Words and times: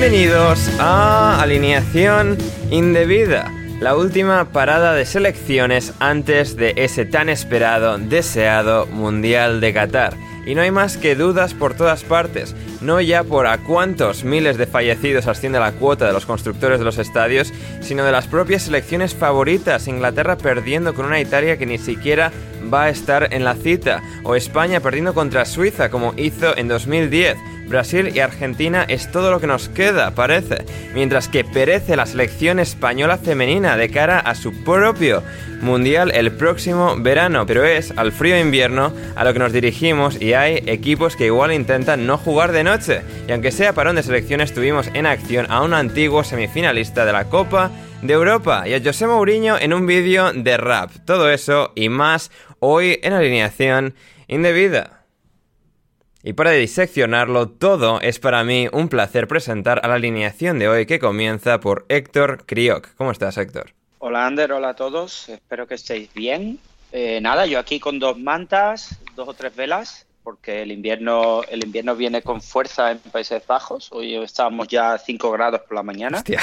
Bienvenidos 0.00 0.70
a 0.78 1.42
Alineación 1.42 2.38
Indebida, 2.70 3.52
la 3.80 3.94
última 3.94 4.50
parada 4.50 4.94
de 4.94 5.04
selecciones 5.04 5.92
antes 6.00 6.56
de 6.56 6.72
ese 6.76 7.04
tan 7.04 7.28
esperado, 7.28 7.98
deseado 7.98 8.86
Mundial 8.86 9.60
de 9.60 9.74
Qatar. 9.74 10.16
Y 10.46 10.54
no 10.54 10.62
hay 10.62 10.70
más 10.70 10.96
que 10.96 11.14
dudas 11.16 11.52
por 11.52 11.74
todas 11.74 12.02
partes, 12.02 12.56
no 12.80 13.02
ya 13.02 13.24
por 13.24 13.46
a 13.46 13.58
cuántos 13.58 14.24
miles 14.24 14.56
de 14.56 14.66
fallecidos 14.66 15.26
asciende 15.26 15.60
la 15.60 15.72
cuota 15.72 16.06
de 16.06 16.14
los 16.14 16.24
constructores 16.24 16.78
de 16.78 16.86
los 16.86 16.96
estadios, 16.96 17.52
sino 17.82 18.02
de 18.02 18.12
las 18.12 18.26
propias 18.26 18.62
selecciones 18.62 19.14
favoritas, 19.14 19.86
Inglaterra 19.86 20.38
perdiendo 20.38 20.94
con 20.94 21.04
una 21.04 21.20
Italia 21.20 21.58
que 21.58 21.66
ni 21.66 21.76
siquiera 21.76 22.32
va 22.72 22.84
a 22.84 22.88
estar 22.88 23.34
en 23.34 23.44
la 23.44 23.54
cita, 23.54 24.02
o 24.24 24.34
España 24.34 24.80
perdiendo 24.80 25.12
contra 25.12 25.44
Suiza 25.44 25.90
como 25.90 26.14
hizo 26.16 26.56
en 26.56 26.68
2010. 26.68 27.36
Brasil 27.70 28.10
y 28.12 28.18
Argentina 28.18 28.84
es 28.88 29.12
todo 29.12 29.30
lo 29.30 29.40
que 29.40 29.46
nos 29.46 29.68
queda, 29.68 30.10
parece, 30.10 30.64
mientras 30.92 31.28
que 31.28 31.44
perece 31.44 31.94
la 31.94 32.04
selección 32.04 32.58
española 32.58 33.16
femenina 33.16 33.76
de 33.76 33.90
cara 33.90 34.18
a 34.18 34.34
su 34.34 34.52
propio 34.64 35.22
mundial 35.62 36.10
el 36.12 36.32
próximo 36.32 36.96
verano, 36.98 37.46
pero 37.46 37.64
es 37.64 37.92
al 37.96 38.10
frío 38.10 38.38
invierno 38.38 38.92
a 39.14 39.24
lo 39.24 39.32
que 39.32 39.38
nos 39.38 39.52
dirigimos 39.52 40.20
y 40.20 40.32
hay 40.32 40.64
equipos 40.66 41.14
que 41.14 41.26
igual 41.26 41.52
intentan 41.52 42.06
no 42.06 42.18
jugar 42.18 42.50
de 42.50 42.64
noche, 42.64 43.02
y 43.28 43.32
aunque 43.32 43.52
sea 43.52 43.72
parón 43.72 43.94
de 43.94 44.02
selecciones 44.02 44.52
tuvimos 44.52 44.88
en 44.92 45.06
acción 45.06 45.46
a 45.48 45.62
un 45.62 45.72
antiguo 45.72 46.24
semifinalista 46.24 47.04
de 47.04 47.12
la 47.12 47.26
Copa 47.26 47.70
de 48.02 48.14
Europa 48.14 48.66
y 48.66 48.74
a 48.74 48.82
José 48.82 49.06
Mourinho 49.06 49.58
en 49.58 49.74
un 49.74 49.86
vídeo 49.86 50.32
de 50.32 50.56
rap. 50.56 50.90
Todo 51.04 51.30
eso 51.30 51.70
y 51.76 51.88
más 51.88 52.32
hoy 52.58 52.98
en 53.04 53.12
alineación 53.12 53.94
indebida. 54.26 54.99
Y 56.22 56.34
para 56.34 56.50
diseccionarlo 56.50 57.48
todo, 57.48 57.98
es 58.02 58.18
para 58.18 58.44
mí 58.44 58.68
un 58.72 58.90
placer 58.90 59.26
presentar 59.26 59.80
a 59.82 59.88
la 59.88 59.94
alineación 59.94 60.58
de 60.58 60.68
hoy 60.68 60.84
que 60.84 60.98
comienza 60.98 61.60
por 61.60 61.86
Héctor 61.88 62.44
Crioc. 62.44 62.94
¿Cómo 62.96 63.10
estás, 63.10 63.38
Héctor? 63.38 63.72
Hola, 64.00 64.26
Ander, 64.26 64.52
hola 64.52 64.70
a 64.70 64.76
todos. 64.76 65.30
Espero 65.30 65.66
que 65.66 65.74
estéis 65.74 66.12
bien. 66.12 66.58
Eh, 66.92 67.20
nada, 67.22 67.46
yo 67.46 67.58
aquí 67.58 67.80
con 67.80 67.98
dos 67.98 68.18
mantas, 68.18 69.00
dos 69.16 69.28
o 69.28 69.34
tres 69.34 69.56
velas, 69.56 70.06
porque 70.22 70.60
el 70.60 70.72
invierno, 70.72 71.42
el 71.48 71.64
invierno 71.64 71.96
viene 71.96 72.20
con 72.20 72.42
fuerza 72.42 72.90
en 72.90 72.98
Países 72.98 73.46
Bajos. 73.46 73.88
Hoy 73.90 74.16
estábamos 74.16 74.68
ya 74.68 74.92
a 74.92 74.98
5 74.98 75.30
grados 75.30 75.62
por 75.62 75.74
la 75.74 75.82
mañana. 75.82 76.18
Hostia. 76.18 76.40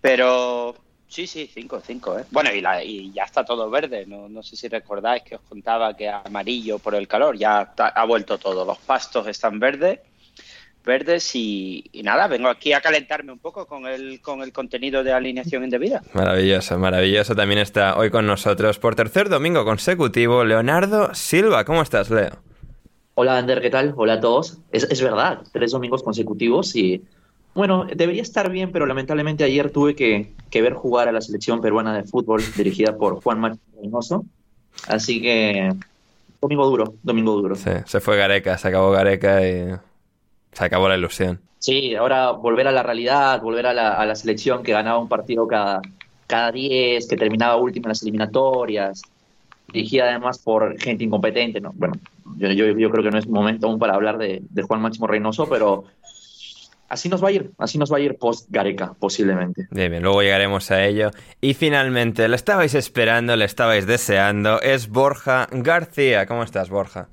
Pero 0.00 0.76
sí, 1.08 1.26
sí, 1.26 1.50
5, 1.52 1.82
5. 1.86 2.18
¿eh? 2.18 2.24
Bueno, 2.30 2.50
y, 2.52 2.60
la, 2.60 2.82
y 2.82 3.12
ya 3.12 3.24
está 3.24 3.44
todo 3.44 3.68
verde. 3.70 4.04
No, 4.06 4.28
no 4.28 4.42
sé 4.42 4.56
si 4.56 4.68
recordáis 4.68 5.22
que 5.22 5.36
os 5.36 5.40
contaba 5.48 5.96
que 5.96 6.08
amarillo 6.08 6.78
por 6.78 6.94
el 6.94 7.06
calor. 7.08 7.36
Ya 7.38 7.62
está- 7.62 7.88
ha 7.88 8.04
vuelto 8.04 8.38
todo. 8.38 8.64
Los 8.64 8.78
pastos 8.78 9.26
están 9.28 9.58
verdes. 9.58 10.00
Verdes 10.84 11.34
y, 11.34 11.84
y 11.90 12.04
nada, 12.04 12.28
vengo 12.28 12.48
aquí 12.48 12.72
a 12.72 12.80
calentarme 12.80 13.32
un 13.32 13.40
poco 13.40 13.66
con 13.66 13.86
el, 13.88 14.20
con 14.20 14.40
el 14.42 14.52
contenido 14.52 15.02
de 15.02 15.12
alineación 15.12 15.64
indebida. 15.64 16.00
Maravilloso, 16.12 16.78
maravilloso. 16.78 17.34
También 17.34 17.58
está 17.58 17.96
hoy 17.98 18.08
con 18.10 18.24
nosotros 18.24 18.78
por 18.78 18.94
tercer 18.94 19.28
domingo 19.28 19.64
consecutivo 19.64 20.44
Leonardo 20.44 21.12
Silva. 21.12 21.64
¿Cómo 21.64 21.82
estás, 21.82 22.08
Leo? 22.10 22.38
Hola, 23.14 23.36
Ander, 23.38 23.60
¿qué 23.62 23.70
tal? 23.70 23.94
Hola 23.96 24.12
a 24.14 24.20
todos. 24.20 24.58
Es, 24.70 24.84
es 24.84 25.02
verdad, 25.02 25.40
tres 25.52 25.72
domingos 25.72 26.04
consecutivos 26.04 26.76
y, 26.76 27.02
bueno, 27.56 27.86
debería 27.92 28.22
estar 28.22 28.50
bien, 28.50 28.70
pero 28.70 28.84
lamentablemente 28.84 29.42
ayer 29.42 29.70
tuve 29.70 29.96
que, 29.96 30.34
que 30.50 30.60
ver 30.60 30.74
jugar 30.74 31.08
a 31.08 31.12
la 31.12 31.22
selección 31.22 31.60
peruana 31.62 31.96
de 31.96 32.04
fútbol 32.04 32.42
dirigida 32.54 32.96
por 32.96 33.22
Juan 33.22 33.40
Manuel 33.40 33.60
Reynoso. 33.80 34.24
Así 34.86 35.22
que, 35.22 35.72
domingo 36.40 36.66
duro, 36.66 36.94
domingo 37.02 37.32
duro. 37.32 37.56
Sí, 37.56 37.70
se 37.86 38.00
fue 38.00 38.18
Gareca, 38.18 38.58
se 38.58 38.68
acabó 38.68 38.90
Gareca 38.90 39.46
y 39.48 39.74
se 40.52 40.64
acabó 40.64 40.86
la 40.88 40.98
ilusión. 40.98 41.40
Sí, 41.58 41.94
ahora 41.94 42.30
volver 42.32 42.68
a 42.68 42.72
la 42.72 42.82
realidad, 42.82 43.40
volver 43.40 43.66
a 43.66 43.72
la, 43.72 43.94
a 43.94 44.04
la 44.04 44.14
selección 44.14 44.62
que 44.62 44.72
ganaba 44.72 44.98
un 44.98 45.08
partido 45.08 45.48
cada, 45.48 45.80
cada 46.26 46.52
10, 46.52 47.08
que 47.08 47.16
terminaba 47.16 47.56
última 47.56 47.86
en 47.86 47.90
las 47.90 48.02
eliminatorias, 48.02 49.00
dirigida 49.72 50.10
además 50.10 50.38
por 50.38 50.78
gente 50.78 51.04
incompetente, 51.04 51.58
¿no? 51.60 51.72
Bueno, 51.74 51.94
yo, 52.36 52.50
yo, 52.50 52.66
yo 52.66 52.90
creo 52.90 53.02
que 53.02 53.10
no 53.10 53.18
es 53.18 53.26
momento 53.26 53.66
aún 53.66 53.78
para 53.78 53.94
hablar 53.94 54.18
de, 54.18 54.42
de 54.48 54.62
Juan 54.62 54.82
Máximo 54.82 55.06
Reynoso, 55.06 55.48
pero 55.48 55.84
así 56.88 57.08
nos 57.08 57.22
va 57.22 57.28
a 57.28 57.32
ir, 57.32 57.52
así 57.58 57.78
nos 57.78 57.92
va 57.92 57.98
a 57.98 58.00
ir 58.00 58.18
post 58.18 58.48
Gareca, 58.50 58.94
posiblemente. 58.98 59.66
Bien, 59.70 59.90
bien, 59.90 60.02
luego 60.02 60.22
llegaremos 60.22 60.70
a 60.70 60.84
ello. 60.84 61.10
Y 61.40 61.54
finalmente, 61.54 62.28
le 62.28 62.36
estabais 62.36 62.74
esperando, 62.74 63.36
le 63.36 63.44
estabais 63.44 63.86
deseando, 63.86 64.60
es 64.60 64.88
Borja 64.88 65.48
García. 65.50 66.26
¿Cómo 66.26 66.42
estás, 66.42 66.70
Borja? 66.70 67.08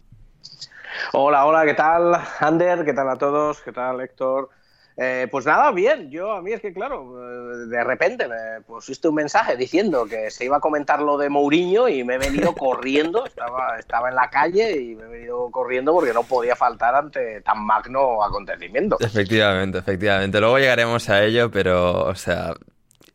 Hola, 1.13 1.45
hola, 1.45 1.65
¿qué 1.65 1.73
tal, 1.73 2.15
Ander? 2.39 2.85
¿Qué 2.85 2.93
tal 2.93 3.09
a 3.09 3.17
todos? 3.17 3.61
¿Qué 3.61 3.71
tal, 3.71 4.01
Héctor? 4.01 4.49
Eh, 4.97 5.27
pues 5.31 5.45
nada, 5.45 5.71
bien. 5.71 6.09
Yo, 6.11 6.31
a 6.33 6.41
mí 6.41 6.51
es 6.51 6.61
que, 6.61 6.73
claro, 6.73 7.15
eh, 7.17 7.67
de 7.67 7.83
repente 7.83 8.27
me 8.27 8.61
pusiste 8.65 9.07
un 9.07 9.15
mensaje 9.15 9.57
diciendo 9.57 10.05
que 10.05 10.29
se 10.29 10.45
iba 10.45 10.57
a 10.57 10.59
comentar 10.59 11.01
lo 11.01 11.17
de 11.17 11.29
Mourinho 11.29 11.87
y 11.87 12.03
me 12.03 12.15
he 12.15 12.17
venido 12.17 12.53
corriendo. 12.55 13.25
Estaba, 13.25 13.77
estaba 13.79 14.09
en 14.09 14.15
la 14.15 14.29
calle 14.29 14.79
y 14.79 14.95
me 14.95 15.03
he 15.03 15.07
venido 15.07 15.49
corriendo 15.49 15.93
porque 15.93 16.13
no 16.13 16.23
podía 16.23 16.55
faltar 16.55 16.95
ante 16.95 17.41
tan 17.41 17.65
magno 17.65 18.23
acontecimiento. 18.23 18.97
Efectivamente, 18.99 19.79
efectivamente. 19.79 20.39
Luego 20.39 20.59
llegaremos 20.59 21.09
a 21.09 21.23
ello, 21.23 21.49
pero, 21.49 22.05
o 22.05 22.15
sea, 22.15 22.53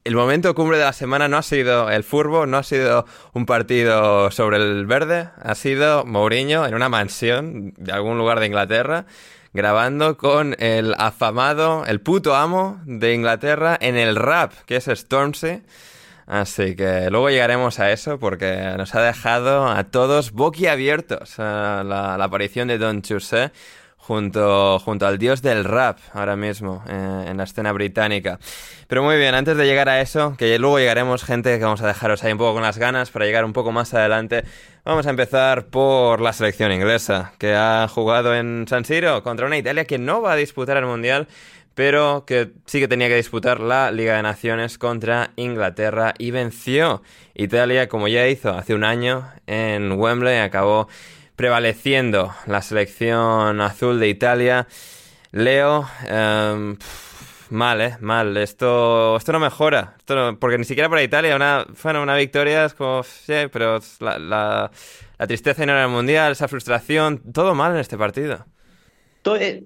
el 0.02 0.16
momento 0.16 0.54
cumbre 0.54 0.78
de 0.78 0.84
la 0.84 0.92
semana 0.92 1.28
no 1.28 1.36
ha 1.36 1.42
sido 1.42 1.90
el 1.90 2.02
furbo, 2.02 2.46
no 2.46 2.56
ha 2.56 2.62
sido 2.62 3.04
un 3.34 3.46
partido 3.46 4.30
sobre 4.32 4.56
el 4.56 4.86
verde, 4.86 5.28
ha 5.40 5.54
sido 5.54 6.04
Mourinho 6.04 6.66
en 6.66 6.74
una 6.74 6.88
mansión 6.88 7.74
de 7.76 7.92
algún 7.92 8.18
lugar 8.18 8.40
de 8.40 8.46
Inglaterra 8.46 9.06
grabando 9.52 10.16
con 10.16 10.56
el 10.58 10.94
afamado, 10.98 11.84
el 11.86 12.00
puto 12.00 12.34
amo 12.34 12.80
de 12.84 13.14
Inglaterra 13.14 13.76
en 13.80 13.96
el 13.96 14.16
rap, 14.16 14.52
que 14.66 14.76
es 14.76 14.86
Stormzy. 14.86 15.62
Así 16.26 16.76
que 16.76 17.08
luego 17.10 17.30
llegaremos 17.30 17.80
a 17.80 17.90
eso 17.90 18.18
porque 18.18 18.74
nos 18.76 18.94
ha 18.94 19.00
dejado 19.00 19.66
a 19.66 19.84
todos 19.84 20.32
boquiabiertos 20.32 21.38
a 21.38 21.82
la, 21.82 22.18
la 22.18 22.24
aparición 22.24 22.68
de 22.68 22.76
Don 22.76 23.00
Chuse 23.00 23.50
junto, 24.08 24.78
junto 24.78 25.06
al 25.06 25.18
dios 25.18 25.42
del 25.42 25.64
rap 25.64 25.98
ahora 26.14 26.34
mismo 26.34 26.82
eh, 26.88 27.26
en 27.28 27.36
la 27.36 27.44
escena 27.44 27.72
británica. 27.72 28.40
Pero 28.86 29.02
muy 29.02 29.18
bien, 29.18 29.34
antes 29.34 29.54
de 29.58 29.66
llegar 29.66 29.90
a 29.90 30.00
eso, 30.00 30.34
que 30.38 30.58
luego 30.58 30.78
llegaremos 30.78 31.22
gente 31.24 31.58
que 31.58 31.64
vamos 31.64 31.82
a 31.82 31.86
dejaros 31.86 32.24
ahí 32.24 32.32
un 32.32 32.38
poco 32.38 32.54
con 32.54 32.62
las 32.62 32.78
ganas 32.78 33.10
para 33.10 33.26
llegar 33.26 33.44
un 33.44 33.52
poco 33.52 33.70
más 33.70 33.92
adelante, 33.92 34.44
vamos 34.82 35.06
a 35.06 35.10
empezar 35.10 35.66
por 35.66 36.22
la 36.22 36.32
selección 36.32 36.72
inglesa, 36.72 37.32
que 37.36 37.54
ha 37.54 37.86
jugado 37.86 38.34
en 38.34 38.64
San 38.66 38.86
Siro 38.86 39.22
contra 39.22 39.46
una 39.46 39.58
Italia 39.58 39.84
que 39.84 39.98
no 39.98 40.22
va 40.22 40.32
a 40.32 40.36
disputar 40.36 40.78
el 40.78 40.86
Mundial, 40.86 41.28
pero 41.74 42.24
que 42.26 42.52
sí 42.64 42.80
que 42.80 42.88
tenía 42.88 43.08
que 43.08 43.16
disputar 43.16 43.60
la 43.60 43.90
Liga 43.90 44.16
de 44.16 44.22
Naciones 44.22 44.78
contra 44.78 45.32
Inglaterra 45.36 46.14
y 46.16 46.30
venció. 46.30 47.02
Italia, 47.34 47.90
como 47.90 48.08
ya 48.08 48.26
hizo 48.26 48.48
hace 48.54 48.72
un 48.72 48.84
año 48.84 49.28
en 49.46 49.92
Wembley, 49.92 50.38
acabó 50.38 50.88
prevaleciendo 51.38 52.34
la 52.46 52.62
selección 52.62 53.60
azul 53.60 54.00
de 54.00 54.08
Italia. 54.08 54.66
Leo, 55.30 55.86
em, 56.04 56.76
mal, 57.48 57.80
¿eh? 57.80 57.96
Mal. 58.00 58.36
Esto, 58.36 59.16
esto 59.16 59.32
no 59.32 59.38
mejora. 59.38 59.94
Esto 59.98 60.36
porque 60.40 60.58
ni 60.58 60.64
siquiera 60.64 60.88
para 60.88 61.00
Italia, 61.00 61.36
una, 61.36 61.64
bueno, 61.84 62.02
una 62.02 62.16
victoria 62.16 62.64
es 62.64 62.74
como, 62.74 63.04
sí, 63.04 63.34
pero 63.52 63.78
la, 64.00 64.18
la, 64.18 64.70
la 65.16 65.26
tristeza 65.28 65.62
en 65.62 65.70
el 65.70 65.88
mundial, 65.88 66.32
esa 66.32 66.48
frustración, 66.48 67.22
todo 67.32 67.54
mal 67.54 67.72
en 67.72 67.78
este 67.78 67.96
partido. 67.96 68.44
Eh, 69.38 69.62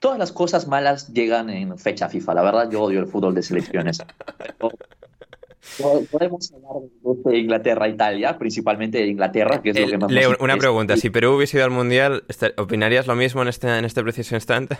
todas 0.00 0.18
las 0.18 0.32
cosas 0.32 0.68
malas 0.68 1.08
llegan 1.14 1.48
en 1.48 1.78
fecha 1.78 2.10
FIFA. 2.10 2.34
La 2.34 2.42
verdad, 2.42 2.70
yo 2.70 2.82
odio 2.82 3.00
el 3.00 3.06
fútbol 3.06 3.34
de 3.34 3.42
selecciones. 3.42 4.00
Podemos 6.10 6.52
hablar 6.52 6.82
de 7.24 7.38
Inglaterra-Italia, 7.38 8.38
principalmente 8.38 8.98
de 8.98 9.06
Inglaterra, 9.08 9.60
que 9.62 9.70
es 9.70 9.80
lo 9.80 9.86
que 9.88 9.98
más 9.98 10.10
Leo, 10.10 10.36
una 10.40 10.56
pregunta. 10.56 10.96
Si 10.96 11.10
Perú 11.10 11.36
hubiese 11.36 11.58
ido 11.58 11.64
al 11.64 11.70
Mundial, 11.70 12.24
¿opinarías 12.56 13.06
lo 13.06 13.14
mismo 13.14 13.42
en 13.42 13.48
este, 13.48 13.78
en 13.78 13.84
este 13.84 14.02
preciso 14.02 14.34
instante? 14.34 14.78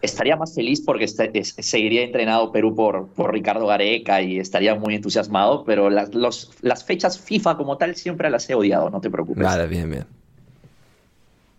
Estaría 0.00 0.34
más 0.34 0.54
feliz 0.54 0.80
porque 0.80 1.04
este, 1.04 1.44
seguiría 1.44 2.02
entrenado 2.02 2.50
Perú 2.50 2.74
por, 2.74 3.06
por 3.10 3.32
Ricardo 3.32 3.68
Gareca 3.68 4.20
y 4.20 4.40
estaría 4.40 4.74
muy 4.74 4.96
entusiasmado, 4.96 5.64
pero 5.64 5.88
las, 5.88 6.12
los, 6.12 6.50
las 6.60 6.84
fechas 6.84 7.20
FIFA 7.20 7.56
como 7.56 7.78
tal 7.78 7.94
siempre 7.94 8.28
las 8.30 8.50
he 8.50 8.54
odiado, 8.54 8.90
no 8.90 9.00
te 9.00 9.10
preocupes. 9.10 9.44
Vale, 9.44 9.68
bien, 9.68 9.88
bien. 9.88 10.06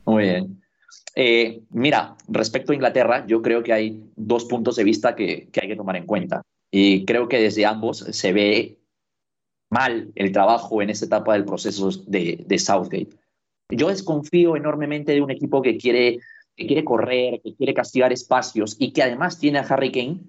Muy 0.05 0.23
bien. 0.23 0.61
Eh, 1.15 1.61
mira, 1.69 2.15
respecto 2.27 2.73
a 2.73 2.75
Inglaterra, 2.75 3.25
yo 3.25 3.41
creo 3.41 3.63
que 3.63 3.71
hay 3.71 4.03
dos 4.17 4.43
puntos 4.43 4.75
de 4.75 4.83
vista 4.83 5.15
que, 5.15 5.47
que 5.49 5.61
hay 5.61 5.69
que 5.69 5.77
tomar 5.77 5.95
en 5.95 6.05
cuenta. 6.05 6.41
Y 6.75 7.05
creo 7.05 7.27
que 7.27 7.39
desde 7.39 7.67
ambos 7.67 7.99
se 7.99 8.33
ve 8.33 8.79
mal 9.69 10.11
el 10.15 10.31
trabajo 10.31 10.81
en 10.81 10.89
esta 10.89 11.05
etapa 11.05 11.33
del 11.33 11.45
proceso 11.45 11.91
de, 12.07 12.43
de 12.47 12.57
Southgate. 12.57 13.09
Yo 13.69 13.89
desconfío 13.89 14.55
enormemente 14.57 15.11
de 15.11 15.21
un 15.21 15.29
equipo 15.29 15.61
que 15.61 15.77
quiere, 15.77 16.17
que 16.55 16.65
quiere 16.65 16.83
correr, 16.83 17.41
que 17.43 17.53
quiere 17.53 17.75
castigar 17.75 18.11
espacios 18.11 18.75
y 18.79 18.91
que 18.91 19.03
además 19.03 19.37
tiene 19.37 19.59
a 19.59 19.61
Harry 19.61 19.91
Kane, 19.91 20.21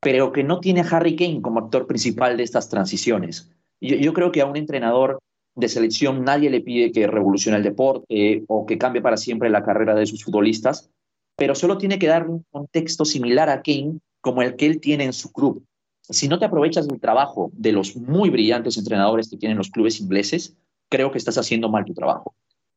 pero 0.00 0.32
que 0.32 0.42
no 0.42 0.58
tiene 0.58 0.80
a 0.80 0.88
Harry 0.88 1.14
Kane 1.14 1.40
como 1.40 1.60
actor 1.60 1.86
principal 1.86 2.36
de 2.36 2.42
estas 2.42 2.68
transiciones. 2.68 3.52
Yo, 3.80 3.94
yo 3.94 4.12
creo 4.12 4.32
que 4.32 4.40
a 4.40 4.46
un 4.46 4.56
entrenador 4.56 5.20
de 5.54 5.68
selección 5.68 6.24
nadie 6.24 6.50
le 6.50 6.62
pide 6.62 6.90
que 6.90 7.06
revolucione 7.06 7.58
el 7.58 7.62
deporte 7.62 8.42
o 8.48 8.66
que 8.66 8.76
cambie 8.76 9.02
para 9.02 9.16
siempre 9.16 9.50
la 9.50 9.62
carrera 9.62 9.94
de 9.94 10.06
sus 10.06 10.24
futbolistas, 10.24 10.90
pero 11.36 11.54
solo 11.54 11.78
tiene 11.78 12.00
que 12.00 12.08
dar 12.08 12.28
un 12.28 12.44
contexto 12.50 13.04
similar 13.04 13.48
a 13.48 13.62
Kane 13.62 14.00
como 14.20 14.42
el 14.42 14.56
que 14.56 14.66
él 14.66 14.80
tiene 14.80 15.04
en 15.04 15.12
su 15.12 15.30
club 15.30 15.64
si 16.12 16.28
no 16.28 16.38
te 16.38 16.44
aprovechas 16.44 16.86
del 16.86 17.00
trabajo 17.00 17.50
de 17.54 17.72
los 17.72 17.96
muy 17.96 18.30
brillantes 18.30 18.76
entrenadores 18.76 19.28
que 19.28 19.36
tienen 19.36 19.58
los 19.58 19.70
clubes 19.70 20.00
ingleses, 20.00 20.56
creo 20.88 21.10
que 21.10 21.18
estás 21.18 21.38
haciendo 21.38 21.68
mal 21.68 21.84
tu 21.84 21.94
trabajo. 21.94 22.34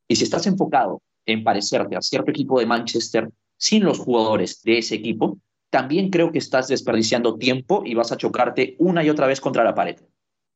Y 0.07 0.15
si 0.15 0.23
estás 0.23 0.47
enfocado 0.47 1.01
en 1.25 1.43
parecerte 1.43 1.95
a 1.95 2.01
cierto 2.01 2.31
equipo 2.31 2.59
de 2.59 2.65
Manchester 2.65 3.29
sin 3.57 3.83
los 3.83 3.99
jugadores 3.99 4.61
de 4.63 4.77
ese 4.77 4.95
equipo, 4.95 5.39
también 5.69 6.09
creo 6.09 6.31
que 6.31 6.37
estás 6.37 6.67
desperdiciando 6.67 7.37
tiempo 7.37 7.83
y 7.85 7.95
vas 7.95 8.11
a 8.11 8.17
chocarte 8.17 8.75
una 8.79 9.03
y 9.03 9.09
otra 9.09 9.27
vez 9.27 9.41
contra 9.41 9.63
la 9.63 9.75
pared. 9.75 9.97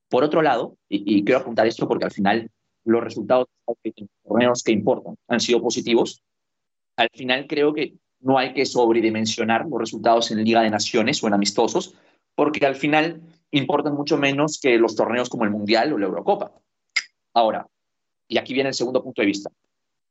Por 0.07 0.23
otro 0.23 0.41
lado, 0.41 0.77
y, 0.87 1.23
quiero 1.23 1.41
apuntar 1.41 1.67
esto 1.67 1.87
porque 1.87 2.05
al 2.05 2.11
final 2.11 2.49
los 2.85 3.03
resultados 3.03 3.47
de 3.83 3.93
los 3.95 4.09
torneos 4.23 4.63
que 4.63 4.71
importan 4.71 5.15
han 5.27 5.39
sido 5.39 5.61
positivos, 5.61 6.23
al 6.95 7.09
final 7.13 7.47
creo 7.47 7.73
que 7.73 7.95
no 8.21 8.37
hay 8.37 8.53
que 8.53 8.65
sobredimensionar 8.65 9.65
los 9.67 9.79
resultados 9.79 10.31
en 10.31 10.43
Liga 10.43 10.61
de 10.61 10.69
Naciones 10.69 11.23
o 11.23 11.27
en 11.27 11.33
amistosos, 11.33 11.95
porque 12.39 12.65
al 12.65 12.77
final 12.77 13.21
importan 13.51 13.95
mucho 13.95 14.17
menos 14.17 14.61
que 14.61 14.77
los 14.77 14.95
torneos 14.95 15.27
como 15.27 15.43
el 15.43 15.49
Mundial 15.49 15.91
o 15.91 15.97
la 15.97 16.05
Eurocopa. 16.05 16.53
Ahora, 17.33 17.67
y 18.29 18.37
aquí 18.37 18.53
viene 18.53 18.69
el 18.69 18.75
segundo 18.75 19.03
punto 19.03 19.21
de 19.21 19.25
vista, 19.25 19.51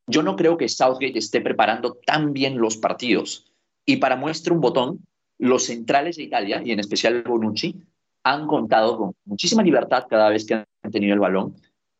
yo 0.06 0.22
no 0.22 0.36
creo 0.36 0.58
que 0.58 0.68
Southgate 0.68 1.18
esté 1.18 1.40
preparando 1.40 1.94
tan 2.04 2.34
bien 2.34 2.58
los 2.58 2.76
partidos. 2.76 3.50
Y 3.86 3.96
para 3.96 4.14
muestra 4.14 4.52
un 4.52 4.60
botón, 4.60 4.98
los 5.38 5.64
centrales 5.64 6.16
de 6.16 6.24
Italia, 6.24 6.60
y 6.62 6.72
en 6.72 6.80
especial 6.80 7.22
Bonucci, 7.22 7.76
han 8.24 8.46
contado 8.46 8.98
con 8.98 9.14
muchísima 9.24 9.62
libertad 9.62 10.04
cada 10.06 10.28
vez 10.28 10.44
que 10.44 10.52
han 10.52 10.92
tenido 10.92 11.14
el 11.14 11.20
balón 11.20 11.56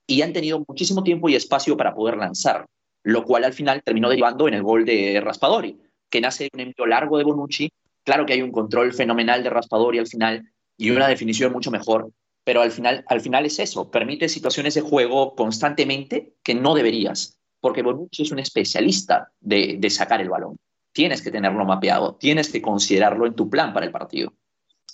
y 0.07 0.21
han 0.21 0.35
tenido 0.35 0.63
muchísimo 0.69 1.03
tiempo 1.03 1.31
y 1.31 1.37
espacio 1.37 1.75
para 1.75 1.95
poder 1.95 2.19
lanzar, 2.19 2.67
lo 3.03 3.25
cual 3.25 3.45
al 3.45 3.55
final 3.55 3.83
terminó 3.83 4.11
derivando 4.11 4.47
en 4.47 4.53
el 4.53 4.63
gol 4.63 4.85
de 4.85 5.23
Raspadori, 5.23 5.79
que 6.11 6.21
nace 6.21 6.45
de 6.45 6.51
un 6.53 6.61
envío 6.61 6.85
largo 6.85 7.17
de 7.17 7.25
Bonucci 7.25 7.71
Claro 8.09 8.25
que 8.25 8.33
hay 8.33 8.41
un 8.41 8.53
control 8.53 8.95
fenomenal 8.95 9.43
de 9.43 9.51
Raspadori 9.51 9.99
al 9.99 10.07
final 10.07 10.51
y 10.79 10.89
una 10.89 11.09
definición 11.09 11.53
mucho 11.53 11.71
mejor, 11.71 12.11
pero 12.43 12.63
al 12.63 12.71
final, 12.71 13.05
al 13.07 13.21
final 13.21 13.45
es 13.45 13.59
eso, 13.59 13.91
permite 13.91 14.31
situaciones 14.31 14.73
de 14.73 14.81
juego 14.81 15.35
constantemente 15.35 16.33
que 16.43 16.55
no 16.55 16.75
deberías, 16.75 17.39
porque 17.61 17.83
Bonucci 17.83 18.23
es 18.23 18.33
un 18.33 18.39
especialista 18.39 19.31
de, 19.41 19.91
sacar 19.91 20.23
el 20.23 20.31
balón. 20.31 20.57
Tienes 20.91 21.21
que 21.21 21.31
tenerlo 21.31 21.67
mapeado, 21.67 22.15
tienes 22.15 22.49
que 22.49 22.63
considerarlo 22.63 23.27
en 23.27 23.35
tu 23.35 23.51
plan 23.51 23.75
para 23.75 23.85
el 23.85 23.93
partido. 23.93 24.33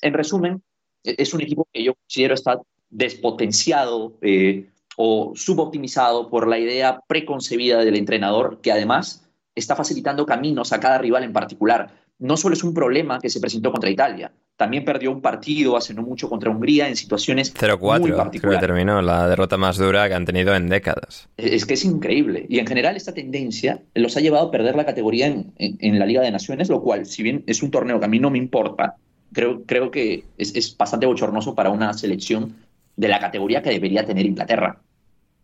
En 0.02 0.12
resumen, 0.12 0.64
e, 1.04 1.14
es 1.16 1.32
un 1.34 1.40
equipo 1.40 1.68
que 1.72 1.84
yo 1.84 1.94
considero 1.94 2.34
está 2.34 2.60
despotenciado 2.90 4.18
eh, 4.22 4.70
o 4.96 5.34
suboptimizado 5.36 6.30
por 6.30 6.48
la 6.48 6.58
idea 6.58 6.98
preconcebida 7.06 7.78
del 7.84 7.94
entrenador, 7.94 8.60
que 8.60 8.72
además 8.72 9.30
está 9.54 9.76
facilitando 9.76 10.26
caminos 10.26 10.72
a 10.72 10.80
cada 10.80 10.98
rival 10.98 11.22
en 11.22 11.32
particular 11.32 12.03
no 12.24 12.38
solo 12.38 12.54
es 12.54 12.64
un 12.64 12.72
problema 12.72 13.18
que 13.20 13.28
se 13.28 13.38
presentó 13.38 13.70
contra 13.70 13.90
Italia, 13.90 14.32
también 14.56 14.82
perdió 14.82 15.10
un 15.10 15.20
partido 15.20 15.76
hace 15.76 15.92
no 15.92 16.02
mucho 16.02 16.30
contra 16.30 16.50
Hungría 16.50 16.88
en 16.88 16.96
situaciones 16.96 17.54
0-4, 17.54 18.40
creo 18.40 18.52
que 18.52 18.58
terminó 18.58 19.02
la 19.02 19.28
derrota 19.28 19.58
más 19.58 19.76
dura 19.76 20.08
que 20.08 20.14
han 20.14 20.24
tenido 20.24 20.54
en 20.54 20.68
décadas. 20.68 21.28
Es 21.36 21.66
que 21.66 21.74
es 21.74 21.84
increíble. 21.84 22.46
Y 22.48 22.60
en 22.60 22.66
general 22.66 22.96
esta 22.96 23.12
tendencia 23.12 23.82
los 23.94 24.16
ha 24.16 24.20
llevado 24.20 24.48
a 24.48 24.50
perder 24.50 24.74
la 24.74 24.86
categoría 24.86 25.26
en, 25.26 25.98
la 25.98 26.06
Liga 26.06 26.22
de 26.22 26.30
Naciones, 26.30 26.70
lo 26.70 26.80
cual, 26.80 27.04
si 27.04 27.22
bien 27.22 27.44
es 27.46 27.62
un 27.62 27.70
torneo 27.70 27.98
que 27.98 28.06
a 28.06 28.08
mí 28.08 28.18
no 28.18 28.30
me 28.30 28.38
importa, 28.38 28.96
creo, 29.32 29.64
creo 29.64 29.90
que 29.90 30.24
es, 30.38 30.76
bastante 30.78 31.04
bochornoso 31.04 31.54
para 31.54 31.68
una 31.68 31.92
selección 31.92 32.56
de 32.96 33.08
la 33.08 33.20
categoría 33.20 33.60
que 33.60 33.70
debería 33.70 34.06
tener 34.06 34.24
Inglaterra. 34.24 34.80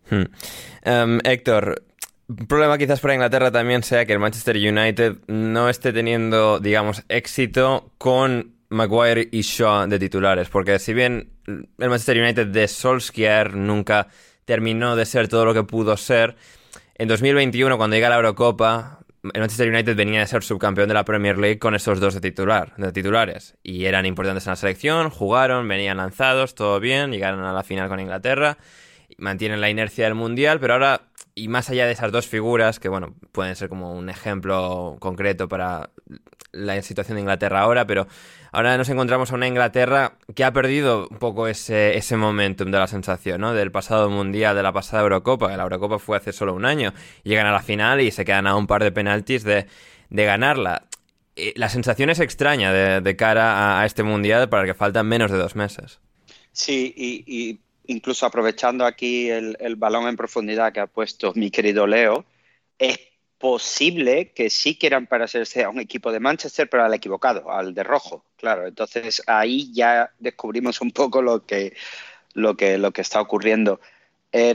Hmm. 0.09 0.25
Em, 0.83 1.19
Héctor, 1.25 1.83
un 2.39 2.47
problema 2.47 2.79
quizás 2.79 3.01
para 3.01 3.15
Inglaterra 3.15 3.51
también 3.51 3.83
sea 3.83 4.07
que 4.07 4.13
el 4.13 4.21
Manchester 4.21 4.57
United 4.57 5.17
no 5.27 5.69
esté 5.69 5.93
teniendo, 5.93 6.61
digamos, 6.61 7.03
éxito 7.09 7.93
con 7.99 8.55
Maguire 8.69 9.29
y 9.33 9.41
Shaw 9.41 9.89
de 9.89 9.99
titulares, 9.99 10.49
porque 10.49 10.79
si 10.79 10.95
bien 10.95 11.31
el 11.47 11.89
Manchester 11.89 12.19
United 12.23 12.47
de 12.47 12.69
Solskjaer 12.69 13.57
nunca 13.57 14.07
terminó 14.45 14.95
de 14.95 15.07
ser 15.07 15.27
todo 15.27 15.45
lo 15.45 15.55
que 15.55 15.65
pudo 15.65 15.97
ser, 15.97 16.37
en 16.95 17.09
2021 17.09 17.77
cuando 17.77 17.97
llega 17.97 18.09
la 18.09 18.17
Eurocopa, 18.17 19.01
el 19.35 19.41
Manchester 19.41 19.69
United 19.69 19.97
venía 19.97 20.21
de 20.21 20.27
ser 20.29 20.45
subcampeón 20.45 20.87
de 20.87 20.95
la 20.95 21.05
Premier 21.05 21.37
League 21.37 21.59
con 21.59 21.75
esos 21.75 21.99
dos 21.99 22.15
de, 22.15 22.21
titular, 22.21 22.75
de 22.77 22.93
titulares 22.93 23.57
y 23.65 23.87
eran 23.87 24.07
importantes 24.07 24.47
en 24.47 24.53
la 24.53 24.57
selección, 24.57 25.11
jugaron, 25.11 25.67
venían 25.67 25.97
lanzados, 25.97 26.55
todo 26.55 26.79
bien, 26.79 27.11
llegaron 27.11 27.43
a 27.45 27.53
la 27.53 27.65
final 27.65 27.89
con 27.89 27.99
Inglaterra, 27.99 28.57
mantienen 29.21 29.61
la 29.61 29.71
inercia 29.71 30.05
del 30.05 30.15
Mundial, 30.15 30.59
pero 30.61 30.75
ahora 30.75 31.11
y 31.35 31.49
más 31.49 31.71
allá 31.71 31.87
de 31.87 31.93
esas 31.93 32.13
dos 32.13 32.27
figuras, 32.27 32.81
que 32.81 32.89
bueno, 32.89 33.15
pueden 33.33 33.57
ser 33.57 33.69
como 33.69 33.95
un 33.95 34.11
ejemplo 34.11 34.97
concreto 35.01 35.49
para 35.49 35.91
la 36.53 36.81
situación 36.83 37.17
de 37.17 37.23
Inglaterra 37.23 37.61
ahora, 37.61 37.87
pero 37.87 38.09
ahora 38.53 38.77
nos 38.77 38.89
encontramos 38.89 39.31
a 39.33 39.37
una 39.37 39.47
Inglaterra 39.47 40.19
que 40.35 40.45
ha 40.45 40.53
perdido 40.53 41.09
un 41.09 41.19
poco 41.19 41.47
ese, 41.47 41.97
ese 41.97 42.17
momentum 42.17 42.71
de 42.71 42.79
la 42.79 42.89
sensación, 42.89 43.41
¿no? 43.41 43.55
Del 43.55 43.71
pasado 43.71 44.11
mundial, 44.11 44.57
de 44.57 44.63
la 44.63 44.73
pasada 44.73 45.03
Eurocopa, 45.05 45.57
la 45.57 45.63
Eurocopa 45.63 45.99
fue 45.99 46.17
hace 46.17 46.33
solo 46.33 46.55
un 46.55 46.65
año, 46.65 46.93
llegan 47.23 47.47
a 47.47 47.53
la 47.53 47.63
final 47.63 48.01
y 48.01 48.11
se 48.11 48.25
quedan 48.25 48.47
a 48.47 48.57
un 48.57 48.67
par 48.67 48.83
de 48.83 48.93
penaltis 48.93 49.45
de, 49.45 49.67
de 50.11 50.25
ganarla. 50.25 50.87
La 51.55 51.69
sensación 51.69 52.11
es 52.11 52.21
extraña 52.21 52.73
de, 52.73 53.17
cara 53.17 53.81
a, 53.81 53.87
este 53.87 54.03
mundial 54.03 54.49
para 54.49 54.65
el 54.65 54.69
que 54.69 54.75
faltan 54.75 55.07
menos 55.07 55.31
de 55.31 55.39
dos 55.39 55.57
meses. 55.57 56.01
Sí, 56.53 56.93
y 56.97 57.61
incluso 57.91 58.25
aprovechando 58.25 58.87
aquí 58.87 59.31
el, 59.31 59.77
balón 59.77 60.07
en 60.09 60.17
profundidad 60.17 60.73
que 60.73 60.81
ha 60.81 60.87
puesto 60.87 61.33
mi 61.35 61.51
querido 61.51 61.87
Leo, 61.87 62.25
es 62.79 62.99
posible 63.39 64.33
que 64.33 64.49
sí 64.49 64.79
quieran 64.79 65.07
parecerse 65.07 65.65
a 65.65 65.71
un 65.71 65.81
equipo 65.81 66.13
de 66.13 66.21
Manchester, 66.21 66.69
pero 66.69 66.85
al 66.85 66.95
equivocado, 66.95 67.51
al 67.51 67.75
de 67.75 67.83
rojo, 67.83 68.25
claro. 68.37 68.67
Entonces 68.67 69.23
ahí 69.27 69.73
ya 69.73 70.13
descubrimos 70.19 70.81
un 70.81 70.93
poco 70.93 71.21
lo 71.21 71.45
que, 71.45 71.75
lo 72.35 72.57
que, 72.57 72.79
lo 72.79 72.93
que 72.93 73.01
está 73.01 73.21
ocurriendo. 73.21 73.81
Eh, 74.33 74.55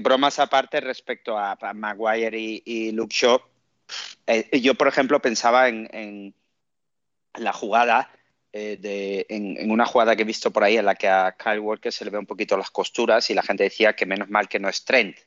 bromas 0.00 0.38
aparte 0.38 0.80
respecto 0.80 1.38
a, 1.38 1.56
Maguire 1.74 2.38
y, 2.38 2.92
Luke 2.92 3.14
Shaw, 3.14 3.40
eh, 4.26 4.60
yo 4.60 4.74
por 4.74 4.88
ejemplo 4.88 5.20
pensaba 5.20 5.68
en, 5.68 6.34
la 7.34 7.52
jugada, 7.52 8.10
eh, 8.56 8.76
de, 8.80 9.26
en, 9.28 9.68
una 9.68 9.84
jugada 9.84 10.14
que 10.14 10.22
he 10.22 10.24
visto 10.24 10.52
por 10.52 10.62
ahí 10.62 10.76
en 10.76 10.84
la 10.84 10.94
que 10.94 11.08
a 11.08 11.34
Kyle 11.36 11.58
Walker 11.58 11.92
se 11.92 12.04
le 12.04 12.12
ve 12.12 12.18
un 12.18 12.26
poquito 12.26 12.56
las 12.56 12.70
costuras 12.70 13.28
y 13.28 13.34
la 13.34 13.42
gente 13.42 13.64
decía 13.64 13.96
que 13.96 14.06
menos 14.06 14.30
mal 14.30 14.48
que 14.48 14.60
no 14.60 14.68
es 14.68 14.84
Trent 14.84 15.18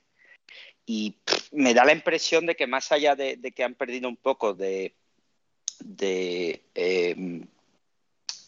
y 0.85 1.17
me 1.51 1.73
da 1.73 1.83
la 1.83 1.91
impresión 1.91 2.45
de 2.45 2.55
que 2.55 2.65
más 2.65 2.93
allá 2.93 3.13
de, 3.13 3.37
que 3.53 3.63
han 3.65 3.75
perdido 3.75 4.07
un 4.07 4.15
poco 4.15 4.53
de, 4.53 4.95
de, 5.79 6.63
em, 6.73 7.45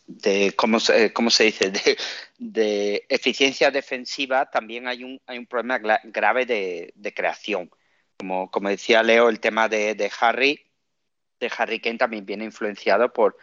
de 0.07 0.53
¿cómo, 0.55 0.79
se, 0.79 1.11
¿cómo, 1.11 1.29
se 1.29 1.43
dice? 1.43 1.71
De, 2.37 3.05
eficiencia 3.09 3.71
defensiva, 3.71 4.49
también 4.49 4.87
hay 4.87 5.03
un, 5.03 5.19
hay 5.25 5.37
un 5.37 5.45
problema 5.45 5.79
grave 6.05 6.45
de, 6.45 7.13
creación. 7.13 7.69
Como, 8.17 8.49
como 8.49 8.69
decía 8.69 9.03
Leo, 9.03 9.27
el 9.27 9.41
tema 9.41 9.67
de, 9.67 10.09
Harry, 10.21 10.65
de 11.41 11.51
Harry 11.57 11.81
Kane 11.81 11.97
también 11.97 12.25
viene 12.25 12.45
influenciado 12.45 13.11
por, 13.11 13.35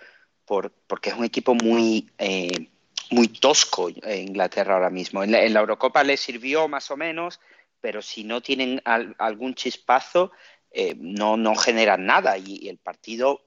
por 0.47 0.73
porque 0.87 1.11
es 1.11 1.17
un 1.17 1.25
equipo 1.25 1.55
muy, 1.55 2.09
eh, 2.19 2.69
muy 3.11 3.29
tosco 3.29 3.91
Inglaterra 3.91 4.75
ahora 4.75 4.91
mismo. 4.91 5.23
En 5.23 5.33
la, 5.33 5.43
en 5.43 5.53
la 5.53 5.61
Eurocopa 5.61 6.03
le 6.05 6.17
sirvió 6.17 6.69
más 6.69 6.91
o 6.91 6.97
menos, 6.97 7.41
pero 7.81 8.03
si 8.03 8.25
no 8.25 8.41
tienen 8.41 8.81
algún 8.85 9.55
chispazo, 9.55 10.33
eh, 10.71 10.95
no, 10.99 11.37
no 11.37 11.55
generan 11.55 12.05
nada. 12.05 12.37
Y, 12.37 12.69
el 12.69 12.79
partido 12.79 13.45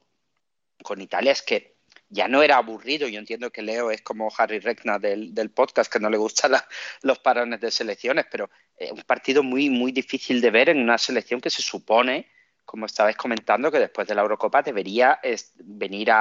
con 0.82 1.02
Italia 1.02 1.32
es 1.32 1.42
que 1.42 1.76
ya 2.10 2.28
no 2.28 2.42
era 2.42 2.58
aburrido. 2.58 3.08
Yo 3.08 3.20
entiendo 3.20 3.52
que 3.52 3.62
Leo 3.62 3.92
es 3.92 4.02
como 4.02 4.32
Harry 4.38 4.60
Regna 4.60 4.98
del, 4.98 5.52
podcast, 5.54 5.92
que 5.92 6.00
no 6.00 6.10
le 6.10 6.18
gustan 6.18 6.54
los 7.02 7.20
parones 7.20 7.60
de 7.60 7.70
selecciones, 7.70 8.26
pero 8.32 8.50
es 8.76 8.92
un 8.92 9.02
partido 9.04 9.44
muy, 9.44 9.70
muy 9.70 9.92
difícil 9.92 10.42
de 10.42 10.52
ver 10.52 10.70
en 10.70 10.80
una 10.80 10.98
selección 10.98 11.42
que 11.42 11.50
se 11.50 11.62
supone, 11.62 12.28
como 12.66 12.86
estabais 12.86 13.18
comentando, 13.18 13.72
que 13.72 13.80
después 13.80 14.08
de 14.08 14.16
la 14.16 14.22
Eurocopa 14.22 14.62
debería 14.62 15.20
venir 15.58 16.12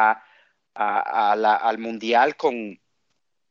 al 0.78 1.78
Mundial 1.78 2.36
con, 2.36 2.80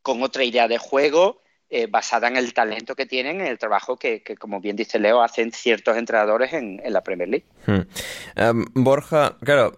con 0.02 0.24
otra 0.24 0.44
idea 0.44 0.68
de 0.68 0.78
juego 0.78 1.42
eh, 1.70 1.88
basada 1.88 2.30
en 2.30 2.38
el 2.38 2.54
talento 2.54 2.96
que 2.96 3.06
tienen, 3.06 3.42
en 3.42 3.48
el 3.48 3.58
trabajo 3.60 3.98
que, 3.98 4.24
como 4.40 4.62
bien 4.62 4.78
dice 4.78 5.00
Leo, 5.00 5.22
hacen 5.22 5.52
ciertos 5.52 5.98
entrenadores 5.98 6.54
en, 6.54 6.82
la 6.86 7.04
Premier 7.04 7.28
League. 7.28 7.46
Hmm. 7.66 7.82
Em, 8.38 8.66
Borja, 8.74 9.36
claro, 9.44 9.78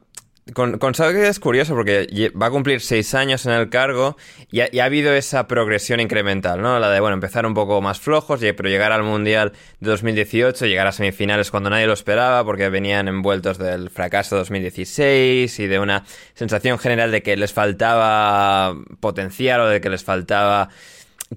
con, 0.54 0.78
con 0.78 0.94
es 1.00 1.40
curioso 1.40 1.76
porque 1.76 2.32
va 2.40 2.48
a 2.48 2.52
cumplir 2.52 2.82
seis 2.82 3.14
años 3.14 3.46
en 3.46 3.54
el 3.54 3.70
cargo 3.70 4.18
y 4.52 4.62
ha, 4.62 4.84
habido 4.84 5.14
esa 5.14 5.48
progresión 5.48 6.00
incremental, 6.00 6.62
¿no? 6.62 6.80
La 6.80 6.90
de, 6.90 7.00
bueno, 7.00 7.14
empezar 7.14 7.46
un 7.46 7.54
poco 7.54 7.82
más 7.82 8.00
flojos, 8.00 8.40
pero 8.40 8.70
llegar 8.70 8.92
al 8.92 9.04
Mundial 9.04 9.54
de 9.80 9.90
2018, 9.90 10.66
llegar 10.66 10.88
a 10.88 10.92
semifinales 10.92 11.52
cuando 11.52 11.70
nadie 11.70 11.88
lo 11.88 11.94
esperaba 11.94 12.44
porque 12.44 12.70
venían 12.70 13.08
envueltos 13.08 13.58
del 13.58 13.90
fracaso 13.90 14.36
de 14.36 14.40
2016 14.40 15.60
y 15.60 15.68
de 15.68 15.80
una 15.80 16.04
sensación 16.34 16.80
general 16.80 17.12
de 17.12 17.22
que 17.22 17.38
les 17.38 17.54
faltaba 17.54 18.76
potencial 19.00 19.62
o 19.62 19.68
de 19.68 19.82
que 19.82 19.90
les 19.90 20.04
faltaba 20.04 20.70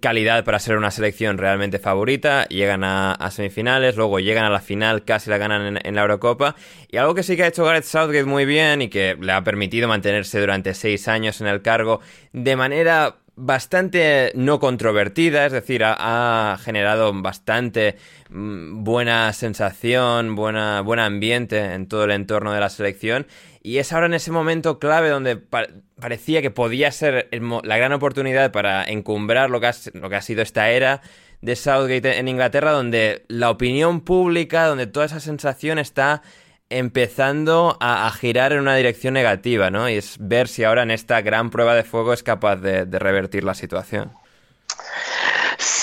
calidad 0.00 0.44
para 0.44 0.58
ser 0.58 0.76
una 0.76 0.90
selección 0.90 1.38
realmente 1.38 1.78
favorita, 1.78 2.46
llegan 2.46 2.82
a, 2.84 3.16
semifinales, 3.30 3.96
luego 3.96 4.20
llegan 4.20 4.44
a 4.44 4.50
la 4.50 4.61
final, 4.61 5.04
casi 5.04 5.30
la 5.30 5.38
ganan 5.38 5.78
en, 5.82 5.94
la 5.94 6.02
Eurocopa, 6.02 6.56
y 6.90 6.96
algo 6.96 7.14
que 7.14 7.22
sí 7.22 7.37
que 7.37 7.44
ha 7.44 7.49
hecho 7.49 7.64
Gareth 7.64 7.84
Southgate 7.84 8.25
muy 8.25 8.44
bien 8.44 8.82
y 8.82 8.88
que 8.88 9.16
le 9.20 9.32
ha 9.32 9.44
permitido 9.44 9.88
mantenerse 9.88 10.40
durante 10.40 10.75
seis 10.75 11.08
años 11.08 11.40
en 11.40 11.46
el 11.46 11.62
cargo 11.62 12.00
de 12.32 12.56
manera 12.56 13.16
bastante 13.34 14.32
no 14.34 14.61
controvertida, 14.61 15.46
es 15.46 15.52
decir, 15.52 15.82
ha, 15.84 16.58
generado 16.62 17.12
bastante 17.14 17.96
mm, 18.30 18.84
buena 18.84 19.32
sensación, 19.32 20.34
buena, 20.37 20.80
buen 20.82 21.00
ambiente 21.00 21.58
en 21.75 21.87
todo 21.87 22.04
el 22.04 22.11
entorno 22.11 22.52
de 22.52 22.61
la 22.61 22.68
selección 22.68 23.26
y 23.62 23.78
es 23.78 23.92
ahora 23.92 24.07
en 24.07 24.14
ese 24.14 24.33
momento 24.33 24.78
clave 24.78 25.09
donde 25.09 25.37
parecía 25.37 26.42
que 26.42 26.50
podía 26.50 26.90
ser 26.90 27.28
la 27.31 27.76
gran 27.76 27.92
oportunidad 27.92 28.50
para 28.50 28.85
encumbrar 28.85 29.50
lo 29.50 29.61
que, 29.61 29.69
ha, 29.69 29.75
lo 29.95 30.11
que 30.11 30.16
ha 30.16 30.23
sido 30.23 30.42
esta 30.42 30.71
era 30.71 31.00
de 31.40 31.54
Southgate 31.57 32.19
en 32.19 32.28
Inglaterra, 32.28 32.73
donde 32.73 33.25
la 33.28 33.50
opinión 33.50 34.00
pública, 34.00 34.66
donde 34.66 34.87
toda 34.87 35.07
esa 35.07 35.21
sensación 35.21 35.78
está 35.78 36.23
empezando 36.71 37.76
a, 37.81 38.11
girar 38.11 38.52
en 38.52 38.61
una 38.61 38.75
dirección 38.76 39.14
negativa, 39.14 39.71
¿no? 39.71 39.88
Y 39.88 39.95
es 39.95 40.16
ver 40.19 40.49
si 40.49 40.64
ahora 40.64 40.83
en 40.83 40.90
esta 40.90 41.21
gran 41.21 41.50
prueba 41.50 41.75
de 41.75 41.85
fuego 41.85 42.12
es 42.12 42.23
capaz 42.23 42.57
de 42.57 42.85
revertir 42.99 43.45
la 43.45 43.54
situación. 43.54 44.12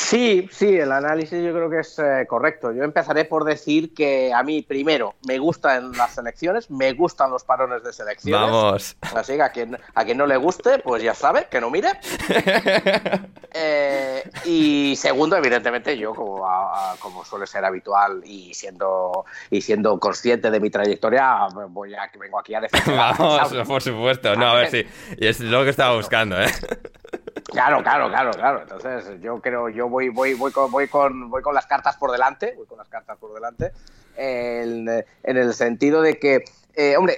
Sí, 0.09 0.49
sí, 0.51 0.75
el 0.75 0.91
análisis 0.91 1.39
yo 1.43 1.53
creo 1.53 1.69
que 1.69 1.81
es 1.81 1.99
eh, 1.99 2.25
correcto. 2.27 2.71
Yo 2.71 2.83
empezaré 2.83 3.25
por 3.25 3.43
decir 3.43 3.93
que 3.93 4.33
a 4.33 4.41
mí, 4.41 4.63
primero, 4.63 5.13
me 5.27 5.37
gustan 5.37 5.91
las 5.91 6.15
selecciones, 6.15 6.71
me 6.71 6.93
gustan 6.93 7.29
los 7.29 7.43
parones 7.43 7.83
de 7.83 7.93
selecciones. 7.93 8.49
Vamos. 8.49 8.97
Así 9.01 9.35
que 9.35 9.43
a 9.43 9.51
quien, 9.51 9.77
a 9.93 10.05
quien 10.05 10.17
no 10.17 10.25
le 10.25 10.35
guste, 10.37 10.79
pues 10.79 11.03
ya 11.03 11.13
sabe, 11.13 11.45
que 11.51 11.61
no 11.61 11.69
mire. 11.69 11.89
Eh, 13.51 14.29
y 14.45 14.95
segundo, 14.95 15.35
evidentemente, 15.35 15.97
yo, 15.97 16.13
como, 16.13 16.47
como 16.99 17.25
suele 17.25 17.47
ser 17.47 17.65
habitual 17.65 18.21
y 18.23 18.53
siendo, 18.53 19.25
y 19.49 19.61
siendo 19.61 19.99
consciente 19.99 20.51
de 20.51 20.59
mi 20.59 20.69
trayectoria, 20.69 21.47
voy 21.69 21.95
a, 21.95 22.11
vengo 22.19 22.39
aquí 22.39 22.53
a 22.53 22.61
defender. 22.61 22.95
Vamos, 22.95 23.67
por 23.67 23.81
supuesto. 23.81 24.35
No, 24.35 24.49
a 24.49 24.53
ver 24.53 24.69
si. 24.69 24.85
y 25.17 25.27
es 25.27 25.39
lo 25.39 25.63
que 25.63 25.71
estaba 25.71 25.95
buscando, 25.95 26.39
¿eh? 26.39 26.45
Claro, 27.51 27.81
claro, 27.83 28.09
claro, 28.09 28.31
claro. 28.31 28.61
Entonces, 28.61 29.21
yo 29.21 29.39
creo, 29.41 29.69
yo 29.69 29.89
voy, 29.89 30.09
voy, 30.09 30.33
voy, 30.33 30.51
con, 30.51 30.71
voy, 30.71 30.87
con, 30.87 31.29
voy 31.29 31.41
con 31.41 31.55
las 31.55 31.65
cartas 31.65 31.97
por 31.97 32.11
delante, 32.11 32.53
voy 32.55 32.67
con 32.67 32.77
las 32.77 32.87
cartas 32.87 33.17
por 33.17 33.33
delante, 33.33 33.71
en, 34.15 34.87
el 35.23 35.53
sentido 35.53 36.01
de 36.01 36.19
que, 36.19 36.43
eh, 36.75 36.97
hombre, 36.97 37.17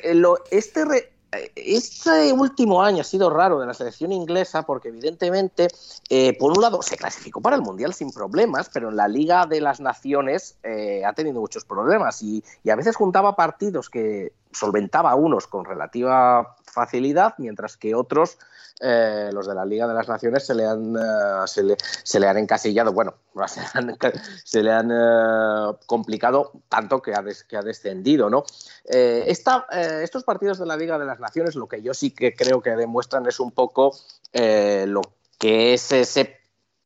este, 0.51 1.11
este 1.55 2.33
último 2.33 2.83
año 2.83 3.01
ha 3.01 3.05
sido 3.05 3.29
raro 3.29 3.59
de 3.59 3.65
la 3.65 3.73
selección 3.73 4.11
inglesa 4.11 4.63
porque 4.63 4.89
evidentemente, 4.89 5.67
eh, 6.09 6.37
por 6.37 6.51
un 6.51 6.61
lado, 6.61 6.81
se 6.81 6.97
clasificó 6.97 7.41
para 7.41 7.55
el 7.55 7.61
Mundial 7.61 7.93
sin 7.93 8.11
problemas, 8.11 8.69
pero 8.73 8.89
en 8.89 8.95
la 8.95 9.07
Liga 9.07 9.45
de 9.45 9.61
las 9.61 9.79
Naciones 9.79 10.57
eh, 10.63 11.03
ha 11.05 11.13
tenido 11.13 11.39
muchos 11.39 11.65
problemas 11.65 12.21
y 12.21 12.43
a 12.69 12.75
veces 12.75 12.95
juntaba 12.95 13.35
partidos 13.35 13.89
que 13.89 14.33
solventaba 14.51 15.15
unos 15.15 15.47
con 15.47 15.65
relativa 15.65 16.55
facilidad, 16.63 17.35
mientras 17.37 17.77
que 17.77 17.95
otros, 17.95 18.37
eh, 18.79 19.29
los 19.31 19.47
de 19.47 19.53
la 19.53 19.63
Liga 19.63 19.87
de 19.87 19.93
las 19.93 20.07
Naciones, 20.07 20.45
se 20.45 20.55
le 20.55 20.65
han, 20.65 20.95
eh, 20.95 21.75
se 22.03 22.19
le, 22.19 22.27
han 22.27 22.37
encasillado, 22.37 22.91
bueno, 22.93 23.13
se, 24.43 24.63
le 24.63 24.71
han 24.71 24.91
eh, 24.91 25.77
complicado 25.85 26.51
tanto 26.67 27.01
que 27.01 27.13
ha, 27.13 27.23
que 27.47 27.57
ha 27.57 27.61
descendido, 27.61 28.29
¿no? 28.29 28.43
estos 28.83 30.23
partidos 30.23 30.57
de 30.57 30.65
la 30.65 30.75
Liga 30.75 30.97
de 30.97 31.05
las 31.05 31.19
Naciones, 31.19 31.55
lo 31.55 31.67
que 31.67 31.81
yo 31.83 31.93
sí 31.93 32.11
que 32.11 32.33
creo 32.33 32.61
que 32.61 32.71
demuestran 32.71 33.25
es 33.27 33.39
un 33.39 33.51
poco 33.51 33.95
lo 34.33 35.01
que 35.37 35.73
es 35.73 35.91
ese 35.91 36.40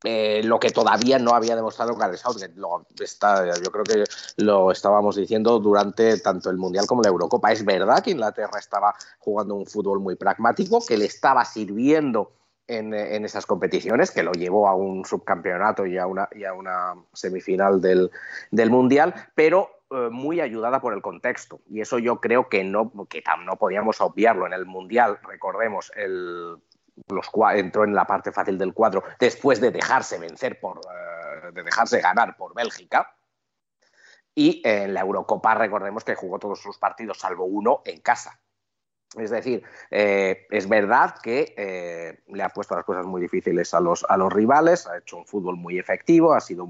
eh, 0.05 0.41
lo 0.43 0.59
que 0.59 0.69
todavía 0.69 1.17
no 1.17 1.31
había 1.31 1.55
demostrado 1.55 1.95
Gareth 1.95 2.19
Southgate. 2.19 2.53
Lo 2.55 2.85
está, 2.99 3.45
yo 3.59 3.71
creo 3.71 3.83
que 3.83 4.03
lo 4.37 4.71
estábamos 4.71 5.15
diciendo 5.15 5.59
durante 5.59 6.19
tanto 6.19 6.49
el 6.51 6.57
Mundial 6.57 6.85
como 6.85 7.01
la 7.01 7.09
Eurocopa. 7.09 7.51
Es 7.51 7.65
verdad 7.65 8.03
que 8.03 8.11
Inglaterra 8.11 8.59
estaba 8.59 8.93
jugando 9.19 9.55
un 9.55 9.65
fútbol 9.65 9.99
muy 9.99 10.15
pragmático, 10.15 10.79
que 10.85 10.97
le 10.97 11.05
estaba 11.05 11.43
sirviendo 11.43 12.31
en, 12.67 12.93
esas 13.25 13.45
competiciones, 13.45 14.11
que 14.11 14.23
lo 14.23 14.31
llevó 14.31 14.67
a 14.67 14.75
un 14.75 15.05
subcampeonato 15.05 15.85
y 15.85 15.97
a 15.97 16.07
una, 16.07 16.29
y 16.33 16.45
a 16.45 16.53
una 16.53 16.95
semifinal 17.13 17.81
del, 17.81 18.11
Mundial, 18.69 19.13
pero 19.35 19.69
eh, 19.91 20.09
muy 20.11 20.41
ayudada 20.41 20.81
por 20.81 20.93
el 20.93 21.01
contexto. 21.01 21.61
Y 21.69 21.81
eso 21.81 21.99
yo 21.99 22.19
creo 22.19 22.49
que 22.49 22.63
no, 22.63 22.91
que 23.09 23.23
no 23.43 23.55
podíamos 23.57 24.01
obviarlo. 24.01 24.47
En 24.47 24.53
el 24.53 24.65
Mundial, 24.65 25.19
recordemos, 25.27 25.91
el 25.95 26.57
los 27.09 27.29
entró 27.53 27.83
en 27.83 27.93
la 27.93 28.05
parte 28.05 28.31
fácil 28.31 28.57
del 28.57 28.73
cuadro 28.73 29.03
después 29.19 29.59
de 29.59 29.71
dejarse 29.71 30.17
vencer 30.17 30.59
por, 30.59 30.79
eh, 30.79 31.51
de 31.53 31.63
dejarse 31.63 31.99
ganar 31.99 32.35
por 32.37 32.53
Bélgica. 32.53 33.15
Y 34.33 34.61
en 34.65 34.93
la 34.93 35.01
Eurocopa 35.01 35.55
recordemos 35.55 36.03
que 36.03 36.15
jugó 36.15 36.39
todos 36.39 36.59
sus 36.59 36.77
partidos 36.77 37.19
salvo 37.19 37.45
uno 37.45 37.81
en 37.85 38.01
casa. 38.01 38.39
Es 39.17 39.29
decir, 39.29 39.63
eh, 39.91 40.45
es 40.49 40.67
verdad 40.67 41.15
que 41.23 41.53
eh, 41.55 42.19
le 42.27 42.43
ha 42.43 42.49
puesto 42.49 42.75
las 42.75 42.83
cosas 42.83 43.05
muy 43.05 43.21
difíciles 43.21 43.73
a 43.73 43.79
los, 43.79 44.05
a 44.09 44.17
los 44.17 44.31
rivales, 44.31 44.87
ha 44.87 44.97
hecho 44.97 45.17
un 45.17 45.25
fútbol 45.25 45.55
muy 45.55 45.79
efectivo, 45.79 46.33
ha 46.33 46.41
sido 46.41 46.67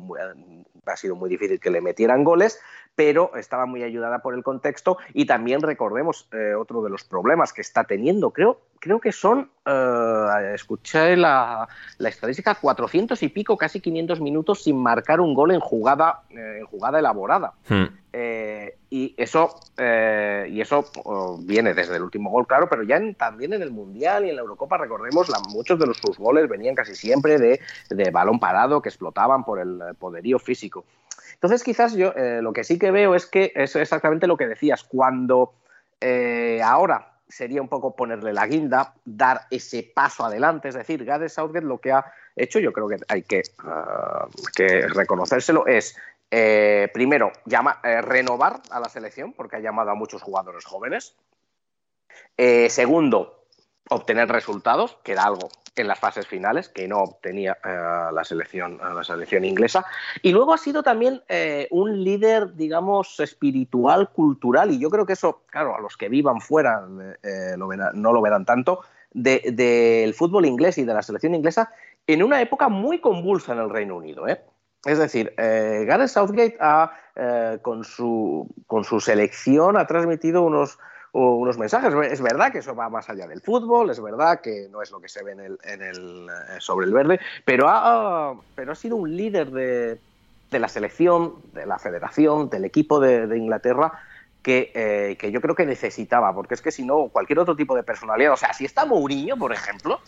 ha 0.86 0.98
sido 0.98 1.16
muy 1.16 1.30
difícil 1.30 1.60
que 1.60 1.72
le 1.72 1.82
metieran 1.82 2.24
goles, 2.24 2.60
pero 2.96 3.36
estaba 3.36 3.66
muy 3.66 3.84
ayudada 3.84 4.20
por 4.20 4.34
el 4.34 4.44
contexto 4.44 4.98
y 5.14 5.26
también 5.26 5.62
recordemos 5.62 6.30
otro 6.58 6.82
de 6.82 6.90
los 6.90 7.04
problemas 7.04 7.54
que 7.54 7.62
está 7.62 7.84
teniendo, 7.84 8.32
creo 8.32 8.62
creo 8.86 9.00
que 9.00 9.12
son, 9.12 9.50
eh, 9.66 10.52
escuché 10.54 11.18
la, 11.18 11.68
la, 11.98 12.10
estadística, 12.10 12.54
400 12.54 13.22
y 13.24 13.30
pico, 13.30 13.58
casi 13.58 13.80
500 13.82 14.22
minutos 14.22 14.62
sin 14.62 14.78
marcar 14.78 15.20
un 15.20 15.34
gol 15.34 15.52
en 15.52 15.60
jugada, 15.60 16.22
eh, 16.30 16.58
en 16.60 16.68
jugada 16.68 17.00
elaborada. 17.00 17.54
Hmm. 17.68 17.86
Eh, 18.14 18.78
y 18.92 19.16
eso, 19.18 19.60
y 19.78 20.62
eso 20.62 20.86
oh, 21.04 21.40
viene 21.42 21.74
desde 21.74 21.96
el 21.96 22.04
último 22.04 22.30
gol, 22.30 22.46
claro, 22.46 22.70
pero 22.70 22.84
ya 22.84 23.02
también 23.18 23.54
en 23.54 23.64
el 23.64 23.72
Mundial 23.72 24.24
y 24.24 24.30
en 24.30 24.36
la 24.36 24.44
Eurocopa, 24.44 24.78
recordemos, 24.78 25.30
la, 25.30 25.40
muchos 25.50 25.80
de 25.80 25.88
los, 25.88 25.98
sus 25.98 26.20
goles 26.20 26.48
venían 26.48 26.76
casi 26.76 26.96
siempre 26.96 27.40
de, 27.40 27.60
de, 27.90 28.12
balón 28.12 28.40
parado, 28.40 28.84
que 28.84 28.90
explotaban 28.90 29.44
por 29.44 29.60
el 29.60 29.82
poderío 29.98 30.38
físico. 30.38 30.86
Entonces, 31.36 31.64
quizás 31.64 31.94
yo 31.94 32.14
lo 32.42 32.52
que 32.52 32.64
sí 32.64 32.80
que 32.80 32.92
veo 32.92 33.16
es 33.16 33.28
que 33.28 33.52
es 33.56 33.76
exactamente 33.76 34.28
lo 34.28 34.36
que 34.36 34.48
decías, 34.48 34.84
cuando 34.84 35.54
ahora 36.64 37.16
sería 37.28 37.62
un 37.62 37.68
poco 37.68 37.96
ponerle 37.96 38.34
la 38.34 38.48
guinda, 38.48 38.94
dar 39.04 39.42
ese 39.50 39.84
paso 39.84 40.26
adelante. 40.26 40.70
Es 40.70 40.76
decir, 40.76 41.04
Gareth 41.04 41.30
Southgate 41.30 41.66
lo 41.66 41.80
que 41.80 41.92
ha 41.92 42.06
hecho, 42.36 42.60
yo 42.60 42.72
creo 42.72 42.88
que 42.88 42.98
hay 43.08 43.24
que, 43.24 43.44
ah, 43.60 44.28
reconocérselo, 44.94 45.68
es 45.68 45.98
eh, 46.32 46.90
primero 46.94 47.32
llama, 47.46 47.80
eh, 47.84 48.02
renovar 48.02 48.62
a 48.70 48.80
la 48.80 48.90
selección, 48.90 49.34
porque 49.34 49.58
ha 49.58 49.60
llamado 49.60 49.92
a 49.92 49.96
muchos 49.96 50.22
jugadores 50.22 50.66
jóvenes. 50.66 51.16
Eh, 52.38 52.70
segundo, 52.70 53.46
obtener 53.90 54.30
resultados, 54.30 54.98
que 55.04 55.14
era 55.14 55.24
algo 55.24 55.50
en 55.76 55.88
las 55.88 56.00
fases 56.00 56.26
finales 56.26 56.70
que 56.70 56.88
no 56.88 57.00
obtenía 57.00 57.58
eh, 57.64 58.10
la, 58.14 58.24
selección, 58.24 58.78
la 58.78 59.04
selección 59.04 59.44
inglesa. 59.44 59.86
Y 60.22 60.32
luego 60.32 60.54
ha 60.54 60.58
sido 60.58 60.84
también 60.84 61.22
eh, 61.28 61.68
un 61.72 62.04
líder, 62.04 62.56
digamos, 62.56 63.20
espiritual, 63.20 64.10
cultural, 64.10 64.72
y 64.72 64.80
yo 64.80 64.90
creo 64.90 65.06
que 65.06 65.14
eso, 65.14 65.44
claro, 65.48 65.76
a 65.76 65.82
los 65.82 65.98
que 65.98 66.10
vivan 66.10 66.42
fuera 66.42 66.88
eh, 67.24 67.56
no 67.58 68.14
lo 68.14 68.22
verán 68.22 68.46
tanto, 68.46 68.82
del 69.12 70.14
fútbol 70.14 70.46
inglés 70.46 70.78
y 70.78 70.84
de 70.84 70.94
la 70.94 71.02
selección 71.02 71.36
inglesa 71.36 71.72
en 72.06 72.22
una 72.22 72.42
época 72.42 72.68
muy 72.68 73.00
convulsa 73.00 73.54
en 73.54 73.60
el 73.60 73.70
Reino 73.70 73.96
Unido. 73.96 74.26
Es 74.28 75.00
decir, 75.00 75.34
Gareth 75.38 76.10
Southgate 76.10 76.58
ha, 76.60 76.92
con, 77.62 77.86
su, 77.86 78.54
con 78.68 78.84
su 78.84 79.00
selección 79.00 79.78
ha 79.78 79.88
transmitido 79.88 80.44
unos 80.44 80.78
unos 81.16 81.58
mensajes. 81.58 81.94
Es 82.12 82.22
verdad 82.22 82.52
que 82.52 82.60
eso 82.60 82.76
va 82.76 82.90
más 82.90 83.10
allá 83.10 83.28
del 83.28 83.42
fútbol, 83.42 83.90
es 83.90 84.02
verdad 84.02 84.42
que 84.42 84.68
no 84.70 84.82
es 84.82 84.92
lo 84.92 85.00
que 85.00 85.08
se 85.08 85.24
ve 85.24 85.32
en 85.32 85.40
el, 85.40 85.60
en 85.64 85.82
el, 85.82 86.28
eh, 86.30 86.60
sobre 86.60 86.88
el 86.88 86.94
verde, 86.94 87.20
pero 87.46 87.68
ha, 87.70 88.36
pero 88.56 88.74
ha 88.74 88.76
sido 88.76 88.98
un 88.98 89.16
líder 89.16 89.52
de, 89.52 90.00
de 90.52 90.60
la 90.60 90.68
selección, 90.68 91.36
de 91.54 91.66
la 91.66 91.80
federación, 91.80 92.50
del 92.50 92.66
equipo 92.66 93.00
de, 93.00 93.38
Inglaterra. 93.38 93.94
Que, 94.42 94.72
eh, 94.76 95.18
que, 95.18 95.32
yo 95.32 95.42
creo 95.42 95.56
que 95.56 95.66
necesitaba, 95.66 96.32
porque 96.36 96.54
es 96.54 96.62
que 96.62 96.72
si 96.72 96.86
no, 96.86 97.08
cualquier 97.08 97.40
otro 97.40 97.56
tipo 97.56 97.76
de 97.76 97.82
personalidad, 97.82 98.34
o 98.34 98.38
sea, 98.38 98.54
si 98.54 98.64
está 98.64 98.86
Mourinho, 98.86 99.38
por 99.38 99.52
ejemplo, 99.52 100.00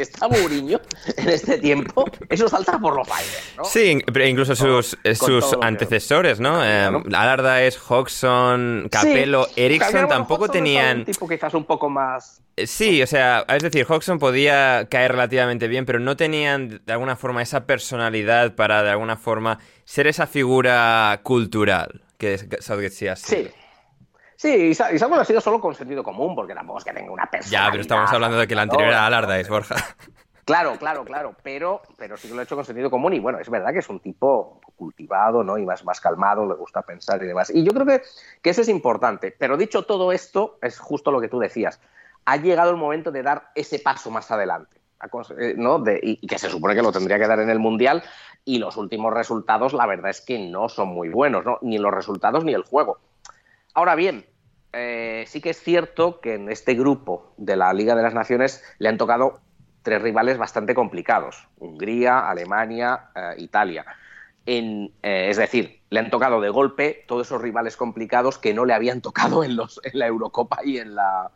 está 0.00 0.28
Mourinho 0.28 0.80
en 1.16 1.28
este 1.28 1.58
tiempo, 1.58 2.04
eso 2.28 2.48
salta 2.48 2.78
por 2.78 2.96
los 2.96 3.08
aires, 3.10 3.54
¿no? 3.56 3.64
Sí, 3.64 4.00
pero 4.12 4.26
incluso 4.26 4.54
sus, 4.54 4.96
sus 5.14 5.56
antecesores, 5.60 6.40
¿no? 6.40 6.64
Eh, 6.64 6.86
Alardaes, 7.12 7.78
Hodgson, 7.88 8.88
Capello, 8.90 9.46
Ericsson 9.56 10.08
tampoco 10.08 10.48
tenían... 10.48 10.98
Un 11.00 11.04
tipo 11.04 11.28
quizás 11.28 11.54
un 11.54 11.64
poco 11.64 11.88
más... 11.88 12.42
Eh, 12.56 12.66
sí, 12.66 13.02
o 13.02 13.06
sea, 13.06 13.44
es 13.48 13.62
decir, 13.62 13.86
Hodgson 13.88 14.18
podía 14.18 14.86
caer 14.90 15.12
relativamente 15.12 15.68
bien, 15.68 15.86
pero 15.86 15.98
no 16.00 16.16
tenían 16.16 16.80
de 16.84 16.92
alguna 16.92 17.16
forma 17.16 17.42
esa 17.42 17.66
personalidad 17.66 18.54
para 18.54 18.82
de 18.82 18.90
alguna 18.90 19.16
forma 19.16 19.58
ser 19.84 20.06
esa 20.06 20.26
figura 20.26 21.20
cultural 21.22 22.02
que 22.18 22.38
Southgate 22.60 22.90
sí 22.90 23.08
ha 23.08 23.16
Sí. 23.16 23.48
Sí, 24.38 24.70
y 24.70 24.74
Samuel 24.74 25.20
ha 25.20 25.24
sido 25.24 25.40
solo 25.40 25.60
con 25.60 25.74
sentido 25.74 26.04
común, 26.04 26.36
porque 26.36 26.54
tampoco 26.54 26.78
es 26.78 26.84
que 26.84 26.92
tenga 26.92 27.10
una 27.10 27.26
persona. 27.26 27.50
Ya, 27.50 27.70
pero 27.72 27.80
estamos 27.80 28.12
hablando 28.12 28.38
de 28.38 28.46
que 28.46 28.54
la 28.54 28.62
anterior 28.62 28.90
era 28.90 29.04
Alardaes, 29.04 29.48
Borja. 29.48 29.74
Claro, 30.44 30.76
claro, 30.78 31.04
claro, 31.04 31.34
pero, 31.42 31.82
pero 31.98 32.16
sí 32.16 32.28
que 32.28 32.34
lo 32.34 32.40
ha 32.40 32.44
hecho 32.44 32.54
con 32.54 32.64
sentido 32.64 32.88
común 32.88 33.14
y 33.14 33.18
bueno, 33.18 33.40
es 33.40 33.50
verdad 33.50 33.72
que 33.72 33.80
es 33.80 33.88
un 33.88 33.98
tipo 33.98 34.60
cultivado, 34.76 35.42
¿no? 35.42 35.58
Y 35.58 35.66
más, 35.66 35.84
más 35.84 36.00
calmado, 36.00 36.46
le 36.46 36.54
gusta 36.54 36.82
pensar 36.82 37.20
y 37.22 37.26
demás. 37.26 37.50
Y 37.52 37.64
yo 37.64 37.72
creo 37.72 37.84
que, 37.84 38.00
que 38.40 38.50
eso 38.50 38.62
es 38.62 38.68
importante. 38.68 39.34
Pero 39.36 39.56
dicho 39.56 39.82
todo 39.82 40.12
esto, 40.12 40.56
es 40.62 40.78
justo 40.78 41.10
lo 41.10 41.20
que 41.20 41.28
tú 41.28 41.40
decías. 41.40 41.80
Ha 42.24 42.36
llegado 42.36 42.70
el 42.70 42.76
momento 42.76 43.10
de 43.10 43.24
dar 43.24 43.50
ese 43.56 43.80
paso 43.80 44.10
más 44.12 44.30
adelante. 44.30 44.78
Eh, 45.38 45.54
¿no? 45.56 45.78
De, 45.78 46.00
y, 46.02 46.26
que 46.26 46.38
se 46.38 46.50
supone 46.50 46.74
que 46.74 46.82
lo 46.82 46.92
tendría 46.92 47.18
que 47.18 47.26
dar 47.26 47.38
en 47.40 47.50
el 47.50 47.58
Mundial 47.58 48.02
y 48.44 48.58
los 48.58 48.76
últimos 48.76 49.12
resultados, 49.12 49.72
la 49.72 49.86
verdad 49.86 50.10
es 50.10 50.20
que 50.20 50.38
no 50.38 50.68
son 50.68 50.88
muy 50.88 51.08
buenos, 51.08 51.44
¿no? 51.44 51.58
Ni 51.62 51.78
los 51.78 51.92
resultados 51.92 52.44
ni 52.44 52.52
el 52.52 52.64
juego. 52.64 52.98
Ahora 53.78 53.94
bien, 53.94 54.26
eh, 54.72 55.22
sí 55.28 55.40
que 55.40 55.50
es 55.50 55.62
cierto 55.62 56.20
que 56.20 56.34
en 56.34 56.50
este 56.50 56.74
grupo 56.74 57.32
de 57.36 57.54
la 57.54 57.72
Liga 57.72 57.94
de 57.94 58.02
las 58.02 58.12
Naciones 58.12 58.60
le 58.78 58.88
han 58.88 58.98
tocado 58.98 59.38
tres 59.82 60.02
rivales 60.02 60.36
bastante 60.36 60.74
complicados: 60.74 61.46
Hungría, 61.58 62.28
Alemania, 62.28 63.10
eh, 63.14 63.34
Italia. 63.36 63.86
Eh, 64.46 64.90
es 65.00 65.36
decir, 65.36 65.78
le 65.90 66.00
han 66.00 66.10
tocado 66.10 66.40
de 66.40 66.48
golpe 66.48 67.04
todos 67.06 67.28
esos 67.28 67.40
rivales 67.40 67.76
complicados 67.76 68.36
que 68.38 68.52
no 68.52 68.64
le 68.64 68.74
habían 68.74 69.00
tocado 69.00 69.44
en, 69.44 69.54
los, 69.54 69.80
en 69.84 69.96
la 69.96 70.08
Eurocopa 70.08 70.58
y 70.64 70.78
en, 70.78 70.96
la, 70.96 71.30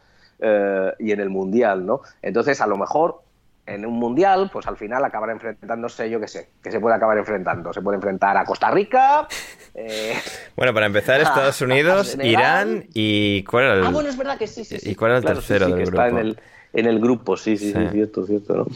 y 0.98 1.12
en 1.12 1.20
el 1.20 1.30
Mundial, 1.30 1.86
¿no? 1.86 2.00
Entonces, 2.22 2.60
a 2.60 2.66
lo 2.66 2.76
mejor 2.76 3.22
en 3.66 3.86
un 3.86 3.94
mundial, 3.94 4.50
pues 4.52 4.66
al 4.66 4.76
final 4.76 5.04
acabará 5.04 5.32
enfrentándose, 5.32 6.10
yo 6.10 6.20
qué 6.20 6.26
sé, 6.26 6.48
que 6.62 6.70
se 6.70 6.80
puede 6.80 6.96
acabar 6.96 7.16
enfrentando. 7.16 7.72
Se 7.72 7.80
puede 7.80 7.96
enfrentar 7.96 8.36
a 8.36 8.44
Costa 8.44 8.70
Rica. 8.70 9.26
Eh, 9.74 10.14
bueno, 10.54 10.74
para 10.74 10.84
empezar, 10.84 11.22
Estados 11.22 11.62
Unidos, 11.62 12.18
Irán 12.22 12.84
y. 12.92 13.42
¿Cuál 13.44 13.64
era 13.64 13.74
el, 13.76 13.84
ah, 13.84 13.88
bueno, 13.88 14.10
es 14.10 14.18
verdad 14.18 14.36
que 14.36 14.46
sí, 14.46 14.66
sí. 14.66 14.76
¿Y 14.82 14.94
cuál 14.94 15.12
era 15.12 15.18
el 15.20 15.24
tercero 15.24 15.64
del 15.64 15.86
grupo? 15.86 15.92
Está 15.92 16.08
en 16.08 16.18
el, 16.18 16.38
en 16.74 16.86
el 16.86 17.00
grupo, 17.00 17.38
sí, 17.38 17.56
sí, 17.56 17.72
sí, 17.72 17.88
cierto, 17.90 18.26
cierto, 18.26 18.54
¿no? 18.54 18.66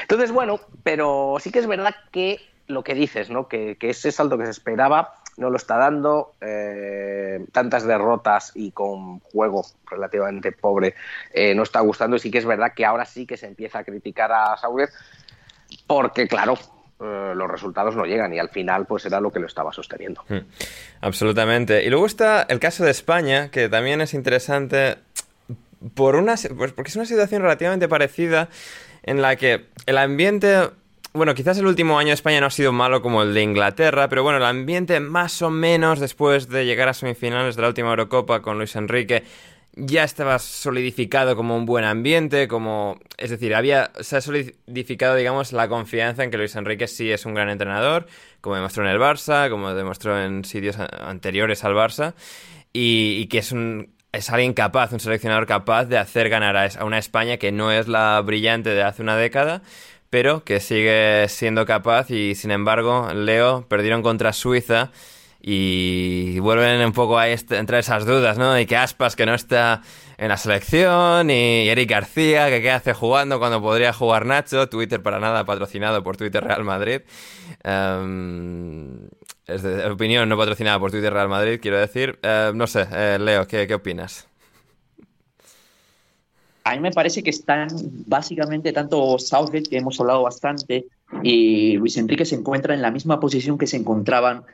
Entonces, 0.00 0.32
bueno, 0.32 0.58
pero 0.82 1.36
sí 1.38 1.52
que 1.52 1.60
es 1.60 1.68
verdad 1.68 1.94
que 2.10 2.40
lo 2.66 2.82
que 2.82 2.94
dices, 2.94 3.30
¿no? 3.30 3.46
Que, 3.46 3.76
que 3.78 3.90
ese 3.90 4.10
salto 4.10 4.36
que 4.36 4.46
se 4.46 4.50
esperaba 4.50 5.14
no 5.36 5.50
lo 5.50 5.56
está 5.56 5.76
dando. 5.76 6.34
Eh, 6.40 7.44
tantas 7.52 7.84
derrotas 7.84 8.52
y 8.54 8.70
con 8.72 9.20
juego 9.20 9.64
relativamente 9.90 10.52
pobre 10.52 10.94
eh, 11.32 11.54
no 11.54 11.62
está 11.62 11.80
gustando. 11.80 12.16
Y 12.16 12.18
sí 12.18 12.30
que 12.30 12.38
es 12.38 12.46
verdad 12.46 12.72
que 12.74 12.84
ahora 12.84 13.04
sí 13.04 13.26
que 13.26 13.36
se 13.36 13.46
empieza 13.46 13.80
a 13.80 13.84
criticar 13.84 14.32
a 14.32 14.56
Sauer 14.56 14.90
porque, 15.86 16.28
claro, 16.28 16.54
eh, 17.00 17.32
los 17.34 17.50
resultados 17.50 17.96
no 17.96 18.04
llegan 18.04 18.32
y 18.34 18.38
al 18.38 18.50
final 18.50 18.86
pues 18.86 19.06
era 19.06 19.20
lo 19.20 19.32
que 19.32 19.40
lo 19.40 19.46
estaba 19.46 19.72
sosteniendo. 19.72 20.22
Hmm. 20.28 20.40
absolutamente. 21.00 21.84
Y 21.84 21.90
luego 21.90 22.06
está 22.06 22.42
el 22.42 22.60
caso 22.60 22.84
de 22.84 22.90
España, 22.90 23.50
que 23.50 23.68
también 23.68 24.00
es 24.00 24.14
interesante 24.14 24.98
por 25.94 26.24
pues 26.24 26.72
porque 26.72 26.90
es 26.90 26.96
una 26.96 27.06
situación 27.06 27.42
relativamente 27.42 27.88
parecida 27.88 28.48
en 29.02 29.20
la 29.20 29.34
que 29.36 29.66
el 29.86 29.98
ambiente 29.98 30.70
bueno, 31.12 31.34
quizás 31.34 31.58
el 31.58 31.66
último 31.66 31.98
año 31.98 32.08
de 32.08 32.14
España 32.14 32.40
no 32.40 32.46
ha 32.46 32.50
sido 32.50 32.72
malo 32.72 33.02
como 33.02 33.22
el 33.22 33.34
de 33.34 33.42
Inglaterra, 33.42 34.08
pero 34.08 34.22
bueno, 34.22 34.38
el 34.38 34.44
ambiente 34.44 34.98
más 35.00 35.42
o 35.42 35.50
menos 35.50 36.00
después 36.00 36.48
de 36.48 36.64
llegar 36.64 36.88
a 36.88 36.94
semifinales 36.94 37.56
de 37.56 37.62
la 37.62 37.68
última 37.68 37.90
Eurocopa 37.90 38.40
con 38.40 38.58
Luis 38.58 38.76
Enrique 38.76 39.22
ya 39.74 40.04
estaba 40.04 40.38
solidificado 40.38 41.34
como 41.34 41.56
un 41.56 41.64
buen 41.64 41.84
ambiente, 41.84 42.46
como 42.46 42.98
es 43.16 43.30
decir, 43.30 43.54
había 43.54 43.90
se 44.00 44.16
ha 44.16 44.20
solidificado, 44.20 45.14
digamos, 45.16 45.52
la 45.52 45.68
confianza 45.68 46.24
en 46.24 46.30
que 46.30 46.36
Luis 46.36 46.54
Enrique 46.56 46.86
sí 46.86 47.10
es 47.10 47.24
un 47.24 47.34
gran 47.34 47.48
entrenador, 47.48 48.06
como 48.40 48.56
demostró 48.56 48.84
en 48.84 48.90
el 48.90 48.98
Barça, 48.98 49.48
como 49.48 49.74
demostró 49.74 50.22
en 50.22 50.44
sitios 50.44 50.76
anteriores 50.78 51.64
al 51.64 51.74
Barça, 51.74 52.14
y, 52.72 53.26
que 53.26 53.38
es 53.38 53.52
un 53.52 53.94
es 54.12 54.28
alguien 54.28 54.52
capaz, 54.52 54.92
un 54.92 55.00
seleccionador 55.00 55.46
capaz 55.46 55.86
de 55.86 55.96
hacer 55.96 56.28
ganar 56.28 56.54
a 56.54 56.84
una 56.84 56.98
España 56.98 57.38
que 57.38 57.50
no 57.50 57.72
es 57.72 57.88
la 57.88 58.20
brillante 58.20 58.68
de 58.68 58.82
hace 58.82 59.00
una 59.00 59.16
década, 59.16 59.62
pero 60.12 60.44
que 60.44 60.60
sigue 60.60 61.26
siendo 61.30 61.64
capaz 61.64 62.10
y 62.10 62.34
sin 62.34 62.50
embargo, 62.50 63.08
Leo 63.14 63.66
perdieron 63.66 64.02
contra 64.02 64.34
Suiza 64.34 64.90
y 65.40 66.38
vuelven 66.40 66.84
un 66.84 66.92
poco 66.92 67.18
a 67.18 67.30
entrar 67.30 67.80
esas 67.80 68.04
dudas, 68.04 68.36
¿no? 68.36 68.60
Y 68.60 68.66
que 68.66 68.76
Aspas 68.76 69.16
que 69.16 69.24
no 69.24 69.32
está 69.32 69.80
en 70.18 70.28
la 70.28 70.36
selección 70.36 71.30
y 71.30 71.66
Eric 71.66 71.88
García 71.88 72.50
que 72.50 72.60
qué 72.60 72.70
hace 72.70 72.92
jugando 72.92 73.38
cuando 73.38 73.62
podría 73.62 73.94
jugar 73.94 74.26
Nacho, 74.26 74.68
Twitter 74.68 75.02
para 75.02 75.18
nada 75.18 75.46
patrocinado 75.46 76.02
por 76.02 76.18
Twitter 76.18 76.44
Real 76.44 76.62
Madrid. 76.62 77.00
Em, 77.64 79.08
es 79.46 79.62
de 79.62 79.86
opinión 79.86 80.28
no 80.28 80.36
patrocinada 80.36 80.78
por 80.78 80.90
Twitter 80.90 81.10
Real 81.10 81.30
Madrid, 81.30 81.58
quiero 81.58 81.78
decir. 81.78 82.18
Em, 82.22 82.54
no 82.54 82.66
sé, 82.66 82.86
eh, 82.92 83.16
Leo, 83.18 83.48
¿qué, 83.48 83.66
¿qué 83.66 83.74
opinas? 83.76 84.28
A 86.64 86.74
mí 86.74 86.80
me 86.80 86.92
parece 86.92 87.22
que 87.22 87.30
están 87.30 87.68
básicamente 88.06 88.72
tanto 88.72 89.18
Southgate, 89.18 89.68
que 89.68 89.78
hemos 89.78 89.98
hablado 90.00 90.22
bastante, 90.22 90.86
y 91.22 91.76
Luis 91.76 91.96
Enrique 91.96 92.24
se 92.24 92.36
encuentran 92.36 92.76
en 92.76 92.82
la 92.82 92.90
misma 92.90 93.20
posición 93.20 93.58
que 93.58 93.66
se 93.66 93.76
encontraban 93.76 94.44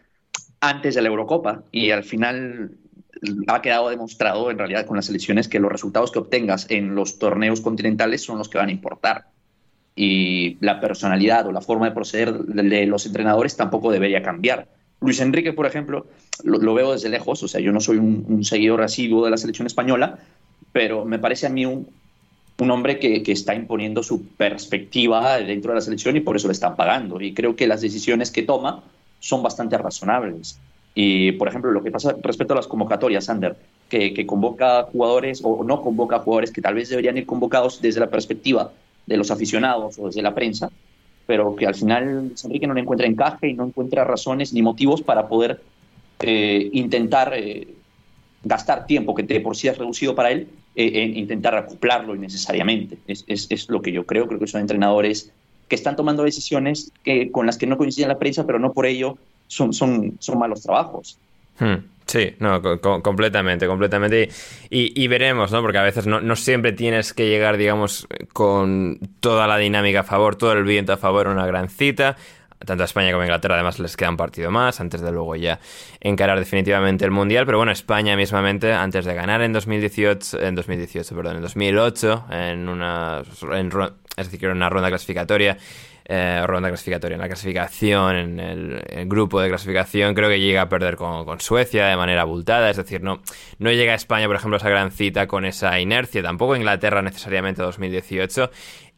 antes 0.60 0.94
de 0.94 1.02
la 1.02 1.08
Eurocopa. 1.08 1.62
Y 1.70 1.90
al 1.90 2.04
final 2.04 2.72
ha 3.48 3.62
quedado 3.62 3.90
demostrado 3.90 4.50
en 4.50 4.58
realidad 4.58 4.86
con 4.86 4.96
las 4.96 5.08
elecciones 5.08 5.48
que 5.48 5.60
los 5.60 5.70
resultados 5.70 6.10
que 6.10 6.18
obtengas 6.18 6.66
en 6.70 6.94
los 6.94 7.18
torneos 7.18 7.60
continentales 7.60 8.22
son 8.22 8.38
los 8.38 8.48
que 8.48 8.58
van 8.58 8.68
a 8.68 8.72
importar. 8.72 9.26
Y 9.94 10.56
la 10.60 10.80
personalidad 10.80 11.46
o 11.46 11.52
la 11.52 11.60
forma 11.60 11.86
de 11.86 11.94
proceder 11.94 12.32
de 12.32 12.86
los 12.86 13.04
entrenadores 13.06 13.56
tampoco 13.56 13.90
debería 13.90 14.22
cambiar. 14.22 14.68
Luis 15.00 15.20
Enrique, 15.20 15.52
por 15.52 15.66
ejemplo, 15.66 16.06
lo, 16.42 16.74
veo 16.74 16.92
desde 16.92 17.08
lejos, 17.08 17.42
o 17.42 17.48
sea, 17.48 17.60
yo 17.60 17.72
no 17.72 17.80
soy 17.80 17.98
un, 17.98 18.24
un 18.28 18.44
seguidor 18.44 18.82
asiduo 18.82 19.24
de 19.24 19.30
la 19.30 19.36
selección 19.36 19.66
española, 19.66 20.18
pero 20.72 21.04
me 21.04 21.18
parece 21.18 21.46
a 21.46 21.50
mí 21.50 21.66
un, 21.66 21.88
un 22.58 22.70
hombre 22.70 22.98
que, 22.98 23.22
que, 23.22 23.32
está 23.32 23.54
imponiendo 23.54 24.02
su 24.02 24.26
perspectiva 24.26 25.38
dentro 25.38 25.72
de 25.72 25.76
la 25.76 25.80
selección 25.80 26.16
y 26.16 26.20
por 26.20 26.36
eso 26.36 26.48
le 26.48 26.52
están 26.52 26.76
pagando. 26.76 27.20
Y 27.20 27.34
creo 27.34 27.56
que 27.56 27.66
las 27.66 27.80
decisiones 27.80 28.30
que 28.30 28.42
toma 28.42 28.82
son 29.20 29.42
bastante 29.42 29.78
razonables. 29.78 30.58
Y, 30.94 31.32
por 31.32 31.48
ejemplo, 31.48 31.70
lo 31.70 31.82
que 31.82 31.90
pasa 31.90 32.16
respecto 32.22 32.54
a 32.54 32.56
las 32.56 32.66
convocatorias, 32.66 33.26
Sander, 33.26 33.56
que, 33.88 34.12
que 34.12 34.26
convoca 34.26 34.82
jugadores 34.84 35.40
o 35.44 35.62
no 35.62 35.80
convoca 35.80 36.18
jugadores 36.18 36.50
que 36.50 36.60
tal 36.60 36.74
vez 36.74 36.88
deberían 36.88 37.16
ir 37.16 37.26
convocados 37.26 37.80
desde 37.80 38.00
la 38.00 38.10
perspectiva 38.10 38.72
de 39.06 39.16
los 39.16 39.30
aficionados 39.30 39.98
o 39.98 40.06
desde 40.06 40.22
la 40.22 40.34
prensa, 40.34 40.70
pero 41.26 41.54
que 41.56 41.66
al 41.66 41.74
final 41.74 42.32
Enrique 42.44 42.66
no 42.66 42.74
le 42.74 42.80
encuentra 42.80 43.06
encaje 43.06 43.48
y 43.48 43.54
no 43.54 43.64
encuentra 43.66 44.04
razones 44.04 44.52
ni 44.52 44.60
motivos 44.60 45.02
para 45.02 45.28
poder 45.28 45.60
eh, 46.20 46.68
intentar 46.72 47.32
eh, 47.34 47.68
gastar 48.44 48.86
tiempo 48.86 49.14
que 49.14 49.22
de 49.22 49.40
por 49.40 49.56
sí 49.56 49.68
es 49.68 49.78
reducido 49.78 50.14
para 50.14 50.30
él 50.30 50.48
eh, 50.76 50.90
en 50.94 51.16
intentar 51.16 51.56
acoplarlo 51.56 52.14
innecesariamente. 52.14 52.98
Es, 53.06 53.24
es, 53.26 53.46
es, 53.50 53.68
lo 53.68 53.82
que 53.82 53.92
yo 53.92 54.06
creo, 54.06 54.26
creo 54.26 54.38
que 54.38 54.46
son 54.46 54.60
entrenadores 54.60 55.32
que 55.68 55.74
están 55.74 55.96
tomando 55.96 56.24
decisiones 56.24 56.92
que, 57.04 57.30
con 57.30 57.46
las 57.46 57.58
que 57.58 57.66
no 57.66 57.76
coincide 57.76 58.06
la 58.06 58.18
prensa, 58.18 58.46
pero 58.46 58.58
no 58.58 58.72
por 58.72 58.86
ello 58.86 59.18
son, 59.48 59.72
son, 59.72 60.16
son 60.18 60.38
malos 60.38 60.62
trabajos. 60.62 61.18
Hmm. 61.58 61.76
Sí, 62.06 62.34
no, 62.38 62.62
co 62.62 63.02
completamente, 63.02 63.66
completamente. 63.66 64.30
Y, 64.70 64.98
y, 64.98 65.08
veremos, 65.08 65.52
¿no? 65.52 65.60
Porque 65.60 65.76
a 65.76 65.82
veces 65.82 66.06
no, 66.06 66.22
no, 66.22 66.36
siempre 66.36 66.72
tienes 66.72 67.12
que 67.12 67.28
llegar, 67.28 67.58
digamos, 67.58 68.08
con 68.32 68.98
toda 69.20 69.46
la 69.46 69.58
dinámica 69.58 70.00
a 70.00 70.04
favor, 70.04 70.36
todo 70.36 70.52
el 70.52 70.64
viento 70.64 70.94
a 70.94 70.96
favor 70.96 71.28
una 71.28 71.46
gran 71.46 71.68
cita. 71.68 72.16
Tanto 72.64 72.82
a 72.82 72.86
España 72.86 73.10
como 73.12 73.22
a 73.22 73.26
Inglaterra 73.26 73.54
además 73.54 73.78
les 73.78 73.96
queda 73.96 74.10
un 74.10 74.16
partido 74.16 74.50
más 74.50 74.80
antes 74.80 75.00
de 75.00 75.12
luego 75.12 75.36
ya 75.36 75.60
encarar 76.00 76.38
definitivamente 76.38 77.04
el 77.04 77.10
Mundial. 77.10 77.46
Pero 77.46 77.58
bueno, 77.58 77.72
España 77.72 78.16
mismamente 78.16 78.72
antes 78.72 79.04
de 79.04 79.14
ganar 79.14 79.42
en 79.42 79.52
2018, 79.52 80.40
en 80.40 80.54
2018, 80.54 81.14
perdón, 81.14 81.36
en 81.36 81.42
2008, 81.42 82.26
en 82.30 82.68
una, 82.68 83.22
en, 83.52 83.70
es 84.16 84.30
decir, 84.30 84.48
en 84.48 84.56
una 84.56 84.68
ronda 84.68 84.88
clasificatoria, 84.88 85.56
eh, 86.10 86.42
ronda 86.46 86.68
clasificatoria, 86.68 87.16
en 87.16 87.20
la 87.20 87.26
clasificación, 87.26 88.16
en 88.16 88.40
el, 88.40 88.82
el, 88.88 89.08
grupo 89.08 89.42
de 89.42 89.48
clasificación, 89.50 90.14
creo 90.14 90.30
que 90.30 90.40
llega 90.40 90.62
a 90.62 90.68
perder 90.70 90.96
con, 90.96 91.26
con, 91.26 91.38
Suecia 91.38 91.86
de 91.86 91.96
manera 91.96 92.22
abultada, 92.22 92.70
es 92.70 92.78
decir, 92.78 93.02
no, 93.02 93.20
no 93.58 93.70
llega 93.70 93.92
a 93.92 93.94
España, 93.94 94.26
por 94.26 94.36
ejemplo, 94.36 94.56
a 94.56 94.58
esa 94.58 94.70
gran 94.70 94.90
cita 94.90 95.26
con 95.26 95.44
esa 95.44 95.78
inercia, 95.78 96.22
tampoco 96.22 96.56
Inglaterra 96.56 97.02
necesariamente 97.02 97.60
2018, 97.60 98.50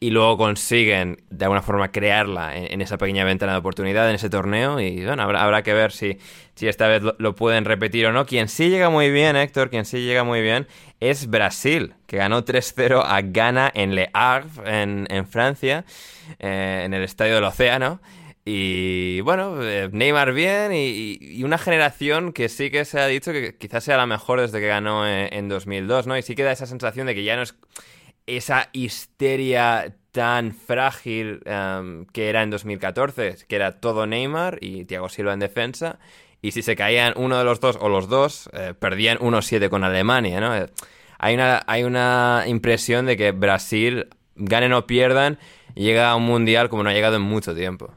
y 0.02 0.10
luego 0.10 0.38
consiguen 0.38 1.22
de 1.28 1.44
alguna 1.44 1.60
forma 1.60 1.92
crearla 1.92 2.56
en, 2.56 2.80
esa 2.80 2.96
pequeña 2.96 3.22
ventana 3.24 3.52
de 3.52 3.58
oportunidad 3.58 4.08
en 4.08 4.14
ese 4.14 4.30
torneo, 4.30 4.80
y 4.80 5.04
bueno, 5.04 5.22
habrá, 5.22 5.42
habrá 5.42 5.62
que 5.62 5.74
ver 5.74 5.92
si, 5.92 6.18
si 6.54 6.68
esta 6.68 6.88
vez 6.88 7.02
lo, 7.02 7.14
lo, 7.18 7.34
pueden 7.34 7.66
repetir 7.66 8.06
o 8.06 8.12
no. 8.12 8.24
Quien 8.24 8.48
sí 8.48 8.70
llega 8.70 8.88
muy 8.88 9.10
bien, 9.10 9.36
Héctor, 9.36 9.68
quien 9.68 9.84
sí 9.84 9.98
llega 9.98 10.24
muy 10.24 10.40
bien, 10.40 10.66
es 11.00 11.28
Brasil, 11.28 11.94
que 12.06 12.16
ganó 12.16 12.42
3-0 12.42 13.02
a 13.04 13.20
Ghana 13.20 13.70
en 13.74 13.94
Le 13.94 14.08
Havre, 14.14 14.82
en, 14.82 15.06
en 15.10 15.26
Francia 15.26 15.84
eh, 16.38 16.82
en 16.84 16.94
el 16.94 17.02
Estadio 17.02 17.34
del 17.34 17.44
Océano. 17.44 18.00
Y 18.44 19.20
bueno, 19.20 19.62
eh, 19.62 19.90
Neymar 19.92 20.32
bien 20.32 20.72
y, 20.72 21.18
y, 21.20 21.44
una 21.44 21.58
generación 21.58 22.32
que 22.32 22.48
sí 22.48 22.70
que 22.70 22.86
se 22.86 22.98
ha 22.98 23.06
dicho 23.06 23.32
que 23.32 23.56
quizás 23.58 23.84
sea 23.84 23.98
la 23.98 24.06
mejor 24.06 24.40
desde 24.40 24.60
que 24.60 24.66
ganó 24.66 25.06
en, 25.06 25.32
en 25.32 25.48
2002, 25.48 26.06
¿no? 26.06 26.16
Y 26.16 26.22
sí 26.22 26.34
que 26.34 26.42
da 26.42 26.50
esa 26.50 26.66
sensación 26.66 27.06
de 27.06 27.14
que 27.14 27.22
ya 27.22 27.36
no 27.36 27.42
es 27.42 27.54
esa 28.36 28.68
histeria 28.72 29.94
tan 30.12 30.52
frágil 30.52 31.42
um, 31.46 32.04
que 32.06 32.28
era 32.28 32.42
en 32.42 32.50
2014, 32.50 33.36
que 33.48 33.56
era 33.56 33.80
todo 33.80 34.06
Neymar 34.06 34.58
y 34.60 34.84
Thiago 34.84 35.08
Silva 35.08 35.32
en 35.32 35.40
defensa. 35.40 35.98
Y 36.42 36.52
si 36.52 36.62
se 36.62 36.74
caían 36.74 37.12
uno 37.16 37.38
de 37.38 37.44
los 37.44 37.60
dos 37.60 37.76
o 37.80 37.88
los 37.88 38.08
dos, 38.08 38.48
eh, 38.52 38.74
perdían 38.78 39.18
1-7 39.18 39.68
con 39.68 39.84
Alemania, 39.84 40.40
¿no? 40.40 40.66
Hay 41.18 41.34
una, 41.34 41.62
hay 41.66 41.84
una 41.84 42.44
impresión 42.46 43.04
de 43.04 43.16
que 43.16 43.32
Brasil, 43.32 44.08
ganen 44.36 44.72
o 44.72 44.86
pierdan, 44.86 45.38
llega 45.74 46.10
a 46.10 46.16
un 46.16 46.24
mundial 46.24 46.70
como 46.70 46.82
no 46.82 46.88
ha 46.88 46.94
llegado 46.94 47.16
en 47.16 47.22
mucho 47.22 47.54
tiempo. 47.54 47.92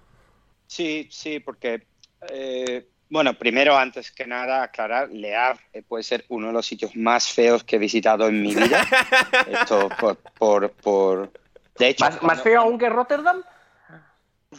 Sí, 0.68 1.08
sí, 1.10 1.40
porque, 1.40 1.84
eh, 2.30 2.86
bueno, 3.14 3.36
primero, 3.36 3.78
antes 3.78 4.12
que 4.12 4.26
nada, 4.26 4.64
aclarar, 4.64 5.10
Le 5.12 5.36
Havre 5.36 5.84
puede 5.88 6.02
ser 6.04 6.26
uno 6.30 6.48
de 6.48 6.54
los 6.54 6.66
sitios 6.66 6.96
más 6.96 7.32
feos 7.32 7.64
que 7.64 7.76
he 7.76 7.80
visitado 7.80 8.28
en 8.28 8.42
mi 8.42 8.56
vida. 8.56 8.82
Esto 9.48 9.88
por, 10.00 10.18
por, 10.18 10.72
por... 10.72 11.32
De 11.78 11.90
hecho, 11.90 12.06
¿Más, 12.06 12.24
¿Más, 12.24 12.42
feo 12.42 12.62
aún 12.62 12.80
que 12.80 12.90
Rotterdam? 12.90 13.44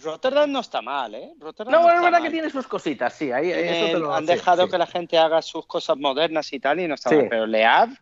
Rotterdam 0.05 0.53
no 0.53 0.61
está 0.61 0.81
mal, 0.83 1.17
¿eh? 1.17 1.33
Rotterdam 1.41 1.73
no, 1.73 1.83
bueno, 1.83 1.95
no 1.95 1.99
es 1.99 2.05
verdad 2.05 2.21
mal. 2.21 2.29
que 2.29 2.33
tiene 2.33 2.49
sus 2.49 2.69
cositas, 2.69 3.13
sí. 3.15 3.33
Ahí, 3.33 3.51
Eh, 3.51 3.87
eso 3.87 3.93
te 3.93 3.99
lo, 3.99 4.15
han 4.15 4.25
dejado 4.25 4.67
sí. 4.67 4.71
que 4.71 4.79
la 4.79 4.87
gente 4.87 5.19
haga 5.19 5.43
sus 5.43 5.67
cosas 5.67 5.97
modernas 5.97 6.53
y 6.53 6.61
tal, 6.61 6.79
y 6.79 6.87
no 6.87 6.95
está 6.95 7.11
Sí. 7.11 7.17
mal. 7.17 7.27
Pero 7.29 7.47
Le 7.49 7.65
Havre, 7.65 7.97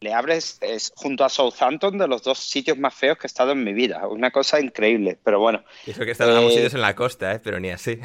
Le 0.00 0.12
Havre 0.12 0.36
es, 0.36 0.58
es, 0.60 0.92
junto 0.94 1.24
a 1.24 1.30
Southampton 1.30 1.96
de 1.96 2.06
los 2.06 2.22
dos 2.22 2.38
sitios 2.38 2.76
más 2.76 2.94
feos 2.94 3.16
que 3.16 3.26
he 3.26 3.28
estado 3.28 3.52
en 3.52 3.64
mi 3.64 3.72
vida. 3.72 4.06
Una 4.08 4.30
cosa 4.30 4.60
increíble, 4.60 5.18
pero 5.24 5.40
bueno. 5.40 5.64
Eso 5.86 6.04
que 6.04 6.10
estábamos 6.10 6.54
eh, 6.54 6.68
en 6.70 6.80
la 6.82 6.94
costa, 6.94 7.32
¿eh? 7.32 7.40
Pero 7.42 7.58
ni 7.60 7.70
así. 7.70 7.98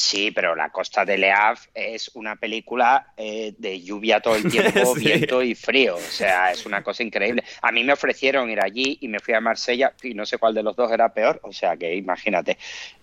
Sí, 0.00 0.30
pero 0.30 0.54
La 0.54 0.70
Costa 0.70 1.04
de 1.04 1.18
Le 1.18 1.32
Havre 1.32 1.60
es 1.74 2.12
una 2.14 2.36
película 2.36 3.08
eh, 3.16 3.52
de 3.58 3.82
lluvia 3.82 4.20
todo 4.20 4.36
el 4.36 4.48
tiempo, 4.48 4.94
Sí. 4.94 5.00
viento 5.00 5.42
y 5.42 5.56
frío. 5.56 5.96
O 5.96 5.98
sea, 5.98 6.52
es 6.52 6.64
una 6.66 6.84
cosa 6.84 7.02
increíble. 7.02 7.42
A 7.62 7.72
mí 7.72 7.82
me 7.82 7.94
ofrecieron 7.94 8.48
ir 8.48 8.60
allí 8.62 8.98
y 9.00 9.08
me 9.08 9.18
fui 9.18 9.34
a 9.34 9.40
Marsella 9.40 9.92
y 10.04 10.14
no 10.14 10.24
sé 10.24 10.38
cuál 10.38 10.54
de 10.54 10.62
los 10.62 10.76
dos 10.76 10.92
era 10.92 11.12
peor. 11.12 11.40
O 11.42 11.52
sea, 11.52 11.76
que 11.76 11.96
imagínate. 11.96 12.58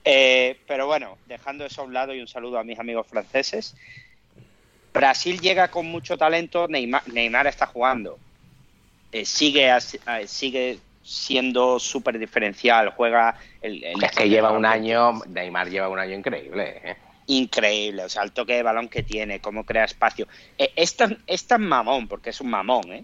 Eh, 0.06 0.58
pero 0.66 0.88
bueno, 0.88 1.18
dejando 1.26 1.66
eso 1.66 1.82
a 1.82 1.84
un 1.84 1.92
lado 1.94 2.14
y 2.16 2.22
un 2.22 2.30
saludo 2.30 2.60
a 2.60 2.64
mis 2.64 2.80
amigos 2.80 3.06
franceses. 3.08 3.76
Brasil 4.94 5.42
llega 5.42 5.68
con 5.68 5.88
mucho 5.88 6.18
talento. 6.18 6.70
Neymar, 6.70 7.06
Neymar 7.10 7.48
está 7.48 7.66
jugando. 7.66 8.18
Eh, 9.12 9.26
sigue, 9.26 9.68
eh, 9.70 10.28
sigue 10.28 10.80
siendo 11.06 11.80
súper 11.80 12.18
diferencial. 12.20 12.89
Juega 12.98 13.36
el, 13.62 13.84
el- 13.84 14.04
Es 14.04 14.12
que 14.12 14.28
lleva 14.28 14.52
un 14.52 14.65
año, 14.65 15.13
Neymar 15.28 15.70
lleva 15.70 15.88
un 15.89 16.00
año 16.00 16.15
increíble. 16.15 16.82
¿eh? 16.84 16.96
increíble, 17.28 18.04
o 18.04 18.10
sea, 18.10 18.22
el 18.22 18.32
toque 18.34 18.54
de 18.54 18.62
balón 18.62 18.88
que 18.88 19.02
tiene, 19.02 19.39
cómo 19.41 19.65
crea 19.65 19.86
espacio. 19.86 20.28
Eh, 20.60 20.72
es, 20.76 20.96
tan, 20.96 21.24
es 21.26 21.48
tan 21.48 21.63
mamón, 21.63 22.08
porque 22.08 22.30
es 22.30 22.39
un 22.39 22.52
mamón, 22.52 22.91
¿eh? 22.94 23.04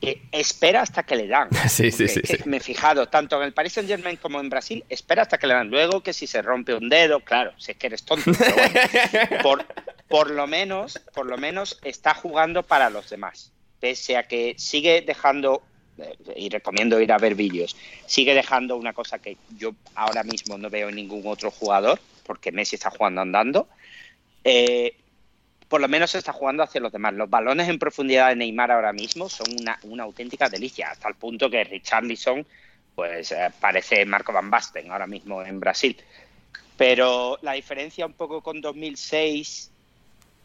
Que 0.00 0.22
espera 0.32 0.80
hasta 0.82 1.04
que 1.04 1.14
le 1.14 1.28
dan. 1.28 1.48
Sí, 1.68 1.92
sí, 1.92 2.08
sí. 2.08 2.22
Me 2.46 2.56
he 2.56 2.60
fijado, 2.60 3.08
tanto 3.08 3.36
en 3.36 3.44
el 3.44 3.52
Paris 3.52 3.74
Saint 3.74 3.88
Germain 3.88 4.16
como 4.16 4.40
en 4.40 4.48
Brasil, 4.50 4.84
espera 4.88 5.22
hasta 5.22 5.38
que 5.38 5.46
le 5.46 5.54
dan. 5.54 5.68
Luego 5.70 6.02
que 6.02 6.12
si 6.12 6.26
se 6.26 6.42
rompe 6.42 6.74
un 6.74 6.88
dedo, 6.88 7.20
claro, 7.20 7.52
si 7.58 7.70
es 7.70 7.76
que 7.78 7.86
eres 7.86 8.02
tonto, 8.04 8.32
pero 8.36 8.54
bueno, 8.56 8.80
por, 9.44 9.64
por 10.08 10.30
lo 10.32 10.48
menos, 10.48 10.98
por 11.14 11.26
lo 11.26 11.36
menos 11.38 11.78
está 11.84 12.12
jugando 12.14 12.64
para 12.64 12.90
los 12.90 13.08
demás. 13.08 13.52
Pese 13.78 14.16
a 14.16 14.24
que 14.24 14.56
sigue 14.58 15.02
dejando, 15.02 15.62
y 16.36 16.48
recomiendo 16.48 17.00
ir 17.00 17.12
a 17.12 17.18
ver 17.18 17.34
vídeos, 17.34 17.76
sigue 18.06 18.34
dejando 18.34 18.76
una 18.76 18.92
cosa 18.92 19.18
que 19.18 19.36
yo 19.56 19.74
ahora 19.94 20.22
mismo 20.22 20.58
no 20.58 20.70
veo 20.70 20.88
en 20.88 20.96
ningún 20.96 21.22
otro 21.26 21.50
jugador, 21.50 22.00
porque 22.24 22.52
Messi 22.52 22.76
está 22.76 22.90
jugando 22.90 23.20
andando. 23.20 23.68
Eh, 24.44 24.94
por 25.68 25.80
lo 25.80 25.86
menos 25.86 26.14
está 26.16 26.32
jugando 26.32 26.64
hacia 26.64 26.80
los 26.80 26.90
demás. 26.90 27.14
Los 27.14 27.30
balones 27.30 27.68
en 27.68 27.78
profundidad 27.78 28.30
de 28.30 28.36
Neymar 28.36 28.72
ahora 28.72 28.92
mismo 28.92 29.28
son 29.28 29.46
una, 29.84 30.02
auténtica 30.02 30.48
delicia, 30.48 30.90
hasta 30.90 31.08
el 31.08 31.14
punto 31.14 31.48
que 31.48 31.62
Richarlison 31.62 32.44
pues 32.94 33.30
eh, 33.32 33.50
parece 33.60 34.04
Marco 34.04 34.32
Van 34.32 34.50
Basten 34.50 34.90
ahora 34.90 35.06
mismo 35.06 35.42
en 35.42 35.60
Brasil. 35.60 35.96
Pero 36.76 37.38
la 37.42 37.52
diferencia 37.52 38.04
un 38.04 38.14
poco 38.14 38.40
con 38.40 38.60
2006 38.60 39.70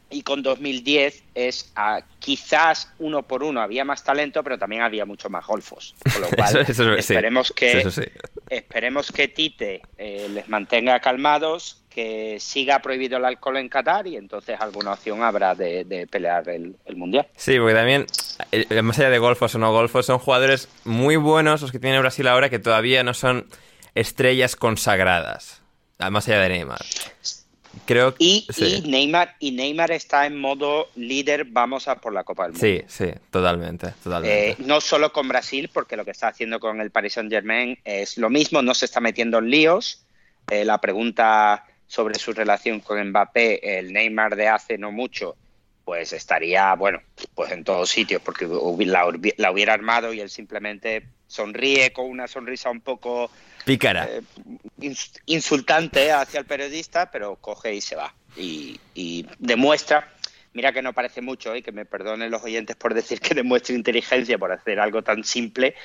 y 0.09 0.21
con 0.21 0.43
2010 0.43 1.23
es 1.33 1.71
ah, 1.75 2.01
quizás 2.19 2.91
uno 2.99 3.23
por 3.23 3.43
uno 3.43 3.61
había 3.61 3.83
más 3.85 4.03
talento, 4.03 4.43
pero 4.43 4.57
también 4.57 4.81
había 4.83 5.05
mucho 5.05 5.29
más 5.29 5.45
golfos. 5.45 5.95
Con 6.13 6.21
lo 6.21 6.29
cual, 6.35 6.57
Eso- 6.57 6.59
eso- 6.71 6.93
sí. 6.93 6.99
esperemos, 6.99 7.51
que, 7.51 7.79
Eso 7.79 7.91
sí. 7.91 8.03
esperemos 8.49 9.11
que 9.11 9.27
Tite 9.27 9.81
eh, 9.97 10.27
les 10.29 10.47
mantenga 10.49 10.99
calmados, 10.99 11.81
que 11.89 12.37
siga 12.39 12.79
prohibido 12.81 13.17
el 13.17 13.25
alcohol 13.25 13.57
en 13.57 13.69
Qatar 13.69 14.05
y 14.07 14.17
entonces 14.17 14.59
alguna 14.59 14.93
opción 14.93 15.23
habrá 15.23 15.55
de, 15.55 15.85
de 15.85 16.05
pelear 16.07 16.47
el, 16.49 16.75
el 16.85 16.95
Mundial. 16.97 17.27
Sí, 17.37 17.57
porque 17.57 17.73
también, 17.73 18.05
eh, 18.51 18.81
más 18.81 18.99
allá 18.99 19.09
de 19.09 19.17
golfos 19.19 19.55
o 19.55 19.59
no 19.59 19.71
golfos, 19.71 20.05
son 20.05 20.19
jugadores 20.19 20.67
muy 20.83 21.15
buenos 21.15 21.61
los 21.61 21.71
que 21.71 21.79
tiene 21.79 21.97
Brasil 21.99 22.27
ahora 22.27 22.49
que 22.49 22.59
todavía 22.59 23.03
no 23.03 23.13
son 23.13 23.47
estrellas 23.95 24.55
consagradas. 24.57 25.61
Más 25.97 26.27
allá 26.27 26.41
de 26.41 26.49
Neymar. 26.49 26.81
Creo. 27.85 28.15
Y, 28.17 28.47
sí. 28.49 28.81
y 28.83 28.89
Neymar 28.89 29.35
y 29.39 29.51
Neymar 29.51 29.91
está 29.91 30.25
en 30.25 30.39
modo 30.39 30.89
líder, 30.95 31.45
vamos 31.45 31.87
a 31.87 31.95
por 31.95 32.13
la 32.13 32.23
Copa 32.23 32.43
del 32.43 32.53
Mundo. 32.53 32.65
Sí, 32.65 32.83
sí, 32.87 33.11
totalmente, 33.29 33.93
totalmente. 34.03 34.49
Eh, 34.51 34.55
no 34.59 34.81
solo 34.81 35.13
con 35.13 35.27
Brasil, 35.27 35.69
porque 35.71 35.95
lo 35.95 36.03
que 36.03 36.11
está 36.11 36.29
haciendo 36.29 36.59
con 36.59 36.81
el 36.81 36.91
Paris 36.91 37.13
Saint 37.13 37.31
Germain 37.31 37.77
es 37.83 38.17
lo 38.17 38.29
mismo, 38.29 38.61
no 38.61 38.73
se 38.73 38.85
está 38.85 38.99
metiendo 38.99 39.37
en 39.37 39.49
líos. 39.49 40.03
Eh, 40.49 40.65
la 40.65 40.79
pregunta 40.79 41.65
sobre 41.87 42.15
su 42.15 42.33
relación 42.33 42.79
con 42.79 43.03
Mbappé, 43.09 43.79
el 43.79 43.93
Neymar 43.93 44.35
de 44.35 44.47
hace 44.47 44.77
no 44.77 44.91
mucho, 44.91 45.35
pues 45.83 46.13
estaría, 46.13 46.73
bueno, 46.75 46.99
pues 47.35 47.51
en 47.51 47.63
todos 47.63 47.89
sitios, 47.89 48.21
porque 48.21 48.47
la 48.47 49.51
hubiera 49.51 49.73
armado 49.73 50.11
y 50.11 50.19
él 50.19 50.29
simplemente 50.29 51.03
sonríe 51.27 51.93
con 51.93 52.09
una 52.09 52.27
sonrisa 52.27 52.69
un 52.69 52.81
poco 52.81 53.29
Pícara. 53.65 54.05
eh, 54.09 54.21
ins- 54.79 55.19
insultante 55.25 56.11
hacia 56.11 56.39
el 56.39 56.45
periodista, 56.45 57.09
pero 57.11 57.35
coge 57.37 57.73
y 57.73 57.81
se 57.81 57.95
va. 57.95 58.13
Y, 58.37 58.79
y 58.93 59.25
demuestra, 59.39 60.09
Mira 60.53 60.71
que 60.71 60.81
no 60.81 60.93
parece 60.93 61.21
mucho 61.21 61.53
y 61.53 61.61
que 61.61 61.73
me 61.73 61.83
perdonen 61.83 62.31
los 62.31 62.41
oyentes 62.41 62.77
por 62.77 62.93
decir 62.93 63.19
que 63.19 63.33
demuestre 63.35 63.75
inteligencia 63.75 64.37
por 64.37 64.53
hacer 64.53 64.79
algo 64.79 65.01
tan 65.01 65.25
simple, 65.25 65.75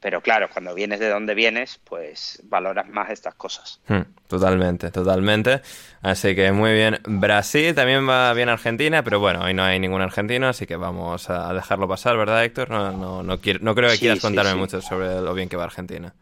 pero 0.00 0.20
claro, 0.20 0.48
cuando 0.52 0.74
vienes 0.74 0.98
de 0.98 1.08
donde 1.08 1.32
vienes, 1.32 1.78
pues 1.84 2.40
valoras 2.42 2.88
más 2.88 3.10
estas 3.10 3.36
cosas. 3.36 3.78
Hmm, 3.86 4.00
totalmente, 4.26 4.90
totalmente. 4.90 5.60
Así 6.02 6.34
que 6.34 6.50
muy 6.50 6.72
bien. 6.72 6.98
Brasil 7.04 7.72
también 7.72 8.08
va 8.08 8.32
bien 8.34 8.48
Argentina, 8.48 9.04
pero 9.04 9.20
bueno, 9.20 9.42
hoy 9.44 9.54
no 9.54 9.62
hay 9.62 9.78
ningún 9.78 10.00
argentino, 10.02 10.48
así 10.48 10.66
que 10.66 10.74
vamos 10.74 11.30
a 11.30 11.54
dejarlo 11.54 11.86
pasar, 11.86 12.16
¿verdad, 12.16 12.42
Héctor? 12.44 12.68
No, 12.70 12.90
no, 12.90 13.22
no, 13.22 13.40
quiero, 13.40 13.60
no 13.62 13.76
creo 13.76 13.90
que 13.90 13.98
quieras 13.98 14.18
contarme 14.18 14.56
mucho 14.56 14.82
sobre 14.82 15.20
lo 15.20 15.34
bien 15.34 15.48
que 15.48 15.56
va 15.56 15.62
Argentina. 15.64 16.12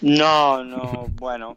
No, 0.00 0.64
no, 0.64 1.06
bueno. 1.12 1.56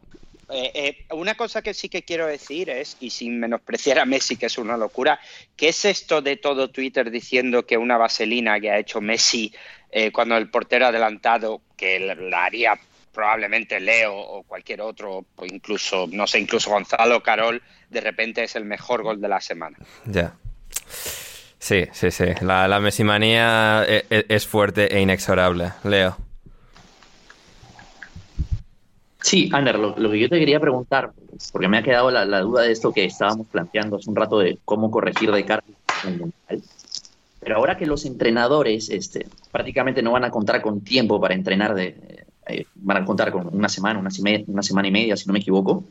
Eh, 0.52 0.72
eh, 0.74 1.14
una 1.14 1.36
cosa 1.36 1.62
que 1.62 1.74
sí 1.74 1.88
que 1.88 2.02
quiero 2.02 2.26
decir 2.26 2.70
es, 2.70 2.96
y 2.98 3.10
sin 3.10 3.38
menospreciar 3.38 4.00
a 4.00 4.04
Messi, 4.04 4.36
que 4.36 4.46
es 4.46 4.58
una 4.58 4.76
locura, 4.76 5.20
¿qué 5.56 5.68
es 5.68 5.84
esto 5.84 6.22
de 6.22 6.36
todo 6.38 6.70
Twitter 6.70 7.10
diciendo 7.10 7.64
que 7.64 7.78
una 7.78 7.96
vaselina 7.96 8.58
que 8.58 8.70
ha 8.70 8.78
hecho 8.78 9.00
Messi 9.00 9.54
eh, 9.92 10.10
cuando 10.10 10.36
el 10.36 10.50
portero 10.50 10.86
adelantado, 10.86 11.60
que 11.76 12.00
la 12.00 12.44
haría 12.44 12.78
probablemente 13.12 13.80
Leo 13.80 14.14
o 14.14 14.42
cualquier 14.42 14.80
otro, 14.80 15.24
o 15.36 15.46
incluso, 15.46 16.08
no 16.10 16.26
sé, 16.26 16.38
incluso 16.38 16.70
Gonzalo 16.70 17.22
Carol, 17.22 17.62
de 17.88 18.00
repente 18.00 18.44
es 18.44 18.56
el 18.56 18.64
mejor 18.64 19.02
gol 19.02 19.20
de 19.20 19.28
la 19.28 19.40
semana. 19.40 19.76
Ya. 20.04 20.34
Sí, 21.58 21.84
sí, 21.92 22.10
sí. 22.10 22.24
La, 22.40 22.66
la 22.68 22.80
mesimanía 22.80 23.84
es, 23.86 24.04
e, 24.10 24.26
es 24.28 24.46
fuerte 24.46 24.96
e 24.96 25.00
inexorable. 25.00 25.72
Leo. 25.84 26.16
Sí, 29.22 29.50
Ander, 29.52 29.78
lo, 29.78 29.94
que 29.94 30.18
yo 30.18 30.28
te 30.28 30.38
quería 30.38 30.60
preguntar, 30.60 31.12
porque 31.52 31.68
me 31.68 31.78
ha 31.78 31.82
quedado 31.82 32.10
la, 32.10 32.40
duda 32.40 32.62
de 32.62 32.72
esto 32.72 32.92
que 32.92 33.04
estábamos 33.04 33.46
planteando 33.48 33.96
hace 33.96 34.08
un 34.08 34.16
rato 34.16 34.38
de 34.38 34.58
cómo 34.64 34.90
corregir 34.90 35.30
de 35.30 35.44
cara 35.44 35.62
pero 37.40 37.56
ahora 37.56 37.76
que 37.76 37.86
los 37.86 38.04
entrenadores 38.04 38.90
este, 38.90 39.26
prácticamente 39.50 40.02
no 40.02 40.12
van 40.12 40.24
a 40.24 40.30
contar 40.30 40.60
con 40.60 40.82
tiempo 40.82 41.20
para 41.20 41.34
entrenar, 41.34 41.74
de, 41.74 41.96
eh, 42.46 42.66
van 42.76 42.98
a 42.98 43.04
contar 43.04 43.32
con 43.32 43.48
una 43.54 43.68
semana, 43.68 43.98
una, 43.98 44.10
semana 44.62 44.88
y 44.88 44.90
media, 44.90 45.16
si 45.16 45.26
no 45.26 45.32
me 45.32 45.38
equivoco, 45.38 45.84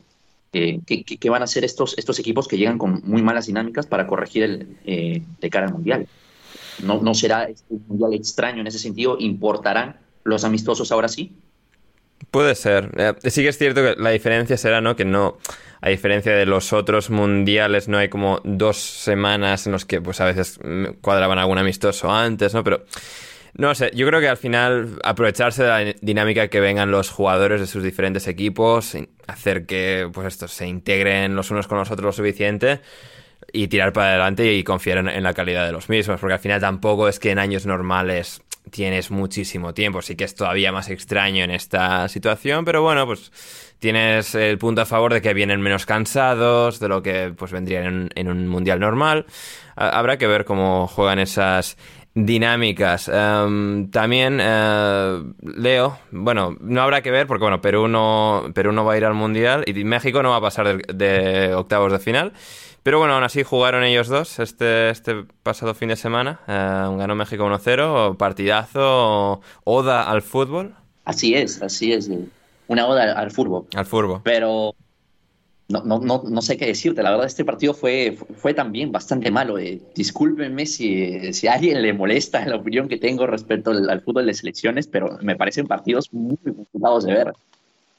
eh, 0.52 0.80
¿qué, 0.86 1.30
van 1.30 1.42
a 1.42 1.44
hacer 1.44 1.64
estos, 1.64 1.96
equipos 2.18 2.46
que 2.46 2.56
llegan 2.56 2.78
con 2.78 3.02
muy 3.04 3.22
malas 3.22 3.46
dinámicas 3.46 3.86
para 3.86 4.06
corregir 4.06 4.44
el, 4.44 4.76
eh, 4.84 5.22
de 5.40 5.50
cara 5.50 5.66
al 5.66 5.72
Mundial? 5.72 6.06
¿No, 6.84 7.00
¿No 7.02 7.14
será 7.14 7.44
este 7.44 7.74
un 7.74 7.84
Mundial 7.88 8.14
extraño 8.14 8.60
en 8.60 8.68
ese 8.68 8.78
sentido? 8.78 9.16
¿Importarán 9.18 9.96
los 10.22 10.44
amistosos 10.44 10.92
ahora 10.92 11.08
sí? 11.08 11.32
Puede 12.30 12.54
ser. 12.54 12.90
Eh, 12.96 13.14
sí 13.30 13.42
que 13.42 13.48
es 13.48 13.58
cierto 13.58 13.82
que 13.82 14.00
la 14.00 14.10
diferencia 14.10 14.56
será, 14.56 14.80
¿no? 14.80 14.94
Que 14.94 15.04
no, 15.04 15.38
a 15.80 15.88
diferencia 15.88 16.32
de 16.32 16.46
los 16.46 16.72
otros 16.72 17.10
mundiales, 17.10 17.88
no 17.88 17.98
hay 17.98 18.08
como 18.08 18.40
dos 18.44 18.78
semanas 18.78 19.66
en 19.66 19.72
los 19.72 19.84
que, 19.84 20.00
pues 20.00 20.20
a 20.20 20.26
veces 20.26 20.60
cuadraban 21.00 21.38
algún 21.38 21.58
amistoso 21.58 22.10
antes, 22.10 22.54
¿no? 22.54 22.62
Pero, 22.62 22.84
no 23.54 23.74
sé, 23.74 23.90
yo 23.94 24.06
creo 24.06 24.20
que 24.20 24.28
al 24.28 24.36
final 24.36 25.00
aprovecharse 25.02 25.64
de 25.64 25.68
la 25.68 25.94
dinámica 26.00 26.48
que 26.48 26.60
vengan 26.60 26.90
los 26.90 27.10
jugadores 27.10 27.60
de 27.60 27.66
sus 27.66 27.82
diferentes 27.82 28.28
equipos, 28.28 28.96
hacer 29.26 29.66
que, 29.66 30.08
pues 30.12 30.28
estos 30.28 30.52
se 30.52 30.66
integren 30.66 31.34
los 31.34 31.50
unos 31.50 31.66
con 31.66 31.78
los 31.78 31.90
otros 31.90 32.04
lo 32.04 32.12
suficiente 32.12 32.80
y 33.52 33.66
tirar 33.68 33.92
para 33.92 34.10
adelante 34.10 34.52
y 34.52 34.62
confiar 34.62 34.98
en 34.98 35.22
la 35.22 35.34
calidad 35.34 35.66
de 35.66 35.72
los 35.72 35.88
mismos, 35.88 36.20
porque 36.20 36.34
al 36.34 36.40
final 36.40 36.60
tampoco 36.60 37.08
es 37.08 37.18
que 37.18 37.30
en 37.30 37.38
años 37.38 37.66
normales 37.66 38.42
tienes 38.70 39.10
muchísimo 39.10 39.74
tiempo, 39.74 40.02
sí 40.02 40.16
que 40.16 40.24
es 40.24 40.34
todavía 40.34 40.72
más 40.72 40.88
extraño 40.88 41.44
en 41.44 41.50
esta 41.50 42.08
situación, 42.08 42.64
pero 42.64 42.82
bueno, 42.82 43.06
pues 43.06 43.30
tienes 43.78 44.34
el 44.34 44.58
punto 44.58 44.82
a 44.82 44.86
favor 44.86 45.12
de 45.12 45.22
que 45.22 45.34
vienen 45.34 45.60
menos 45.60 45.86
cansados 45.86 46.80
de 46.80 46.88
lo 46.88 47.02
que 47.02 47.32
pues 47.36 47.52
vendrían 47.52 48.10
en, 48.14 48.28
un 48.28 48.48
mundial 48.48 48.80
normal. 48.80 49.26
Habrá 49.76 50.18
que 50.18 50.26
ver 50.26 50.44
cómo 50.44 50.86
juegan 50.86 51.18
esas 51.18 51.76
dinámicas. 52.14 53.08
Em, 53.12 53.90
también 53.90 54.38
eh, 54.40 55.22
Leo, 55.42 55.98
bueno, 56.10 56.56
no 56.60 56.82
habrá 56.82 57.02
que 57.02 57.10
ver 57.10 57.26
porque 57.26 57.44
bueno, 57.44 57.60
Perú 57.60 57.88
no, 57.88 58.50
Perú 58.54 58.72
no 58.72 58.84
va 58.84 58.94
a 58.94 58.96
ir 58.96 59.04
al 59.04 59.14
mundial 59.14 59.64
y 59.66 59.72
México 59.84 60.22
no 60.22 60.30
va 60.30 60.36
a 60.36 60.40
pasar 60.40 60.86
de 60.86 61.54
octavos 61.54 61.92
de 61.92 61.98
final. 61.98 62.32
Pero 62.82 62.98
bueno, 62.98 63.14
aún 63.14 63.24
así 63.24 63.42
jugaron 63.42 63.84
ellos 63.84 64.08
dos 64.08 64.38
este, 64.38 64.90
este 64.90 65.24
pasado 65.42 65.74
fin 65.74 65.90
de 65.90 65.96
semana. 65.96 66.40
Eh, 66.48 66.96
ganó 66.96 67.14
México 67.14 67.44
1-0, 67.44 68.16
partidazo, 68.16 69.40
oda 69.64 70.10
al 70.10 70.22
fútbol. 70.22 70.74
Así 71.04 71.34
es, 71.34 71.60
así 71.62 71.92
es. 71.92 72.10
Una 72.68 72.86
oda 72.86 73.12
al 73.12 73.30
fútbol. 73.30 73.66
Al 73.74 73.84
fútbol. 73.84 74.20
Pero 74.24 74.74
no, 75.68 75.84
no, 75.84 75.98
no, 76.00 76.22
no, 76.26 76.42
sé 76.42 76.56
qué 76.56 76.66
decirte. 76.66 77.02
La 77.02 77.10
verdad, 77.10 77.26
este 77.26 77.44
partido 77.44 77.74
fue, 77.74 78.16
fue 78.36 78.54
también 78.54 78.90
bastante 78.90 79.30
malo. 79.30 79.58
Eh. 79.58 79.80
Discúlpenme 79.94 80.66
si, 80.66 81.32
si 81.32 81.46
a 81.48 81.54
alguien 81.54 81.82
le 81.82 81.92
molesta 81.92 82.44
la 82.46 82.56
opinión 82.56 82.88
que 82.88 82.96
tengo 82.96 83.26
respecto 83.26 83.70
al, 83.70 84.00
fútbol 84.00 84.26
de 84.26 84.34
selecciones, 84.34 84.86
pero 84.86 85.18
me 85.22 85.36
parecen 85.36 85.66
partidos 85.66 86.12
muy 86.12 86.36
complicados 86.38 87.04
de 87.04 87.12
ver. 87.12 87.32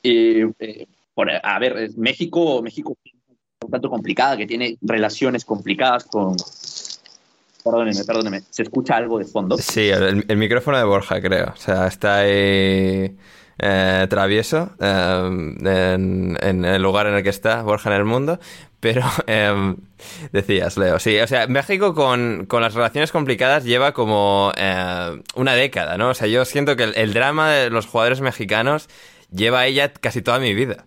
Eh, 0.04 0.88
por, 1.14 1.30
a 1.32 1.60
ver, 1.60 1.92
México, 1.98 2.62
México 2.62 2.98
un 3.64 3.72
tanto 3.72 3.90
complicada, 3.90 4.38
que 4.38 4.48
tiene 4.48 4.78
relaciones 4.82 5.46
complicadas 5.46 6.06
con... 6.06 6.36
Perdónenme, 7.64 8.04
perdónenme. 8.04 8.42
¿Se 8.50 8.64
escucha 8.64 8.96
algo 8.98 9.20
de 9.20 9.26
fondo? 9.26 9.58
Sí, 9.58 9.90
el, 9.90 10.38
micrófono 10.38 10.78
de 10.78 10.84
Borja, 10.84 11.22
creo. 11.22 11.52
O 11.54 11.58
sea, 11.58 11.88
está 11.88 12.20
ahí... 12.20 13.16
Eh, 13.64 14.08
travieso 14.10 14.72
eh, 14.80 15.94
en, 15.94 16.66
el 16.66 16.82
lugar 16.82 17.06
en 17.06 17.14
el 17.14 17.22
que 17.22 17.30
está 17.30 17.62
Borja 17.62 17.92
en 17.92 17.96
el 17.96 18.06
mundo. 18.06 18.40
Pero 18.82 19.04
em, 19.28 19.78
decías, 20.34 20.76
Leo, 20.76 21.00
sí, 21.00 21.18
o 21.20 21.28
sea, 21.28 21.48
México 21.48 21.94
con, 21.94 22.46
con 22.48 22.62
las 22.62 22.74
relaciones 22.74 23.14
complicadas 23.14 23.64
lleva 23.64 23.94
como 23.94 24.52
eh, 24.58 25.22
una 25.36 25.54
década, 25.54 25.98
¿no? 25.98 26.10
O 26.10 26.14
sea, 26.14 26.28
yo 26.28 26.44
siento 26.44 26.76
que 26.76 26.84
el, 26.84 27.14
drama 27.14 27.52
de 27.52 27.70
los 27.70 27.86
jugadores 27.86 28.20
mexicanos 28.20 28.90
lleva 29.32 29.68
ella 29.68 29.94
casi 29.94 30.22
toda 30.22 30.40
mi 30.40 30.54
vida. 30.54 30.86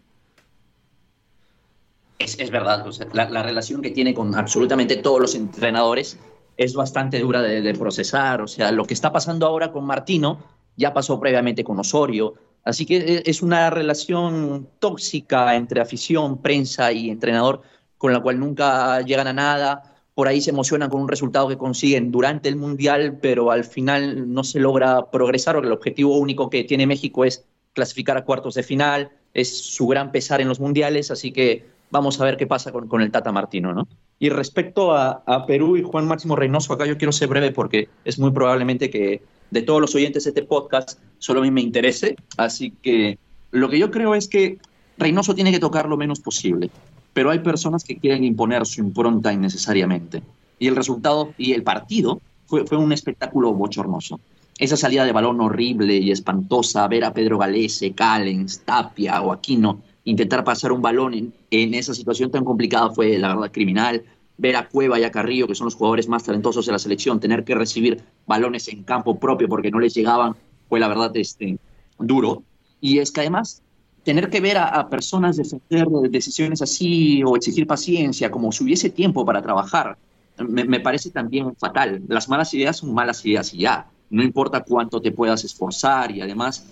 Es, 2.24 2.50
verdad, 2.50 2.86
la, 3.12 3.42
relación 3.42 3.82
que 3.82 3.90
tiene 3.90 4.14
con 4.14 4.34
absolutamente 4.34 4.96
todos 4.96 5.20
los 5.20 5.34
entrenadores 5.34 6.18
es 6.56 6.74
bastante 6.74 7.18
dura 7.18 7.42
de, 7.42 7.74
procesar. 7.74 8.40
O 8.40 8.48
sea, 8.48 8.72
lo 8.72 8.84
que 8.84 8.94
está 8.94 9.12
pasando 9.12 9.46
ahora 9.46 9.72
con 9.72 9.84
Martino 9.84 10.38
ya 10.76 10.94
pasó 10.94 11.20
previamente 11.20 11.64
con 11.64 11.78
Osorio. 11.78 12.34
Así 12.64 12.86
que 12.86 12.96
e, 12.96 13.22
es 13.26 13.42
una 13.42 13.68
relación 13.70 14.68
tóxica 14.78 15.54
entre 15.54 15.80
afición, 15.80 16.40
prensa 16.40 16.92
y 16.92 17.10
entrenador 17.10 17.62
con 17.98 18.12
la 18.12 18.20
cual 18.20 18.40
nunca 18.40 19.02
llegan 19.02 19.26
a 19.26 19.32
nada. 19.32 19.94
Por 20.14 20.28
ahí 20.28 20.40
se 20.40 20.50
emocionan 20.50 20.88
con 20.88 21.02
un 21.02 21.08
resultado 21.08 21.48
que 21.48 21.58
consiguen 21.58 22.10
durante 22.10 22.48
el 22.48 22.56
Mundial, 22.56 23.18
pero 23.20 23.50
al 23.50 23.64
final 23.64 24.32
no 24.32 24.44
se 24.44 24.60
logra 24.60 25.10
progresar, 25.10 25.56
porque 25.56 25.66
el 25.66 25.72
objetivo 25.72 26.16
único 26.16 26.48
que 26.48 26.64
tiene 26.64 26.86
México 26.86 27.24
es 27.24 27.44
clasificar 27.72 28.16
a 28.16 28.24
cuartos 28.24 28.54
de 28.54 28.62
final, 28.62 29.10
es 29.34 29.58
su 29.58 29.88
gran 29.88 30.12
pesar 30.12 30.40
en 30.40 30.48
los 30.48 30.60
Mundiales, 30.60 31.10
así 31.10 31.32
que 31.32 31.73
Vamos 31.94 32.20
a 32.20 32.24
ver 32.24 32.36
qué 32.36 32.48
pasa 32.48 32.72
con, 32.72 33.02
el 33.02 33.12
Tata 33.12 33.30
Martino, 33.30 33.72
¿no? 33.72 33.86
Y 34.18 34.28
respecto 34.28 34.96
a, 34.96 35.46
Perú 35.46 35.76
y 35.76 35.84
Juan 35.84 36.08
Máximo 36.08 36.34
Reynoso, 36.34 36.72
acá 36.72 36.86
yo 36.86 36.98
quiero 36.98 37.12
ser 37.12 37.28
breve 37.28 37.52
porque 37.52 37.88
es 38.04 38.18
muy 38.18 38.32
probablemente 38.32 38.90
que 38.90 39.22
de 39.52 39.62
todos 39.62 39.80
los 39.80 39.94
oyentes 39.94 40.24
de 40.24 40.30
este 40.30 40.42
podcast 40.42 40.98
solo 41.18 41.38
a 41.38 41.44
mí 41.44 41.52
me 41.52 41.60
interese. 41.60 42.16
Así 42.36 42.72
que 42.82 43.16
lo 43.52 43.68
que 43.68 43.78
yo 43.78 43.92
creo 43.92 44.16
es 44.16 44.26
que 44.26 44.58
Reynoso 44.98 45.36
tiene 45.36 45.52
que 45.52 45.60
tocar 45.60 45.88
lo 45.88 45.96
menos 45.96 46.18
posible, 46.18 46.68
pero 47.12 47.30
hay 47.30 47.38
personas 47.38 47.84
que 47.84 47.96
quieren 47.96 48.24
imponer 48.24 48.66
su 48.66 48.80
impronta 48.80 49.32
innecesariamente. 49.32 50.20
Y 50.58 50.66
el 50.66 50.74
resultado 50.74 51.32
y 51.38 51.52
el 51.52 51.62
partido 51.62 52.20
fue, 52.46 52.66
fue 52.66 52.76
un 52.76 52.92
espectáculo 52.92 53.52
bochornoso. 53.52 54.18
Esa 54.58 54.76
salida 54.76 55.04
de 55.04 55.12
balón 55.12 55.40
horrible 55.40 55.94
y 55.98 56.10
espantosa, 56.10 56.88
ver 56.88 57.04
a 57.04 57.14
Pedro 57.14 57.38
Galese, 57.38 57.92
Callens, 57.92 58.62
Tapia 58.64 59.22
o 59.22 59.30
Aquino 59.30 59.80
intentar 60.04 60.44
pasar 60.44 60.72
un 60.72 60.82
balón 60.82 61.32
en, 61.50 61.74
esa 61.74 61.94
situación 61.94 62.30
tan 62.30 62.44
complicada 62.44 62.90
fue, 62.90 63.18
la 63.18 63.34
verdad, 63.34 63.50
criminal. 63.50 64.04
Ver 64.36 64.56
a 64.56 64.68
Cueva 64.68 64.98
y 64.98 65.04
a 65.04 65.10
Carrillo, 65.10 65.46
que 65.46 65.54
son 65.54 65.66
los 65.66 65.76
jugadores 65.76 66.08
más 66.08 66.24
talentosos 66.24 66.66
de 66.66 66.72
la 66.72 66.78
selección, 66.78 67.20
tener 67.20 67.44
que 67.44 67.54
recibir 67.54 68.02
balones 68.26 68.68
en 68.68 68.82
campo 68.82 69.18
propio 69.18 69.48
porque 69.48 69.70
no 69.70 69.78
les 69.78 69.94
llegaban, 69.94 70.34
fue 70.68 70.80
la 70.80 70.88
verdad 70.88 71.12
este, 71.16 71.58
duro. 71.98 72.42
Y 72.80 72.98
es 72.98 73.12
que 73.12 73.20
además, 73.20 73.62
tener 74.02 74.30
que 74.30 74.40
ver 74.40 74.58
a, 74.58 74.88
personas 74.88 75.36
defender 75.36 75.86
decisiones 76.10 76.62
así 76.62 77.22
o 77.24 77.36
exigir 77.36 77.66
paciencia, 77.66 78.30
como 78.30 78.50
si 78.50 78.64
hubiese 78.64 78.90
tiempo 78.90 79.24
para 79.24 79.40
trabajar, 79.40 79.96
me, 80.36 80.64
me 80.64 80.80
parece 80.80 81.10
también 81.10 81.54
fatal. 81.54 82.02
Las 82.08 82.28
malas 82.28 82.52
ideas 82.54 82.78
son 82.78 82.92
malas 82.92 83.24
ideas 83.24 83.54
y 83.54 83.58
ya. 83.58 83.88
No 84.10 84.22
importa 84.22 84.64
cuánto 84.64 85.00
te 85.00 85.12
puedas 85.12 85.44
esforzar 85.44 86.10
y 86.10 86.20
además 86.20 86.66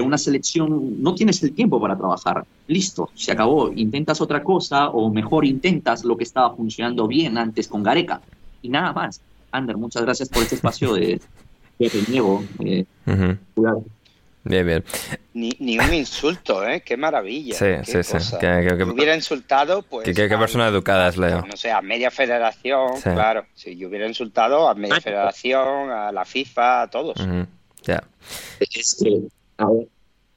una 0.00 0.18
selección 0.18 1.02
no 1.02 1.14
tienes 1.14 1.42
el 1.42 1.54
tiempo 1.54 1.80
para 1.80 1.96
trabajar. 1.96 2.44
Listo, 2.66 3.10
se 3.14 3.32
acabó. 3.32 3.72
Intentas 3.74 4.20
otra 4.20 4.42
cosa 4.42 4.88
o 4.90 5.10
mejor 5.10 5.44
intentas 5.44 6.04
lo 6.04 6.16
que 6.16 6.24
estaba 6.24 6.54
funcionando 6.54 7.06
bien 7.06 7.36
antes 7.38 7.68
con 7.68 7.82
Gareca. 7.82 8.20
Y 8.62 8.68
nada 8.68 8.92
más. 8.92 9.20
Ander, 9.52 9.76
muchas 9.76 10.02
gracias 10.02 10.28
por 10.28 10.42
este 10.42 10.56
espacio 10.56 10.94
de, 10.94 11.20
de 11.78 11.90
niego. 12.08 12.42
Eh, 12.64 12.84
Bien, 14.46 14.66
bien. 14.66 14.84
Ni, 15.32 15.50
ni 15.58 15.78
un 15.78 15.94
insulto, 15.94 16.66
¿eh? 16.68 16.82
Qué 16.84 16.98
maravilla. 16.98 17.54
Sí, 17.54 17.64
qué 17.90 18.02
sí, 18.04 18.20
sí. 18.20 18.36
Que- 18.38 18.66
que- 18.68 18.76
que- 18.76 18.84
Si 18.84 18.90
hubiera 18.90 19.14
insultado, 19.16 19.80
pues... 19.82 20.04
Qué, 20.04 20.28
persona 20.28 20.68
educada 20.68 21.08
es 21.08 21.16
Leo. 21.16 21.46
No 21.46 21.56
sé, 21.56 21.70
a 21.70 21.80
media 21.80 22.10
federación, 22.10 22.96
Sí. 22.96 23.04
claro. 23.04 23.46
Si 23.54 23.74
yo 23.76 23.88
hubiera 23.88 24.06
insultado 24.06 24.68
a 24.68 24.74
media 24.74 25.00
federación, 25.00 25.90
a 25.90 26.12
la 26.12 26.26
FIFA, 26.26 26.82
a 26.82 26.90
todos. 26.90 27.16
Ya. 27.84 28.04
Es 28.60 28.98
que, 29.02 29.22
a 29.58 29.70
ver, 29.70 29.88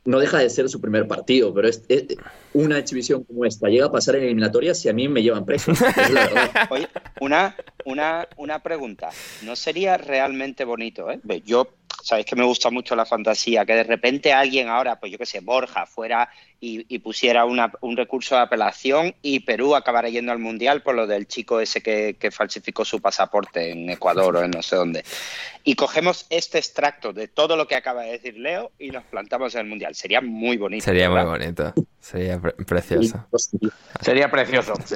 no 0.06 0.20
deja 0.20 0.40
de 0.40 0.50
ser 0.50 0.70
su 0.70 0.82
primer 0.82 1.08
partido, 1.08 1.54
pero 1.54 1.68
es, 1.68 1.84
es- 1.90 2.08
una 2.54 2.78
exhibición 2.80 3.24
como 3.24 3.46
esta 3.46 3.68
llega 3.70 3.86
a 3.88 3.92
pasar 3.92 4.16
en 4.16 4.24
eliminatorias 4.24 4.84
y 4.86 4.90
a 4.90 4.94
mí 4.94 5.08
me 5.08 5.22
llevan 5.22 5.46
preso. 5.46 5.72
Es 5.72 5.82
la 6.12 6.28
verdad. 6.28 6.52
Oye, 6.70 6.88
una, 7.20 7.56
una, 7.86 8.28
una 8.38 8.60
pregunta. 8.64 9.10
¿No 9.44 9.56
sería 9.56 9.98
realmente 9.98 10.64
bonito, 10.66 11.12
eh? 11.12 11.20
Yo, 11.46 11.68
sabéis 12.04 12.26
que 12.26 12.36
me 12.36 12.46
gusta 12.46 12.70
mucho 12.70 12.96
la 12.96 13.06
fantasía, 13.06 13.66
que 13.66 13.74
de 13.76 13.84
repente 13.84 14.32
alguien 14.34 14.70
ahora, 14.70 15.00
pues 15.00 15.12
yo 15.12 15.18
qué 15.18 15.26
sé, 15.26 15.40
Borja, 15.42 15.86
fuera 15.86 16.30
y, 16.60 16.86
y 16.94 17.00
pusiera 17.00 17.46
una- 17.46 17.72
un 17.82 17.96
recurso 17.98 18.36
de 18.36 18.42
apelación 18.42 19.14
y 19.22 19.42
Perú 19.42 19.76
acabara 19.76 20.10
yendo 20.10 20.32
al 20.32 20.40
Mundial 20.40 20.82
por 20.82 20.96
lo 20.96 21.06
del 21.06 21.28
chico 21.28 21.60
ese 21.60 21.82
que, 21.82 22.16
que 22.20 22.32
falsificó 22.32 22.86
su 22.86 23.00
pasaporte 23.02 23.72
en 23.72 23.90
Ecuador 23.90 24.38
o 24.38 24.44
en 24.44 24.52
no 24.52 24.64
sé 24.64 24.76
dónde. 24.78 25.04
Y 25.64 25.76
cogemos 25.76 26.26
este 26.30 26.58
extracto 26.60 27.12
de 27.14 27.28
todo 27.28 27.56
lo 27.58 27.68
que 27.68 27.76
acaba 27.76 28.04
de 28.04 28.12
decir 28.14 28.38
Leo 28.38 28.72
y 28.80 28.90
nos 28.90 29.04
plantamos 29.04 29.54
en 29.56 29.62
el 29.62 29.68
Mundial. 29.68 29.94
Sería 29.96 30.22
muy 30.22 30.58
bonito. 30.58 30.86
Sería 30.86 31.10
muy 31.10 31.24
bonito. 31.24 31.74
Sería 32.10 32.40
pre- 32.40 32.54
precioso. 32.54 33.28
Sería 34.00 34.32
precioso. 34.32 34.76
sí. 34.86 34.96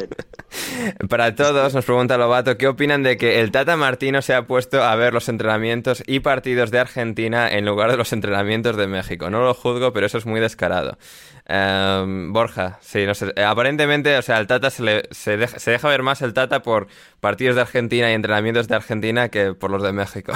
Para 1.09 1.35
todos, 1.35 1.73
nos 1.73 1.83
pregunta 1.83 2.17
Lobato, 2.17 2.57
¿qué 2.57 2.69
opinan 2.69 3.03
de 3.03 3.17
que 3.17 3.41
el 3.41 3.51
Tata 3.51 3.75
Martino 3.75 4.21
se 4.21 4.33
ha 4.33 4.47
puesto 4.47 4.81
a 4.81 4.95
ver 4.95 5.13
los 5.13 5.27
entrenamientos 5.27 6.03
y 6.07 6.21
partidos 6.21 6.71
de 6.71 6.79
Argentina 6.79 7.51
en 7.51 7.65
lugar 7.65 7.91
de 7.91 7.97
los 7.97 8.13
entrenamientos 8.13 8.77
de 8.77 8.87
México? 8.87 9.29
No 9.29 9.43
lo 9.43 9.53
juzgo, 9.53 9.91
pero 9.91 10.05
eso 10.05 10.19
es 10.19 10.25
muy 10.25 10.39
descarado. 10.39 10.97
Em, 11.47 12.31
Borja, 12.31 12.77
sí, 12.79 13.05
no 13.05 13.13
sé. 13.13 13.33
eh, 13.35 13.43
Aparentemente, 13.43 14.17
o 14.17 14.21
sea, 14.21 14.37
el 14.39 14.47
Tata 14.47 14.69
se, 14.69 14.81
le- 14.83 15.03
se 15.11 15.35
deja, 15.35 15.59
se 15.59 15.71
deja 15.71 15.89
ver 15.89 16.03
más 16.03 16.21
el 16.21 16.33
Tata 16.33 16.61
por 16.61 16.87
partidos 17.19 17.55
de 17.55 17.61
Argentina 17.63 18.09
y 18.09 18.13
entrenamientos 18.13 18.69
de 18.69 18.75
Argentina 18.77 19.27
que 19.27 19.53
por 19.53 19.69
los 19.69 19.83
de 19.83 19.91
México. 19.91 20.31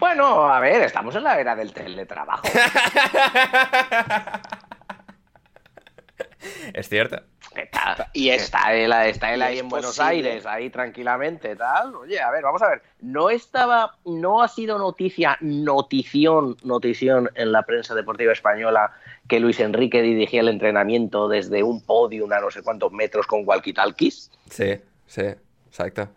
Bueno, 0.00 0.48
a 0.48 0.60
ver, 0.60 0.80
estamos 0.82 1.14
en 1.14 1.24
la 1.24 1.38
era 1.38 1.54
del 1.54 1.74
teletrabajo. 1.74 2.48
Es 6.72 6.88
cierto. 6.88 7.20
Está, 7.54 8.10
Y 8.12 8.30
es- 8.30 8.42
está 8.44 8.74
él, 8.74 8.92
está 8.92 9.32
él 9.32 9.42
ahí 9.42 9.56
es 9.56 9.62
en 9.62 9.68
Buenos 9.68 9.96
posible. 9.96 10.28
Aires, 10.30 10.46
ahí 10.46 10.70
tranquilamente, 10.70 11.54
tal. 11.56 11.94
Oye, 11.94 12.20
a 12.20 12.30
ver, 12.30 12.42
vamos 12.42 12.60
a 12.62 12.68
ver. 12.68 12.82
No 13.00 13.30
estaba, 13.30 13.96
no 14.04 14.42
ha 14.42 14.48
sido 14.48 14.78
noticia, 14.78 15.36
notición, 15.40 16.56
notición 16.64 17.30
en 17.34 17.52
la 17.52 17.62
prensa 17.62 17.94
deportiva 17.94 18.32
española 18.32 18.92
que 19.28 19.40
Luis 19.40 19.60
Enrique 19.60 20.02
dirigía 20.02 20.40
el 20.40 20.48
entrenamiento 20.48 21.28
desde 21.28 21.62
un 21.62 21.80
podium 21.84 22.32
a 22.32 22.40
no 22.40 22.50
sé 22.50 22.62
cuántos 22.62 22.90
metros 22.92 23.26
con 23.26 23.44
walkie-talkies. 23.46 24.30
Sí, 24.50 24.80
sí, 25.06 25.22
exacto. 25.68 26.08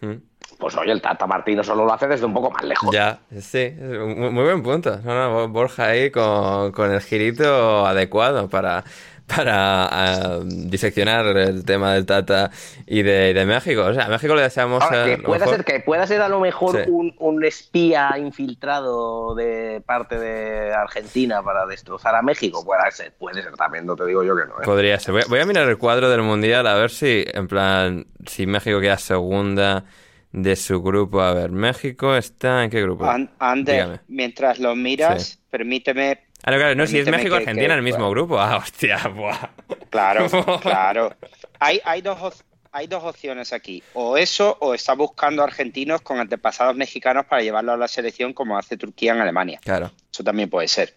Mm. 0.00 0.14
Pues 0.58 0.74
oye, 0.76 0.92
el 0.92 1.02
Tata 1.02 1.26
Martino 1.26 1.62
solo 1.62 1.84
lo 1.84 1.92
hace 1.92 2.06
desde 2.06 2.24
un 2.24 2.32
poco 2.32 2.50
más 2.50 2.62
lejos. 2.64 2.90
Ya, 2.92 3.18
sí, 3.40 3.74
muy, 3.78 4.30
muy 4.30 4.44
buen 4.44 4.62
punto. 4.62 4.98
No, 5.04 5.14
no, 5.14 5.48
Borja 5.48 5.88
ahí 5.88 6.10
con, 6.10 6.72
con 6.72 6.90
el 6.92 7.00
girito 7.02 7.84
adecuado 7.86 8.48
para, 8.48 8.82
para 9.26 9.84
ah, 9.86 10.38
diseccionar 10.44 11.26
el 11.26 11.62
tema 11.66 11.92
del 11.92 12.06
Tata 12.06 12.50
y 12.86 13.02
de, 13.02 13.34
de 13.34 13.44
México. 13.44 13.82
O 13.84 13.92
sea, 13.92 14.06
a 14.06 14.08
México 14.08 14.34
le 14.34 14.42
deseamos 14.42 14.82
Ahora, 14.82 15.06
eh, 15.06 15.16
que 15.16 15.22
pueda 15.24 15.40
mejor. 15.40 15.56
ser 15.56 15.64
que 15.66 15.80
pueda 15.80 16.06
ser 16.06 16.22
a 16.22 16.28
lo 16.28 16.40
mejor 16.40 16.84
Sí. 16.84 16.90
un, 16.90 17.14
un 17.18 17.44
espía 17.44 18.14
infiltrado 18.16 19.34
de 19.34 19.82
parte 19.84 20.18
de 20.18 20.72
Argentina 20.72 21.42
para 21.42 21.66
destrozar 21.66 22.14
a 22.14 22.22
México, 22.22 22.64
puede 22.64 22.90
ser, 22.92 23.12
puede 23.18 23.42
ser 23.42 23.54
también, 23.56 23.84
no 23.84 23.94
te 23.94 24.06
digo 24.06 24.22
yo 24.22 24.34
que 24.34 24.46
no. 24.46 24.54
¿eh? 24.54 24.64
Podría 24.64 24.98
ser. 25.00 25.14
Voy 25.28 25.38
a 25.40 25.44
mirar 25.44 25.68
el 25.68 25.76
cuadro 25.76 26.08
del 26.08 26.22
Mundial 26.22 26.66
a 26.66 26.74
ver 26.76 26.90
si, 26.90 27.26
en 27.26 27.46
plan, 27.46 28.06
si 28.26 28.46
México 28.46 28.80
queda 28.80 28.96
segunda 28.96 29.84
de 30.36 30.54
su 30.54 30.82
grupo. 30.82 31.20
A 31.22 31.32
ver, 31.32 31.50
México 31.50 32.14
está 32.14 32.62
en 32.62 32.70
qué 32.70 32.82
grupo? 32.82 33.06
An- 33.06 33.30
Ander, 33.38 33.74
Dígame. 33.74 34.00
mientras 34.08 34.58
lo 34.58 34.76
miras, 34.76 35.24
Sí. 35.24 35.38
permite 35.50 35.90
Ah, 36.42 36.50
no, 36.50 36.58
claro, 36.58 36.74
no, 36.74 36.86
si 36.86 36.98
es 36.98 37.04
permíteme 37.04 37.16
México 37.16 37.30
que- 37.36 37.42
Argentina 37.42 37.66
que- 37.68 37.72
en 37.72 37.78
el 37.78 37.82
mismo 37.82 38.10
grupo. 38.10 38.38
Ah, 38.38 38.58
hostia, 38.58 38.98
buah. 39.08 39.48
Claro, 39.90 40.26
claro. 40.62 41.16
Hay, 41.58 41.80
hay, 41.84 42.02
dos, 42.02 42.44
hay 42.70 42.86
dos 42.86 43.02
opciones 43.02 43.52
aquí. 43.54 43.82
O 43.94 44.18
eso, 44.18 44.56
o 44.60 44.74
está 44.74 44.92
buscando 44.92 45.42
argentinos 45.42 46.02
con 46.02 46.18
antepasados 46.20 46.76
mexicanos 46.76 47.24
para 47.24 47.42
llevarlo 47.42 47.72
a 47.72 47.76
la 47.78 47.88
selección 47.88 48.34
como 48.34 48.58
hace 48.58 48.76
Turquía 48.76 49.14
en 49.14 49.20
Alemania. 49.22 49.58
Claro. 49.64 49.90
Eso 50.12 50.22
también 50.22 50.50
puede 50.50 50.68
ser. 50.68 50.94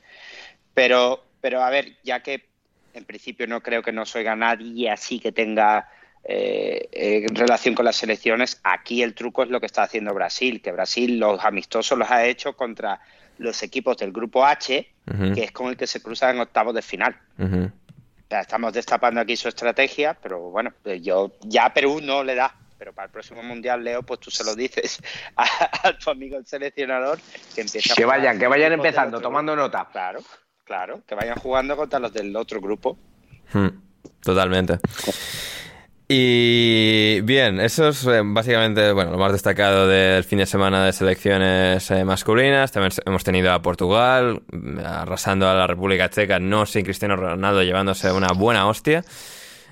Pero, 0.74 1.24
pero 1.42 1.64
a 1.64 1.70
ver, 1.70 1.94
ya 2.04 2.22
que 2.22 2.50
en 2.94 3.06
principio 3.06 3.48
no 3.48 3.62
creo 3.62 3.82
que 3.82 3.94
nos 3.94 4.14
oiga 4.16 4.36
nadie 4.36 4.90
así 4.90 5.20
que 5.20 5.32
tenga 5.32 5.88
eh, 6.24 6.90
eh, 6.92 7.26
relación 7.30 7.74
con 7.76 7.86
las 7.86 7.96
selecciones, 7.96 8.60
aquí 8.64 9.02
el 9.04 9.14
truco 9.14 9.44
es 9.44 9.50
lo 9.50 9.60
que 9.60 9.66
está 9.66 9.84
haciendo 9.84 10.14
Brasil, 10.14 10.62
que 10.62 10.72
Brasil 10.72 11.18
los 11.20 11.44
amistosos 11.44 11.98
los 11.98 12.10
ha 12.12 12.26
hecho 12.26 12.54
contra 12.56 13.00
los 13.38 13.64
equipos 13.64 13.98
del 13.98 14.12
grupo 14.12 14.46
H, 14.46 14.88
que 15.34 15.44
es 15.44 15.52
con 15.52 15.68
el 15.70 15.78
que 15.78 15.88
se 15.88 16.02
cruzan 16.02 16.36
en 16.36 16.42
octavos 16.42 16.76
de 16.76 16.82
final. 16.82 17.18
Ujú. 17.38 17.66
O 17.66 18.28
sea, 18.30 18.42
estamos 18.42 18.74
destapando 18.74 19.22
aquí 19.22 19.36
su 19.38 19.48
estrategia, 19.48 20.14
pero 20.22 20.40
bueno, 20.52 20.72
pues 20.84 21.02
yo 21.02 21.32
ya 21.42 21.66
a 21.66 21.74
Perú 21.74 22.00
no 22.02 22.24
le 22.24 22.36
da. 22.36 22.54
Pero 22.78 22.94
para 22.94 23.08
el 23.08 23.12
próximo 23.12 23.42
mundial, 23.44 23.84
Leo, 23.84 24.04
pues 24.04 24.20
tú 24.22 24.30
se 24.32 24.44
lo 24.44 24.56
dices 24.56 25.02
a, 25.36 25.88
a 25.88 25.98
tu 25.98 26.12
amigo 26.12 26.38
el 26.38 26.46
seleccionador 26.46 27.20
que 27.56 27.62
empiece 27.62 27.92
a 27.92 27.96
Que 27.96 28.06
vayan, 28.06 28.38
que 28.38 28.48
vayan 28.48 28.72
empezando, 28.74 29.20
tomando 29.20 29.54
grupo. 29.54 29.66
nota. 29.68 29.90
Claro, 29.92 30.20
claro, 30.64 31.02
que 31.08 31.16
vayan 31.16 31.36
jugando 31.38 31.76
contra 31.76 31.98
los 32.00 32.14
del 32.14 32.36
otro 32.36 32.62
grupo. 32.62 32.98
Hmm, 33.52 33.68
Totalmente. 34.22 34.78
Y 36.12 37.22
bien, 37.22 37.60
eso 37.60 37.90
es 37.90 38.04
eh, 38.08 38.22
básicamente 38.26 38.92
bueno, 38.94 39.12
lo 39.12 39.20
más 39.20 39.32
destacado 39.32 39.88
del 39.88 40.24
fin 40.24 40.40
de 40.40 40.48
semana 40.48 40.84
de 40.84 40.92
selecciones 40.92 41.92
eh, 41.92 42.04
masculinas. 42.04 42.72
También 42.72 42.92
hemos 43.06 43.24
tenido 43.24 43.52
a 43.54 43.62
Portugal 43.62 44.42
mm, 44.52 44.80
arrasando 44.80 45.48
a 45.48 45.54
la 45.54 45.68
República 45.68 46.10
Checa, 46.10 46.40
no 46.40 46.66
sin 46.66 46.84
Cristiano 46.84 47.16
Ronaldo 47.16 47.62
llevándose 47.62 48.12
una 48.12 48.30
buena 48.30 48.68
hostia 48.68 49.04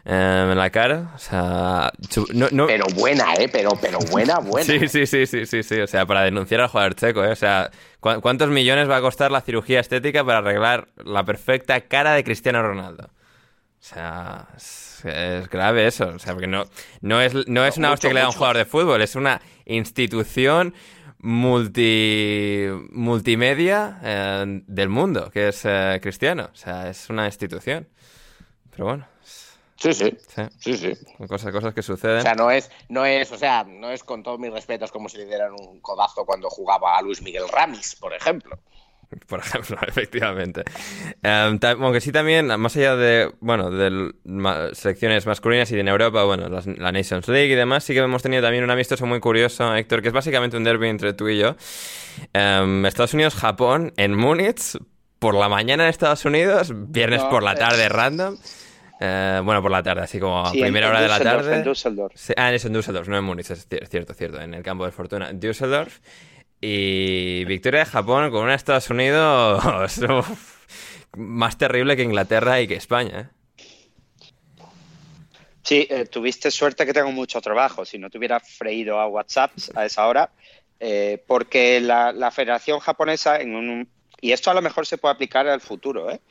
eh, 0.06 0.48
en 0.52 0.56
la 0.56 0.70
cara. 0.70 1.10
O 1.16 1.18
sea, 1.18 1.92
su- 2.08 2.28
no, 2.36 2.48
no- 2.52 2.68
Pero 2.68 2.86
buena, 2.94 3.34
¿eh? 3.34 3.50
Pero, 3.52 3.72
pero 3.82 3.98
buena, 4.12 4.38
buena. 4.44 4.64
Sí, 4.64 4.88
sí, 4.90 5.08
sí, 5.08 5.26
sí, 5.26 5.48
sí, 5.48 5.64
sí. 5.64 5.80
O 5.82 5.88
sea, 5.88 6.06
para 6.06 6.22
denunciar 6.22 6.62
al 6.62 6.68
jugador 6.68 6.94
checo, 6.94 7.24
¿eh? 7.26 7.32
O 7.32 7.36
sea, 7.36 7.72
¿cu- 8.00 8.22
¿cuántos 8.22 8.50
millones 8.50 8.88
va 8.88 8.98
a 8.98 9.02
costar 9.02 9.32
la 9.32 9.42
cirugía 9.42 9.80
estética 9.80 10.24
para 10.24 10.38
arreglar 10.38 10.88
la 11.04 11.24
perfecta 11.24 11.82
cara 11.82 12.14
de 12.14 12.24
Cristiano 12.24 12.62
Ronaldo? 12.62 13.06
O 13.06 13.84
sea, 13.84 14.48
es, 14.56 14.87
es 15.06 15.50
grave 15.50 15.88
eso. 15.88 16.08
O 16.10 16.20
sea, 16.20 16.34
porque 16.34 16.48
no, 16.48 16.66
no 17.02 17.22
es, 17.22 17.34
no 17.48 17.66
es 17.66 17.78
una 17.78 17.90
Mucho, 17.90 17.94
hostia 17.96 18.10
que 18.10 18.14
le 18.14 18.20
da 18.22 18.28
un 18.28 18.34
jugador 18.34 18.58
de 18.58 18.66
fútbol, 18.66 19.02
es 19.02 19.16
una 19.16 19.42
institución 19.66 20.74
multi, 21.20 22.66
multimedia 22.92 24.00
eh, 24.04 24.62
del 24.68 24.90
mundo, 24.90 25.30
que 25.32 25.50
es 25.50 25.62
eh, 25.66 26.00
Cristiano. 26.02 26.50
O 26.52 26.56
sea, 26.56 26.90
es 26.90 27.10
una 27.10 27.26
institución. 27.26 27.88
Pero 28.72 28.86
bueno, 28.86 29.08
Sí, 29.78 29.94
sí. 29.94 30.18
sí, 30.58 30.74
Sí, 30.76 30.94
cosas, 31.28 31.52
cosas 31.52 31.74
que 31.74 31.84
suceden. 31.84 32.18
O 32.18 32.22
sea, 32.22 32.34
no 32.34 32.50
es, 32.50 32.72
no 32.90 33.06
es, 33.06 33.32
o 33.32 33.38
sea, 33.38 33.64
no 33.64 33.92
es 33.92 34.04
con 34.04 34.24
todos 34.24 34.40
mis 34.40 34.52
respetos 34.52 34.92
como 34.92 35.08
si 35.08 35.18
le 35.18 35.26
dieran 35.26 35.54
un 35.54 35.80
codazo 35.82 36.26
cuando 36.26 36.50
jugaba 36.50 36.98
a 36.98 37.02
Luis 37.04 37.22
Miguel 37.22 37.48
Ramis, 37.48 37.96
por 37.96 38.14
ejemplo. 38.14 38.58
Por 39.28 39.40
ejemplo, 39.40 39.78
efectivamente. 39.88 40.64
Em, 41.24 41.60
aunque 41.82 42.02
sí 42.02 42.12
también, 42.12 42.48
más 42.60 42.76
allá 42.76 42.96
de, 42.96 43.32
bueno, 43.40 43.70
de 43.72 44.12
ma- 44.26 44.70
selecciones 44.74 45.26
masculinas 45.26 45.72
y 45.72 45.80
en 45.80 45.88
Europa, 45.88 46.24
bueno, 46.24 46.50
las- 46.50 46.68
la 46.68 46.92
Nations 46.92 47.28
League 47.28 47.52
y 47.52 47.56
demás, 47.56 47.84
sí 47.84 47.94
que 47.94 48.00
hemos 48.00 48.22
tenido 48.24 48.42
también 48.44 48.64
un 48.64 48.70
amistoso 48.72 49.06
muy 49.06 49.20
curioso, 49.20 49.74
Héctor, 49.76 50.02
que 50.02 50.10
es 50.10 50.14
básicamente 50.14 50.58
un 50.58 50.64
derby 50.64 50.88
entre 50.90 51.14
tú 51.14 51.28
y 51.30 51.38
yo. 51.40 51.56
Em, 52.34 52.86
Estados 52.86 53.14
Unidos-Japón 53.14 53.94
en 53.98 54.16
Múnich, 54.16 54.78
por 55.20 55.36
la 55.36 55.50
mañana 55.50 55.84
en 55.84 55.90
Estados 55.90 56.26
Unidos, 56.26 56.72
viernes 56.74 57.22
No, 57.24 57.30
por 57.30 57.44
la 57.44 57.56
tarde 57.56 57.90
random. 57.90 58.38
Eh, 59.00 59.42
bueno, 59.44 59.62
por 59.62 59.70
la 59.70 59.84
tarde, 59.84 60.02
así 60.02 60.20
como 60.20 60.44
a 60.46 60.50
Sí, 60.52 60.58
en- 60.58 60.64
primera 60.66 60.88
en 60.88 60.92
hora 60.92 61.02
de 61.02 61.08
la 61.08 61.20
tarde. 61.20 61.56
en 61.58 61.64
Düsseldorf. 61.64 62.14
Sí, 62.16 62.34
ah, 62.36 62.52
es 62.52 62.66
en 62.66 62.74
Düsseldorf, 62.74 63.08
no 63.08 63.18
en 63.18 63.24
Múnich, 63.24 63.50
es 63.52 63.70
cier- 63.70 63.88
cierto, 63.88 64.14
cierto, 64.16 64.42
en 64.42 64.56
el 64.56 64.64
campo 64.64 64.86
de 64.86 64.92
fortuna. 64.92 65.32
Düsseldorf. 65.34 66.00
Y 66.60 67.46
victoria 67.46 67.82
de 67.82 67.86
Japón 67.86 68.32
con 68.32 68.46
un 68.46 68.50
Estados 68.50 68.90
Unidos 68.90 69.64
uf, 70.10 70.66
más 71.16 71.58
terrible 71.58 71.96
que 71.96 72.04
Inglaterra 72.04 72.60
y 72.62 72.68
que 72.68 72.76
España. 72.76 73.20
¿eh? 73.20 73.38
Sí, 75.64 75.88
eh, 75.90 76.06
tuviste 76.06 76.50
suerte 76.50 76.86
que 76.86 76.94
tengo 76.94 77.12
mucho 77.12 77.42
trabajo. 77.42 77.86
Si 77.86 78.00
no 78.00 78.10
te 78.10 78.18
hubiera 78.18 78.40
freído 78.40 79.00
a 79.00 79.08
WhatsApp 79.08 79.52
a 79.76 79.86
esa 79.86 80.08
hora, 80.08 80.32
eh, 80.80 81.22
porque 81.28 81.82
la, 81.82 82.12
la 82.12 82.32
Federación 82.32 82.80
Japonesa, 82.80 83.40
en 83.42 83.56
un, 83.56 83.90
y 84.22 84.32
esto 84.32 84.50
a 84.50 84.54
lo 84.54 84.62
mejor 84.62 84.86
se 84.86 84.98
puede 84.98 85.14
aplicar 85.16 85.48
al 85.48 85.62
futuro, 85.62 86.10
¿eh? 86.10 86.22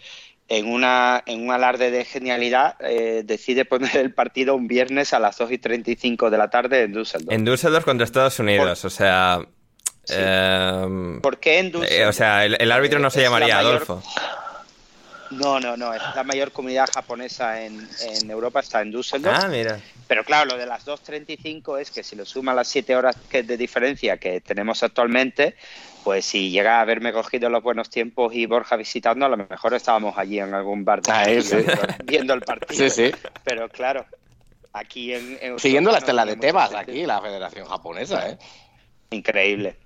en, 0.49 0.69
una, 0.69 1.23
en 1.27 1.43
un 1.43 1.53
alarde 1.53 1.91
de 1.91 2.05
genialidad, 2.05 2.77
eh, 2.81 3.23
decide 3.25 3.65
poner 3.65 3.97
el 3.97 4.15
partido 4.15 4.55
un 4.55 4.69
viernes 4.69 5.13
a 5.13 5.19
las 5.19 5.37
2 5.39 5.53
y 5.53 5.59
35 5.59 6.31
de 6.31 6.39
la 6.39 6.49
tarde 6.49 6.83
en 6.83 6.93
Düsseldorf. 6.93 7.33
En 7.35 7.45
Düsseldorf 7.45 7.85
contra 7.85 8.05
Estados 8.05 8.39
Unidos, 8.39 8.85
o 8.85 8.91
sea... 8.91 9.41
eh, 10.09 11.19
¿Por 11.23 11.39
qué 11.39 11.59
en 11.59 11.73
Düsseldorf? 11.73 11.93
Eh, 12.01 12.07
o 12.07 12.13
sea, 12.13 12.45
el, 12.45 12.57
el 12.61 12.73
árbitro 12.73 12.99
no 12.99 13.11
se 13.11 13.19
la 13.19 13.25
llamaría 13.25 13.57
mayor- 13.57 13.75
Adolfo. 13.77 14.03
No, 15.31 15.59
no, 15.59 15.77
no. 15.77 15.93
Es 15.93 16.03
la 16.15 16.23
mayor 16.23 16.53
comunidad 16.53 16.89
japonesa 16.93 17.61
en, 17.63 17.89
en 18.01 18.31
Europa, 18.31 18.61
está 18.61 18.81
en 18.81 18.93
Düsseldorf. 18.93 19.37
Ah, 19.45 19.49
mira. 19.49 19.81
Pero 20.07 20.23
claro, 20.23 20.51
lo 20.53 20.57
de 20.57 20.67
las 20.67 20.87
2.35 20.87 21.81
es 21.81 21.91
que 21.91 22.05
si 22.05 22.15
lo 22.15 22.25
suma 22.25 22.55
las 22.55 22.69
7 22.69 22.95
horas 22.95 23.17
que 23.29 23.43
de 23.43 23.57
diferencia 23.57 24.19
que 24.19 24.41
tenemos 24.41 24.85
actualmente, 24.85 25.57
pues 26.05 26.25
si 26.27 26.51
llega 26.51 26.79
a 26.79 26.83
haberme 26.83 27.13
cogido 27.13 27.51
los 27.51 27.61
buenos 27.61 27.91
tiempos 27.91 28.33
y 28.35 28.47
Borja 28.47 28.77
visitando, 28.77 29.27
a 29.27 29.29
lo 29.29 29.37
mejor 29.37 29.75
estábamos 29.75 30.17
allí 30.17 30.39
en 30.39 30.55
algún 30.55 30.85
bar 30.85 31.01
sí. 31.43 31.57
viendo, 32.05 32.33
el 32.33 32.43
partido. 32.43 32.89
Sí, 32.89 32.91
sí. 32.91 33.13
Pero 33.43 33.69
claro, 33.69 34.07
aquí 34.73 35.13
en... 35.13 35.39
en 35.41 35.59
Siguiendo 35.59 35.91
la 35.91 35.97
no 35.97 35.99
estela 35.99 36.25
de 36.25 36.37
Tebas 36.37 36.73
aquí, 36.73 37.05
la 37.05 37.21
Federación 37.21 37.67
Japonesa, 37.67 38.29
¿eh? 38.31 38.39
Increíble. 39.11 39.77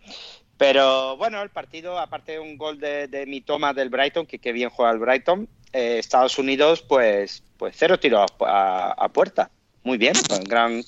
Pero 0.57 1.17
bueno, 1.17 1.41
el 1.43 1.49
partido, 1.49 1.99
aparte 1.99 2.33
de 2.33 2.39
un 2.39 2.59
gol 2.59 2.79
de, 2.79 3.09
de 3.09 3.25
mi 3.25 3.41
toma 3.41 3.73
del 3.73 3.89
Brighton, 3.89 4.27
que 4.27 4.39
qué 4.39 4.53
bien 4.53 4.69
juega 4.69 4.93
el 4.93 4.99
Brighton, 4.99 5.49
eh, 5.73 5.97
Estados 5.99 6.39
Unidos, 6.39 6.83
pues, 6.83 7.43
pues 7.57 7.75
cero 7.79 7.99
tiros 7.99 8.31
a, 8.41 8.93
a 8.93 9.09
puerta. 9.09 9.51
Muy 9.85 9.97
bien, 9.97 10.13
un 10.31 10.45
gran, 10.45 10.83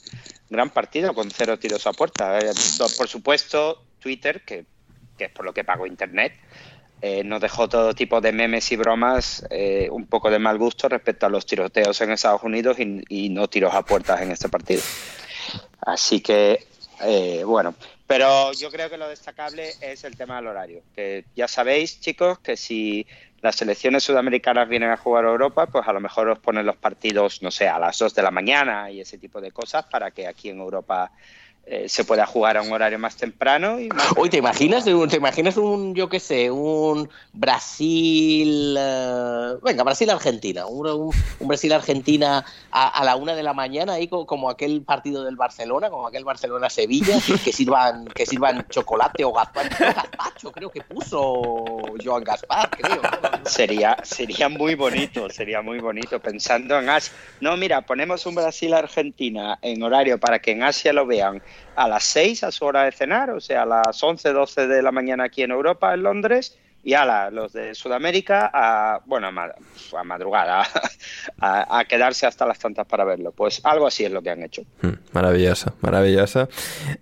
gran 0.51 0.69
partido 0.69 1.15
con 1.15 1.31
cero 1.31 1.59
tiros 1.59 1.87
a 1.87 1.93
puerta. 1.95 2.39
Eh, 2.39 2.53
por 2.99 3.09
supuesto, 3.09 3.83
Twitter, 3.99 4.43
que, 4.45 4.67
que 5.17 5.25
es 5.25 5.31
por 5.31 5.47
lo 5.47 5.55
que 5.55 5.65
pago 5.65 5.87
Internet, 5.87 6.35
eh, 7.01 7.25
nos 7.25 7.41
dejó 7.41 7.67
todo 7.67 7.95
tipo 7.95 8.21
de 8.21 8.33
memes 8.33 8.71
y 8.73 8.77
bromas 8.77 9.47
un 9.91 10.07
poco 10.07 10.31
de 10.31 10.39
mal 10.39 10.59
gusto 10.59 10.89
respecto 10.89 11.25
a 11.25 11.31
los 11.31 11.47
tiroteos 11.47 11.99
en 12.03 12.11
Estados 12.13 12.43
Unidos 12.43 12.79
y, 12.79 13.03
y 13.09 13.29
no 13.31 13.49
tiros 13.49 13.73
a 13.73 13.83
puertas 13.83 14.21
en 14.21 14.33
este 14.33 14.51
partido. 14.51 14.83
Así 15.81 16.21
que, 16.21 16.67
bueno, 17.47 17.75
pero 18.13 18.53
yo 18.53 18.71
creo 18.71 18.91
que 18.91 18.99
lo 18.99 19.09
destacable 19.09 19.73
es 19.81 20.05
el 20.05 20.19
tema 20.19 20.37
del 20.37 20.49
horario. 20.49 20.83
Que 20.95 21.25
ya 21.35 21.49
sabéis, 21.49 21.99
chicos, 21.99 22.41
que 22.41 22.59
si 22.59 23.07
las 23.41 23.57
selecciones 23.57 24.05
sudamericanas 24.05 24.69
vienen 24.69 24.91
a 24.91 24.99
jugar 24.99 25.25
a 25.25 25.31
Europa, 25.31 25.67
pues 25.67 25.89
a 25.89 25.95
lo 25.95 26.01
mejor 26.01 26.29
os 26.29 26.39
ponen 26.39 26.67
los 26.67 26.77
partidos, 26.77 27.43
no 27.43 27.51
sé, 27.51 27.69
a 27.69 27.79
las 27.79 27.99
2 27.99 28.15
de 28.15 28.23
la 28.23 28.31
mañana 28.31 28.91
y 28.91 29.01
ese 29.01 29.17
tipo 29.17 29.41
de 29.41 29.51
cosas 29.51 29.87
para 29.87 30.11
que 30.11 30.27
aquí 30.27 30.51
en 30.51 30.61
Europa 30.61 31.11
eh, 31.65 31.89
se 31.89 32.05
pueda 32.05 32.27
jugar 32.27 32.57
a 32.57 32.63
un 32.63 32.73
horario 32.73 32.99
más 32.99 33.17
temprano. 33.17 33.79
Y 33.81 33.89
más 33.89 34.09
Oye, 34.17 34.31
¿te 34.31 34.37
imaginas, 34.39 34.85
¿te 34.85 35.17
imaginas 35.17 35.57
un, 35.57 35.95
yo 35.95 36.09
qué 36.09 36.21
sé, 36.21 36.51
un 36.51 37.09
Brasil... 37.33 38.77
eh, 38.79 39.55
venga, 39.63 39.83
Brasil-Argentina. 39.85 40.67
Un, 40.67 40.87
un- 40.89 41.11
un 41.39 41.49
Brasil-Argentina 41.49 42.45
a, 42.71 42.89
a 42.89 43.05
la 43.05 43.17
una 43.17 43.35
de 43.35 43.43
la 43.43 43.53
mañana, 43.55 43.95
ahí 43.95 44.09
co- 44.09 44.27
como, 44.27 44.51
aquel 44.51 44.83
partido 44.83 45.25
del 45.25 45.37
Barcelona, 45.37 45.91
como 45.91 46.07
aquel 46.07 46.25
Barcelona-Sevilla, 46.25 47.17
que 47.45 47.53
sirvan, 47.53 48.07
que 48.07 48.27
sirvan 48.27 48.67
chocolate 48.69 49.25
o 49.25 49.33
gazpacho. 49.33 50.53
Creo 50.53 50.71
que 50.71 50.83
puso 50.83 51.81
Joan 52.05 52.25
Gaspar, 52.25 52.71
creo. 52.71 53.01
¿no? 53.03 53.49
Sería, 53.49 53.97
sería 54.03 54.49
muy 54.49 54.75
bonito, 54.75 55.29
sería 55.31 55.63
muy 55.63 55.79
bonito 55.79 56.21
pensando 56.21 56.79
en 56.79 56.89
Asia. 56.89 57.13
No, 57.41 57.57
mira, 57.57 57.81
ponemos 57.83 58.25
un 58.27 58.35
Brasil-Argentina 58.35 59.59
en 59.63 59.83
horario 59.83 60.19
para 60.19 60.39
que 60.41 60.53
en 60.53 60.63
Asia 60.63 60.93
lo 60.93 61.07
vean 61.07 61.43
a 61.77 61.89
las 61.89 62.05
6 62.05 62.45
a 62.45 62.51
su 62.53 62.65
hora 62.65 62.85
de 62.85 62.93
cenar, 62.93 63.31
o 63.31 63.41
sea, 63.41 63.63
a 63.63 63.67
las 63.67 64.03
11, 64.03 64.33
12 64.33 64.67
de 64.67 64.83
la 64.83 64.93
mañana 64.93 65.25
aquí 65.25 65.43
en 65.43 65.51
Europa, 65.51 65.95
en 65.95 66.03
Londres, 66.03 66.59
y 66.85 66.95
a 66.95 67.05
la- 67.05 67.31
los 67.31 67.53
de 67.53 67.77
Sudamérica 67.77 68.51
a, 68.53 69.01
bueno, 69.07 69.29
a, 69.29 69.31
ma- 69.31 69.53
a 69.97 70.03
madrugada, 70.05 70.65
a, 71.41 71.79
a 71.79 71.85
quedarse 71.85 72.27
hasta 72.27 72.45
las 72.45 72.59
tantas 72.59 72.87
para 72.87 73.05
verlo. 73.05 73.31
Pues 73.31 73.61
algo 73.65 73.87
así 73.87 74.05
es 74.05 74.11
lo 74.11 74.21
que 74.21 74.31
han 74.31 74.43
hecho. 74.43 74.63
Mm, 74.83 74.89
Maravilloso, 75.13 75.75
maravilloso. 75.81 76.49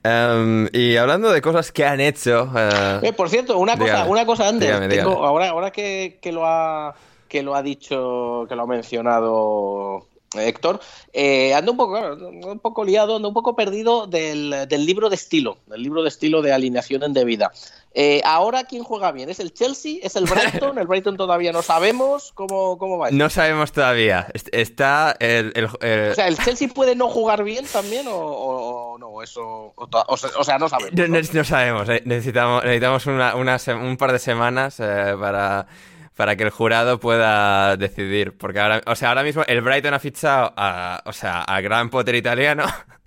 Em, 0.03 0.69
y 0.73 0.97
hablando 0.99 1.33
de 1.33 1.41
cosas 1.41 1.73
que 1.73 1.87
han 1.87 1.99
hecho... 2.01 2.53
eh, 2.55 2.99
Eh, 3.05 3.13
por 3.15 3.31
cierto, 3.31 3.57
una 3.59 3.79
cosa, 3.79 4.05
una 4.05 4.27
cosa 4.27 4.49
antes. 4.49 4.69
Dígame, 4.69 4.89
tengo- 4.89 5.25
ahora, 5.25 5.49
ahora 5.49 5.71
que, 5.71 6.19
que 6.21 6.31
lo 6.31 6.45
ha 6.47 6.95
que 7.29 7.43
lo 7.45 7.55
ha 7.55 7.63
dicho, 7.63 8.45
que 8.49 8.57
lo 8.57 8.63
ha 8.63 8.67
mencionado 8.67 10.07
Héctor, 10.37 10.81
eh, 11.13 11.55
ando 11.55 11.73
un 11.73 11.77
poco, 11.79 11.99
un 11.99 12.61
poco 12.61 12.85
liado, 12.85 13.17
ando 13.17 13.29
un 13.29 13.35
poco 13.35 13.57
perdido 13.57 14.07
del, 14.07 14.67
del 14.69 14.87
libro 14.87 15.09
de 15.09 15.17
estilo, 15.17 15.59
del 15.67 15.83
libro 15.83 16.03
de 16.03 16.09
estilo 16.09 16.41
de 16.41 16.53
alineación 16.53 17.03
indebida. 17.03 17.51
Eh, 17.93 18.23
ahora 18.25 18.63
quién 18.63 18.85
juega 18.85 19.11
bien, 19.11 19.29
¿es 19.31 19.41
el 19.41 19.53
Chelsea? 19.53 19.97
¿Es 20.01 20.15
el 20.15 20.27
Brighton? 20.27 20.79
El 20.79 20.87
Brighton 20.87 21.17
todavía 21.17 21.51
no 21.51 21.63
sabemos 21.63 22.31
cómo, 22.35 22.79
cómo 22.79 22.99
va. 22.99 23.11
no 23.11 23.29
sabemos 23.29 23.73
todavía. 23.73 24.29
Est- 24.33 24.49
Está 24.53 25.17
el... 25.19 25.53
el- 25.57 25.69
el- 25.81 26.11
O 26.13 26.15
sea, 26.15 26.29
¿el 26.29 26.39
Chelsea 26.39 26.69
puede 26.69 26.95
no 26.95 27.09
jugar 27.09 27.43
bien 27.43 27.67
también 27.73 28.07
o, 28.07 28.15
o- 28.15 28.99
no? 28.99 29.21
Eso, 29.23 29.43
o, 29.43 29.75
o 30.07 30.17
se- 30.17 30.29
o 30.39 30.45
sea, 30.45 30.59
no 30.59 30.69
sabemos. 30.69 30.93
No, 30.95 31.09
¿no? 31.09 31.21
no- 31.21 31.29
no 31.33 31.45
sabemos, 31.45 31.89
eh, 31.89 32.03
necesitamos, 32.05 32.63
necesitamos 32.63 33.07
una, 33.07 33.35
una 33.35 33.59
un 33.83 33.97
par 33.97 34.13
de 34.13 34.19
semanas 34.21 34.79
eh, 34.79 35.17
para, 35.19 35.67
para 36.21 36.37
que 36.37 36.43
el 36.43 36.51
jurado 36.51 37.01
pueda 37.01 37.79
decidir. 37.79 38.37
Porque 38.37 38.61
ahora, 38.61 38.83
o 38.85 38.95
sea, 38.95 39.09
ahora 39.09 39.23
mismo 39.23 39.43
el 39.47 39.63
Brighton 39.63 39.95
ha 39.95 39.99
fichado 39.99 40.53
a, 40.55 41.03
o 41.07 41.15
sea, 41.15 41.41
al 41.41 41.63
gran 41.63 41.89
Potter 41.89 42.15
italiano. 42.15 42.65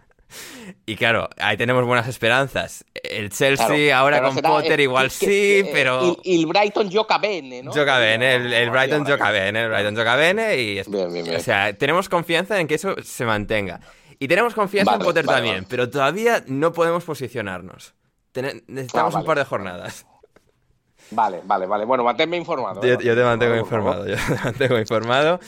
Y 0.88 0.96
claro, 0.96 1.30
ahí 1.38 1.56
tenemos 1.58 1.86
buenas 1.86 2.08
esperanzas. 2.08 2.84
El 3.04 3.30
Chelsea 3.30 3.68
Claro, 3.68 3.96
ahora 3.96 4.22
con 4.24 4.34
será, 4.34 4.50
Potter 4.50 4.80
igual 4.80 5.10
que- 5.10 5.12
sí, 5.12 5.26
que- 5.28 5.70
pero... 5.72 6.18
Y, 6.24 6.40
el 6.40 6.48
Brighton 6.48 6.90
gioca 6.90 7.20
bene, 7.20 7.62
¿no? 7.62 7.72
Gioca 7.72 8.00
bene, 8.00 8.34
el, 8.36 8.52
el 8.52 8.70
Brighton 8.72 9.06
gioca 9.06 9.30
bene, 9.30 9.62
el 9.66 9.70
Brighton 9.70 9.94
gioca 9.96 10.16
bene 10.16 10.58
y... 10.58 10.74
Bien, 10.88 11.14
bien, 11.14 11.26
bien. 11.26 11.36
O 11.36 11.40
sea, 11.40 11.74
tenemos 11.78 12.10
confianza 12.10 12.60
en 12.60 12.68
que 12.68 12.76
eso 12.76 12.96
se 13.04 13.26
mantenga. 13.26 13.80
Y 14.18 14.28
tenemos 14.28 14.56
confianza 14.56 14.94
Vale, 14.94 15.04
en 15.04 15.06
Potter 15.08 15.26
vale, 15.26 15.36
también, 15.38 15.56
vale. 15.58 15.68
pero 15.70 15.90
todavía 15.92 16.44
no 16.48 16.74
podemos 16.74 17.04
posicionarnos. 17.04 17.94
Necesitamos 18.66 19.14
Ah, 19.14 19.20
un 19.20 19.26
par 19.26 19.38
de 19.38 19.46
jornadas. 19.46 20.08
Vale, 21.14 21.42
vale, 21.44 21.66
vale. 21.66 21.86
Bueno, 21.86 22.04
manténme 22.04 22.38
informado. 22.38 22.82
Yo, 22.82 22.94
¿eh? 22.94 22.98
yo 23.02 23.16
te 23.16 23.24
mantengo 23.24 23.56
informado, 23.56 24.08
yo 24.08 24.16
te 24.16 24.36
mantengo 24.44 24.80
informado. 24.80 25.40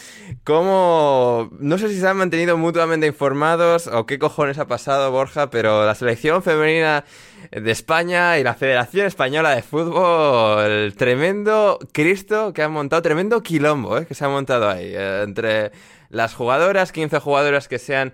¿Cómo...? 0.44 1.50
No 1.60 1.78
sé 1.78 1.90
si 1.90 2.00
se 2.00 2.08
han 2.08 2.18
mantenido 2.18 2.58
mutuamente 2.58 3.08
informados 3.08 3.88
o 3.88 4.06
qué 4.06 4.20
cojones 4.20 4.58
ha 4.60 4.68
pasado, 4.68 5.12
Borja, 5.12 5.50
pero 5.50 5.86
la 5.86 5.96
selección 5.96 6.44
femenina 6.44 7.04
de 7.52 7.72
España 7.72 8.38
y 8.38 8.44
la 8.44 8.54
Federación 8.54 9.06
Española 9.06 9.56
de 9.56 9.62
Fútbol, 9.62 10.94
tremendo 10.96 11.80
Cristo 11.92 12.54
que 12.54 12.64
han 12.64 12.72
montado, 12.72 13.02
tremendo 13.02 13.42
quilombo 13.42 13.98
¿eh? 13.98 14.06
que 14.06 14.16
se 14.16 14.26
ha 14.26 14.30
montado 14.30 14.70
ahí, 14.70 14.94
eh, 14.94 15.22
entre 15.24 15.72
las 16.10 16.34
jugadoras, 16.34 16.92
15 16.92 17.20
jugadoras 17.20 17.68
que 17.68 17.80
se 17.80 17.96
han 17.96 18.14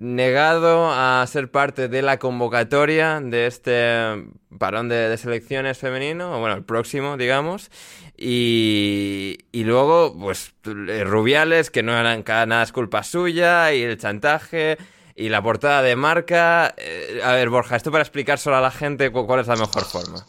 negado 0.00 0.90
a 0.90 1.22
ser 1.26 1.50
parte 1.50 1.88
de 1.88 2.00
la 2.00 2.18
convocatoria 2.18 3.20
de 3.20 3.46
este 3.46 4.24
parón 4.58 4.88
de, 4.88 5.14
selecciones 5.18 5.76
femenino, 5.76 6.36
o 6.36 6.40
bueno, 6.40 6.56
el 6.56 6.64
próximo, 6.64 7.18
digamos, 7.18 7.70
y, 8.16 9.40
y 9.52 9.64
luego, 9.64 10.16
pues, 10.18 10.54
eh, 10.64 11.04
Rubiales, 11.04 11.70
que 11.70 11.82
no 11.82 11.92
eran 11.98 12.24
nada 12.26 12.62
es 12.62 12.72
culpa 12.72 13.02
suya, 13.02 13.74
y 13.74 13.82
el 13.82 13.98
chantaje, 13.98 14.78
y 15.14 15.28
la 15.28 15.42
portada 15.42 15.82
de 15.82 15.96
marca. 15.96 16.74
Eh, 16.78 17.20
a 17.22 17.32
ver, 17.32 17.50
Borja, 17.50 17.76
esto 17.76 17.90
para 17.90 18.02
explicar 18.02 18.38
solo 18.38 18.56
a 18.56 18.62
la 18.62 18.70
gente 18.70 19.12
cu- 19.12 19.26
cuál 19.26 19.40
es 19.40 19.48
la 19.48 19.56
mejor 19.56 19.84
forma. 19.84 20.24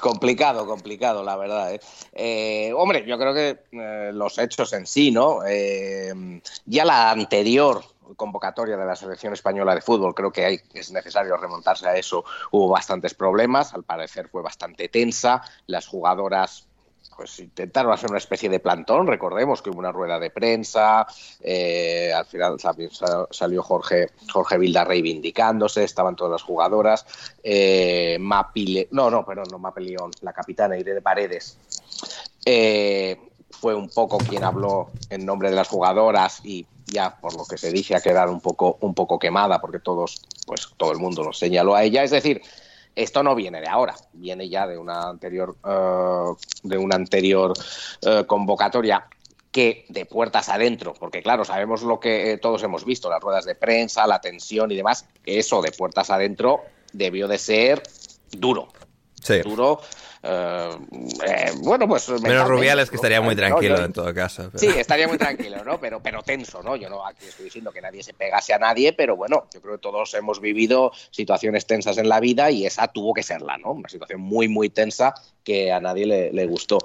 Complicado, 0.00 0.66
complicado, 0.66 1.24
la 1.24 1.36
verdad. 1.36 1.78
¿eh? 2.14 2.72
Hombre, 2.76 3.04
yo 3.06 3.18
creo 3.18 3.34
que 3.34 3.58
los 4.12 4.38
hechos 4.38 4.72
en 4.72 4.86
sí, 4.86 5.10
¿no? 5.10 5.40
Ya 6.64 6.84
la 6.84 7.10
anterior 7.10 7.82
convocatoria 8.16 8.76
de 8.76 8.84
la 8.84 8.96
selección 8.96 9.32
española 9.32 9.74
de 9.74 9.80
fútbol, 9.80 10.14
creo 10.14 10.30
que 10.32 10.44
hay, 10.44 10.60
es 10.74 10.90
necesario 10.92 11.36
remontarse 11.36 11.88
a 11.88 11.96
eso. 11.96 12.24
Hubo 12.50 12.68
bastantes 12.68 13.14
problemas, 13.14 13.74
al 13.74 13.84
parecer 13.84 14.28
fue 14.28 14.42
bastante 14.42 14.88
tensa. 14.88 15.42
Las 15.66 15.86
jugadoras 15.86 16.66
pues 17.16 17.38
intentaron 17.40 17.92
hacer 17.92 18.08
una 18.08 18.18
especie 18.18 18.48
de 18.48 18.60
plantón. 18.60 19.06
Recordemos 19.06 19.60
que 19.60 19.68
hubo 19.68 19.78
una 19.78 19.92
rueda 19.92 20.18
de 20.18 20.30
prensa, 20.30 21.06
eh, 21.40 22.10
al 22.14 22.24
final 22.24 22.58
sal- 22.58 22.88
sal- 22.90 23.26
salió 23.30 23.62
Jorge, 23.62 24.08
Jorge 24.32 24.56
Vilda 24.56 24.84
reivindicándose, 24.84 25.84
estaban 25.84 26.16
todas 26.16 26.32
las 26.32 26.42
jugadoras. 26.42 27.04
Eh, 27.42 28.16
Mapile, 28.20 28.88
no, 28.92 29.10
no, 29.10 29.26
perdón, 29.26 29.48
no 29.50 29.58
Mapi 29.58 29.84
León, 29.84 30.10
la 30.22 30.32
capitana 30.32 30.78
Irene 30.78 31.02
Paredes. 31.02 31.58
eh, 32.46 33.20
fue 33.50 33.74
un 33.74 33.90
poco 33.90 34.16
quien 34.16 34.42
habló 34.44 34.88
en 35.10 35.26
nombre 35.26 35.50
de 35.50 35.56
las 35.56 35.68
jugadoras 35.68 36.40
y 36.44 36.64
ya 36.92 37.16
por 37.20 37.36
lo 37.36 37.44
que 37.44 37.58
se 37.58 37.72
dice 37.72 37.94
ha 37.96 38.00
quedado 38.00 38.32
un 38.32 38.40
poco, 38.40 38.78
un 38.80 38.94
poco 38.94 39.18
quemada 39.18 39.60
porque 39.60 39.78
todos, 39.78 40.22
pues 40.46 40.68
todo 40.76 40.92
el 40.92 40.98
mundo 40.98 41.22
lo 41.22 41.32
señaló 41.32 41.74
a 41.74 41.84
ella. 41.84 42.02
Es 42.02 42.10
decir, 42.10 42.42
esto 42.94 43.22
no 43.22 43.34
viene 43.34 43.60
de 43.60 43.68
ahora, 43.68 43.94
viene 44.12 44.48
ya 44.48 44.66
de 44.66 44.76
una 44.76 45.08
anterior, 45.08 45.56
eh, 45.64 46.34
de 46.62 46.78
una 46.78 46.96
anterior 46.96 47.52
eh, 48.02 48.24
convocatoria 48.26 49.06
que 49.52 49.84
de 49.88 50.06
puertas 50.06 50.48
adentro, 50.48 50.94
porque 50.94 51.22
claro, 51.22 51.44
sabemos 51.44 51.82
lo 51.82 51.98
que 51.98 52.32
eh, 52.32 52.38
todos 52.38 52.62
hemos 52.62 52.84
visto, 52.84 53.10
las 53.10 53.20
ruedas 53.20 53.44
de 53.44 53.56
prensa, 53.56 54.06
la 54.06 54.20
tensión 54.20 54.70
y 54.70 54.76
demás, 54.76 55.06
que 55.24 55.38
eso 55.38 55.60
de 55.60 55.72
puertas 55.72 56.10
adentro 56.10 56.60
debió 56.92 57.26
de 57.26 57.38
ser 57.38 57.82
duro, 58.30 58.68
Sí. 59.22 59.40
duro 59.40 59.80
eh, 60.22 60.70
eh, 61.26 61.52
bueno, 61.62 61.88
pues... 61.88 62.08
Menos 62.20 62.46
Rubiales, 62.48 62.90
que 62.90 62.96
¿no? 62.96 62.98
estaría 62.98 63.20
muy 63.20 63.34
No, 63.34 63.40
tranquilo 63.40 63.76
yo- 63.78 63.84
en 63.84 63.92
todo 63.92 64.12
caso. 64.14 64.50
pero- 64.52 64.58
Sí, 64.58 64.66
estaría 64.78 65.08
muy 65.08 65.16
tranquilo, 65.18 65.64
¿no? 65.64 65.80
Pero, 65.80 66.00
pero 66.02 66.22
tenso, 66.22 66.62
¿no? 66.62 66.76
Yo 66.76 66.88
no 66.90 67.06
aquí 67.06 67.24
estoy 67.26 67.46
diciendo 67.46 67.72
que 67.72 67.80
nadie 67.80 68.02
se 68.02 68.12
pegase 68.14 68.52
a 68.52 68.58
nadie, 68.58 68.92
pero 68.92 69.16
bueno, 69.16 69.46
yo 69.54 69.60
creo 69.60 69.74
que 69.74 69.80
todos 69.80 70.12
hemos 70.14 70.40
vivido 70.40 70.92
situaciones 71.10 71.66
tensas 71.66 71.96
en 71.98 72.08
la 72.08 72.20
vida 72.20 72.50
y 72.50 72.66
esa 72.66 72.88
tuvo 72.88 73.14
que 73.14 73.22
serla, 73.22 73.56
¿no? 73.58 73.72
Una 73.72 73.88
situación 73.88 74.20
muy, 74.20 74.48
muy 74.48 74.68
tensa 74.68 75.14
que 75.42 75.72
a 75.72 75.80
nadie 75.80 76.06
le, 76.06 76.32
le 76.32 76.46
gustó. 76.46 76.78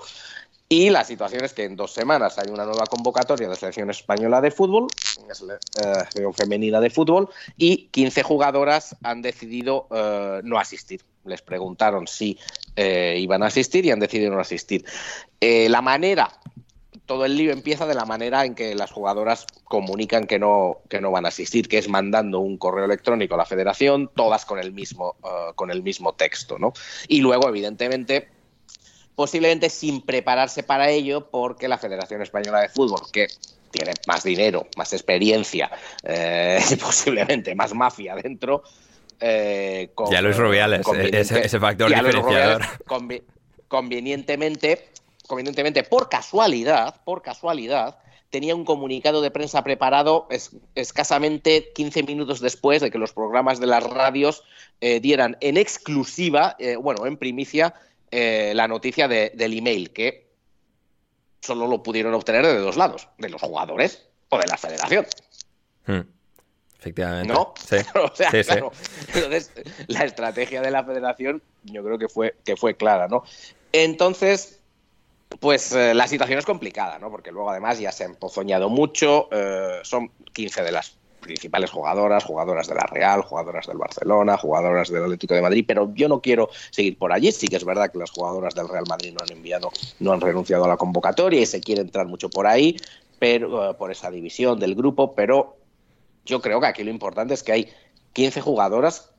Y 0.68 0.90
la 0.90 1.04
situación 1.04 1.44
es 1.46 1.54
que 1.54 1.64
en 1.66 1.76
dos 1.76 1.92
semanas 1.94 2.40
hay 2.40 2.50
una 2.50 2.66
nueva 2.66 2.86
convocatoria 2.88 3.46
de 3.48 3.54
la 3.54 3.60
selección 3.60 3.92
española 3.92 4.42
de 4.42 4.50
fútbol, 4.50 4.88
eh, 5.30 5.34
selección 5.36 6.34
femenina 6.34 6.80
de 6.82 6.90
fútbol, 6.90 7.30
y 7.56 7.88
15 7.92 8.24
jugadoras 8.24 8.96
han 9.04 9.22
decidido 9.22 9.88
eh, 9.92 10.42
no 10.44 10.58
asistir. 10.58 11.02
Les 11.24 11.42
preguntaron 11.44 12.08
si 12.08 12.40
eh, 12.76 13.18
iban 13.20 13.44
a 13.44 13.48
asistir 13.48 13.86
y 13.86 13.92
han 13.92 14.00
decidido 14.00 14.32
no 14.32 14.40
asistir. 14.40 14.86
Eh, 15.40 15.70
la 15.70 15.82
manera 15.82 16.30
todo 17.06 17.26
el 17.26 17.38
lío 17.38 17.52
empieza 17.52 17.86
de 17.86 17.94
la 17.94 18.06
manera 18.06 18.46
en 18.46 18.56
que 18.56 18.74
las 18.74 18.92
jugadoras 18.92 19.46
comunican 19.64 20.26
que 20.26 20.40
no, 20.40 20.80
que 20.90 21.02
no 21.02 21.12
van 21.12 21.26
a 21.26 21.30
asistir, 21.30 21.68
que 21.68 21.78
es 21.78 21.88
mandando 21.88 22.40
un 22.40 22.58
correo 22.58 22.86
electrónico 22.86 23.36
a 23.36 23.38
la 23.38 23.46
federación, 23.46 24.10
todas 24.16 24.46
con 24.46 24.60
el 24.60 24.72
mismo, 24.72 25.16
eh, 25.24 25.54
con 25.56 25.70
el 25.70 25.84
mismo 25.84 26.14
texto, 26.14 26.58
¿no? 26.58 26.74
Y 27.08 27.22
luego, 27.22 27.48
evidentemente, 27.48 28.28
posiblemente 29.14 29.70
sin 29.70 30.02
prepararse 30.02 30.64
para 30.64 30.90
ello, 30.90 31.30
porque 31.30 31.68
la 31.68 31.78
Federación 31.78 32.24
Española 32.24 32.62
de 32.62 32.70
Fútbol, 32.70 33.02
que 33.12 33.28
tiene 33.70 33.94
más 34.08 34.24
dinero, 34.24 34.68
más 34.76 34.92
experiencia, 34.94 35.70
posiblemente 36.82 37.54
más 37.54 37.74
mafia 37.74 38.16
dentro. 38.16 38.64
Eh, 39.20 39.92
con- 39.96 40.12
Ya 40.12 40.22
Luis 40.22 40.38
Rubiales, 40.38 40.82
conveniente- 40.84 41.20
ese- 41.22 41.46
ese 41.46 41.60
factor 41.60 41.90
diferenciador. 41.90 42.62
Rubiales, 42.62 42.68
convi- 42.86 43.24
convenientemente, 43.68 44.90
convenientemente, 45.28 45.84
por 45.84 46.10
casualidad, 46.10 47.02
por 47.04 47.22
casualidad, 47.22 47.98
tenía 48.30 48.56
un 48.56 48.66
comunicado 48.66 49.22
de 49.22 49.32
prensa 49.32 49.64
preparado 49.64 50.28
es- 50.30 50.52
escasamente 50.76 51.72
15 51.74 52.04
minutos 52.04 52.42
después 52.42 52.82
de 52.82 52.92
que 52.92 52.98
los 52.98 53.14
programas 53.14 53.60
de 53.60 53.68
las 53.68 53.84
radios 53.84 54.44
eh, 54.82 55.00
dieran 55.00 55.38
en 55.40 55.56
exclusiva, 55.58 56.56
eh, 56.60 56.76
bueno, 56.76 57.06
en 57.06 57.16
primicia, 57.18 57.74
eh, 58.12 58.52
la 58.56 58.68
noticia 58.68 59.08
de- 59.08 59.32
del 59.34 59.58
email, 59.58 59.92
que 59.92 60.26
solo 61.42 61.68
lo 61.68 61.82
pudieron 61.82 62.14
obtener 62.14 62.46
de 62.46 62.58
dos 62.60 62.76
lados, 62.76 63.08
de 63.18 63.30
los 63.30 63.42
jugadores 63.42 64.08
o 64.30 64.38
de 64.38 64.48
la 64.48 64.58
federación. 64.58 65.06
Hmm. 65.86 66.02
Efectivamente. 66.80 67.34
¿No? 67.34 67.54
Sí. 67.58 67.78
O 67.96 68.16
sea, 68.16 68.32
Sí, 68.32 68.44
sí. 68.44 68.52
claro. 68.52 68.72
Entonces, 69.14 69.52
la 69.88 70.04
estrategia 70.06 70.62
de 70.62 70.72
la 70.72 70.84
federación 70.84 71.42
yo 71.64 71.84
creo 71.84 71.98
que 71.98 72.10
fue, 72.10 72.36
que 72.44 72.56
fue 72.56 72.76
clara, 72.76 73.08
¿no? 73.08 73.24
Entonces, 73.72 74.60
pues 75.40 75.72
eh, 75.74 75.94
la 75.94 76.08
situación 76.08 76.40
es 76.40 76.46
complicada, 76.46 77.00
¿no? 77.00 77.10
Porque 77.10 77.32
luego 77.32 77.50
además 77.50 77.80
ya 77.80 77.92
se 77.92 78.04
ha 78.04 78.08
empozoñado 78.08 78.70
mucho, 78.70 79.28
eh, 79.32 79.80
son 79.84 80.12
15 80.34 80.64
de 80.64 80.72
las 80.72 80.98
principales 81.26 81.72
jugadoras, 81.72 82.24
jugadoras 82.24 82.68
de 82.68 82.76
la 82.76 82.86
Real, 82.86 83.22
jugadoras 83.24 83.66
del 83.66 83.78
Barcelona, 83.78 84.38
jugadoras 84.38 84.90
del 84.90 85.04
Atlético 85.04 85.34
de 85.34 85.42
Madrid, 85.42 85.66
pero 85.68 85.92
yo 85.96 86.08
no 86.08 86.22
quiero 86.22 86.50
seguir 86.70 86.98
por 87.00 87.12
allí. 87.12 87.32
Sí 87.32 87.48
que 87.48 87.56
es 87.56 87.66
verdad 87.66 87.92
que 87.92 87.98
las 87.98 88.12
jugadoras 88.12 88.54
del 88.54 88.70
Real 88.70 88.86
Madrid 88.88 89.12
no 89.12 89.24
han 89.24 89.32
enviado, 89.36 89.72
no 90.00 90.14
han 90.14 90.22
renunciado 90.22 90.66
a 90.66 90.68
la 90.68 90.78
convocatoria 90.78 91.42
y 91.42 91.46
se 91.48 91.62
quiere 91.62 91.82
entrar 91.82 92.06
mucho 92.06 92.30
por 92.30 92.46
ahí, 92.46 92.78
pero 93.18 93.72
eh, 93.72 93.74
por 93.74 93.92
esa 93.92 94.12
división 94.12 94.60
del 94.60 94.76
grupo, 94.76 95.16
pero 95.16 95.58
yo 96.26 96.42
creo 96.42 96.60
que 96.60 96.68
aquí 96.68 96.84
lo 96.84 96.90
importante 96.92 97.34
es 97.34 97.44
que 97.44 97.52
hay 97.52 97.74
15 98.14 98.42
jugadoras 98.42 99.12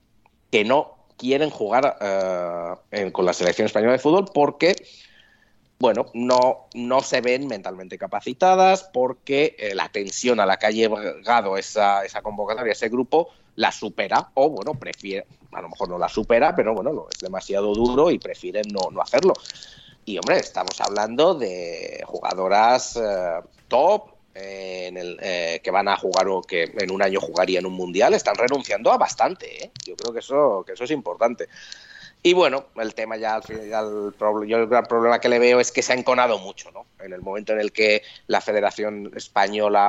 que 0.50 0.64
no 0.64 0.96
quieren 1.16 1.50
jugar 1.50 1.96
en- 2.90 3.10
con 3.10 3.24
la 3.24 3.32
selección 3.32 3.66
española 3.66 3.92
de 3.92 3.98
fútbol 3.98 4.26
porque, 4.34 4.76
bueno, 5.78 6.06
no, 6.14 6.66
no 6.74 7.00
se 7.00 7.20
ven 7.20 7.46
mentalmente 7.46 7.98
capacitadas, 7.98 8.84
porque 8.92 9.56
eh, 9.58 9.74
la 9.74 9.88
tensión 9.88 10.40
a 10.40 10.46
la 10.46 10.58
que 10.58 10.66
ha 10.66 10.70
llegado 10.70 11.56
esa, 11.56 12.04
esa 12.04 12.22
convocatoria, 12.22 12.72
ese 12.72 12.88
grupo, 12.88 13.28
la 13.56 13.72
supera, 13.72 14.30
o 14.34 14.50
bueno, 14.50 14.74
prefiere, 14.74 15.26
a 15.52 15.62
lo 15.62 15.68
mejor 15.70 15.88
no 15.88 15.98
la 15.98 16.08
supera, 16.08 16.54
pero 16.54 16.74
bueno, 16.74 16.92
no, 16.92 17.06
es 17.10 17.18
demasiado 17.20 17.72
duro 17.74 18.10
y 18.10 18.18
prefieren 18.18 18.64
no, 18.70 18.90
no 18.90 19.00
hacerlo. 19.00 19.32
Y 20.04 20.18
hombre, 20.18 20.38
estamos 20.38 20.80
hablando 20.80 21.34
de 21.34 22.02
jugadoras 22.06 22.96
eh, 22.96 23.40
top 23.68 24.15
en 24.38 24.96
el, 24.96 25.18
eh, 25.22 25.60
que 25.62 25.70
van 25.70 25.88
a 25.88 25.96
jugar 25.96 26.28
o 26.28 26.42
que 26.42 26.64
en 26.78 26.90
un 26.90 27.02
año 27.02 27.20
jugarían 27.20 27.66
un 27.66 27.72
mundial, 27.74 28.14
están 28.14 28.36
renunciando 28.36 28.92
a 28.92 28.98
bastante. 28.98 29.64
¿eh? 29.64 29.70
Yo 29.84 29.96
creo 29.96 30.12
que 30.12 30.20
eso, 30.20 30.62
que 30.66 30.72
eso 30.74 30.84
es 30.84 30.90
importante. 30.90 31.48
Y 32.22 32.32
bueno, 32.32 32.66
el 32.76 32.94
tema 32.94 33.16
ya 33.16 33.36
al 33.36 33.42
final, 33.44 34.14
yo 34.46 34.56
el 34.58 34.66
gran 34.66 34.84
problema 34.86 35.20
que 35.20 35.28
le 35.28 35.38
veo 35.38 35.60
es 35.60 35.70
que 35.70 35.82
se 35.82 35.92
ha 35.92 35.96
enconado 35.96 36.38
mucho, 36.38 36.70
¿no? 36.72 36.86
En 36.98 37.12
el 37.12 37.20
momento 37.22 37.52
en 37.52 37.60
el 37.60 37.72
que 37.72 38.02
la 38.26 38.40
Federación 38.40 39.12
Española 39.14 39.86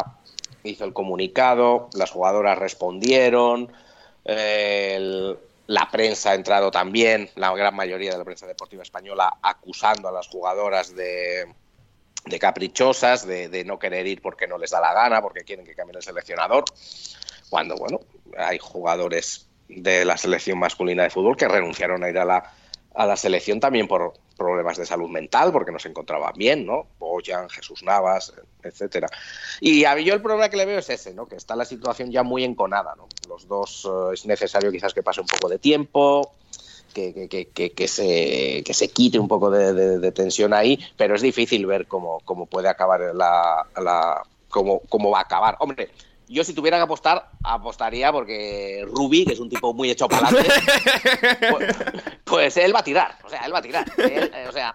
hizo 0.63 0.85
el 0.85 0.93
comunicado, 0.93 1.89
las 1.93 2.11
jugadoras 2.11 2.57
respondieron, 2.59 3.71
eh, 4.25 4.93
el- 4.97 5.37
la 5.67 5.89
prensa 5.91 6.31
ha 6.31 6.35
entrado 6.35 6.71
también, 6.71 7.29
la 7.35 7.53
gran 7.53 7.75
mayoría 7.75 8.11
de 8.11 8.17
la 8.17 8.23
prensa 8.23 8.47
deportiva 8.47 8.83
española, 8.83 9.33
acusando 9.41 10.07
a 10.07 10.11
las 10.13 10.27
jugadoras 10.27 10.95
de, 10.95 11.45
de 12.30 12.39
caprichosas, 12.39 13.25
de, 13.25 13.49
de 13.49 13.63
no 13.63 13.80
querer 13.80 14.07
ir 14.07 14.21
porque 14.21 14.47
no 14.47 14.57
les 14.57 14.71
da 14.71 14.82
la 14.82 14.93
gana, 14.93 15.21
porque 15.21 15.43
quieren 15.43 15.65
que 15.65 15.75
cambie 15.75 15.95
el 15.97 16.03
seleccionador, 16.03 16.65
cuando, 17.49 17.75
bueno, 17.75 17.99
hay 18.38 18.57
jugadores 18.59 19.47
de 19.69 20.05
la 20.05 20.17
selección 20.17 20.59
masculina 20.59 21.03
de 21.03 21.09
fútbol 21.09 21.36
que 21.36 21.47
renunciaron 21.47 22.03
a 22.03 22.09
ir 22.09 22.17
a 22.17 22.25
la, 22.25 22.53
a 22.93 23.05
la 23.05 23.15
selección 23.15 23.59
también 23.59 23.88
por 23.88 24.13
problemas 24.38 24.78
de 24.78 24.86
salud 24.86 25.09
mental, 25.09 25.51
porque 25.51 25.71
no 25.71 25.80
se 25.80 25.89
encontraban 25.89 26.34
bien, 26.36 26.65
¿no? 26.65 26.88
Boyan, 26.99 27.49
Jesús 27.49 27.84
Navas, 27.84 28.34
etcétera. 28.63 29.09
Y 29.59 29.84
a 29.86 29.95
mí 29.95 30.03
yo 30.03 30.13
el 30.13 30.21
problema 30.21 30.49
que 30.49 30.57
le 30.57 30.65
veo 30.65 30.80
es 30.80 30.89
ese, 30.89 31.13
¿no? 31.13 31.28
Que 31.28 31.36
está 31.36 31.55
la 31.55 31.65
situación 31.65 32.11
ya 32.11 32.23
muy 32.23 32.43
enconada, 32.43 32.95
¿no? 32.95 33.07
Los 33.28 33.47
dos 33.47 33.86
eh, 33.86 34.13
es 34.13 34.25
necesario 34.25 34.71
quizás 34.71 34.93
que 34.93 35.03
pase 35.03 35.21
un 35.21 35.28
poco 35.28 35.49
de 35.49 35.59
tiempo, 35.59 36.36
que, 36.97 37.87
se, 37.87 38.89
quite 38.89 39.19
un 39.19 39.27
poco 39.27 39.51
de, 39.51 40.11
tensión 40.11 40.53
ahí, 40.53 40.79
pero 40.95 41.15
es 41.15 41.21
difícil 41.21 41.65
ver 41.65 41.87
cómo, 41.87 42.19
cómo 42.25 42.45
puede 42.45 42.69
acabar 42.69 43.01
la, 43.13 44.23
cómo, 44.49 44.81
cómo 44.89 45.11
va 45.11 45.19
a 45.19 45.23
acabar. 45.23 45.55
Hombre, 45.59 45.89
yo 46.27 46.43
si 46.43 46.53
tuviera 46.53 46.77
que 46.77 46.83
apostar, 46.83 47.29
apostaría 47.43 48.11
porque 48.11 48.85
Ruby, 48.87 49.25
que 49.25 49.33
es 49.33 49.39
un 49.39 49.49
tipo 49.49 49.73
muy 49.73 49.89
hecho 49.89 50.07
para 50.07 50.27
adelante, 50.27 50.53
pues, 51.51 51.75
pues 52.23 52.57
él 52.57 52.75
va 52.75 52.79
a 52.79 52.83
tirar, 52.83 53.17
o 53.23 53.29
sea, 53.29 53.45
él 53.45 53.53
va 53.53 53.59
a 53.59 53.61
tirar. 53.61 53.85
Eh, 53.97 54.45
o 54.49 54.51
sea, 54.51 54.73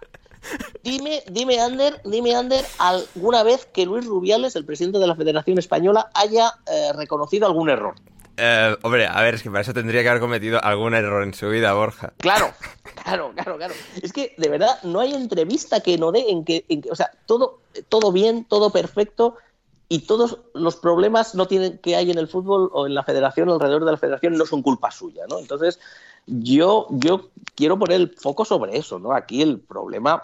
dime, 0.82 1.22
dime 1.30 1.60
Ander, 1.60 2.00
dime 2.04 2.34
Ander, 2.34 2.64
alguna 2.78 3.42
vez 3.42 3.66
que 3.66 3.84
Luis 3.84 4.06
Rubiales, 4.06 4.56
el 4.56 4.64
presidente 4.64 4.98
de 4.98 5.06
la 5.06 5.16
Federación 5.16 5.58
Española, 5.58 6.10
haya 6.14 6.54
eh, 6.66 6.92
reconocido 6.94 7.46
algún 7.46 7.68
error. 7.68 7.94
Eh, 8.36 8.76
hombre, 8.82 9.06
a 9.06 9.20
ver, 9.22 9.34
es 9.34 9.42
que 9.42 9.50
para 9.50 9.60
eso 9.60 9.74
tendría 9.74 10.02
que 10.02 10.08
haber 10.08 10.20
cometido 10.20 10.62
algún 10.62 10.94
error 10.94 11.22
en 11.22 11.34
su 11.34 11.48
vida, 11.48 11.72
Borja. 11.74 12.12
Claro, 12.18 12.52
claro, 13.04 13.32
claro, 13.34 13.56
claro. 13.56 13.74
Es 14.00 14.12
que 14.12 14.34
de 14.38 14.48
verdad 14.48 14.78
no 14.84 15.00
hay 15.00 15.14
entrevista 15.14 15.80
que 15.80 15.98
no 15.98 16.12
dé 16.12 16.30
en 16.30 16.44
que, 16.44 16.64
en 16.68 16.82
que- 16.82 16.90
o 16.90 16.96
sea, 16.96 17.10
todo, 17.26 17.60
todo 17.88 18.10
bien, 18.12 18.44
todo 18.44 18.70
perfecto 18.70 19.36
y 19.88 20.06
todos 20.06 20.38
los 20.54 20.76
problemas 20.76 21.34
no 21.34 21.46
tienen 21.46 21.78
que 21.78 21.96
hay 21.96 22.10
en 22.10 22.18
el 22.18 22.26
fútbol 22.28 22.70
o 22.72 22.86
en 22.86 22.94
la 22.94 23.02
federación 23.04 23.50
alrededor 23.50 23.84
de 23.84 23.92
la 23.92 23.98
federación 23.98 24.34
no 24.38 24.46
son 24.46 24.62
culpa 24.62 24.90
suya, 24.90 25.24
¿no? 25.28 25.38
Entonces 25.38 25.78
yo, 26.26 26.86
yo 26.90 27.28
quiero 27.54 27.78
poner 27.78 28.00
el 28.00 28.14
foco 28.16 28.44
sobre 28.46 28.76
eso, 28.78 28.98
¿no? 28.98 29.12
Aquí 29.12 29.42
el 29.42 29.60
problema 29.60 30.22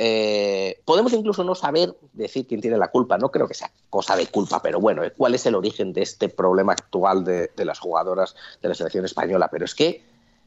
eh, 0.00 0.80
podemos 0.84 1.12
incluso 1.12 1.42
no 1.42 1.56
saber 1.56 1.92
decir 2.12 2.46
quién 2.46 2.60
tiene 2.60 2.78
la 2.78 2.86
culpa, 2.86 3.18
no 3.18 3.32
creo 3.32 3.48
que 3.48 3.54
sea 3.54 3.72
cosa 3.90 4.14
de 4.14 4.28
culpa, 4.28 4.62
pero 4.62 4.78
bueno, 4.78 5.02
eh, 5.02 5.12
¿cuál 5.16 5.34
es 5.34 5.44
el 5.46 5.56
origen 5.56 5.92
de 5.92 6.02
este 6.02 6.28
problema 6.28 6.72
actual 6.72 7.24
de, 7.24 7.50
de 7.56 7.64
las 7.64 7.80
jugadoras 7.80 8.36
de 8.62 8.68
la 8.68 8.76
selección 8.76 9.04
española? 9.04 9.48
Pero 9.50 9.64
es 9.64 9.74
que 9.74 10.04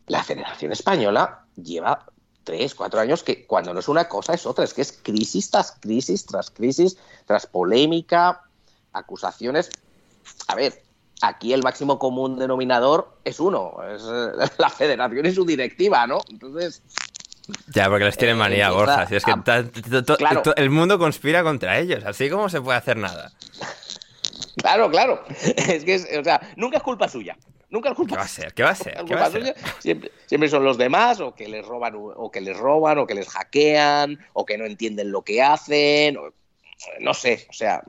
la 0.07 0.23
Federación 0.23 0.71
Española 0.71 1.45
lleva 1.61 2.05
tres, 2.45 2.75
cuatro 2.75 3.01
años 3.01 3.23
que 3.23 3.45
cuando 3.45 3.73
no 3.73 3.81
es 3.81 3.89
una 3.89 4.07
cosa 4.07 4.33
es 4.33 4.45
otra, 4.45 4.63
es 4.63 4.73
que 4.73 4.83
es 4.83 4.93
crisis 4.93 5.51
tras 5.51 5.73
crisis, 5.73 6.25
tras 6.25 6.49
crisis, 6.49 6.97
tras 7.25 7.45
polémica, 7.45 8.43
acusaciones. 8.93 9.69
A 10.47 10.55
ver, 10.55 10.81
aquí 11.21 11.53
el 11.53 11.61
máximo 11.61 11.99
común 11.99 12.39
denominador 12.39 13.17
es 13.23 13.39
uno, 13.39 13.75
es 13.83 14.03
eh, 14.03 14.49
la 14.57 14.69
federación 14.69 15.25
y 15.25 15.31
su 15.33 15.45
directiva, 15.45 16.07
¿no? 16.07 16.19
Entonces, 16.29 16.81
Ya, 17.73 17.89
porque 17.89 18.05
les 18.05 18.17
tienen 18.17 18.37
Eh, 18.37 18.39
manía, 18.39 18.67
empieza 18.67 18.71
Borja. 18.77 19.07
Si 19.07 19.15
es 19.15 19.25
que 19.25 19.31
a- 19.31 19.43
ta- 19.43 19.63
to- 19.63 20.03
to- 20.03 20.17
Claro. 20.17 20.41
to- 20.41 20.55
el 20.55 20.69
mundo 20.69 20.97
conspira 20.99 21.43
contra 21.43 21.79
ellos. 21.79 22.03
Así 22.05 22.29
como 22.29 22.49
se 22.49 22.61
puede 22.61 22.77
hacer 22.77 22.97
nada. 22.97 23.31
claro, 24.57 24.89
claro, 24.91 25.23
es 25.77 25.83
que, 25.83 25.95
es, 25.95 26.07
o 26.19 26.23
sea, 26.23 26.39
nunca 26.55 26.77
es 26.77 26.83
culpa 26.83 27.07
suya. 27.07 27.37
Nunca 27.69 27.89
es 27.89 27.95
culpa 27.95 28.15
¿Qué 28.15 28.19
va 28.19 28.25
a 28.25 28.27
ser? 28.27 28.53
¿Qué 28.53 28.63
va 28.63 28.69
a 28.71 28.75
ser? 28.75 28.97
Algo 28.97 29.07
¿Qué 29.07 29.15
va 29.15 29.21
a 29.21 29.23
más 29.23 29.31
ser? 29.31 29.41
suyo, 29.41 29.53
Siempre, 29.79 30.11
siempre 30.25 30.49
son 30.49 30.63
los 30.63 30.77
demás, 30.77 31.19
o 31.21 31.33
que 31.33 31.47
les 31.47 31.65
roban, 31.65 31.93
o 31.95 32.29
que 32.29 32.41
les 32.41 32.57
roban, 32.57 32.97
o 32.99 33.07
que 33.07 33.15
les 33.15 33.27
hackean, 33.29 34.19
o 34.33 34.45
que 34.45 34.57
no 34.57 34.65
entienden 34.65 35.11
lo 35.11 35.21
que 35.23 35.41
hacen, 35.41 36.17
o- 36.17 36.33
no 36.99 37.13
sé, 37.13 37.45
o 37.49 37.53
sea, 37.53 37.75
a 37.75 37.83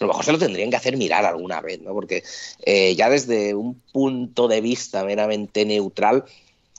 lo 0.00 0.06
mejor 0.08 0.24
se 0.24 0.32
lo 0.32 0.38
tendrían 0.38 0.70
que 0.70 0.76
hacer 0.76 0.96
mirar 0.96 1.24
alguna 1.26 1.60
vez, 1.60 1.78
¿no? 1.80 1.92
Porque 1.92 2.22
eh, 2.64 2.94
ya 2.96 3.08
desde 3.10 3.54
un 3.54 3.80
punto 3.92 4.48
de 4.48 4.60
vista 4.62 5.04
meramente 5.04 5.64
neutral, 5.66 6.24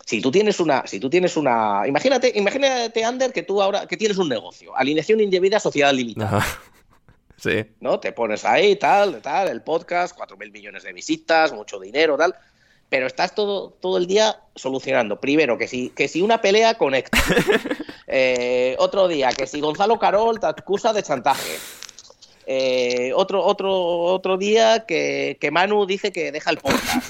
Si 0.09 0.21
tú 0.21 0.31
tienes 0.31 0.59
una, 0.59 0.87
si 0.87 0.99
tú 0.99 1.07
tienes 1.07 1.37
una, 1.37 1.83
imagínate, 1.85 2.31
imagínate, 2.33 3.05
Ander, 3.05 3.31
que 3.31 3.43
tú 3.43 3.61
ahora, 3.61 3.85
que 3.85 3.95
tienes 3.95 4.17
un 4.17 4.27
negocio, 4.27 4.75
alineación 4.75 5.19
indebida, 5.19 5.59
sociedad 5.59 5.93
limitada. 5.93 6.43
Sí. 7.37 7.63
¿No? 7.79 8.01
Te 8.01 8.11
pones 8.11 8.43
ahí, 8.43 8.75
tal, 8.75 9.21
tal, 9.21 9.47
el 9.47 9.61
podcast, 9.61 10.13
cuatro 10.13 10.35
mil 10.35 10.51
millones 10.51 10.83
de 10.83 10.91
visitas, 10.91 11.53
mucho 11.53 11.79
dinero, 11.79 12.17
tal. 12.17 12.35
Pero 12.89 13.07
estás 13.07 13.33
todo, 13.33 13.69
todo 13.79 13.97
el 13.97 14.07
día 14.07 14.41
solucionando. 14.55 15.21
Primero, 15.21 15.57
que 15.57 15.65
si, 15.65 15.89
que 15.91 16.09
si 16.09 16.21
una 16.21 16.41
pelea 16.41 16.73
conecta. 16.73 17.17
Eh, 18.11 18.75
otro 18.79 19.07
día, 19.07 19.29
que 19.29 19.45
si 19.45 19.61
Gonzalo 19.61 19.99
Carol 19.99 20.39
te 20.39 20.47
acusa 20.47 20.91
de 20.91 21.03
chantaje. 21.03 21.59
Eh, 22.47 23.11
otro, 23.15 23.45
otro, 23.45 23.71
otro 23.71 24.35
día 24.35 24.85
que, 24.87 25.37
que 25.39 25.51
Manu 25.51 25.85
dice 25.85 26.11
que 26.11 26.31
deja 26.31 26.49
el 26.49 26.57
podcast. 26.57 27.07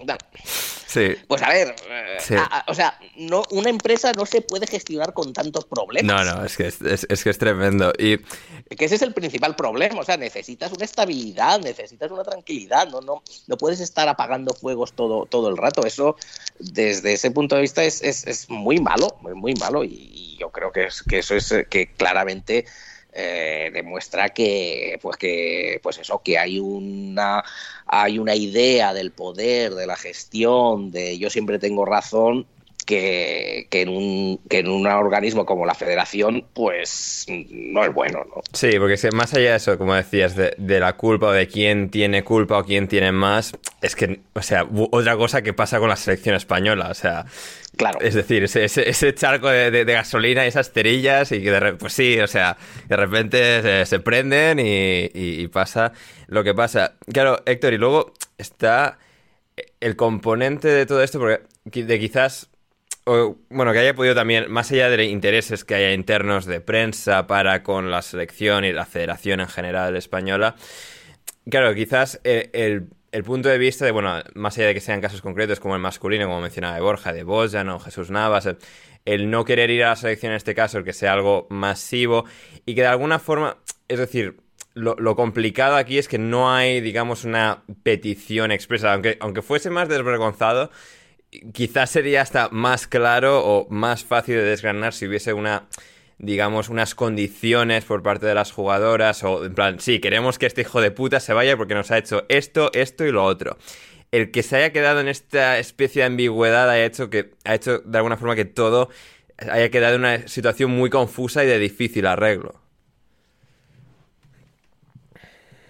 Sí. 0.98 1.16
Pues 1.28 1.42
a 1.42 1.48
ver, 1.48 1.74
eh, 1.88 2.16
Sí. 2.20 2.34
a- 2.34 2.44
a- 2.44 2.64
o 2.68 2.74
sea, 2.74 2.98
no, 3.16 3.42
una 3.50 3.70
empresa 3.70 4.12
no 4.12 4.26
se 4.26 4.40
puede 4.42 4.66
gestionar 4.66 5.12
con 5.12 5.32
tantos 5.32 5.64
problemas. 5.66 6.26
No, 6.26 6.36
no, 6.36 6.44
es 6.44 6.56
que 6.56 6.66
es, 6.66 6.80
es- 6.82 7.06
es 7.08 7.22
que 7.24 7.30
es 7.30 7.38
tremendo. 7.38 7.92
Y 7.98 8.18
Que 8.76 8.84
ese 8.84 8.96
es 8.96 9.02
el 9.02 9.14
principal 9.14 9.56
problema. 9.56 10.00
O 10.00 10.04
sea, 10.04 10.16
necesitas 10.18 10.72
una 10.72 10.84
estabilidad, 10.84 11.58
necesitas 11.60 12.10
una 12.10 12.22
tranquilidad. 12.22 12.86
No, 12.88 13.00
no, 13.00 13.22
no 13.46 13.56
puedes 13.56 13.80
estar 13.80 14.08
apagando 14.08 14.52
fuegos 14.54 14.92
todo, 14.92 15.24
todo 15.26 15.48
el 15.48 15.56
rato. 15.56 15.86
Eso, 15.86 16.16
desde 16.58 17.14
ese 17.14 17.30
punto 17.30 17.54
de 17.54 17.62
vista, 17.62 17.82
es, 17.84 18.02
es, 18.02 18.26
es 18.26 18.50
muy 18.50 18.78
malo, 18.78 19.16
muy, 19.22 19.34
muy 19.34 19.54
malo. 19.54 19.84
Y, 19.84 20.10
y 20.12 20.36
yo 20.38 20.50
creo 20.50 20.70
que, 20.72 20.84
es, 20.86 21.02
que 21.02 21.18
eso 21.20 21.34
es 21.34 21.50
eh, 21.52 21.66
que 21.70 21.92
claramente 21.94 22.66
eh, 23.20 23.70
demuestra 23.72 24.28
que, 24.28 24.96
pues 25.02 25.16
que, 25.16 25.80
pues 25.82 25.98
eso, 25.98 26.22
que 26.22 26.38
hay 26.38 26.60
una, 26.60 27.42
hay 27.86 28.20
una 28.20 28.36
idea 28.36 28.94
del 28.94 29.10
poder, 29.10 29.74
de 29.74 29.88
la 29.88 29.96
gestión, 29.96 30.92
de 30.92 31.18
yo 31.18 31.28
siempre 31.28 31.58
tengo 31.58 31.84
razón. 31.84 32.46
Que, 32.88 33.66
que 33.68 33.82
en 33.82 33.90
un, 33.90 34.40
que 34.48 34.60
en 34.60 34.68
un 34.70 34.86
organismo 34.86 35.44
como 35.44 35.66
la 35.66 35.74
federación, 35.74 36.46
pues 36.54 37.26
no 37.28 37.84
es 37.84 37.92
bueno, 37.92 38.24
¿no? 38.34 38.40
Sí, 38.54 38.70
porque 38.78 38.94
es 38.94 39.02
que 39.02 39.10
más 39.10 39.34
allá 39.34 39.50
de 39.50 39.56
eso, 39.58 39.76
como 39.76 39.94
decías, 39.94 40.34
de, 40.34 40.54
de 40.56 40.80
la 40.80 40.94
culpa 40.94 41.26
o 41.26 41.32
de 41.32 41.48
quién 41.48 41.90
tiene 41.90 42.24
culpa 42.24 42.56
o 42.56 42.64
quién 42.64 42.88
tiene 42.88 43.12
más, 43.12 43.52
es 43.82 43.94
que, 43.94 44.20
o 44.32 44.40
sea, 44.40 44.66
otra 44.90 45.18
cosa 45.18 45.42
que 45.42 45.52
pasa 45.52 45.78
con 45.80 45.90
la 45.90 45.96
selección 45.96 46.34
española, 46.34 46.88
o 46.90 46.94
sea, 46.94 47.26
Claro. 47.76 47.98
es 48.00 48.14
decir, 48.14 48.44
ese, 48.44 48.64
ese, 48.64 48.88
ese 48.88 49.14
charco 49.14 49.50
de, 49.50 49.70
de- 49.70 49.84
de 49.84 49.92
gasolina 49.92 50.46
y 50.46 50.48
esas 50.48 50.72
cerillas 50.72 51.30
y 51.30 51.42
que 51.42 51.50
de, 51.50 51.74
pues 51.74 51.92
sí, 51.92 52.18
o 52.20 52.26
sea, 52.26 52.56
de 52.88 52.96
repente 52.96 53.60
se, 53.60 53.84
se 53.84 54.00
prenden 54.00 54.60
y, 54.60 55.10
y- 55.12 55.42
y 55.42 55.48
pasa 55.48 55.92
lo 56.26 56.42
que 56.42 56.54
pasa. 56.54 56.94
Claro, 57.12 57.42
Héctor, 57.44 57.74
y 57.74 57.76
luego 57.76 58.14
está 58.38 58.96
el 59.80 59.94
componente 59.94 60.68
de 60.68 60.86
todo 60.86 61.02
esto, 61.02 61.18
porque 61.18 61.42
de 61.84 61.98
quizás, 62.00 62.48
o, 63.10 63.36
bueno, 63.50 63.72
que 63.72 63.78
haya 63.80 63.94
podido 63.94 64.14
también, 64.14 64.50
más 64.50 64.70
allá 64.70 64.90
de 64.90 65.04
intereses 65.04 65.64
que 65.64 65.74
haya 65.74 65.92
internos 65.92 66.46
de 66.46 66.60
prensa 66.60 67.26
para 67.26 67.62
con 67.62 67.90
la 67.90 68.02
selección 68.02 68.64
y 68.64 68.72
la 68.72 68.86
federación 68.86 69.40
en 69.40 69.48
general 69.48 69.96
española, 69.96 70.54
claro, 71.50 71.74
quizás 71.74 72.20
el, 72.24 72.50
el- 72.52 72.88
el 73.10 73.24
punto 73.24 73.48
de 73.48 73.56
vista 73.56 73.86
de, 73.86 73.90
bueno, 73.90 74.22
más 74.34 74.58
allá 74.58 74.66
de 74.66 74.74
que 74.74 74.82
sean 74.82 75.00
casos 75.00 75.22
concretos 75.22 75.60
como 75.60 75.74
el 75.74 75.80
masculino, 75.80 76.26
como 76.26 76.42
mencionaba 76.42 76.78
Borja, 76.78 77.14
de 77.14 77.22
Bojan 77.22 77.70
o 77.70 77.78
Jesús 77.80 78.10
Navas, 78.10 78.44
el, 78.44 78.58
el 79.06 79.30
no 79.30 79.46
querer 79.46 79.70
ir 79.70 79.82
a 79.84 79.88
la 79.90 79.96
selección 79.96 80.32
en 80.32 80.36
este 80.36 80.54
caso, 80.54 80.76
el 80.76 80.84
que 80.84 80.92
sea 80.92 81.14
algo 81.14 81.46
masivo 81.48 82.26
y 82.66 82.74
que 82.74 82.82
de 82.82 82.88
alguna 82.88 83.18
forma, 83.18 83.56
es 83.88 83.98
decir, 83.98 84.36
lo, 84.74 84.94
lo 84.98 85.16
complicado 85.16 85.76
aquí 85.76 85.96
es 85.96 86.06
que 86.06 86.18
no 86.18 86.52
hay, 86.54 86.82
digamos, 86.82 87.24
una 87.24 87.62
petición 87.82 88.52
expresa, 88.52 88.92
aunque, 88.92 89.16
aunque 89.20 89.40
fuese 89.40 89.70
más 89.70 89.88
desvergonzado, 89.88 90.70
quizás 91.52 91.90
sería 91.90 92.22
hasta 92.22 92.48
más 92.50 92.86
claro 92.86 93.44
o 93.44 93.68
más 93.70 94.04
fácil 94.04 94.36
de 94.36 94.42
desgranar 94.42 94.94
si 94.94 95.06
hubiese 95.06 95.32
una 95.32 95.66
digamos 96.18 96.68
unas 96.68 96.94
condiciones 96.94 97.84
por 97.84 98.02
parte 98.02 98.26
de 98.26 98.34
las 98.34 98.50
jugadoras 98.50 99.22
o 99.22 99.44
en 99.44 99.54
plan 99.54 99.80
sí 99.80 100.00
queremos 100.00 100.38
que 100.38 100.46
este 100.46 100.62
hijo 100.62 100.80
de 100.80 100.90
puta 100.90 101.20
se 101.20 101.32
vaya 101.32 101.56
porque 101.56 101.74
nos 101.74 101.90
ha 101.90 101.98
hecho 101.98 102.24
esto 102.28 102.70
esto 102.72 103.04
y 103.04 103.12
lo 103.12 103.24
otro. 103.24 103.58
El 104.10 104.30
que 104.30 104.42
se 104.42 104.56
haya 104.56 104.72
quedado 104.72 105.00
en 105.00 105.08
esta 105.08 105.58
especie 105.58 106.00
de 106.00 106.06
ambigüedad 106.06 106.70
ha 106.70 106.82
hecho 106.82 107.10
que 107.10 107.34
ha 107.44 107.54
hecho 107.54 107.80
de 107.80 107.98
alguna 107.98 108.16
forma 108.16 108.34
que 108.34 108.46
todo 108.46 108.88
haya 109.36 109.70
quedado 109.70 109.96
en 109.96 110.00
una 110.00 110.28
situación 110.28 110.70
muy 110.70 110.88
confusa 110.90 111.44
y 111.44 111.46
de 111.46 111.58
difícil 111.58 112.06
arreglo 112.06 112.60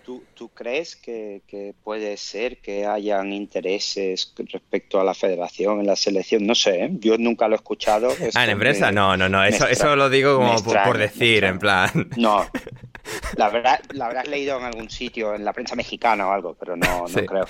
¿Tú, 0.04 0.24
tú 0.34 0.47
crees 0.58 0.96
que, 0.96 1.42
que 1.46 1.72
puede 1.84 2.16
ser 2.16 2.58
que 2.58 2.84
hayan 2.84 3.32
intereses 3.32 4.34
respecto 4.36 5.00
a 5.00 5.04
la 5.04 5.14
federación 5.14 5.78
en 5.78 5.86
la 5.86 5.94
selección? 5.94 6.44
No 6.48 6.56
sé, 6.56 6.84
¿eh? 6.84 6.90
yo 6.94 7.16
nunca 7.16 7.46
lo 7.46 7.54
he 7.54 7.56
escuchado. 7.62 8.08
ah 8.34 8.42
en 8.44 8.50
empresa 8.50 8.86
me- 8.86 8.92
no 8.94 9.16
no 9.16 9.28
no 9.28 9.44
eso, 9.44 9.68
eso 9.68 9.94
lo 9.94 10.10
digo 10.10 10.36
como 10.36 10.60
por, 10.64 10.98
decir 10.98 11.44
en 11.44 11.60
plan 11.60 11.90
No, 12.16 12.44
la 13.36 13.46
habrá- 13.46 13.80
la 13.92 14.06
habrás 14.06 14.26
leído 14.26 14.58
en 14.58 14.64
algún 14.64 14.90
sitio, 14.90 15.32
en 15.36 15.44
la 15.44 15.52
prensa 15.52 15.76
mexicana 15.76 16.26
o 16.26 16.32
algo, 16.32 16.54
pero 16.58 16.76
no, 16.76 17.02
no 17.02 17.08
Sí. 17.08 17.24
creo. 17.24 17.46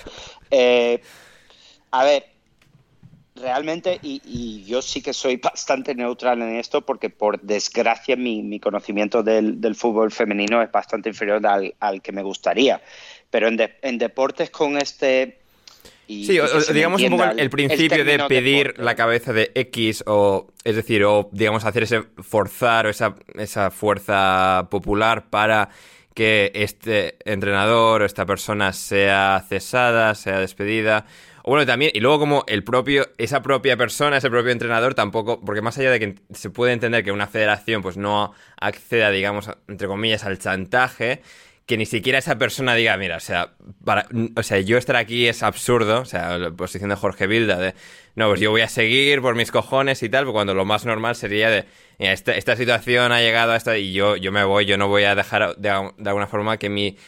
Eh, 0.50 1.00
a 1.92 2.04
ver, 2.04 2.26
realmente, 3.38 3.98
y, 4.02 4.20
y 4.24 4.64
yo 4.64 4.82
sí 4.82 5.00
que 5.02 5.12
soy 5.12 5.36
bastante 5.36 5.94
neutral 5.94 6.42
en 6.42 6.56
esto, 6.56 6.82
porque 6.82 7.10
por 7.10 7.40
desgracia 7.40 8.16
mi, 8.16 8.42
mi 8.42 8.60
conocimiento 8.60 9.22
del, 9.22 9.60
del 9.60 9.74
fútbol 9.74 10.10
femenino 10.12 10.60
es 10.62 10.70
bastante 10.70 11.08
inferior 11.08 11.44
al, 11.46 11.74
al 11.80 12.02
que 12.02 12.12
me 12.12 12.22
gustaría. 12.22 12.80
Pero 13.30 13.48
en, 13.48 13.56
de- 13.56 13.74
en 13.82 13.98
deportes 13.98 14.50
con 14.50 14.76
este... 14.78 15.38
y- 16.06 16.26
Sí, 16.26 16.38
o- 16.40 16.46
digamos 16.72 17.02
un 17.02 17.10
poco 17.10 17.24
el, 17.24 17.40
el 17.40 17.50
principio 17.50 18.04
de 18.04 18.18
pedir 18.28 18.66
deporte. 18.68 18.82
la 18.82 18.94
cabeza 18.94 19.32
de 19.32 19.50
X 19.54 20.04
o, 20.06 20.48
es 20.64 20.76
decir, 20.76 21.04
o 21.04 21.28
digamos 21.32 21.64
hacer 21.64 21.82
ese 21.84 22.02
forzar 22.22 22.86
o 22.86 22.90
esa, 22.90 23.14
esa 23.34 23.70
fuerza 23.70 24.68
popular 24.70 25.28
para 25.30 25.68
que 26.14 26.50
este 26.54 27.16
entrenador 27.24 28.02
o 28.02 28.04
esta 28.04 28.26
persona 28.26 28.72
sea 28.72 29.44
cesada, 29.48 30.14
sea 30.16 30.40
despedida. 30.40 31.06
Bueno, 31.48 31.64
también, 31.64 31.92
y 31.94 32.00
luego 32.00 32.18
como 32.18 32.44
el 32.46 32.62
propio, 32.62 33.08
esa 33.16 33.40
propia 33.40 33.74
persona, 33.78 34.18
ese 34.18 34.28
propio 34.28 34.52
entrenador 34.52 34.94
tampoco, 34.94 35.40
porque 35.40 35.62
más 35.62 35.78
allá 35.78 35.90
de 35.90 35.98
que 35.98 36.14
se 36.34 36.50
puede 36.50 36.74
entender 36.74 37.02
que 37.02 37.10
una 37.10 37.26
federación 37.26 37.80
pues 37.80 37.96
no 37.96 38.34
acceda, 38.60 39.10
digamos, 39.10 39.50
entre 39.66 39.88
comillas, 39.88 40.24
al 40.24 40.38
chantaje, 40.38 41.22
que 41.64 41.78
ni 41.78 41.86
siquiera 41.86 42.18
esa 42.18 42.36
persona 42.36 42.74
diga, 42.74 42.98
mira, 42.98 43.16
o 43.16 43.20
sea, 43.20 43.54
para, 43.82 44.06
o 44.36 44.42
sea, 44.42 44.60
yo 44.60 44.76
estar 44.76 44.96
aquí 44.96 45.26
es 45.26 45.42
absurdo, 45.42 46.02
o 46.02 46.04
sea, 46.04 46.36
la 46.36 46.50
posición 46.50 46.90
de 46.90 46.96
Jorge 46.96 47.26
Vilda, 47.26 47.56
de, 47.56 47.74
no, 48.14 48.28
pues 48.28 48.40
yo 48.40 48.50
voy 48.50 48.60
a 48.60 48.68
seguir 48.68 49.22
por 49.22 49.34
mis 49.34 49.50
cojones 49.50 50.02
y 50.02 50.10
tal, 50.10 50.30
cuando 50.30 50.52
lo 50.52 50.66
más 50.66 50.84
normal 50.84 51.16
sería 51.16 51.48
de, 51.48 51.64
mira, 51.98 52.12
esta, 52.12 52.36
esta 52.36 52.56
situación 52.56 53.10
ha 53.10 53.22
llegado 53.22 53.52
a 53.52 53.56
esta 53.56 53.78
y 53.78 53.94
yo, 53.94 54.16
yo 54.16 54.32
me 54.32 54.44
voy, 54.44 54.66
yo 54.66 54.76
no 54.76 54.88
voy 54.88 55.04
a 55.04 55.14
dejar 55.14 55.56
de, 55.56 55.92
de 55.96 56.10
alguna 56.10 56.26
forma 56.26 56.58
que 56.58 56.68
mi, 56.68 56.98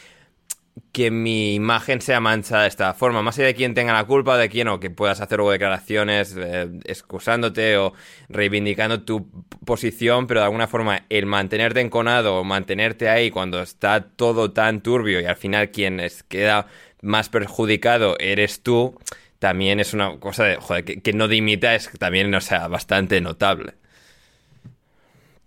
que 0.91 1.11
mi 1.11 1.55
imagen 1.55 2.01
sea 2.01 2.19
manchada 2.19 2.63
de 2.63 2.67
esta 2.69 2.93
forma, 2.93 3.21
más 3.21 3.37
allá 3.37 3.47
de 3.47 3.55
quién 3.55 3.73
tenga 3.73 3.93
la 3.93 4.05
culpa 4.05 4.37
de 4.37 4.49
quién, 4.49 4.67
o 4.67 4.79
que 4.79 4.89
puedas 4.89 5.21
hacer 5.21 5.37
luego 5.37 5.51
declaraciones 5.51 6.35
eh, 6.37 6.69
excusándote 6.85 7.77
o 7.77 7.93
reivindicando 8.29 9.01
tu 9.03 9.29
posición, 9.65 10.27
pero 10.27 10.41
de 10.41 10.45
alguna 10.45 10.67
forma 10.67 11.05
el 11.09 11.25
mantenerte 11.25 11.81
enconado 11.81 12.37
o 12.37 12.43
mantenerte 12.43 13.09
ahí 13.09 13.31
cuando 13.31 13.61
está 13.61 14.01
todo 14.01 14.51
tan 14.51 14.81
turbio 14.81 15.21
y 15.21 15.25
al 15.25 15.37
final 15.37 15.71
quien 15.71 15.99
es, 15.99 16.23
queda 16.23 16.67
más 17.01 17.29
perjudicado 17.29 18.15
eres 18.19 18.61
tú, 18.61 18.97
también 19.39 19.79
es 19.79 19.93
una 19.93 20.19
cosa 20.19 20.43
de, 20.45 20.55
joder, 20.57 20.85
que, 20.85 21.01
que 21.01 21.13
no 21.13 21.27
dimita 21.27 21.73
es 21.75 21.89
también, 21.97 22.33
o 22.33 22.41
sea, 22.41 22.67
bastante 22.67 23.21
notable. 23.21 23.73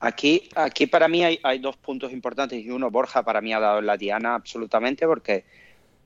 Aquí, 0.07 0.49
aquí 0.55 0.87
para 0.87 1.09
mí 1.09 1.25
hay, 1.25 1.39
hay 1.43 1.59
dos 1.59 1.77
puntos 1.77 2.13
importantes 2.13 2.63
y 2.63 2.71
uno, 2.71 2.91
Borja, 2.91 3.23
para 3.23 3.41
mí 3.41 3.53
ha 3.55 3.61
dado 3.61 3.81
la 3.81 3.97
diana 3.97 4.35
absolutamente 4.35 5.07
porque 5.07 5.45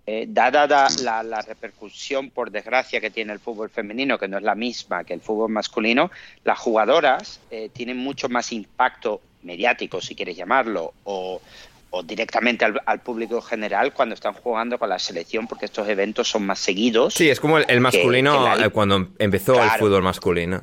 eh, 0.06 0.24
dada 0.28 0.66
da- 0.66 0.88
la, 1.02 1.22
la 1.22 1.42
repercusión, 1.42 2.30
por 2.30 2.50
desgracia, 2.50 3.00
que 3.00 3.10
tiene 3.10 3.32
el 3.32 3.40
fútbol 3.40 3.68
femenino, 3.70 4.18
que 4.18 4.28
no 4.28 4.38
es 4.38 4.42
la 4.44 4.54
misma 4.54 5.04
que 5.04 5.14
el 5.14 5.20
fútbol 5.20 5.50
masculino, 5.50 6.10
las 6.44 6.58
jugadoras 6.58 7.40
eh, 7.50 7.68
tienen 7.72 7.96
mucho 7.98 8.28
más 8.28 8.52
impacto 8.52 9.20
mediático, 9.42 10.00
si 10.00 10.14
quieres 10.14 10.36
llamarlo, 10.36 10.94
o, 11.04 11.40
o 11.90 12.02
directamente 12.02 12.64
al, 12.64 12.80
al 12.86 13.00
público 13.00 13.40
general 13.42 13.92
cuando 13.92 14.14
están 14.14 14.34
jugando 14.34 14.78
con 14.78 14.88
la 14.88 14.98
selección, 14.98 15.46
porque 15.46 15.66
estos 15.66 15.88
eventos 15.88 16.28
son 16.28 16.46
más 16.46 16.58
seguidos. 16.58 17.14
Sí, 17.14 17.28
es 17.28 17.40
como 17.40 17.58
el, 17.58 17.64
el 17.68 17.80
masculino 17.80 18.32
que 18.32 18.44
la- 18.60 18.66
eh, 18.66 18.70
cuando 18.70 19.08
empezó 19.18 19.62
el 19.62 19.70
fútbol 19.72 20.02
masculino. 20.02 20.62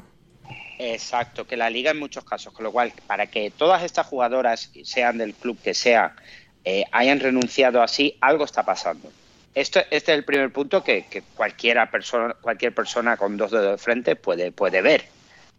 Exacto, 0.78 1.47
que 1.47 1.55
la 1.55 1.69
liga 1.69 1.91
en 1.91 1.99
muchos 1.99 2.23
casos, 2.26 2.53
con 2.53 2.63
lo 2.63 2.71
cual, 2.71 2.91
para 3.07 3.28
que 3.28 3.51
todas 3.51 3.84
estas 3.84 4.07
jugadoras, 4.07 4.71
sean 4.84 5.17
del 5.17 5.34
club 5.34 5.57
que 5.63 5.73
sea, 5.73 6.15
eh, 6.65 6.84
hayan 6.91 7.19
renunciado 7.19 7.82
así, 7.82 8.17
algo 8.21 8.43
está 8.43 8.63
pasando. 8.63 9.11
Esto, 9.53 9.80
este 9.89 10.11
es 10.11 10.17
el 10.17 10.26
primer 10.26 10.51
punto 10.51 10.84
que, 10.84 11.05
cualquiera 11.36 11.89
persona, 11.89 12.34
cualquier 12.41 12.73
persona 12.73 13.15
con 13.15 13.38
dos 13.38 13.51
dedos 13.51 13.71
de 13.71 13.78
frente 13.78 14.15
puede, 14.17 14.51
puede 14.51 14.82
ver, 14.82 15.05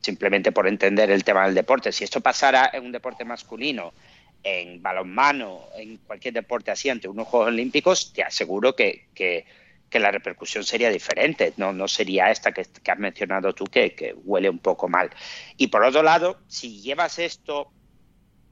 simplemente 0.02 0.52
por 0.52 0.68
entender 0.68 1.10
el 1.10 1.24
tema 1.24 1.46
del 1.46 1.54
deporte. 1.54 1.92
Si 1.92 2.04
esto 2.04 2.20
pasara 2.20 2.70
en 2.74 2.84
un 2.84 2.92
deporte 2.92 3.24
masculino, 3.24 3.94
en 4.42 4.82
balonmano, 4.82 5.68
en 5.76 5.96
cualquier 5.98 6.34
deporte 6.34 6.70
así, 6.70 6.90
ante 6.90 7.08
unos 7.08 7.26
Juegos 7.26 7.48
Olímpicos, 7.48 8.12
te 8.12 8.22
aseguro 8.22 8.76
que, 8.76 9.06
que, 9.14 9.46
que 9.90 9.98
la 10.00 10.10
repercusión 10.10 10.64
sería 10.64 10.90
diferente, 10.90 11.52
no, 11.56 11.72
no 11.72 11.86
sería 11.86 12.30
esta 12.30 12.52
que, 12.52 12.62
has 12.62 12.98
mencionado 12.98 13.54
tú, 13.54 13.64
que, 13.66 14.14
huele 14.24 14.50
un 14.50 14.58
poco 14.58 14.88
mal. 14.88 15.10
Y 15.56 15.68
por 15.68 15.84
otro 15.84 16.02
lado, 16.02 16.40
si 16.48 16.80
llevas 16.80 17.18
esto 17.18 17.70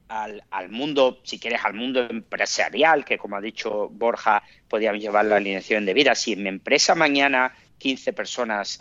al, 0.07 0.43
al, 0.49 0.69
mundo, 0.69 1.19
si 1.23 1.39
quieres, 1.39 1.65
al 1.65 1.73
mundo 1.73 2.07
empresarial, 2.09 3.03
que 3.03 3.17
como 3.17 3.35
ha 3.35 3.41
dicho 3.41 3.89
Borja, 3.89 4.43
podíamos 4.67 5.01
llevar 5.01 5.25
la 5.25 5.37
alineación 5.37 5.85
de 5.85 5.93
vida, 5.93 6.15
si 6.15 6.33
en 6.33 6.43
mi 6.43 6.49
empresa 6.49 6.95
mañana 6.95 7.53
15 7.79 8.13
personas 8.13 8.79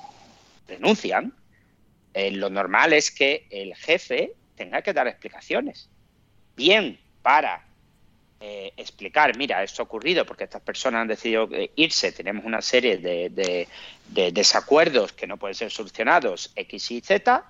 denuncian, 0.68 1.34
eh, 2.14 2.30
lo 2.30 2.48
normal 2.48 2.92
es 2.92 3.10
que 3.10 3.46
el 3.50 3.74
jefe 3.74 4.34
tenga 4.54 4.82
que 4.82 4.92
dar 4.92 5.08
explicaciones. 5.08 5.90
Bien 6.56 7.00
para 7.22 7.66
eh, 8.46 8.74
explicar, 8.76 9.38
mira, 9.38 9.62
esto 9.62 9.80
ha 9.80 9.86
ocurrido 9.86 10.26
porque 10.26 10.44
estas 10.44 10.60
personas 10.60 11.00
han 11.00 11.08
decidido 11.08 11.48
eh, 11.50 11.70
irse, 11.76 12.12
tenemos 12.12 12.44
una 12.44 12.60
serie 12.60 12.98
de, 12.98 13.66
desacuerdos 14.32 15.14
que 15.14 15.26
no 15.26 15.38
pueden 15.38 15.54
ser 15.54 15.70
solucionados, 15.70 16.52
X 16.54 16.90
y 16.90 17.00
Z, 17.00 17.42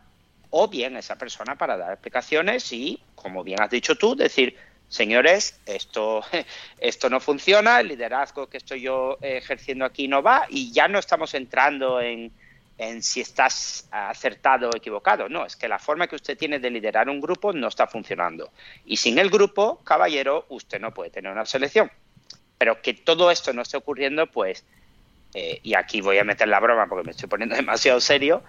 o 0.51 0.69
bien 0.69 0.97
esa 0.97 1.17
persona 1.19 1.59
para 1.59 1.77
dar 1.77 1.95
explicaciones 1.95 2.73
y, 2.73 3.01
como 3.17 3.43
bien 3.43 3.61
has 3.61 3.71
dicho 3.71 3.97
tú, 3.97 4.15
decir, 4.15 4.57
señores, 4.87 5.59
esto, 5.67 6.23
esto 6.79 7.11
no 7.11 7.19
funciona, 7.19 7.81
el 7.81 7.89
liderazgo 7.89 8.49
que 8.49 8.59
estoy 8.59 8.83
yo 8.83 9.19
ejerciendo 9.21 9.85
aquí 9.85 10.07
no 10.07 10.23
va 10.23 10.47
y 10.49 10.71
ya 10.71 10.87
no 10.87 11.01
estamos 11.01 11.35
entrando 11.35 12.01
en, 12.01 12.31
en 12.79 13.03
si 13.03 13.21
estás 13.21 13.89
acertado 13.91 14.71
o 14.71 14.77
equivocado. 14.77 15.29
No, 15.29 15.47
es 15.47 15.57
que 15.57 15.69
la 15.69 15.79
forma 15.79 16.07
que 16.07 16.17
usted 16.17 16.37
tiene 16.37 16.59
de 16.59 16.71
liderar 16.71 17.09
un 17.09 17.21
grupo 17.21 17.53
no 17.53 17.69
está 17.69 17.87
funcionando. 17.87 18.51
Y 18.85 18.97
sin 18.97 19.19
el 19.19 19.31
grupo, 19.31 19.81
caballero, 19.85 20.47
usted 20.49 20.81
no 20.81 20.93
puede 20.93 21.11
tener 21.11 21.31
una 21.31 21.47
selección. 21.47 21.91
Pero 22.59 22.81
que 22.83 22.95
todo 22.95 23.31
esto 23.31 23.53
no 23.53 23.63
esté 23.63 23.77
ocurriendo, 23.77 24.27
pues, 24.27 24.65
eh, 25.35 25.61
y 25.63 25.75
aquí 25.75 26.01
voy 26.01 26.19
a 26.19 26.25
meter 26.25 26.49
la 26.49 26.61
broma 26.61 26.87
porque 26.89 27.05
me 27.05 27.11
estoy 27.13 27.29
poniendo 27.29 27.55
demasiado 27.57 28.01
serio, 28.01 28.43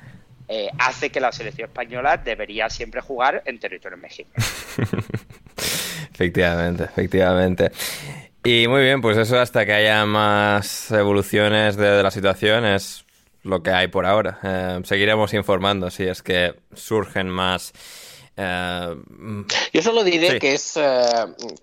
eh, 0.47 0.69
hace 0.77 1.09
que 1.09 1.19
la 1.19 1.31
selección 1.31 1.69
española 1.69 2.17
debería 2.17 2.69
siempre 2.69 3.01
jugar 3.01 3.43
en 3.45 3.59
territorio 3.59 3.97
mexicano. 3.97 4.35
efectivamente, 6.13 6.83
efectivamente. 6.83 7.71
Y 8.43 8.67
muy 8.67 8.83
bien, 8.83 9.01
pues 9.01 9.17
eso 9.17 9.39
hasta 9.39 9.65
que 9.65 9.73
haya 9.73 10.05
más 10.05 10.91
evoluciones 10.91 11.77
de, 11.77 11.89
de 11.89 12.03
la 12.03 12.11
situación 12.11 12.63
es 12.63 13.04
lo 13.45 13.61
que 13.61 13.71
hay 13.71 13.87
por 13.87 14.05
ahora. 14.05 14.39
Eh, 14.43 14.81
seguiremos 14.83 15.33
informando 15.33 15.89
si 15.89 16.03
es 16.03 16.21
que 16.21 16.55
surgen 16.73 17.29
más. 17.29 17.73
Eh, 18.35 18.95
Yo 19.71 19.81
solo 19.81 20.03
diré 20.03 20.39
que 20.39 20.53
es 20.53 20.75
eh, 20.75 21.07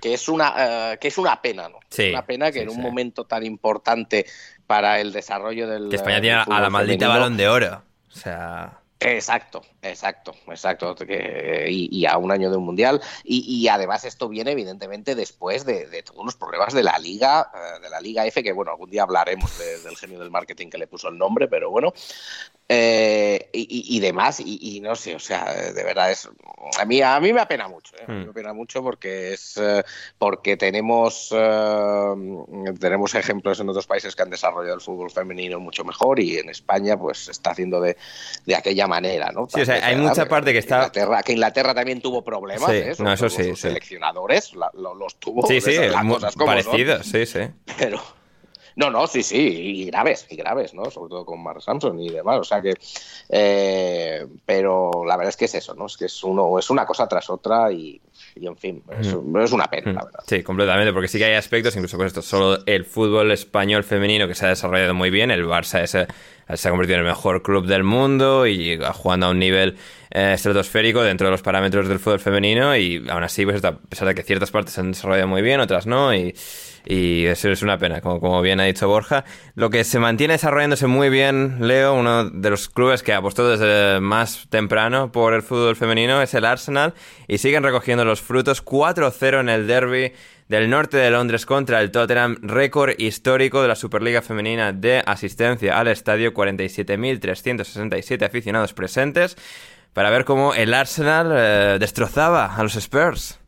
que 0.00 0.14
es 0.14 0.28
una 0.28 0.96
que 0.98 1.08
es 1.08 1.18
una 1.18 1.42
pena, 1.42 1.68
¿no? 1.68 1.80
una 2.10 2.24
pena 2.24 2.50
que 2.50 2.62
en 2.62 2.70
un 2.70 2.80
momento 2.80 3.24
tan 3.24 3.44
importante 3.44 4.24
para 4.66 5.00
el 5.00 5.12
desarrollo 5.12 5.68
del. 5.68 5.90
Que 5.90 5.96
España 5.96 6.20
tiene 6.20 6.36
a 6.36 6.60
la 6.60 6.70
maldita 6.70 7.08
balón 7.08 7.36
de 7.36 7.48
oro. 7.48 7.82
O 8.08 8.16
sea. 8.16 8.78
Exacto, 9.00 9.62
exacto, 9.82 10.34
exacto. 10.46 10.94
y, 11.68 12.06
a 12.06 12.16
un 12.16 12.30
año 12.30 12.50
de 12.50 12.56
un 12.56 12.64
mundial. 12.64 13.00
Y, 13.24 13.68
además 13.68 14.04
esto 14.04 14.28
viene 14.28 14.52
evidentemente 14.52 15.14
después 15.14 15.64
de, 15.64 16.02
todos 16.02 16.24
los 16.24 16.36
problemas 16.36 16.72
de 16.72 16.82
la 16.82 16.98
liga, 16.98 17.50
eh, 17.54 17.80
de 17.82 17.90
la 17.90 18.00
Liga 18.00 18.26
F, 18.26 18.42
que 18.42 18.52
bueno, 18.52 18.70
algún 18.70 18.90
día 18.90 19.02
hablaremos 19.02 19.58
del 19.84 19.96
genio 19.96 20.18
del 20.18 20.30
marketing 20.30 20.68
que 20.68 20.78
le 20.78 20.86
puso 20.86 21.08
el 21.08 21.18
nombre, 21.18 21.48
pero 21.48 21.70
bueno. 21.70 21.92
Eh, 22.68 23.50
y, 23.52 24.00
demás, 24.00 24.40
y, 24.40 24.80
no 24.80 24.94
sé, 24.94 25.14
o 25.14 25.18
sea, 25.18 25.52
de 25.52 25.84
verdad 25.84 26.10
es 26.10 26.28
a 26.80 26.84
mí 26.86 27.02
a 27.02 27.20
mí 27.20 27.32
me 27.32 27.40
apena 27.40 27.68
mucho, 27.68 27.94
¿eh? 27.96 28.04
me 28.06 28.24
hmm. 28.24 28.30
apena 28.30 28.52
mucho 28.54 28.82
porque 28.82 29.34
es 29.34 29.60
porque 30.16 30.56
tenemos 30.56 31.28
tenemos 32.80 33.14
ejemplos 33.14 33.60
en 33.60 33.68
otros 33.68 33.86
países 33.86 34.16
que 34.16 34.22
han 34.22 34.30
desarrollado 34.30 34.76
el 34.76 34.80
fútbol 34.80 35.10
femenino 35.10 35.60
mucho 35.60 35.84
mejor 35.84 36.20
y 36.20 36.38
en 36.38 36.48
España 36.48 36.96
pues 36.96 37.26
se 37.26 37.32
está 37.32 37.50
haciendo 37.50 37.80
de, 37.80 37.96
de 38.46 38.56
aquella 38.56 38.86
manera, 38.86 39.32
¿no? 39.32 39.48
Sí, 39.48 39.60
o 39.60 39.66
sea, 39.66 39.71
hay 39.72 39.96
mucha 39.96 40.28
parte 40.28 40.52
que 40.52 40.58
está... 40.58 40.76
Inglaterra, 40.76 41.22
que 41.22 41.32
Inglaterra 41.32 41.74
también 41.74 42.00
tuvo 42.00 42.22
problemas, 42.22 42.70
sí, 42.70 42.76
¿eh? 42.76 42.94
no, 42.98 43.12
eso 43.12 43.28
sí, 43.28 43.50
los 43.50 43.60
seleccionadores 43.60 44.52
los 44.54 45.16
tuvo. 45.18 45.46
Sí, 45.46 45.60
sí, 45.60 45.76
parecidos, 46.44 47.06
sí, 47.06 47.26
sí. 47.26 47.40
Pero... 47.78 48.00
No, 48.76 48.90
no, 48.90 49.06
sí, 49.06 49.22
sí, 49.22 49.36
y 49.38 49.84
graves, 49.86 50.26
y 50.30 50.36
graves, 50.36 50.74
¿no? 50.74 50.90
Sobre 50.90 51.10
todo 51.10 51.24
con 51.24 51.42
Mark 51.42 51.62
Samson 51.62 51.98
y 52.00 52.10
demás. 52.10 52.38
O 52.40 52.44
sea 52.44 52.60
que, 52.62 52.74
eh, 53.28 54.26
pero 54.46 54.90
la 55.06 55.16
verdad 55.16 55.30
es 55.30 55.36
que 55.36 55.44
es 55.46 55.54
eso, 55.54 55.74
¿no? 55.74 55.86
Es 55.86 55.96
que 55.96 56.06
es 56.06 56.24
uno, 56.24 56.58
es 56.58 56.70
una 56.70 56.86
cosa 56.86 57.06
tras 57.06 57.28
otra 57.30 57.70
y, 57.70 58.00
en 58.36 58.56
fin, 58.56 58.82
es, 58.98 59.12
una 59.52 59.66
pena, 59.66 59.92
la 59.92 60.04
verdad. 60.04 60.20
Sí, 60.26 60.42
completamente, 60.42 60.92
porque 60.92 61.08
sí 61.08 61.18
que 61.18 61.26
hay 61.26 61.34
aspectos, 61.34 61.74
incluso 61.76 61.96
con 61.96 62.06
esto, 62.06 62.22
solo 62.22 62.58
el 62.66 62.84
fútbol 62.84 63.30
español 63.32 63.84
femenino 63.84 64.26
que 64.26 64.34
se 64.34 64.46
ha 64.46 64.48
desarrollado 64.48 64.94
muy 64.94 65.10
bien, 65.10 65.30
el 65.30 65.44
Barça 65.44 65.82
ese 65.82 66.06
se 66.54 66.68
ha 66.68 66.70
convertido 66.70 66.98
en 66.98 67.06
el 67.06 67.10
mejor 67.10 67.42
club 67.42 67.66
del 67.66 67.84
mundo 67.84 68.46
y 68.46 68.78
jugando 68.94 69.26
a 69.26 69.30
un 69.30 69.38
nivel 69.38 69.76
eh, 70.10 70.32
estratosférico 70.34 71.02
dentro 71.02 71.26
de 71.26 71.30
los 71.30 71.42
parámetros 71.42 71.88
del 71.88 71.98
fútbol 71.98 72.20
femenino 72.20 72.76
y 72.76 73.02
aún 73.08 73.22
así, 73.22 73.44
pues, 73.44 73.64
a 73.64 73.78
pesar 73.78 74.08
de 74.08 74.14
que 74.14 74.22
ciertas 74.22 74.50
partes 74.50 74.74
se 74.74 74.80
han 74.80 74.92
desarrollado 74.92 75.28
muy 75.28 75.42
bien, 75.42 75.60
otras 75.60 75.86
no, 75.86 76.14
y, 76.14 76.34
eso 76.84 77.50
es 77.50 77.62
una 77.62 77.78
pena, 77.78 78.00
como, 78.00 78.20
como 78.20 78.42
bien 78.42 78.60
ha 78.60 78.64
dicho 78.64 78.88
Borja. 78.88 79.24
Lo 79.54 79.70
que 79.70 79.84
se 79.84 79.98
mantiene 79.98 80.34
desarrollándose 80.34 80.86
muy 80.86 81.10
bien, 81.10 81.66
Leo, 81.66 81.94
uno 81.94 82.28
de 82.28 82.50
los 82.50 82.68
clubes 82.68 83.02
que 83.02 83.12
apostó 83.12 83.48
desde 83.48 84.00
más 84.00 84.46
temprano 84.50 85.12
por 85.12 85.34
el 85.34 85.42
fútbol 85.42 85.76
femenino 85.76 86.20
es 86.22 86.34
el 86.34 86.44
Arsenal 86.44 86.94
y 87.28 87.38
siguen 87.38 87.62
recogiendo 87.62 88.04
los 88.04 88.20
frutos 88.20 88.64
4-0 88.64 89.40
en 89.40 89.48
el 89.48 89.66
derby 89.66 90.12
del 90.48 90.68
norte 90.68 90.98
de 90.98 91.10
Londres 91.10 91.46
contra 91.46 91.80
el 91.80 91.90
Tottenham, 91.90 92.36
récord 92.42 92.92
histórico 92.98 93.62
de 93.62 93.68
la 93.68 93.74
Superliga 93.74 94.20
Femenina 94.20 94.72
de 94.72 95.02
asistencia 95.06 95.78
al 95.78 95.88
estadio, 95.88 96.34
47.367 96.34 98.22
aficionados 98.26 98.74
presentes, 98.74 99.38
para 99.94 100.10
ver 100.10 100.26
cómo 100.26 100.52
el 100.52 100.74
Arsenal 100.74 101.32
eh, 101.34 101.78
destrozaba 101.78 102.54
a 102.54 102.62
los 102.62 102.76
Spurs. 102.76 103.41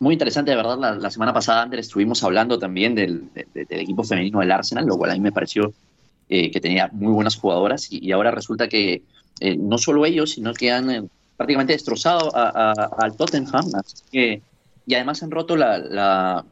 Muy 0.00 0.14
interesante, 0.14 0.50
de 0.50 0.56
verdad. 0.56 0.98
La, 0.98 1.10
semana 1.10 1.34
pasada, 1.34 1.62
Andrés, 1.62 1.86
estuvimos 1.86 2.24
hablando 2.24 2.58
también 2.58 2.94
del, 2.94 3.28
equipo 3.54 4.02
femenino 4.02 4.40
del 4.40 4.50
Arsenal, 4.50 4.86
lo 4.86 4.96
cual 4.96 5.10
a 5.10 5.14
mí 5.14 5.20
me 5.20 5.30
pareció 5.30 5.74
eh, 6.28 6.50
que 6.50 6.58
tenía 6.58 6.88
muy 6.90 7.12
buenas 7.12 7.36
jugadoras 7.36 7.86
y, 7.90 8.10
ahora 8.10 8.30
resulta 8.30 8.66
que 8.66 9.02
eh, 9.40 9.56
no 9.56 9.76
solo 9.76 10.06
ellos, 10.06 10.30
sino 10.30 10.54
que 10.54 10.72
han 10.72 11.10
prácticamente 11.36 11.74
destrozado 11.74 12.34
al 12.34 13.14
Tottenham. 13.16 13.66
Así 13.74 14.04
que 14.10 14.42
y 14.86 14.94
además 14.94 15.22
han 15.22 15.30
roto 15.30 15.54
la, 15.54 16.44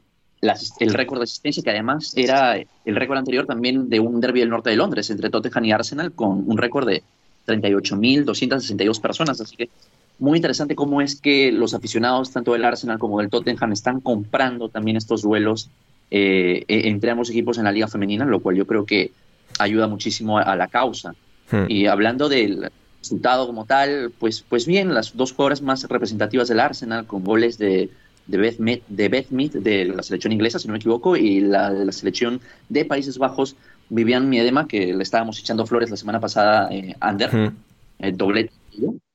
el 0.78 0.94
récord 0.94 1.18
de 1.18 1.24
asistencia, 1.24 1.62
que 1.62 1.70
además 1.70 2.12
era 2.16 2.54
el 2.56 2.96
récord 2.96 3.16
anterior 3.16 3.46
también 3.46 3.88
de 3.88 3.98
un 3.98 4.20
derby 4.20 4.40
del 4.40 4.50
norte 4.50 4.70
de 4.70 4.76
Londres 4.76 5.08
entre 5.08 5.30
Tottenham 5.30 5.64
y 5.64 5.72
Arsenal, 5.72 6.12
con 6.12 6.44
un 6.46 6.58
récord 6.58 6.86
de 6.86 7.02
38.262 7.46 9.00
personas. 9.00 9.40
Así 9.40 9.56
que 9.56 9.70
muy 10.18 10.38
interesante 10.38 10.74
cómo 10.74 11.00
es 11.00 11.20
que 11.20 11.52
los 11.52 11.74
aficionados, 11.74 12.32
tanto 12.32 12.52
del 12.52 12.64
Arsenal 12.64 12.98
como 12.98 13.20
del 13.20 13.30
Tottenham, 13.30 13.72
están 13.72 14.00
comprando 14.00 14.68
también 14.68 14.96
estos 14.96 15.22
duelos 15.22 15.70
eh, 16.10 16.64
e, 16.68 16.88
entre 16.88 17.10
ambos 17.10 17.30
equipos 17.30 17.58
en 17.58 17.64
la 17.64 17.72
liga 17.72 17.88
femenina, 17.88 18.24
lo 18.24 18.40
cual 18.40 18.56
yo 18.56 18.66
creo 18.66 18.84
que 18.84 19.12
ayuda 19.58 19.86
muchísimo 19.86 20.38
a, 20.38 20.56
la 20.56 20.68
causa. 20.68 21.14
Hmm. 21.50 21.64
Y 21.68 21.86
hablando 21.86 22.28
del 22.28 22.70
resultado 23.00 23.46
como 23.46 23.64
tal, 23.64 24.12
pues, 24.18 24.44
pues 24.48 24.66
bien, 24.66 24.92
las 24.92 25.16
dos 25.16 25.32
jugadoras 25.32 25.62
más 25.62 25.84
representativas 25.88 26.48
del 26.48 26.60
Arsenal, 26.60 27.06
con 27.06 27.24
goles 27.24 27.58
de 27.58 27.90
de 28.28 28.36
Beth, 28.36 28.58
Mead, 28.58 28.80
de 28.88 29.08
Beth 29.08 29.28
de 29.28 29.86
la 29.86 30.02
selección 30.02 30.32
inglesa, 30.32 30.58
si 30.58 30.68
no 30.68 30.72
me 30.72 30.78
equivoco, 30.78 31.16
y 31.16 31.40
la 31.40 31.72
de 31.72 31.84
la 31.84 31.92
selección 31.92 32.40
de 32.68 32.84
Países 32.84 33.18
Bajos, 33.18 33.56
Vivian 33.88 34.28
Miedema, 34.28 34.68
que 34.68 34.94
le 34.94 35.02
estábamos 35.02 35.40
echando 35.40 35.66
flores 35.66 35.90
la 35.90 35.96
semana 35.96 36.20
pasada, 36.20 36.68
eh, 36.70 36.94
Ander, 37.00 37.34
el 37.34 37.52
eh, 37.98 38.12
doblete. 38.12 38.52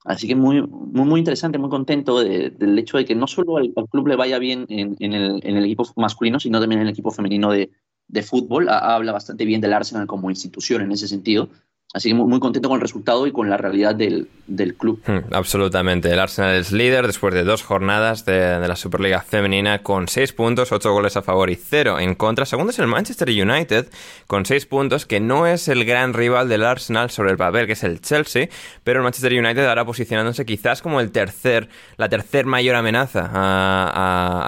Así 0.06 0.28
que 0.28 0.36
muy, 0.36 0.62
muy, 0.62 1.06
muy 1.06 1.20
interesante, 1.20 1.58
muy 1.58 1.70
contento 1.70 2.20
del 2.20 2.80
hecho 2.80 2.98
de 2.98 3.06
que 3.06 3.16
no 3.16 3.28
solo 3.28 3.58
al, 3.58 3.74
club 3.90 4.08
le 4.08 4.16
vaya 4.16 4.38
bien 4.38 4.66
en, 4.70 4.96
el, 5.14 5.64
equipo 5.64 5.86
masculino, 5.96 6.40
sino 6.40 6.60
también 6.60 6.82
en 6.82 6.88
el 6.88 6.94
equipo 6.94 7.12
femenino 7.12 7.52
de, 7.52 7.72
de 8.08 8.24
fútbol. 8.24 8.68
habla 8.70 9.12
bastante 9.12 9.46
bien 9.46 9.62
del 9.62 9.74
Arsenal 9.74 10.08
como 10.08 10.30
institución 10.30 10.82
en 10.82 10.92
ese 10.92 11.08
sentido. 11.08 11.50
Así 11.94 12.10
que 12.10 12.16
muy, 12.16 12.40
contento 12.40 12.70
con 12.70 12.78
el 12.78 12.82
resultado 12.82 13.28
y 13.28 13.32
con 13.32 13.52
la 13.52 13.58
realidad 13.58 13.94
del, 13.94 14.28
club. 14.80 15.00
Hmm, 15.06 15.32
absolutamente. 15.32 16.12
El 16.12 16.20
Arsenal 16.20 16.56
es 16.56 16.72
líder 16.72 17.06
después 17.06 17.36
de 17.36 17.44
dos 17.44 17.62
jornadas 17.62 18.26
de, 18.26 18.68
la 18.68 18.76
Superliga 18.76 19.22
Femenina 19.22 19.84
con 19.84 20.08
seis 20.08 20.34
puntos, 20.34 20.72
ocho 20.72 20.92
goles 20.92 21.18
a 21.18 21.22
favor 21.22 21.52
y 21.52 21.56
cero 21.56 22.00
en 22.00 22.16
contra. 22.16 22.48
Segundo 22.48 22.72
es 22.72 22.80
el 22.80 22.88
Manchester 22.88 23.30
United 23.30 23.90
con 24.26 24.48
seis 24.48 24.66
puntos, 24.66 25.06
que 25.06 25.20
no 25.20 25.46
es 25.46 25.68
el 25.68 25.86
gran 25.86 26.16
rival 26.16 26.50
del 26.50 26.66
Arsenal 26.66 27.12
sobre 27.12 27.30
el 27.30 27.38
papel, 27.38 27.68
que 27.68 27.74
es 27.74 27.84
el 27.84 28.02
Chelsea, 28.02 28.50
pero 28.84 29.00
el 29.00 29.04
Manchester 29.04 29.32
United 29.32 29.64
ahora 29.64 29.86
posicionándose 29.86 30.48
quizás 30.48 30.82
como 30.82 31.00
el 31.00 31.12
tercer, 31.12 31.70
la 31.98 32.10
tercer 32.10 32.48
mayor 32.48 32.76
amenaza 32.76 33.30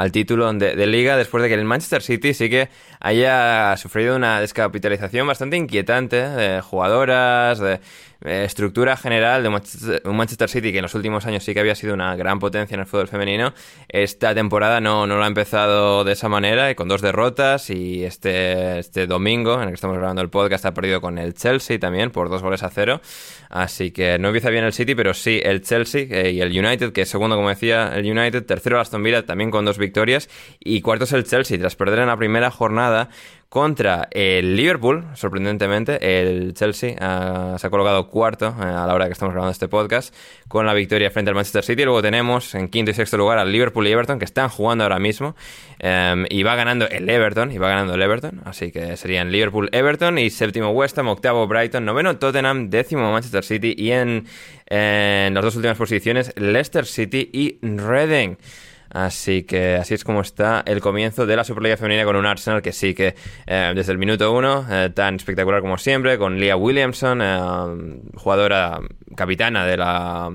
al 0.01 0.11
título 0.11 0.51
de 0.51 0.87
liga 0.87 1.15
después 1.15 1.43
de 1.43 1.49
que 1.49 1.55
el 1.55 1.65
Manchester 1.65 2.01
City 2.01 2.33
sí 2.33 2.49
que 2.49 2.69
haya 2.99 3.77
sufrido 3.77 4.15
una 4.15 4.39
descapitalización 4.41 5.27
bastante 5.27 5.57
inquietante 5.57 6.27
de 6.27 6.61
jugadoras, 6.61 7.34
de 7.59 7.79
eh, 8.25 8.43
estructura 8.45 8.97
general 8.97 9.43
de 9.43 9.49
un 9.49 10.15
Manchester, 10.15 10.49
City 10.49 10.71
que 10.71 10.79
en 10.79 10.83
los 10.83 10.95
últimos 10.95 11.25
años 11.25 11.43
sí 11.43 11.53
que 11.53 11.59
había 11.59 11.75
sido 11.75 11.93
una 11.93 12.15
gran 12.15 12.39
potencia 12.39 12.73
en 12.73 12.79
el 12.79 12.85
fútbol 12.85 13.07
femenino, 13.07 13.53
esta 13.87 14.33
temporada 14.33 14.81
no, 14.81 15.05
no 15.05 15.17
lo 15.17 15.23
ha 15.23 15.27
empezado 15.27 16.03
de 16.03 16.13
esa 16.13 16.29
manera 16.29 16.71
y 16.71 16.75
con 16.75 16.87
dos 16.87 17.01
derrotas 17.01 17.69
y 17.69 18.03
este, 18.03 18.79
este 18.79 19.05
domingo 19.05 19.55
en 19.55 19.63
el 19.63 19.67
que 19.69 19.75
estamos 19.75 19.97
grabando 19.97 20.21
el 20.21 20.29
podcast 20.29 20.65
ha 20.65 20.73
perdido 20.73 21.01
con 21.01 21.17
el 21.17 21.33
Chelsea 21.33 21.79
también 21.79 22.11
por 22.11 22.29
dos 22.29 22.41
goles 22.41 22.63
a 22.63 22.69
cero. 22.69 23.01
Así 23.49 23.91
que 23.91 24.17
no 24.17 24.29
empieza 24.29 24.49
bien 24.49 24.63
el 24.63 24.73
City, 24.73 24.95
pero 24.95 25.13
sí 25.13 25.39
el 25.43 25.61
Chelsea 25.61 26.07
eh, 26.09 26.31
y 26.31 26.41
el 26.41 26.57
United, 26.57 26.93
que 26.93 27.05
segundo, 27.05 27.35
como 27.35 27.49
decía, 27.49 27.91
el 27.95 28.09
United, 28.09 28.45
tercero 28.45 28.79
Aston 28.79 29.03
Villa 29.03 29.25
también 29.25 29.51
con 29.51 29.65
dos 29.65 29.77
victorias 29.77 30.29
y 30.59 30.81
cuarto 30.81 31.03
es 31.03 31.13
el 31.13 31.25
Chelsea 31.25 31.59
tras 31.59 31.75
perder 31.75 31.99
en 31.99 32.07
la 32.07 32.17
primera 32.17 32.49
jornada 32.49 33.09
contra 33.55 34.09
el 34.11 34.57
Liverpool, 34.57 35.05
sorprendentemente. 35.13 35.97
El 36.01 36.53
Chelsea 36.55 36.93
ah, 36.99 37.55
se 37.57 37.65
ha 37.65 37.69
colocado 37.69 38.09
cuarto 38.09 38.47
eh, 38.47 38.63
a 38.63 38.85
la 38.85 38.93
hora 38.93 39.05
que 39.05 39.13
estamos 39.13 39.31
grabando 39.33 39.53
este 39.53 39.69
podcast 39.69 40.13
con 40.49 40.65
la 40.65 40.73
victoria 40.73 41.09
frente 41.09 41.29
al 41.29 41.35
Manchester 41.35 41.63
City. 41.63 41.85
Luego 41.85 42.01
tenemos 42.01 42.53
en 42.53 42.67
quinto 42.67 42.91
y 42.91 42.93
sexto 42.93 43.15
lugar 43.15 43.37
al 43.37 43.53
Liverpool 43.53 43.87
y 43.87 43.93
Everton 43.93 44.19
que 44.19 44.25
están 44.25 44.49
jugando 44.49 44.83
ahora 44.83 44.99
mismo. 44.99 45.37
Em, 45.79 46.25
y 46.29 46.43
va 46.43 46.55
ganando 46.55 46.85
el 46.89 47.09
Everton, 47.09 47.53
y 47.53 47.57
va 47.57 47.69
ganando 47.69 47.93
el 47.93 48.01
Everton. 48.01 48.41
Así 48.43 48.73
que 48.73 48.97
serían 48.97 49.31
Liverpool, 49.31 49.69
Everton 49.71 50.17
y 50.17 50.31
séptimo 50.31 50.71
West 50.71 50.97
Ham, 50.97 51.07
octavo 51.07 51.47
Brighton, 51.47 51.85
noveno 51.85 52.17
Tottenham, 52.17 52.69
décimo 52.69 53.09
Manchester 53.13 53.45
City 53.45 53.73
y 53.77 53.91
en, 53.91 54.27
en 54.65 55.33
las 55.33 55.41
dos 55.41 55.55
últimas 55.55 55.77
posiciones 55.77 56.33
Leicester 56.35 56.85
City 56.85 57.29
y 57.31 57.57
Reading. 57.61 58.35
Así 58.95 59.43
que 59.43 59.75
así 59.75 59.93
es 59.93 60.05
como 60.05 60.21
está 60.21 60.63
el 60.65 60.79
comienzo 60.79 61.25
de 61.25 61.35
la 61.35 61.43
Superliga 61.43 61.75
Femenina 61.75 62.05
con 62.05 62.15
un 62.15 62.25
Arsenal 62.25 62.61
que 62.61 62.71
sí 62.71 62.93
que 62.93 63.13
eh, 63.45 63.73
desde 63.75 63.91
el 63.91 63.97
minuto 63.97 64.31
uno, 64.31 64.65
eh, 64.71 64.89
tan 64.95 65.15
espectacular 65.15 65.59
como 65.59 65.77
siempre, 65.77 66.17
con 66.17 66.39
Leah 66.39 66.55
Williamson, 66.55 67.19
eh, 67.21 67.99
jugadora 68.15 68.79
capitana 69.17 69.65
de 69.65 69.75
la 69.75 70.31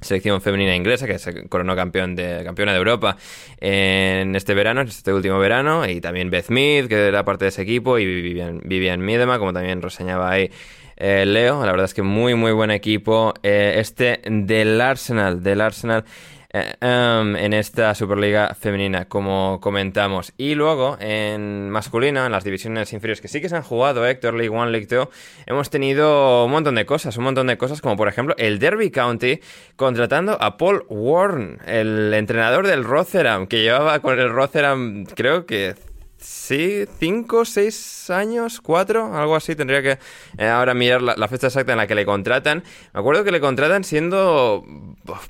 selección 0.00 0.40
femenina 0.40 0.74
inglesa 0.74 1.06
que 1.06 1.18
se 1.18 1.46
coronó 1.50 1.76
campeón 1.76 2.16
de, 2.16 2.40
campeona 2.42 2.72
de 2.72 2.78
Europa 2.78 3.18
en 3.60 4.34
este 4.34 4.54
verano, 4.54 4.80
en 4.80 4.88
este 4.88 5.12
último 5.12 5.38
verano, 5.38 5.86
y 5.86 6.00
también 6.00 6.30
Beth 6.30 6.48
Mead, 6.48 6.88
que 6.88 7.06
era 7.06 7.22
parte 7.26 7.44
de 7.44 7.48
ese 7.50 7.60
equipo, 7.60 7.98
y 7.98 8.06
Vivian, 8.06 8.62
Vivian 8.64 9.04
Miedema, 9.04 9.38
como 9.38 9.52
también 9.52 9.82
reseñaba 9.82 10.30
ahí 10.30 10.50
Leo. 10.96 11.64
La 11.64 11.72
verdad 11.72 11.84
es 11.84 11.94
que 11.94 12.02
muy, 12.02 12.34
muy 12.34 12.52
buen 12.52 12.70
equipo. 12.70 13.34
este 13.42 14.20
del 14.24 14.80
Arsenal, 14.80 15.42
del 15.42 15.60
Arsenal. 15.60 16.04
Eh, 16.52 16.74
em, 16.80 17.36
en 17.36 17.52
esta 17.52 17.94
Superliga 17.94 18.56
femenina, 18.58 19.04
como 19.04 19.60
comentamos. 19.60 20.32
Y 20.36 20.56
luego, 20.56 20.96
en 20.98 21.70
masculina, 21.70 22.26
en 22.26 22.32
las 22.32 22.42
divisiones 22.42 22.92
inferiores 22.92 23.20
que 23.20 23.28
sí 23.28 23.40
que 23.40 23.48
se 23.48 23.54
han 23.54 23.62
jugado, 23.62 24.04
Héctor, 24.04 24.34
League 24.34 24.48
One, 24.48 24.72
League 24.72 24.88
Two, 24.88 25.08
hemos 25.46 25.70
tenido 25.70 26.44
un 26.46 26.50
montón 26.50 26.74
de 26.74 26.86
cosas, 26.86 27.16
un 27.16 27.24
montón 27.24 27.46
de 27.46 27.56
cosas, 27.56 27.80
como 27.80 27.96
por 27.96 28.08
ejemplo 28.08 28.34
el 28.36 28.58
Derby 28.58 28.90
County 28.90 29.40
contratando 29.76 30.36
a 30.42 30.56
Paul 30.56 30.84
Warren, 30.88 31.58
el 31.66 32.12
entrenador 32.14 32.66
del 32.66 32.82
Rotherham, 32.82 33.46
que 33.46 33.62
llevaba 33.62 34.00
con 34.00 34.18
el 34.18 34.30
Rotherham, 34.30 35.04
creo 35.04 35.46
que 35.46 35.76
Sí, 36.20 36.84
cinco, 36.98 37.46
seis 37.46 38.10
años, 38.10 38.60
cuatro, 38.60 39.16
algo 39.16 39.36
así. 39.36 39.56
Tendría 39.56 39.82
que 39.82 39.98
eh, 40.36 40.46
ahora 40.46 40.74
mirar 40.74 41.00
la, 41.00 41.28
fecha 41.28 41.46
exacta 41.46 41.72
en 41.72 41.78
la 41.78 41.86
que 41.86 41.94
le 41.94 42.04
contratan. 42.04 42.62
Me 42.92 43.00
acuerdo 43.00 43.24
que 43.24 43.32
le 43.32 43.40
contratan 43.40 43.84
siendo 43.84 44.62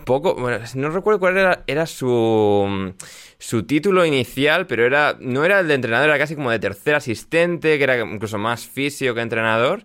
poco. 0.04 0.34
Bueno, 0.34 0.58
no 0.74 0.90
recuerdo 0.90 1.20
cuál 1.20 1.36
era, 1.38 1.62
era 1.68 1.86
su, 1.86 2.92
su 3.38 3.62
título 3.62 4.04
inicial, 4.04 4.66
pero 4.66 4.84
era 4.84 5.16
no 5.20 5.44
era 5.44 5.60
el 5.60 5.68
de 5.68 5.74
entrenador, 5.74 6.08
era 6.08 6.18
casi 6.18 6.34
como 6.34 6.50
de 6.50 6.58
tercer 6.58 6.96
asistente, 6.96 7.78
que 7.78 7.84
era 7.84 8.00
incluso 8.00 8.38
más 8.38 8.66
fisio 8.66 9.14
que 9.14 9.20
entrenador. 9.20 9.84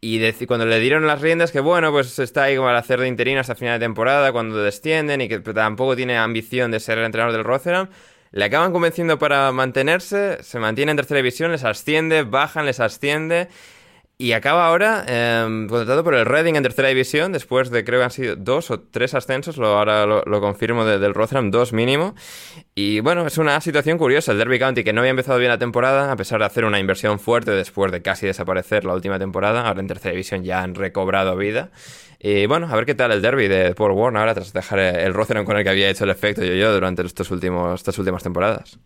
Y 0.00 0.20
cuando 0.46 0.66
le 0.66 0.78
dieron 0.78 1.08
las 1.08 1.20
riendas, 1.20 1.50
que 1.50 1.58
bueno, 1.58 1.90
pues 1.90 2.20
está 2.20 2.44
ahí 2.44 2.54
como 2.54 2.68
al 2.68 2.76
hacer 2.76 3.00
de 3.00 3.08
interino 3.08 3.40
hasta 3.40 3.56
final 3.56 3.80
de 3.80 3.84
temporada, 3.84 4.30
cuando 4.30 4.62
descienden 4.62 5.22
y 5.22 5.28
que 5.28 5.40
tampoco 5.40 5.96
tiene 5.96 6.16
ambición 6.16 6.70
de 6.70 6.78
ser 6.78 6.98
el 6.98 7.06
entrenador 7.06 7.32
del 7.32 7.44
Rotherham 7.44 7.88
le 8.36 8.44
acaban 8.44 8.70
convenciendo 8.70 9.18
para 9.18 9.50
mantenerse, 9.50 10.42
se 10.42 10.58
mantiene 10.58 10.90
en 10.90 10.98
tercera 10.98 11.16
división, 11.16 11.52
les 11.52 11.64
asciende, 11.64 12.22
bajan, 12.22 12.66
les 12.66 12.80
asciende. 12.80 13.48
Y 14.18 14.32
acaba 14.32 14.66
ahora 14.66 15.04
em, 15.06 15.68
contratado 15.68 16.02
por 16.02 16.14
el 16.14 16.24
Reading 16.24 16.54
en 16.54 16.62
tercera 16.62 16.88
división, 16.88 17.32
después 17.32 17.68
de 17.68 17.84
creo 17.84 18.00
que 18.00 18.04
han 18.04 18.10
sido 18.10 18.34
dos 18.34 18.70
o 18.70 18.80
tres 18.80 19.12
ascensos, 19.12 19.58
lo, 19.58 19.66
ahora 19.66 20.06
lo, 20.06 20.40
confirmo 20.40 20.86
del 20.86 21.12
Rotherham, 21.12 21.50
dos 21.50 21.74
mínimo. 21.74 22.14
Y 22.74 23.00
bueno, 23.00 23.26
es 23.26 23.36
una 23.36 23.60
situación 23.60 23.98
curiosa. 23.98 24.32
El 24.32 24.38
Derby 24.38 24.58
County, 24.58 24.84
que 24.84 24.94
no 24.94 25.02
había 25.02 25.10
empezado 25.10 25.38
bien 25.38 25.50
la 25.50 25.58
temporada, 25.58 26.10
a 26.10 26.16
pesar 26.16 26.38
de 26.38 26.46
hacer 26.46 26.64
una 26.64 26.80
inversión 26.80 27.18
fuerte 27.18 27.50
después 27.50 27.92
de 27.92 28.00
casi 28.00 28.24
desaparecer 28.26 28.86
la 28.86 28.94
última 28.94 29.18
temporada, 29.18 29.68
ahora 29.68 29.80
en 29.80 29.86
tercera 29.86 30.12
división 30.12 30.44
ya 30.44 30.62
han 30.62 30.74
recobrado 30.74 31.36
vida. 31.36 31.70
Y 32.18 32.46
bueno, 32.46 32.68
a 32.70 32.74
ver 32.74 32.86
qué 32.86 32.94
tal 32.94 33.12
el 33.12 33.20
derby 33.20 33.48
de 33.48 33.74
Paul 33.74 33.92
Warren 33.92 34.16
ahora 34.16 34.32
tras 34.32 34.54
dejar 34.54 34.78
el 34.78 35.12
Rotherham 35.12 35.44
con 35.44 35.58
el 35.58 35.62
que 35.62 35.68
había 35.68 35.90
hecho 35.90 36.04
el 36.04 36.10
efecto 36.10 36.42
yo-yo 36.42 36.72
durante 36.72 37.02
estos 37.02 37.30
últimos, 37.30 37.80
estas 37.80 37.98
últimas 37.98 38.22
temporadas. 38.22 38.78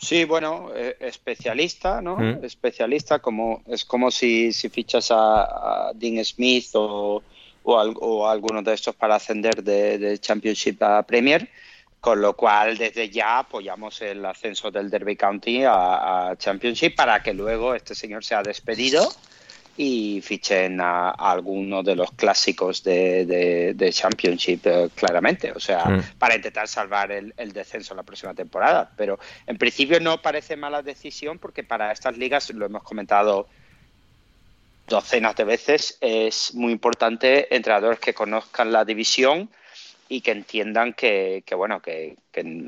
Sí, 0.00 0.24
bueno, 0.24 0.70
eh, 0.74 0.96
especialista, 0.98 2.00
¿no? 2.00 2.16
Mm. 2.16 2.42
Especialista, 2.42 3.18
como 3.18 3.62
es 3.66 3.84
como 3.84 4.10
si, 4.10 4.50
si 4.52 4.70
fichas 4.70 5.08
a, 5.10 5.92
Dean 5.94 6.24
Smith 6.24 6.70
o, 6.72 7.22
o, 7.62 8.26
alguno 8.26 8.62
de 8.62 8.72
estos 8.72 8.94
para 8.94 9.16
ascender 9.16 9.62
de, 9.62 10.18
Championship 10.18 10.82
a 10.82 11.02
Premier, 11.02 11.46
con 12.00 12.22
lo 12.22 12.34
cual 12.34 12.78
desde 12.78 13.10
ya 13.10 13.40
apoyamos 13.40 14.00
el 14.00 14.24
ascenso 14.24 14.70
del 14.70 14.88
Derby 14.88 15.16
County 15.16 15.64
a, 15.64 16.30
a 16.30 16.36
Championship 16.36 16.96
para 16.96 17.22
que 17.22 17.34
luego 17.34 17.74
este 17.74 17.94
señor 17.94 18.24
sea 18.24 18.42
despedido 18.42 19.06
y 19.76 20.20
fichen 20.20 20.80
a, 20.80 21.10
alguno 21.10 21.82
de 21.82 21.96
los 21.96 22.12
clásicos 22.12 22.82
de, 22.82 23.74
de, 23.74 23.92
Championship 23.92 24.66
eh, 24.66 24.90
claramente, 24.94 25.52
o 25.52 25.60
sea, 25.60 25.84
mm. 25.86 26.02
para 26.18 26.36
intentar 26.36 26.68
salvar 26.68 27.12
el, 27.12 27.32
el, 27.36 27.52
descenso 27.52 27.94
la 27.94 28.02
próxima 28.02 28.34
temporada. 28.34 28.90
Pero 28.96 29.18
en 29.46 29.56
principio 29.56 30.00
no 30.00 30.20
parece 30.20 30.56
mala 30.56 30.82
decisión 30.82 31.38
porque 31.38 31.64
para 31.64 31.92
estas 31.92 32.16
ligas, 32.18 32.50
lo 32.50 32.66
hemos 32.66 32.82
comentado 32.82 33.48
docenas 34.90 35.36
de 35.36 35.44
veces, 35.44 35.96
es 36.00 36.52
muy 36.54 36.72
importante 36.72 37.54
entrenadores 37.54 38.00
que 38.00 38.12
conozcan 38.12 38.72
la 38.72 38.84
división 38.84 39.48
y 40.12 40.22
que 40.22 40.32
entiendan 40.32 40.92
que, 40.92 41.44
bueno 41.56 41.80
que, 41.80 42.16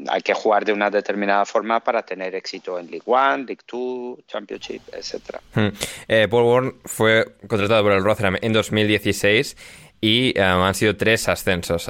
hay 0.09 0.23
que 0.23 0.33
jugar 0.33 0.65
de 0.65 0.73
una 0.73 0.91
determinada 0.91 1.45
forma 1.45 1.81
para 1.81 2.03
tener 2.03 2.37
éxito 2.37 2.79
en 2.79 2.89
League 2.89 3.03
One, 3.05 3.39
League 3.39 3.65
Two, 3.67 4.21
Championship, 4.29 4.81
etcétera. 4.93 5.41
Hmm. 5.53 5.69
Eh, 6.07 6.29
Paul 6.31 6.45
Warren 6.45 6.75
fue 6.85 7.35
contratado 7.49 7.83
por 7.83 7.93
el 7.93 8.05
Rotherham 8.05 8.37
en 8.41 8.53
2016 8.53 9.57
y 10.01 10.39
eh, 10.39 10.43
han 10.43 10.75
sido 10.77 10.97
tres 10.97 11.29
ascensos 11.29 11.89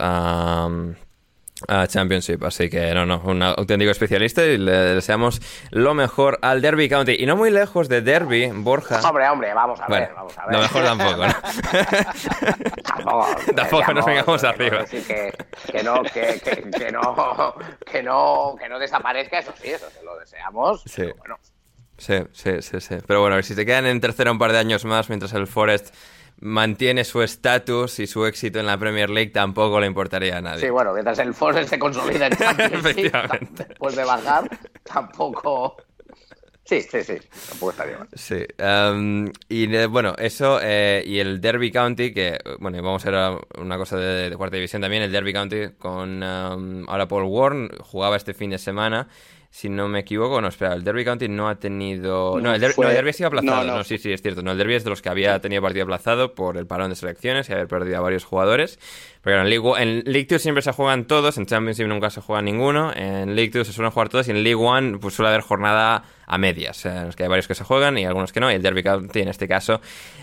a 1.69 1.87
Championship. 1.87 2.43
Así 2.45 2.69
que 2.69 2.93
no, 2.95 3.07
no, 3.07 3.21
un 3.25 3.43
auténtico 3.43 3.91
especialista 3.91 4.45
y 4.45 4.59
le 4.59 4.73
deseamos 4.73 5.41
lo 5.71 5.95
mejor 5.95 6.39
al 6.43 6.61
Derby 6.63 6.89
County. 6.89 7.17
Y 7.19 7.27
no 7.27 7.37
muy 7.37 7.51
lejos 7.51 7.89
de 7.89 8.01
Derby, 8.01 8.51
Borja. 8.53 9.01
Hombre, 9.09 9.29
hombre, 9.29 9.55
vamos 9.55 9.81
a 9.81 9.87
ver, 9.89 10.13
vamos 10.15 10.37
a 10.39 10.47
ver. 10.47 10.55
Lo 10.55 10.63
mejor 10.63 10.85
tampoco, 10.85 11.27
¿no? 11.27 11.35
tampoco, 12.83 13.27
tampoco 13.57 13.95
nos 13.95 14.07
vengamos 14.07 14.45
arriba. 14.45 14.85
Que, 14.85 15.33
que, 15.71 15.83
no, 15.83 16.03
que, 16.03 16.41
que, 16.41 16.93
no, 16.93 17.55
que 17.85 18.03
no, 18.03 18.55
que 18.59 18.69
no 18.69 18.79
desaparezca, 18.79 19.39
eso 19.39 19.53
sí, 19.61 19.71
eso 19.71 19.89
se 19.91 20.03
lo 20.05 20.19
deseamos. 20.19 20.83
Sí. 20.87 21.05
bueno. 21.19 21.39
Sí, 21.99 22.15
sí, 22.33 22.63
sí, 22.63 22.81
sí. 22.81 22.97
Pero 23.07 23.21
bueno, 23.21 23.41
si 23.43 23.55
se 23.55 23.65
quedan 23.65 23.87
en 23.87 24.01
tercera 24.01 24.33
un 24.33 24.39
par 24.39 24.51
de 24.51 24.59
años 24.59 24.85
más 24.85 25.09
mientras 25.09 25.33
el 25.35 25.47
Forest 25.47 25.95
mantiene 26.43 27.05
su 27.05 27.23
estatus 27.23 28.01
y 28.01 28.09
su 28.09 28.27
éxito 28.27 28.59
en 28.59 28.67
la 28.67 28.77
Premier 28.77 29.09
League 29.09 29.31
tampoco 29.31 29.79
le 29.79 29.87
importaría 29.87 30.39
a 30.39 30.41
nadie. 30.41 30.61
Sí, 30.61 30.71
bueno, 30.71 30.93
mientras 30.93 31.19
el 31.21 31.35
Forest 31.35 31.71
se 31.71 31.79
consolida 31.79 32.27
en 32.27 32.37
Champions 32.37 32.83
después 33.53 33.97
de 33.97 34.05
bajar, 34.05 34.51
tampoco... 34.83 35.77
Sí, 36.65 36.81
sí, 36.81 37.03
sí, 37.03 37.15
tampoco 37.49 37.71
estaría 37.73 37.99
mal. 37.99 38.09
Sí, 38.15 38.45
um, 38.59 39.27
y 39.49 39.75
eh, 39.75 39.87
bueno, 39.87 40.15
eso 40.19 40.59
eh, 40.63 41.03
y 41.07 41.19
el 41.19 41.41
Derby 41.41 41.71
County, 41.71 42.13
que 42.13 42.39
bueno, 42.59 42.81
vamos 42.83 43.05
a 43.07 43.11
ver 43.11 43.39
una 43.59 43.77
cosa 43.77 43.97
de, 43.97 44.35
cuarta 44.37 44.57
división 44.57 44.83
también, 44.83 45.03
el 45.03 45.13
Derby 45.13 45.33
County 45.33 45.71
con 45.79 46.23
um, 46.23 46.89
ahora 46.89 47.07
Paul 47.09 47.25
Warren 47.25 47.69
jugaba 47.81 48.17
este 48.17 48.33
fin 48.35 48.51
de 48.51 48.59
semana 48.59 49.09
si 49.55 49.69
no 49.69 49.87
me 49.87 49.99
equivoco, 49.99 50.41
no, 50.41 50.49
espera, 50.49 50.73
el 50.73 50.83
Derby 50.83 51.05
County 51.05 51.29
no 51.29 51.47
ha 51.47 51.57
tenido... 51.57 52.41
No, 52.41 52.55
el, 52.55 52.61
Derby 52.63 53.11
ha 53.11 53.13
sido 53.13 53.27
aplazado, 53.27 53.67
no, 53.67 53.85
sí, 53.85 53.99
sí, 53.99 54.11
es 54.11 54.23
cierto. 54.23 54.43
No, 54.43 54.53
el 54.53 54.57
Derby 54.57 54.77
es 54.77 54.85
de 54.85 54.89
los 54.89 55.03
que 55.03 55.11
había 55.11 55.39
tenido 55.41 55.61
partido 55.61 55.83
aplazado 55.83 56.35
por 56.35 56.57
el 56.57 56.67
parón 56.67 56.89
de 56.89 56.97
selecciones 56.97 57.51
y 57.51 57.53
haber 57.53 57.69
perdido 57.69 57.99
a 57.99 58.01
varios 58.01 58.25
jugadores. 58.25 58.79
Pero 59.21 59.43
en 59.43 59.51
League, 59.51 59.83
en 59.83 60.05
League 60.11 60.27
2 60.29 60.41
siempre 60.41 60.63
se 60.63 60.73
todos, 61.07 61.37
en 61.37 61.45
Championship 61.45 61.87
nunca 61.87 62.09
se 62.09 62.23
juega 62.23 62.41
ninguno, 62.41 62.93
en 62.97 63.37
League 63.37 63.51
2 63.53 63.67
se 63.67 63.75
suelen 63.75 63.93
jugar 63.93 64.09
todos 64.09 64.27
y 64.29 64.31
en 64.31 64.43
League 64.43 64.55
1 64.55 64.99
pues 65.01 65.15
suele 65.15 65.29
haber 65.29 65.43
jornada 65.43 66.03
a 66.27 66.39
medias, 66.39 66.87
en 66.87 67.07
los 67.07 67.15
que 67.15 67.25
hay 67.25 67.29
varios 67.29 67.47
que 67.47 67.55
se 67.55 67.63
juegan 67.63 67.99
y 67.99 68.07
algunos 68.07 68.33
que 68.33 68.41
no, 68.41 68.51
y 68.51 68.55
el 68.55 68.63
Derby 68.63 68.83
County 68.83 69.21
en 69.21 69.29
este 69.29 69.47
caso 69.47 69.83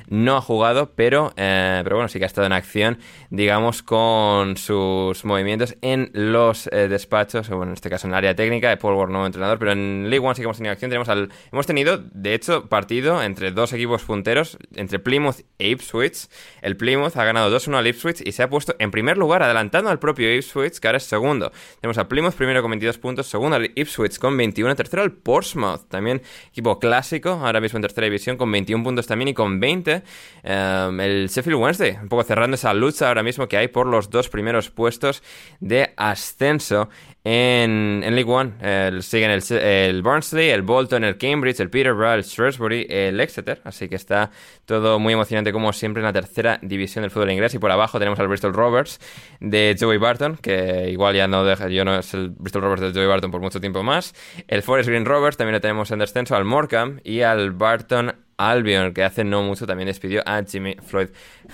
no 0.10 0.38
ha 0.38 0.41
jugado, 0.41 0.93
pero, 0.95 1.32
eh, 1.38 1.82
pero 1.84 1.95
bueno, 1.95 2.10
sí 2.10 2.20
que 2.20 2.26
ha 2.26 2.28
estado 2.28 2.47
en 2.47 2.53
acción, 2.53 2.97
digamos, 3.30 3.84
con 3.84 4.57
sus 4.57 5.24
movimientos 5.24 5.78
en 5.82 6.10
los 6.14 6.68
eh, 6.68 6.88
despachos, 6.88 7.47
bueno, 7.49 7.66
en 7.66 7.74
este 7.74 7.89
caso 7.89 8.07
en 8.07 8.14
el 8.14 8.18
área 8.18 8.36
técnica 8.36 8.70
de 8.70 8.78
Paul 8.78 8.95
Ward, 8.95 9.10
nuevo 9.10 9.26
entrenador, 9.26 9.60
pero 9.60 9.72
en 9.72 10.10
League 10.10 10.26
One 10.26 10.36
sí 10.36 10.41
que 10.41 10.45
hemos 10.45 10.57
tenido 10.57 10.74
acción, 10.74 10.89
tenemos 10.89 11.10
al, 11.10 11.30
hemos 11.51 11.68
tenido, 11.68 11.97
de 11.97 12.34
hecho, 12.34 12.68
partido 12.68 13.22
entre 13.22 13.51
dos 13.51 13.72
equipos 13.74 14.03
punteros, 14.03 14.57
entre 14.76 14.99
Plymouth 14.99 15.41
e 15.60 15.70
Ipswich, 15.70 16.28
el 16.62 16.76
Plymouth 16.76 17.16
ha 17.16 17.24
ganado 17.24 17.55
2-1 17.55 17.78
al 17.78 17.88
Ipswich 17.88 18.22
y 18.26 18.32
se 18.32 18.43
ha 18.43 18.49
puesto 18.49 18.76
en 18.80 18.89
primer 18.89 19.18
lugar, 19.18 19.43
adelantando 19.43 19.91
al 19.91 19.99
propio 19.99 20.34
Ipswich, 20.34 20.80
que 20.80 20.88
ahora 20.88 20.97
es 20.97 21.03
segundo. 21.03 21.51
Tenemos 21.82 21.97
a 21.99 22.07
Plymouth 22.07 22.34
primero 22.34 22.62
con 22.62 22.72
22 22.72 22.97
puntos, 22.97 23.28
segundo 23.28 23.55
al 23.55 23.72
Ipswich 23.76 24.18
con 24.18 24.36
21, 24.36 24.76
tercero 24.76 25.03
al 25.03 25.12
Portsmouth, 25.12 25.88
también 25.88 26.22
equipo 26.49 26.80
clásico, 26.80 27.30
ahora 27.30 27.62
mismo 27.62 27.78
en 27.78 27.84
tercera 27.84 28.05
división 28.05 28.38
con 28.38 28.51
21 28.51 28.84
puntos 28.84 29.05
también 29.05 29.30
y 29.30 29.34
con 29.34 29.60
20 29.60 29.99
em, 30.43 31.00
el 31.00 31.28
Sheffield 31.30 31.60
Wednesday, 31.60 31.97
un 32.02 32.10
poco 32.10 32.24
cerrando 32.24 32.56
esa 32.56 32.74
lucha 32.74 33.08
ahora 33.08 33.24
mismo 33.24 33.47
que 33.47 33.58
hay 33.58 33.68
por 33.68 33.88
los 33.88 34.10
dos 34.10 34.30
primeros 34.30 34.70
puestos 34.70 35.24
de 35.60 35.93
ascenso 35.97 36.89
en, 37.24 38.02
en 38.04 38.16
League 38.16 38.32
One. 38.32 39.02
siguen 39.02 39.32
el, 39.32 39.43
el 39.52 40.02
Barnsley, 40.02 40.50
el 40.50 40.62
Bolton, 40.62 41.04
el 41.04 41.18
Cambridge, 41.18 41.60
el 41.60 41.70
Peterborough, 41.70 42.14
el 42.14 42.24
Shrewsbury, 42.24 42.88
el 42.89 43.20
Exeter, 43.20 43.62
así 43.64 43.89
que 43.89 43.95
está 43.95 44.32
todo 44.66 45.00
muy 45.00 45.14
emocionante 45.14 45.52
como 45.52 45.74
siempre 45.74 46.02
en 46.02 46.06
la 46.06 46.14
tercera 46.14 46.60
división 46.62 47.02
del 47.04 47.12
fútbol 47.12 47.32
inglés 47.32 47.54
y 47.54 47.60
por 47.60 47.72
abajo 47.72 48.00
tenemos 48.00 48.20
al 48.20 48.28
Bristol 48.28 48.54
Rovers 48.54 49.00
de 49.39 49.76
Joey 49.80 49.97
Barton, 49.97 50.38
que 50.38 50.89
igual 50.89 51.16
ya 51.16 51.28
no 51.28 51.43
deja, 51.43 51.68
yo 51.68 51.86
no 51.86 51.97
es 51.97 52.14
el 52.14 52.30
Bristol 52.30 52.62
Rovers 52.62 52.82
de 52.82 52.91
Joey 52.93 53.08
Barton 53.08 53.32
por 53.32 53.41
mucho 53.41 53.60
tiempo 53.60 53.84
más. 53.84 54.14
El 54.47 54.64
Forest 54.64 54.89
Green 54.89 55.06
Rovers 55.06 55.38
también 55.38 55.54
lo 55.54 55.62
tenemos 55.62 55.91
en 55.91 56.00
descenso, 56.00 56.36
al 56.36 56.45
Morecambe 56.45 57.02
y 57.04 57.22
al 57.22 57.52
Barton 57.52 58.16
Albion, 58.40 58.94
que 58.94 59.04
hace 59.04 59.24
no 59.24 59.44
mucho 59.44 59.68
también 59.68 59.88
despidió 59.88 60.22
a 60.26 60.42
Jimmy 60.44 60.76
Floyd 60.86 61.10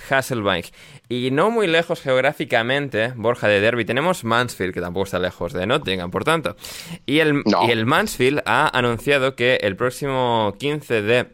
Hasselbank. 0.10 0.68
Y 1.10 1.32
no 1.32 1.50
muy 1.50 1.68
lejos 1.68 2.02
geográficamente, 2.02 3.14
Borja 3.16 3.48
de 3.48 3.60
Derby, 3.60 3.86
tenemos 3.86 4.24
Mansfield, 4.24 4.74
que 4.74 4.82
tampoco 4.82 5.06
está 5.06 5.20
lejos 5.20 5.54
de 5.54 5.66
Nottingham, 5.66 6.12
por 6.12 6.24
tanto. 6.24 6.56
Y 7.06 7.20
el, 7.20 7.44
y 7.68 7.72
el 7.72 7.86
Mansfield 7.86 8.42
ha 8.46 8.78
anunciado 8.78 9.36
que 9.36 9.56
el 9.62 9.76
próximo 9.76 10.56
15 10.60 11.02
de 11.02 11.28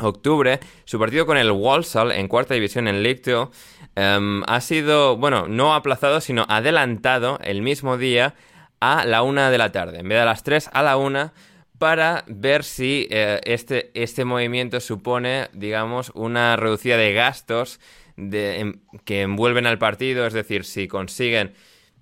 octubre, 0.00 0.60
su 0.84 0.98
partido 0.98 1.26
con 1.26 1.36
el 1.36 1.50
Walsall 1.50 2.12
en 2.12 2.28
cuarta 2.28 2.54
división 2.54 2.88
en 2.88 3.02
League 3.02 3.22
2 3.24 3.48
em, 3.96 4.42
ha 4.46 4.60
sido, 4.60 5.16
bueno, 5.16 5.46
no 5.48 5.74
aplazado, 5.74 6.20
sino 6.20 6.46
adelantado 6.48 7.38
el 7.42 7.62
mismo 7.62 7.98
día 7.98 8.34
a 8.80 9.04
la 9.04 9.22
una 9.22 9.50
de 9.50 9.58
la 9.58 9.72
tarde. 9.72 10.00
En 10.00 10.08
vez 10.08 10.18
de 10.18 10.22
a 10.22 10.26
las 10.26 10.42
3, 10.42 10.70
a 10.72 10.82
la 10.82 10.96
una 10.96 11.32
para 11.78 12.24
ver 12.26 12.64
si 12.64 13.06
eh, 13.10 13.40
este, 13.44 13.90
este 13.94 14.24
movimiento 14.24 14.80
supone, 14.80 15.48
digamos, 15.52 16.10
una 16.14 16.56
reducida 16.56 16.96
de 16.96 17.12
gastos 17.12 17.80
em, 18.16 18.80
que 19.04 19.22
envuelven 19.22 19.66
al 19.66 19.78
partido, 19.78 20.26
es 20.26 20.32
decir, 20.32 20.64
si 20.64 20.88
consiguen 20.88 21.54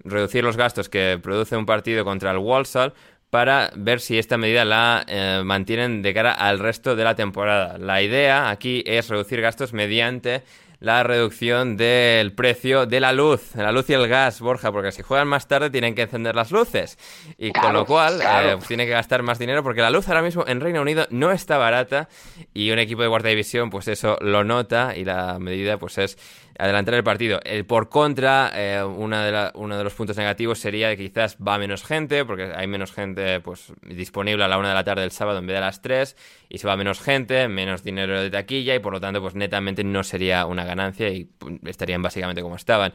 reducir 0.02 0.44
los 0.44 0.56
gastos 0.56 0.88
que 0.88 1.18
produce 1.22 1.56
un 1.56 1.66
partido 1.66 2.04
contra 2.04 2.30
el 2.30 2.38
Walsall, 2.38 2.94
para 3.30 3.70
ver 3.76 4.00
si 4.00 4.18
esta 4.18 4.38
medida 4.38 4.64
la 4.64 5.04
eh, 5.08 5.42
mantienen 5.44 6.00
de 6.00 6.14
cara 6.14 6.32
al 6.32 6.58
resto 6.58 6.96
de 6.96 7.04
la 7.04 7.16
temporada. 7.16 7.76
La 7.76 8.00
idea 8.00 8.50
aquí 8.50 8.82
es 8.86 9.08
reducir 9.08 9.40
gastos 9.40 9.72
mediante 9.72 10.42
la 10.80 11.02
reducción 11.02 11.76
del 11.76 12.32
precio 12.32 12.86
de 12.86 13.00
la 13.00 13.12
luz, 13.12 13.52
de 13.54 13.62
la 13.62 13.72
luz 13.72 13.88
y 13.90 13.94
el 13.94 14.08
gas, 14.08 14.40
Borja, 14.40 14.72
porque 14.72 14.92
si 14.92 15.02
juegan 15.02 15.28
más 15.28 15.48
tarde 15.48 15.70
tienen 15.70 15.94
que 15.94 16.02
encender 16.02 16.34
las 16.34 16.50
luces. 16.50 16.98
Y 17.38 17.52
con 17.52 17.72
lo 17.72 17.86
cual 17.86 18.20
eh, 18.22 18.56
tiene 18.66 18.86
que 18.86 18.92
gastar 18.92 19.22
más 19.22 19.38
dinero 19.38 19.62
porque 19.62 19.80
la 19.80 19.90
luz 19.90 20.08
ahora 20.08 20.22
mismo 20.22 20.44
en 20.46 20.60
Reino 20.60 20.82
Unido 20.82 21.06
no 21.10 21.32
está 21.32 21.58
barata 21.58 22.08
y 22.52 22.70
un 22.70 22.78
equipo 22.78 23.02
de 23.02 23.08
guardia 23.08 23.30
división 23.30 23.70
pues 23.70 23.88
eso 23.88 24.18
lo 24.20 24.44
nota 24.44 24.94
y 24.96 25.04
la 25.04 25.38
medida 25.38 25.78
pues 25.78 25.98
es 25.98 26.18
adelantar 26.58 26.94
el 26.94 27.04
partido. 27.04 27.40
El 27.44 27.66
por 27.66 27.88
contra, 27.88 28.50
eh, 28.54 28.82
una 28.82 29.24
de 29.24 29.50
uno 29.54 29.76
de 29.76 29.84
los 29.84 29.94
puntos 29.94 30.16
negativos 30.16 30.58
sería 30.58 30.96
que 30.96 31.08
quizás 31.08 31.36
va 31.36 31.58
menos 31.58 31.84
gente, 31.84 32.24
porque 32.24 32.52
hay 32.54 32.66
menos 32.66 32.92
gente 32.92 33.40
pues 33.40 33.72
disponible 33.82 34.44
a 34.44 34.48
la 34.48 34.58
una 34.58 34.68
de 34.68 34.74
la 34.74 34.84
tarde 34.84 35.02
del 35.02 35.10
sábado 35.10 35.38
en 35.38 35.46
vez 35.46 35.54
de 35.54 35.58
a 35.58 35.60
las 35.62 35.82
3, 35.82 36.16
y 36.48 36.58
se 36.58 36.66
va 36.66 36.76
menos 36.76 37.00
gente, 37.00 37.48
menos 37.48 37.82
dinero 37.82 38.20
de 38.20 38.30
taquilla, 38.30 38.74
y 38.74 38.78
por 38.78 38.92
lo 38.92 39.00
tanto, 39.00 39.20
pues 39.20 39.34
netamente 39.34 39.84
no 39.84 40.02
sería 40.02 40.46
una 40.46 40.64
ganancia 40.64 41.08
y 41.08 41.24
pues, 41.24 41.56
estarían 41.64 42.02
básicamente 42.02 42.42
como 42.42 42.56
estaban. 42.56 42.92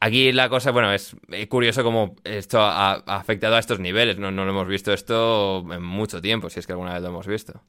Aquí 0.00 0.32
la 0.32 0.50
cosa, 0.50 0.70
bueno, 0.70 0.92
es 0.92 1.16
curioso 1.48 1.82
cómo 1.82 2.16
esto 2.24 2.60
ha, 2.60 2.92
afectado 3.06 3.56
a 3.56 3.58
estos 3.58 3.80
niveles. 3.80 4.18
No, 4.18 4.30
no 4.30 4.44
lo 4.44 4.50
hemos 4.50 4.68
visto 4.68 4.92
esto 4.92 5.64
en 5.72 5.82
mucho 5.82 6.20
tiempo, 6.20 6.50
si 6.50 6.60
es 6.60 6.66
que 6.66 6.72
alguna 6.72 6.92
vez 6.92 7.02
lo 7.02 7.08
hemos 7.08 7.26
visto. 7.26 7.62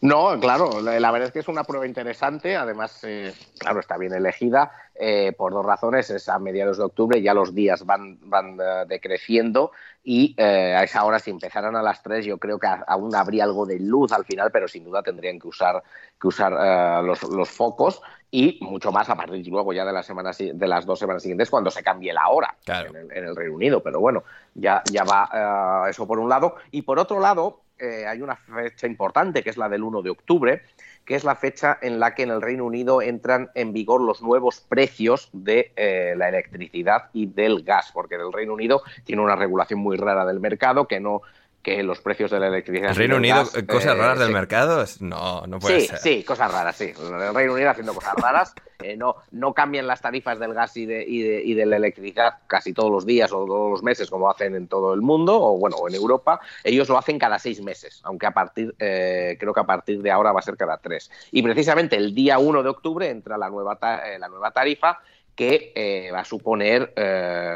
No, 0.00 0.38
claro, 0.38 0.80
la 0.80 1.10
verdad 1.10 1.26
es 1.26 1.32
que 1.32 1.40
es 1.40 1.48
una 1.48 1.64
prueba 1.64 1.84
interesante, 1.84 2.54
además, 2.54 3.02
eh, 3.02 3.34
claro, 3.58 3.80
está 3.80 3.96
bien 3.96 4.14
elegida 4.14 4.70
eh, 4.94 5.32
por 5.36 5.52
dos 5.52 5.66
razones, 5.66 6.08
es 6.10 6.28
a 6.28 6.38
mediados 6.38 6.78
de 6.78 6.84
octubre, 6.84 7.20
ya 7.20 7.34
los 7.34 7.52
días 7.52 7.84
van, 7.84 8.16
van 8.22 8.58
eh, 8.60 8.84
decreciendo 8.86 9.72
y 10.04 10.40
a 10.40 10.84
esa 10.84 11.04
hora 11.04 11.18
si 11.18 11.30
empezaran 11.30 11.74
a 11.74 11.82
las 11.82 12.02
tres 12.02 12.24
yo 12.24 12.38
creo 12.38 12.58
que 12.58 12.68
aún 12.86 13.14
habría 13.14 13.44
algo 13.44 13.66
de 13.66 13.80
luz 13.80 14.12
al 14.12 14.24
final, 14.24 14.50
pero 14.52 14.68
sin 14.68 14.84
duda 14.84 15.02
tendrían 15.02 15.38
que 15.38 15.48
usar, 15.48 15.82
que 16.18 16.28
usar 16.28 17.04
los, 17.04 17.22
los, 17.24 17.50
focos 17.50 18.00
y 18.30 18.58
mucho 18.62 18.90
más 18.90 19.10
a 19.10 19.16
partir 19.16 19.44
de 19.44 19.50
luego 19.50 19.72
ya 19.74 19.84
de, 19.84 19.92
la 19.92 20.02
semana, 20.02 20.30
de 20.30 20.68
las 20.68 20.86
dos 20.86 20.98
semanas 20.98 21.22
siguientes 21.22 21.50
cuando 21.50 21.70
se 21.70 21.82
cambie 21.82 22.12
la 22.14 22.28
hora 22.28 22.56
en, 22.66 22.96
el, 22.96 23.12
en, 23.12 23.24
el, 23.24 23.36
Reino 23.36 23.54
Unido, 23.54 23.82
pero 23.82 24.00
bueno, 24.00 24.22
ya, 24.54 24.82
ya 24.90 25.04
va 25.04 25.90
eso 25.90 26.06
por 26.06 26.18
un 26.18 26.28
lado. 26.30 26.54
Y 26.70 26.82
por 26.82 26.98
otro 26.98 27.20
lado 27.20 27.60
eh, 27.78 28.06
hay 28.06 28.22
una 28.22 28.36
fecha 28.36 28.86
importante, 28.86 29.42
que 29.42 29.50
es 29.50 29.56
la 29.56 29.68
del 29.68 29.82
1 29.82 30.02
de 30.02 30.10
octubre, 30.10 30.62
que 31.04 31.14
es 31.14 31.24
la 31.24 31.36
fecha 31.36 31.78
en 31.80 31.98
la 31.98 32.14
que 32.14 32.24
en 32.24 32.30
el 32.30 32.42
Reino 32.42 32.64
Unido 32.64 33.00
entran 33.00 33.50
en 33.54 33.72
vigor 33.72 34.02
los 34.02 34.20
nuevos 34.20 34.60
precios 34.60 35.30
de 35.32 35.72
eh, 35.76 36.14
la 36.16 36.28
electricidad 36.28 37.10
y 37.12 37.26
del 37.26 37.62
gas, 37.62 37.90
porque 37.92 38.16
el 38.16 38.32
Reino 38.32 38.52
Unido 38.52 38.82
tiene 39.04 39.22
una 39.22 39.34
regulación 39.34 39.80
muy 39.80 39.96
rara 39.96 40.26
del 40.26 40.38
mercado 40.38 40.86
que 40.86 41.00
no 41.00 41.22
que 41.62 41.82
los 41.82 42.00
precios 42.00 42.30
de 42.30 42.40
la 42.40 42.48
electricidad. 42.48 42.90
¿El 42.90 42.96
Reino 42.96 43.16
Unido, 43.16 43.44
cosas 43.66 43.94
eh, 43.94 43.98
raras 43.98 44.18
del 44.18 44.32
mercado? 44.32 44.84
No, 45.00 45.46
no 45.46 45.58
puede 45.58 45.80
ser. 45.80 45.98
Sí, 45.98 46.22
cosas 46.22 46.52
raras, 46.52 46.76
sí. 46.76 46.92
El 46.96 47.34
Reino 47.34 47.54
Unido 47.54 47.70
haciendo 47.70 47.94
cosas 47.94 48.14
raras. 48.14 48.54
Eh, 48.80 48.96
no, 48.96 49.16
no 49.32 49.52
cambian 49.54 49.88
las 49.88 50.00
tarifas 50.00 50.38
del 50.38 50.54
gas 50.54 50.76
y 50.76 50.86
de, 50.86 51.04
y, 51.04 51.20
de, 51.20 51.42
y 51.42 51.54
de, 51.54 51.66
la 51.66 51.78
electricidad 51.78 52.34
casi 52.46 52.72
todos 52.72 52.92
los 52.92 53.04
días 53.04 53.32
o 53.32 53.44
todos 53.44 53.72
los 53.72 53.82
meses, 53.82 54.08
como 54.08 54.30
hacen 54.30 54.54
en 54.54 54.68
todo 54.68 54.94
el 54.94 55.00
mundo, 55.00 55.36
o 55.36 55.58
bueno, 55.58 55.76
en 55.88 55.96
Europa. 55.96 56.38
Ellos 56.62 56.88
lo 56.88 56.96
hacen 56.96 57.18
cada 57.18 57.40
seis 57.40 57.60
meses, 57.60 58.00
aunque 58.04 58.26
a 58.26 58.30
partir, 58.30 58.72
eh, 58.78 59.36
creo 59.40 59.52
que 59.52 59.58
a 59.58 59.66
partir 59.66 60.00
de 60.00 60.12
ahora 60.12 60.30
va 60.30 60.38
a 60.38 60.44
ser 60.44 60.56
cada 60.56 60.76
tres. 60.78 61.10
Y 61.32 61.42
precisamente 61.42 61.96
el 61.96 62.14
día 62.14 62.38
1 62.38 62.62
de 62.62 62.68
octubre 62.68 63.10
entra 63.10 63.36
la 63.36 63.50
nueva, 63.50 63.80
la 63.82 64.28
nueva 64.28 64.52
tarifa 64.52 65.00
que 65.34 66.12
va 66.14 66.20
a 66.20 66.24
suponer 66.24 66.94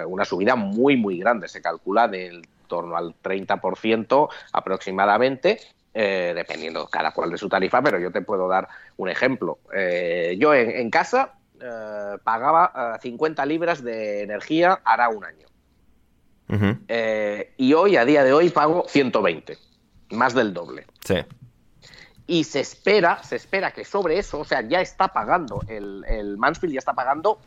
una 0.08 0.24
subida 0.24 0.56
muy, 0.56 0.96
muy 0.96 1.20
grande. 1.20 1.46
Se 1.46 1.62
calcula 1.62 2.08
del 2.08 2.42
torno 2.72 2.96
al 2.96 3.14
30% 3.22 4.30
aproximadamente, 4.54 5.60
eh, 5.92 6.32
dependiendo 6.34 6.86
cada 6.86 7.10
cual 7.10 7.30
de 7.30 7.36
su 7.36 7.50
tarifa, 7.50 7.82
pero 7.82 7.98
yo 7.98 8.10
te 8.10 8.22
puedo 8.22 8.48
dar 8.48 8.66
un 8.96 9.10
ejemplo. 9.10 9.58
Eh, 9.74 10.38
yo 10.40 10.54
en, 10.54 10.88
casa 10.88 11.34
eh, 11.60 12.16
pagaba 12.24 12.98
50 13.02 13.44
libras 13.44 13.84
de 13.84 14.22
energía 14.22 14.80
hará 14.86 15.10
un 15.10 15.22
año. 15.22 15.46
y 17.58 17.74
hoy, 17.74 17.96
a 17.96 18.06
día 18.06 18.24
de 18.24 18.32
hoy, 18.32 18.48
pago 18.48 18.84
120, 18.88 19.58
más 20.12 20.32
del 20.32 20.54
doble. 20.54 20.86
Sí. 21.04 21.16
Y 22.26 22.44
se 22.44 22.60
espera, 22.60 23.22
se 23.22 23.36
espera 23.36 23.72
que 23.72 23.84
sobre 23.84 24.18
eso, 24.18 24.40
o 24.40 24.44
sea, 24.46 24.62
ya 24.62 24.80
está 24.80 25.08
pagando, 25.08 25.60
el, 25.68 26.06
el 26.08 26.38
Mansfield 26.38 26.72
ya 26.72 26.78
está 26.78 26.94
pagando 26.94 27.38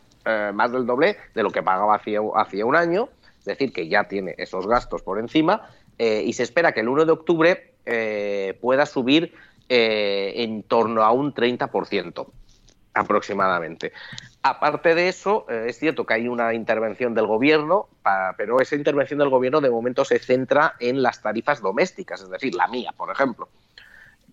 más 0.54 0.72
del 0.72 0.88
doble 0.88 1.18
de 1.36 1.44
lo 1.44 1.52
que 1.52 1.62
pagaba 1.62 1.96
hacía 1.96 2.66
un 2.66 2.76
año 2.76 3.10
es 3.46 3.58
decir, 3.60 3.72
que 3.72 3.88
ya 3.88 4.06
tiene 4.06 4.34
esos 4.40 4.66
gastos 4.66 5.04
por 5.04 5.20
encima 5.20 5.70
eh, 6.00 6.24
y 6.26 6.34
se 6.34 6.42
espera 6.42 6.72
que 6.72 6.80
el 6.80 6.90
1 6.90 7.06
de 7.06 7.12
octubre 7.12 7.74
eh, 7.86 8.58
pueda 8.60 8.88
subir 8.88 9.36
eh, 9.70 10.34
en 10.38 10.64
torno 10.64 11.04
a 11.04 11.12
un 11.12 11.32
30% 11.32 12.28
aproximadamente. 12.96 13.92
Aparte 14.42 14.96
de 14.96 15.10
eso, 15.10 15.48
es 15.50 15.78
cierto 15.78 16.06
que 16.06 16.14
hay 16.16 16.28
una 16.28 16.54
intervención 16.54 17.14
del 17.14 17.28
gobierno, 17.28 17.90
pero 18.38 18.62
esa 18.62 18.76
intervención 18.76 19.20
del 19.20 19.30
gobierno 19.30 19.60
de 19.60 19.70
momento 19.70 20.06
se 20.06 20.18
centra 20.18 20.76
en 20.80 21.04
las 21.04 21.22
tarifas 21.22 21.62
domésticas, 21.62 22.22
es 22.22 22.30
decir, 22.30 22.56
la 22.56 22.68
mía, 22.68 22.94
por 22.96 23.12
ejemplo 23.12 23.50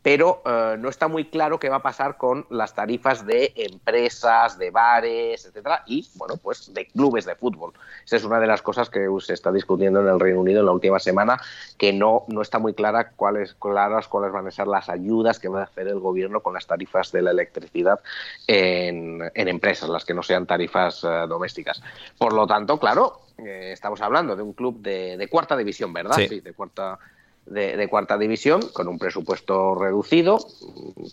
pero 0.02 0.42
eh, 0.44 0.76
no 0.78 0.88
está 0.88 1.06
muy 1.06 1.26
claro 1.26 1.58
qué 1.58 1.68
va 1.68 1.76
a 1.76 1.82
pasar 1.82 2.16
con 2.16 2.44
las 2.50 2.74
tarifas 2.74 3.24
de 3.24 3.52
empresas, 3.54 4.58
de 4.58 4.70
bares, 4.70 5.46
etcétera, 5.46 5.84
y 5.86 6.08
bueno, 6.16 6.36
pues 6.36 6.74
de 6.74 6.86
clubes 6.86 7.24
de 7.24 7.36
fútbol. 7.36 7.72
Esa 8.04 8.16
es 8.16 8.24
una 8.24 8.40
de 8.40 8.48
las 8.48 8.62
cosas 8.62 8.90
que 8.90 9.06
se 9.20 9.32
está 9.32 9.52
discutiendo 9.52 10.00
en 10.00 10.08
el 10.08 10.18
Reino 10.18 10.40
Unido 10.40 10.60
en 10.60 10.66
la 10.66 10.72
última 10.72 10.98
semana, 10.98 11.40
que 11.78 11.92
no, 11.92 12.24
no 12.26 12.42
está 12.42 12.58
muy 12.58 12.74
clara 12.74 13.10
cuáles, 13.10 13.54
claras 13.54 14.08
cuáles 14.08 14.32
van 14.32 14.46
a 14.48 14.50
ser 14.50 14.66
las 14.66 14.88
ayudas 14.88 15.38
que 15.38 15.48
va 15.48 15.60
a 15.60 15.64
hacer 15.64 15.86
el 15.86 16.00
gobierno 16.00 16.40
con 16.40 16.54
las 16.54 16.66
tarifas 16.66 17.12
de 17.12 17.22
la 17.22 17.30
electricidad 17.30 18.00
en, 18.48 19.30
empresas, 19.34 19.88
las 19.88 20.04
que 20.04 20.14
no 20.14 20.22
sean 20.22 20.46
tarifas 20.46 21.04
eh, 21.04 21.26
domésticas. 21.28 21.80
Por 22.18 22.32
lo 22.32 22.46
tanto, 22.46 22.78
claro, 22.78 23.20
eh, 23.38 23.70
estamos 23.72 24.00
hablando 24.00 24.34
de 24.34 24.42
un 24.42 24.52
club 24.52 24.80
de, 24.80 25.28
cuarta 25.30 25.56
división, 25.56 25.92
¿verdad? 25.92 26.16
Sí, 26.16 26.40
de 26.40 26.52
cuarta 26.52 26.98
de, 27.46 27.88
cuarta 27.88 28.16
división, 28.16 28.60
con 28.72 28.88
un 28.88 28.98
presupuesto 28.98 29.74
reducido. 29.74 30.38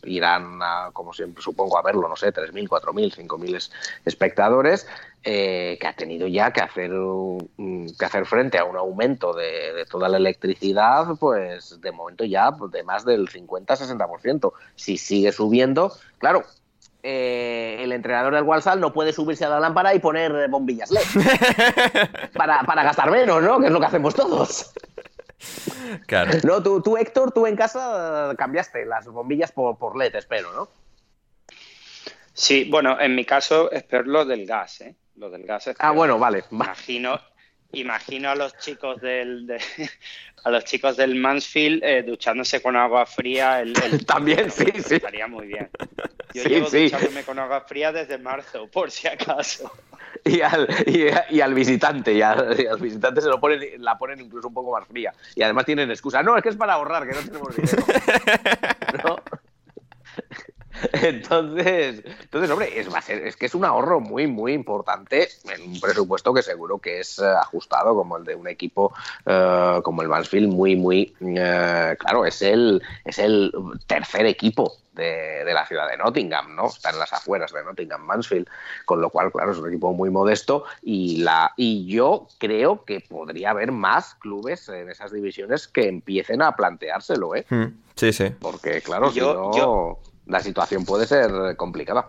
Irán, 0.04 0.60
a, 0.62 0.92
como 0.94 1.14
siempre 1.14 1.42
supongo, 1.42 1.78
a 1.78 1.82
verlo, 1.82 2.08
no 2.08 2.16
sé, 2.16 2.34
3.000, 2.34 2.68
4.000, 2.68 3.28
5.000 3.28 3.72
espectadores, 4.06 4.88
eh, 5.24 5.78
que 5.82 5.88
ha 5.88 5.94
tenido 5.94 6.28
ya 6.28 6.52
que 6.52 6.62
hacer, 6.62 6.92
que 7.58 8.06
hacer 8.06 8.26
frente 8.26 8.58
a 8.58 8.66
un 8.66 8.78
aumento 8.78 9.34
de, 9.34 9.86
toda 9.90 10.08
la 10.08 10.18
electricidad, 10.18 11.08
pues 11.20 11.82
de 11.82 11.92
momento 11.92 12.24
ya 12.24 12.52
de 12.72 12.84
más 12.84 13.06
del 13.06 13.28
50-60%. 13.28 14.54
Si 14.76 14.98
sigue 14.98 15.32
subiendo, 15.32 15.94
claro, 16.20 16.44
eh, 17.02 17.78
el 17.80 17.92
entrenador 17.92 18.36
del 18.36 18.44
Walsall 18.44 18.80
no 18.80 18.94
puede 18.94 19.14
subirse 19.14 19.46
a 19.46 19.50
la 19.50 19.60
lámpara 19.60 19.96
y 19.96 20.00
poner 20.00 20.50
bombillas 20.50 20.92
LED 20.92 21.02
para, 22.34 22.64
para 22.64 22.84
gastar 22.84 23.10
menos, 23.10 23.42
¿no? 23.42 23.60
Que 23.60 23.68
es 23.68 23.72
lo 23.72 23.80
que 23.80 23.86
hacemos 23.86 24.14
todos. 24.14 24.74
Claro. 26.06 26.32
No, 26.44 26.62
tú, 26.62 26.82
tú, 26.82 26.98
Héctor, 26.98 27.32
tú 27.32 27.48
en 27.48 27.56
casa 27.56 28.34
cambiaste 28.38 28.86
las 28.86 29.08
bombillas 29.08 29.52
por, 29.52 29.78
por 29.78 29.98
LED, 29.98 30.16
espero, 30.16 30.52
¿no? 30.54 30.70
Sí, 32.34 32.68
bueno, 32.70 33.00
en 33.00 33.16
mi 33.16 33.26
caso 33.26 33.72
es 33.72 33.84
peor 33.84 34.08
lo 34.08 34.26
del 34.26 34.46
gas, 34.46 34.82
¿eh? 34.82 34.96
Lo 35.16 35.30
del 35.30 35.44
gas 35.44 35.68
es 35.68 35.76
Ah, 35.80 35.92
bueno, 35.92 36.18
vale. 36.18 36.44
Imagino, 36.52 37.20
imagino 37.72 38.30
a 38.30 38.36
los 38.36 38.58
chicos 38.58 39.02
del 39.02 39.58
a 40.44 40.50
los 40.50 40.64
chicos 40.66 40.98
del 40.98 41.16
Mansfield 41.16 41.84
eh, 41.84 42.04
duchándose 42.04 42.62
con 42.62 42.76
agua 42.76 43.06
fría 43.06 43.62
el, 43.62 43.74
también 44.06 44.50
sí 44.52 44.66
sí 44.84 44.96
estaría 44.96 45.28
muy 45.28 45.48
bien 45.48 45.70
yo 46.34 46.44
llevo 46.44 46.70
duchándome 46.70 47.24
con 47.24 47.38
agua 47.40 47.62
fría 47.62 47.92
desde 47.92 48.18
marzo 48.18 48.68
por 48.72 48.90
si 48.90 49.08
acaso 49.08 49.72
y 50.26 50.42
al, 50.42 50.68
y, 51.30 51.42
al 51.42 51.54
visitante 51.54 52.14
y 52.14 52.22
al, 52.22 52.56
visitante 52.80 53.22
se 53.22 53.28
lo 53.28 53.40
ponen 53.40 53.60
la 53.84 53.98
ponen 53.98 54.20
incluso 54.22 54.48
un 54.48 54.54
poco 54.54 54.72
más 54.72 54.88
fría 54.88 55.14
y 55.36 55.44
además 55.44 55.66
tienen 55.66 55.90
excusa 55.90 56.24
no 56.24 56.36
es 56.38 56.44
que 56.44 56.50
es 56.50 56.56
para 56.56 56.74
ahorrar 56.74 57.08
que 57.08 57.14
no 57.14 57.22
tenemos 57.22 57.56
dinero. 57.56 57.84
Entonces, 60.94 62.04
entonces, 62.22 62.52
hombre, 62.52 62.80
es, 62.80 62.88
es 63.10 63.36
que 63.36 63.46
es 63.46 63.56
un 63.56 63.66
ahorro 63.66 64.00
muy, 64.00 64.28
muy 64.28 64.54
importante 64.54 65.30
en 65.46 65.62
un 65.72 65.80
presupuesto 65.80 66.34
que 66.34 66.42
seguro 66.42 66.80
que 66.80 67.00
es 67.00 67.20
eh, 67.20 67.26
ajustado 67.26 67.96
como 67.96 68.18
el 68.18 68.24
de 68.24 68.36
un 68.36 68.48
equipo 68.48 68.94
eh, 69.26 69.80
como 69.84 70.02
el 70.02 70.08
Mansfield, 70.08 70.52
muy, 70.54 70.76
muy, 70.76 71.14
eh, 71.22 71.96
claro, 72.00 72.26
es 72.26 72.42
el, 72.42 72.82
es 73.04 73.20
el 73.20 73.52
tercer 73.88 74.26
equipo 74.26 74.74
de, 74.94 75.44
la 75.54 75.66
ciudad 75.66 75.90
de 75.90 75.98
Nottingham, 75.98 76.56
¿no? 76.56 76.68
Está 76.68 76.90
en 76.90 77.00
las 77.00 77.12
afueras 77.14 77.52
de 77.54 77.64
Nottingham, 77.64 78.02
Mansfield, 78.02 78.48
con 78.86 79.02
lo 79.02 79.10
cual, 79.10 79.32
claro, 79.32 79.52
es 79.52 79.58
un 79.58 79.68
equipo 79.68 79.94
muy 79.94 80.10
modesto 80.10 80.66
y, 80.82 81.18
la, 81.18 81.54
y 81.56 81.88
yo 81.88 82.28
creo 82.38 82.84
que 82.84 83.00
podría 83.02 83.52
haber 83.52 83.72
más 83.72 84.16
clubes 84.16 84.68
en 84.70 84.90
esas 84.90 85.12
divisiones 85.12 85.68
que 85.68 85.88
empiecen 85.88 86.42
a 86.42 86.56
planteárselo, 86.56 87.36
¿eh? 87.36 87.46
Hmm, 87.50 87.68
sí, 87.96 88.12
sí. 88.14 88.30
Porque, 88.40 88.82
claro, 88.82 89.12
si 89.12 89.22
no 89.22 90.00
la 90.30 90.40
situación 90.40 90.86
puede 90.86 91.06
ser 91.06 91.56
complicada. 91.58 92.08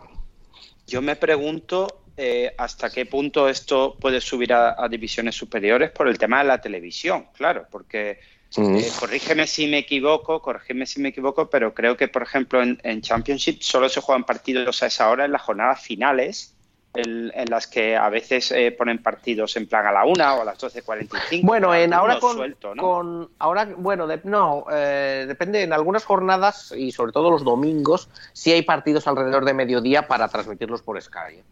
Yo 0.87 1.03
me 1.03 1.17
pregunto 1.17 2.03
eh, 2.17 2.53
hasta 2.59 2.91
qué 2.91 3.07
punto 3.07 3.49
esto 3.49 3.97
puede 3.99 4.21
subir 4.21 4.53
a, 4.53 4.89
divisiones 4.89 5.35
superiores 5.35 5.91
por 5.91 6.07
el 6.09 6.19
tema 6.19 6.39
de 6.39 6.45
la 6.45 6.61
televisión, 6.61 7.27
claro, 7.35 7.67
porque 7.71 8.21
eh, 8.57 8.89
corrígeme 8.99 9.47
si 9.47 9.67
me 9.67 9.79
equivoco, 9.79 10.43
corrígeme 10.43 10.85
si 10.87 11.01
me 11.01 11.11
equivoco, 11.11 11.49
pero 11.49 11.73
creo 11.73 11.97
que, 11.97 12.09
por 12.09 12.23
ejemplo, 12.23 12.63
en, 12.63 12.79
en 12.83 13.01
Championship 13.01 13.63
solo 13.63 13.89
se 13.89 14.01
juegan 14.01 14.25
partidos 14.25 14.83
a 14.83 14.87
esa 14.87 15.09
hora 15.09 15.25
en 15.25 15.33
las 15.33 15.43
jornadas 15.43 15.81
finales 15.81 16.55
en, 16.95 17.51
las 17.51 17.67
que 17.67 17.97
a 17.97 18.09
veces 18.09 18.51
eh, 18.53 18.73
ponen 18.73 18.99
partidos 18.99 19.57
en 19.57 19.67
plan 19.67 19.87
a 19.87 19.93
la 19.93 20.05
una 20.05 20.35
o 20.35 20.43
a 20.43 20.45
las 20.45 20.59
12.45. 20.59 21.43
Bueno, 21.43 21.75
en 21.75 21.93
ahora 21.93 22.19
con, 22.19 23.31
ahora 23.39 23.69
bueno, 23.77 24.09
no, 24.25 24.67
eh, 24.73 25.25
depende 25.29 25.63
en 25.63 25.73
algunas 25.73 26.05
jornadas 26.05 26.73
y 26.77 26.93
sobre 26.93 27.13
todo 27.13 27.31
los 27.31 27.45
domingos 27.45 28.09
sí 28.33 28.53
hay 28.53 28.63
partidos 28.63 29.07
alrededor 29.07 29.45
de 29.45 29.55
mediodía 29.55 30.09
para 30.09 30.29
transmitirlos 30.29 30.83
por 30.83 31.01
Sky. 31.01 31.35
¿eh? 31.35 31.43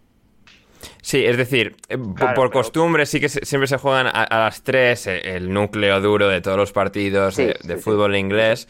Sí, 1.01 1.25
es 1.25 1.37
decir, 1.37 1.77
por, 2.35 2.51
costumbre 2.51 3.07
sí 3.07 3.21
que 3.21 3.29
siempre 3.29 3.67
se 3.67 3.79
juegan 3.79 4.09
a, 4.09 4.27
las 4.31 4.63
3 4.63 5.07
el 5.07 5.53
núcleo 5.53 6.01
duro 6.01 6.29
de 6.29 6.41
todos 6.41 6.57
los 6.57 6.73
partidos 6.73 7.37
de, 7.37 7.77
fútbol 7.81 8.17
inglés. 8.17 8.69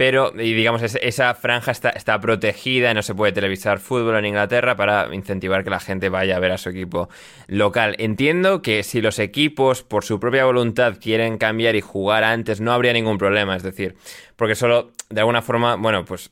Pero, 0.00 0.32
y 0.34 0.54
digamos, 0.54 0.80
esa 0.82 1.34
franja 1.34 1.72
está, 1.72 1.90
está 1.90 2.18
protegida, 2.18 2.94
no 2.94 3.02
se 3.02 3.14
puede 3.14 3.32
televisar 3.32 3.80
fútbol 3.80 4.16
en 4.16 4.24
Inglaterra 4.24 4.74
para 4.74 5.14
incentivar 5.14 5.62
que 5.62 5.68
la 5.68 5.78
gente 5.78 6.08
vaya 6.08 6.36
a 6.36 6.40
ver 6.40 6.52
a 6.52 6.56
su 6.56 6.70
equipo 6.70 7.10
local. 7.48 7.96
Entiendo 7.98 8.62
que 8.62 8.82
si 8.82 9.02
los 9.02 9.18
equipos, 9.18 9.82
por 9.82 10.02
su 10.02 10.18
propia 10.18 10.46
voluntad, 10.46 10.96
quieren 10.98 11.36
cambiar 11.36 11.76
y 11.76 11.82
jugar 11.82 12.24
antes, 12.24 12.62
no 12.62 12.72
habría 12.72 12.94
ningún 12.94 13.18
problema. 13.18 13.54
Es 13.54 13.62
decir, 13.62 13.94
porque 14.36 14.54
solo, 14.54 14.90
de 15.10 15.20
alguna 15.20 15.42
forma, 15.42 15.76
bueno, 15.76 16.06
pues. 16.06 16.30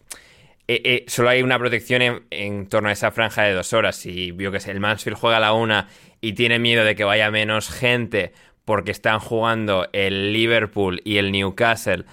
Eh, 0.66 0.81
eh, 0.85 1.05
solo 1.07 1.29
hay 1.29 1.43
una 1.43 1.59
protección 1.59 2.25
en, 2.31 2.69
torno 2.71 2.89
a 2.89 2.93
esa 2.93 3.11
franja 3.11 3.43
de 3.43 3.53
dos 3.53 3.75
horas. 3.75 3.97
Si 3.97 4.31
vio 4.31 4.51
que 4.51 4.57
el 4.71 4.81
Mansfield 4.81 5.19
juega 5.19 5.37
a 5.37 5.41
la 5.41 5.53
una 5.53 5.89
y 6.23 6.33
tiene 6.33 6.59
miedo 6.59 6.85
de 6.85 6.95
que 6.95 7.05
vaya 7.05 7.31
menos 7.31 7.69
gente 7.69 8.33
porque 8.64 8.93
están 8.93 9.19
jugando 9.19 9.91
el 9.93 10.33
Liverpool 10.33 11.03
y 11.05 11.19
el 11.19 11.33
Newcastle 11.33 12.07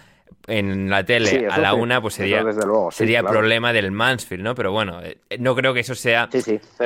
en 0.47 0.89
la 0.89 1.03
tele 1.03 1.47
a 1.49 1.57
la 1.57 1.73
una, 1.73 2.01
pues 2.01 2.15
sería, 2.15 2.43
sería 2.91 3.23
problema 3.23 3.73
del 3.73 3.91
Mansfield, 3.91 4.43
¿no? 4.43 4.55
Pero 4.55 4.71
bueno, 4.71 5.01
eh, 5.03 5.17
no 5.39 5.55
creo 5.55 5.73
que 5.73 5.79
eso 5.81 5.95
sea 5.95 6.29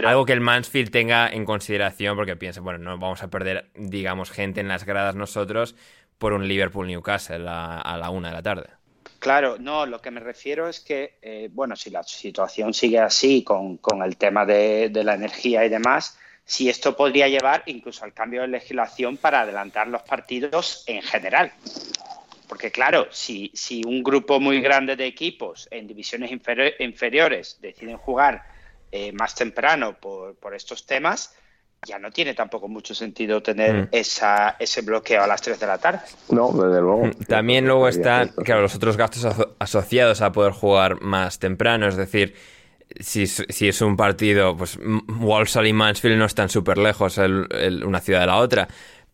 algo 0.03 0.25
que 0.25 0.33
el 0.33 0.41
Mansfield 0.41 0.91
tenga 0.91 1.29
en 1.29 1.45
consideración 1.45 2.15
porque 2.15 2.35
piensa, 2.35 2.61
bueno, 2.61 2.79
no 2.79 2.97
vamos 2.97 3.23
a 3.23 3.29
perder, 3.29 3.69
digamos, 3.75 4.31
gente 4.31 4.61
en 4.61 4.67
las 4.67 4.85
gradas 4.85 5.15
nosotros 5.15 5.75
por 6.17 6.33
un 6.33 6.47
Liverpool-Newcastle 6.47 7.45
a, 7.47 7.97
la 7.99 8.09
una 8.09 8.29
de 8.29 8.33
la 8.33 8.43
tarde. 8.43 8.67
Claro, 9.19 9.57
no, 9.59 9.85
lo 9.85 10.01
que 10.01 10.11
me 10.11 10.21
refiero 10.21 10.69
es 10.69 10.79
que, 10.79 11.17
eh, 11.21 11.49
bueno, 11.51 11.75
si 11.75 11.89
la 11.89 12.03
situación 12.03 12.73
sigue 12.73 12.99
así 12.99 13.43
con, 13.43 13.77
con 13.77 14.01
el 14.01 14.15
tema 14.15 14.45
de, 14.45 14.89
de 14.89 15.03
la 15.03 15.15
energía 15.15 15.65
y 15.65 15.69
demás, 15.69 16.17
si 16.45 16.69
esto 16.69 16.95
podría 16.95 17.27
llevar 17.27 17.63
incluso 17.67 18.05
al 18.05 18.13
cambio 18.13 18.41
de 18.41 18.47
legislación 18.47 19.17
para 19.17 19.41
adelantar 19.41 19.87
los 19.87 20.01
partidos 20.01 20.83
en 20.87 21.01
general. 21.01 21.51
Porque 22.49 22.71
claro, 22.71 23.07
si, 23.11 23.51
si 23.53 23.83
un 23.85 24.03
grupo 24.03 24.39
muy 24.39 24.59
grande 24.59 24.95
de 24.95 25.05
equipos 25.05 25.67
en 25.69 25.85
divisiones 25.85 26.31
inferiores 26.31 27.59
deciden 27.61 27.95
jugar 27.97 28.43
eh, 28.91 29.11
más 29.11 29.35
temprano 29.35 29.95
por, 29.99 30.35
por, 30.35 30.55
estos 30.55 30.87
temas, 30.87 31.35
ya 31.85 31.99
no 31.99 32.09
tiene 32.09 32.33
tampoco 32.33 32.67
mucho 32.67 32.95
sentido 32.95 33.43
tener 33.43 33.75
mm. 33.75 33.87
esa, 33.91 34.55
ese 34.57 34.81
bloqueo 34.81 35.21
a 35.23 35.27
las 35.27 35.43
3 35.43 35.59
de 35.59 35.67
la 35.67 35.77
tarde. 35.77 35.99
No, 36.31 36.51
desde 36.51 36.81
luego. 36.81 37.05
Mm, 37.05 37.11
también 37.27 37.67
luego 37.67 37.87
están, 37.87 38.29
claro, 38.43 38.63
los 38.63 38.73
otros 38.73 38.97
gastos 38.97 39.27
asociados 39.59 40.21
a 40.21 40.31
poder 40.31 40.51
jugar 40.51 41.01
más 41.01 41.37
temprano, 41.37 41.87
es 41.87 41.97
decir, 41.97 42.33
si, 42.99 43.27
si, 43.27 43.67
es 43.67 43.81
un 43.81 43.95
partido, 43.95 44.57
pues 44.57 44.79
Walsall 45.19 45.67
y 45.67 45.73
Mansfield 45.73 46.17
no 46.17 46.25
están 46.25 46.49
súper 46.49 46.79
lejos 46.79 47.19
una 47.19 47.99
ciudad 47.99 48.21
de 48.21 48.25
la 48.25 48.37
otra, 48.37 48.67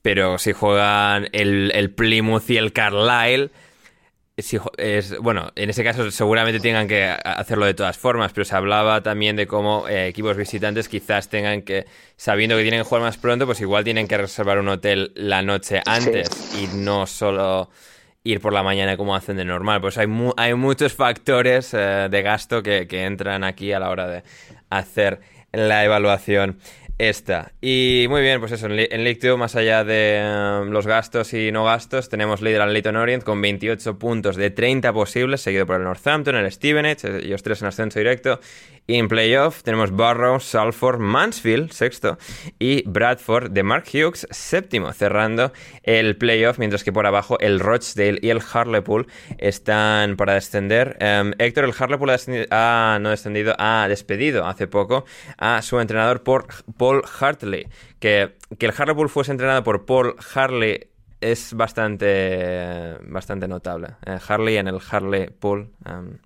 pero 0.05 0.37
si 0.37 0.53
juegan 0.53 1.29
el, 1.31 1.71
el 1.73 1.89
Plymouth 1.89 2.47
y 2.51 2.57
el 2.57 2.73
Carlisle, 2.73 3.49
si, 4.37 4.59
es, 4.77 5.17
bueno, 5.17 5.51
en 5.55 5.71
ese 5.71 5.83
caso 5.83 6.11
seguramente 6.11 6.59
tengan 6.59 6.87
que 6.87 7.05
hacerlo 7.07 7.65
de 7.65 7.73
todas 7.73 7.97
formas, 7.97 8.31
pero 8.31 8.45
se 8.45 8.55
hablaba 8.55 9.01
también 9.01 9.35
de 9.35 9.47
cómo 9.47 9.87
eh, 9.87 10.05
equipos 10.05 10.37
visitantes 10.37 10.89
quizás 10.89 11.27
tengan 11.27 11.63
que, 11.63 11.87
sabiendo 12.17 12.55
que 12.55 12.61
tienen 12.61 12.81
que 12.81 12.83
jugar 12.83 13.01
más 13.01 13.17
pronto, 13.17 13.47
pues 13.47 13.59
igual 13.61 13.83
tienen 13.83 14.07
que 14.07 14.15
reservar 14.15 14.59
un 14.59 14.67
hotel 14.67 15.11
la 15.15 15.41
noche 15.41 15.81
antes 15.87 16.29
y 16.55 16.67
no 16.77 17.07
solo 17.07 17.71
ir 18.23 18.41
por 18.41 18.53
la 18.53 18.61
mañana 18.61 18.97
como 18.97 19.15
hacen 19.15 19.37
de 19.37 19.45
normal. 19.45 19.81
Pues 19.81 19.97
hay, 19.97 20.05
hay 20.37 20.53
muchos 20.53 20.93
factores 20.93 21.73
eh, 21.73 22.09
de 22.11 22.21
gasto 22.21 22.61
que, 22.61 22.87
que 22.87 23.05
entran 23.05 23.43
aquí 23.43 23.71
a 23.71 23.79
la 23.79 23.89
hora 23.89 24.07
de 24.07 24.23
hacer 24.69 25.19
la 25.51 25.83
evaluación 25.83 26.59
esta. 26.97 27.51
Y 27.61 28.05
muy 28.09 28.21
bien, 28.21 28.39
pues 28.39 28.51
eso, 28.53 28.67
en, 28.67 28.75
League 28.75 29.19
2, 29.21 29.37
más 29.37 29.55
allá 29.55 29.83
de 29.83 30.61
um, 30.61 30.69
los 30.69 30.87
gastos 30.87 31.33
y 31.33 31.51
no 31.51 31.65
gastos, 31.65 32.09
tenemos 32.09 32.41
líder 32.41 32.61
al 32.61 32.73
Leighton 32.73 32.95
Orient 32.95 33.23
con 33.23 33.41
28 33.41 33.99
puntos 33.99 34.35
de 34.35 34.49
30 34.49 34.93
posibles, 34.93 35.41
seguido 35.41 35.65
por 35.65 35.77
el 35.77 35.83
Northampton, 35.83 36.35
el 36.35 36.51
Stevenage, 36.51 37.25
ellos 37.25 37.43
tres 37.43 37.61
en 37.61 37.67
ascenso 37.67 37.99
directo, 37.99 38.39
y 38.87 38.95
en 38.97 39.07
playoff 39.07 39.63
tenemos 39.63 39.95
Barrow, 39.95 40.39
Salford, 40.39 40.99
Mansfield, 40.99 41.71
sexto, 41.71 42.19
y 42.59 42.87
Bradford 42.87 43.49
de 43.49 43.63
Mark 43.63 43.85
Hughes, 43.91 44.27
séptimo, 44.29 44.93
cerrando 44.93 45.51
el 45.83 46.15
playoff, 46.17 46.59
mientras 46.59 46.83
que 46.83 46.93
por 46.93 47.07
abajo 47.07 47.39
el 47.39 47.59
Rochdale 47.59 48.19
y 48.21 48.29
el 48.29 48.41
Harlepool 48.53 49.07
están 49.39 50.17
para 50.17 50.35
descender. 50.35 50.97
Em, 50.99 51.33
Héctor, 51.39 51.65
el 51.65 51.73
Harlepool 51.77 52.11
ha, 52.51 52.99
no 53.01 53.09
descendido, 53.09 53.55
ha 53.57 53.87
despedido 53.89 54.45
hace 54.45 54.67
poco 54.67 55.05
a 55.37 55.61
su 55.63 55.79
entrenador 55.79 56.21
por 56.21 56.45
Paul 56.85 57.01
Hartley. 57.19 57.67
Que, 57.99 58.35
que 58.59 58.67
el 58.67 58.73
Harlepool 58.77 59.09
fuese 59.09 59.31
entrenado 59.31 59.63
por 59.63 59.85
Paul 59.87 60.15
Harley 60.35 60.87
es 61.19 61.55
bastante, 61.55 62.97
bastante 63.07 63.47
notable. 63.47 63.87
Eh, 64.05 64.19
Harley 64.27 64.57
en 64.57 64.67
el 64.67 64.79
Harley 64.91 65.29
Pool. 65.31 65.71
Em, 65.83 66.19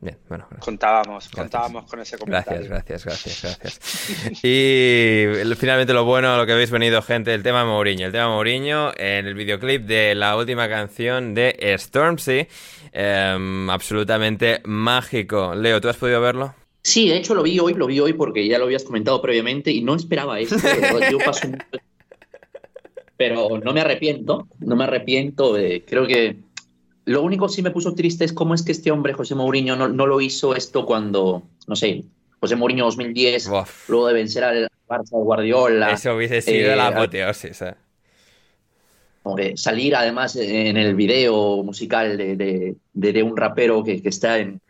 Bien, 0.00 0.16
bueno, 0.28 0.44
gracias. 0.48 0.64
Contábamos, 0.64 1.28
contábamos 1.28 1.90
con 1.90 1.98
ese 1.98 2.16
comentario. 2.16 2.68
Gracias, 2.68 3.04
gracias, 3.04 3.42
gracias, 3.42 3.58
gracias. 3.60 4.44
Y 4.44 5.24
finalmente 5.56 5.92
lo 5.92 6.04
bueno, 6.04 6.36
lo 6.36 6.46
que 6.46 6.52
habéis 6.52 6.70
venido, 6.70 7.02
gente, 7.02 7.34
el 7.34 7.42
tema 7.42 7.64
Mourinho. 7.64 8.06
El 8.06 8.12
tema 8.12 8.28
Mourinho 8.28 8.92
en 8.96 9.26
el 9.26 9.34
videoclip 9.34 9.86
de 9.86 10.14
la 10.14 10.36
última 10.36 10.68
canción 10.68 11.34
de 11.34 11.74
Stormzy. 11.76 12.46
em, 12.92 13.68
absolutamente 13.70 14.60
mágico. 14.66 15.56
Leo, 15.56 15.80
¿tú 15.80 15.88
has 15.88 15.96
podido 15.96 16.20
verlo? 16.20 16.54
Sí, 16.82 17.08
de 17.08 17.16
hecho 17.16 17.34
lo 17.34 17.42
vi 17.42 17.58
hoy, 17.58 17.74
lo 17.74 17.86
vi 17.86 18.00
hoy 18.00 18.12
porque 18.14 18.46
ya 18.46 18.58
lo 18.58 18.64
habías 18.64 18.84
comentado 18.84 19.20
previamente 19.20 19.70
y 19.70 19.82
no 19.82 19.94
esperaba 19.94 20.40
esto. 20.40 20.56
yo 21.10 21.18
paso 21.18 21.48
un- 21.48 21.58
Pero 23.16 23.58
no 23.58 23.72
me 23.72 23.80
arrepiento, 23.80 24.46
no 24.60 24.76
me 24.76 24.84
arrepiento 24.84 25.52
de, 25.54 25.84
creo 25.84 26.06
que 26.06 26.36
lo 27.04 27.22
único 27.22 27.46
que 27.48 27.52
sí 27.54 27.62
me 27.62 27.70
puso 27.72 27.94
triste 27.94 28.24
es 28.24 28.32
cómo 28.32 28.54
es 28.54 28.62
que 28.62 28.72
este 28.72 28.90
hombre, 28.90 29.12
José 29.12 29.34
Mourinho, 29.34 29.74
no, 29.76 29.88
no 29.88 30.06
lo 30.06 30.20
hizo 30.20 30.54
esto 30.54 30.86
cuando, 30.86 31.42
no 31.66 31.74
sé, 31.76 32.04
José 32.40 32.54
Mourinho 32.54 32.84
2010, 32.84 33.48
Uf. 33.48 33.88
luego 33.90 34.06
de 34.08 34.14
vencer 34.14 34.44
al 34.44 34.68
Barça 34.88 35.16
de 35.18 35.24
Guardiola, 35.24 35.90
Eso 35.92 36.14
hubiese 36.14 36.40
sido 36.42 36.72
eh, 36.72 36.76
la 36.76 36.88
apoteosis. 36.88 37.60
eh. 37.62 37.74
salir 39.56 39.94
además 39.96 40.36
en 40.36 40.76
el 40.76 40.94
video 40.94 41.62
musical 41.62 42.16
de, 42.16 42.36
de- 42.36 42.76
de- 42.94 43.12
de 43.12 43.22
un 43.22 43.36
rapero 43.36 43.82
que, 43.84 44.00
que 44.00 44.08
está 44.08 44.38
en, 44.38 44.60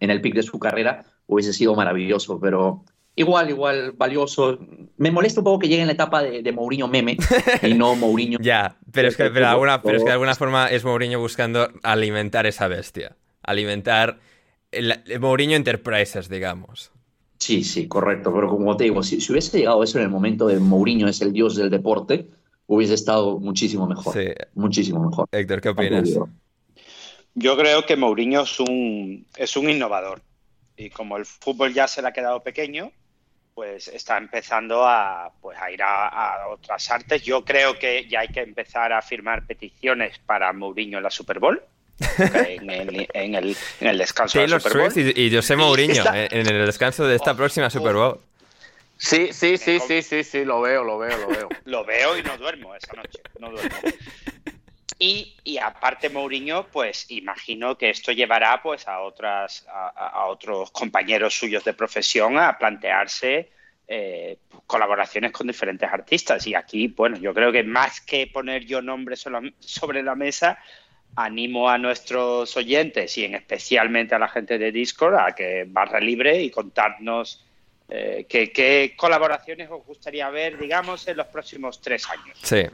en 0.00 0.10
el 0.10 0.20
pic 0.20 0.34
de 0.34 0.42
su 0.42 0.58
carrera, 0.58 1.04
hubiese 1.26 1.52
sido 1.52 1.74
maravilloso, 1.74 2.38
pero 2.40 2.84
igual, 3.14 3.50
igual, 3.50 3.92
valioso. 3.92 4.58
Me 4.96 5.10
molesta 5.10 5.40
un 5.40 5.44
poco 5.44 5.60
que 5.60 5.68
llegue 5.68 5.82
en 5.82 5.88
la 5.88 5.94
etapa 5.94 6.22
de, 6.22 6.42
de 6.42 6.52
Mourinho 6.52 6.88
meme 6.88 7.16
y 7.62 7.74
no 7.74 7.94
Mourinho. 7.96 8.38
Ya, 8.40 8.76
pero 8.92 9.08
es, 9.08 9.16
que, 9.16 9.24
pero, 9.24 9.46
de 9.46 9.52
alguna, 9.52 9.82
pero 9.82 9.96
es 9.96 10.02
que 10.02 10.08
de 10.08 10.14
alguna 10.14 10.34
forma 10.34 10.68
es 10.68 10.84
Mourinho 10.84 11.20
buscando 11.20 11.68
alimentar 11.82 12.46
esa 12.46 12.68
bestia. 12.68 13.16
Alimentar 13.42 14.18
el, 14.72 15.02
el 15.06 15.20
Mourinho 15.20 15.56
Enterprises, 15.56 16.28
digamos. 16.28 16.92
Sí, 17.38 17.64
sí, 17.64 17.86
correcto, 17.86 18.32
pero 18.32 18.48
como 18.48 18.76
te 18.76 18.84
digo, 18.84 19.02
si, 19.02 19.20
si 19.20 19.32
hubiese 19.32 19.58
llegado 19.58 19.82
eso 19.82 19.98
en 19.98 20.04
el 20.04 20.10
momento 20.10 20.46
de 20.46 20.58
Mourinho 20.58 21.06
es 21.06 21.20
el 21.20 21.32
dios 21.32 21.54
del 21.56 21.70
deporte, 21.70 22.30
hubiese 22.66 22.94
estado 22.94 23.38
muchísimo 23.38 23.86
mejor. 23.86 24.14
Sí. 24.14 24.28
Muchísimo 24.54 25.08
mejor. 25.08 25.28
Héctor, 25.30 25.60
¿qué 25.60 25.68
opinas? 25.68 26.10
Yo 27.34 27.56
creo 27.56 27.84
que 27.84 27.96
Mourinho 27.96 28.42
es 28.42 28.58
un, 28.60 29.26
es 29.36 29.56
un 29.56 29.68
innovador. 29.68 30.22
Y 30.76 30.90
como 30.90 31.16
el 31.16 31.24
fútbol 31.26 31.72
ya 31.72 31.88
se 31.88 32.02
le 32.02 32.08
ha 32.08 32.12
quedado 32.12 32.42
pequeño, 32.42 32.92
pues 33.54 33.88
está 33.88 34.18
empezando 34.18 34.86
a, 34.86 35.32
pues 35.40 35.56
a 35.58 35.70
ir 35.70 35.82
a, 35.82 36.08
a 36.08 36.48
otras 36.48 36.90
artes. 36.90 37.22
Yo 37.22 37.44
creo 37.44 37.78
que 37.78 38.06
ya 38.08 38.20
hay 38.20 38.28
que 38.28 38.40
empezar 38.42 38.92
a 38.92 39.00
firmar 39.00 39.46
peticiones 39.46 40.18
para 40.18 40.52
Mourinho 40.52 40.98
en 40.98 41.04
la 41.04 41.10
Super 41.10 41.38
Bowl. 41.38 41.62
En 42.18 42.68
el, 42.70 43.08
en 43.14 43.34
el, 43.34 43.56
en 43.80 43.86
el 43.88 43.96
descanso 43.98 44.38
de 44.38 44.48
la 44.48 44.60
Super 44.60 44.78
Bowl. 44.82 44.92
Swift 44.92 45.16
y, 45.16 45.22
y 45.28 45.34
José 45.34 45.56
Mourinho 45.56 45.94
está- 45.94 46.24
en, 46.26 46.46
en 46.46 46.46
el 46.48 46.66
descanso 46.66 47.06
de 47.06 47.16
esta 47.16 47.34
próxima 47.34 47.70
Super 47.70 47.94
Bowl. 47.94 48.20
Sí, 48.98 49.30
sí, 49.32 49.56
sí, 49.56 49.78
sí, 49.80 50.02
sí, 50.02 50.22
sí, 50.24 50.44
lo 50.44 50.60
veo, 50.60 50.84
lo 50.84 50.98
veo, 50.98 51.16
lo 51.16 51.28
veo. 51.28 51.48
Lo 51.64 51.84
veo 51.84 52.16
y 52.18 52.22
no 52.22 52.36
duermo 52.38 52.74
esa 52.74 52.92
noche. 52.94 53.18
No 53.38 53.50
duermo. 53.50 53.76
Y, 54.98 55.36
y 55.44 55.58
aparte 55.58 56.08
Mourinho, 56.08 56.68
pues 56.68 57.10
imagino 57.10 57.76
que 57.76 57.90
esto 57.90 58.12
llevará 58.12 58.62
pues 58.62 58.88
a 58.88 59.00
otras 59.00 59.66
a, 59.68 60.24
otros 60.26 60.70
compañeros 60.70 61.34
suyos 61.38 61.64
de 61.64 61.74
profesión 61.74 62.38
a 62.38 62.56
plantearse 62.56 63.50
eh, 63.86 64.38
colaboraciones 64.66 65.32
con 65.32 65.46
diferentes 65.46 65.90
artistas. 65.90 66.46
Y 66.46 66.54
aquí, 66.54 66.88
bueno, 66.88 67.18
yo 67.18 67.34
creo 67.34 67.52
que 67.52 67.62
más 67.62 68.00
que 68.00 68.26
poner 68.26 68.64
yo 68.64 68.80
nombres 68.80 69.24
sobre 69.60 70.02
la 70.02 70.14
mesa, 70.14 70.58
animo 71.14 71.68
a 71.68 71.76
nuestros 71.76 72.56
oyentes 72.56 73.18
y 73.18 73.24
en 73.24 73.34
especialmente 73.34 74.14
a 74.14 74.18
la 74.18 74.28
gente 74.28 74.58
de 74.58 74.72
Discord 74.72 75.14
a 75.14 75.34
que 75.34 75.64
barra 75.68 76.00
libre 76.00 76.42
y 76.42 76.50
contarnos 76.50 77.44
eh, 77.88 78.26
qué 78.28 78.94
colaboraciones 78.96 79.70
os 79.70 79.84
gustaría 79.84 80.28
ver, 80.30 80.58
digamos, 80.58 81.06
en 81.06 81.18
los 81.18 81.26
próximos 81.26 81.82
tres 81.82 82.08
años. 82.08 82.38
Sí. 82.42 82.64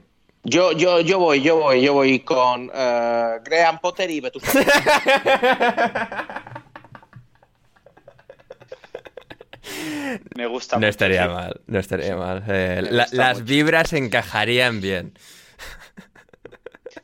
Yo, 0.44 0.72
yo, 0.72 0.98
yo 1.00 1.18
voy, 1.20 1.40
yo 1.40 1.56
voy, 1.56 1.80
yo 1.82 1.92
voy 1.92 2.18
con 2.20 2.68
eh, 2.74 3.38
Graham 3.44 3.78
Potter 3.80 4.10
y 4.10 4.20
Vetusta. 4.20 4.50
Me 10.36 10.46
gusta 10.46 10.76
No 10.76 10.80
mucho, 10.80 10.88
estaría 10.90 11.22
sí. 11.24 11.28
mal, 11.28 11.60
no 11.66 11.78
estaría 11.78 12.16
mal. 12.16 12.44
Eh, 12.48 12.82
la- 12.90 13.06
las 13.12 13.38
mucho. 13.38 13.44
vibras 13.46 13.92
encajarían 13.92 14.80
bien. 14.80 15.16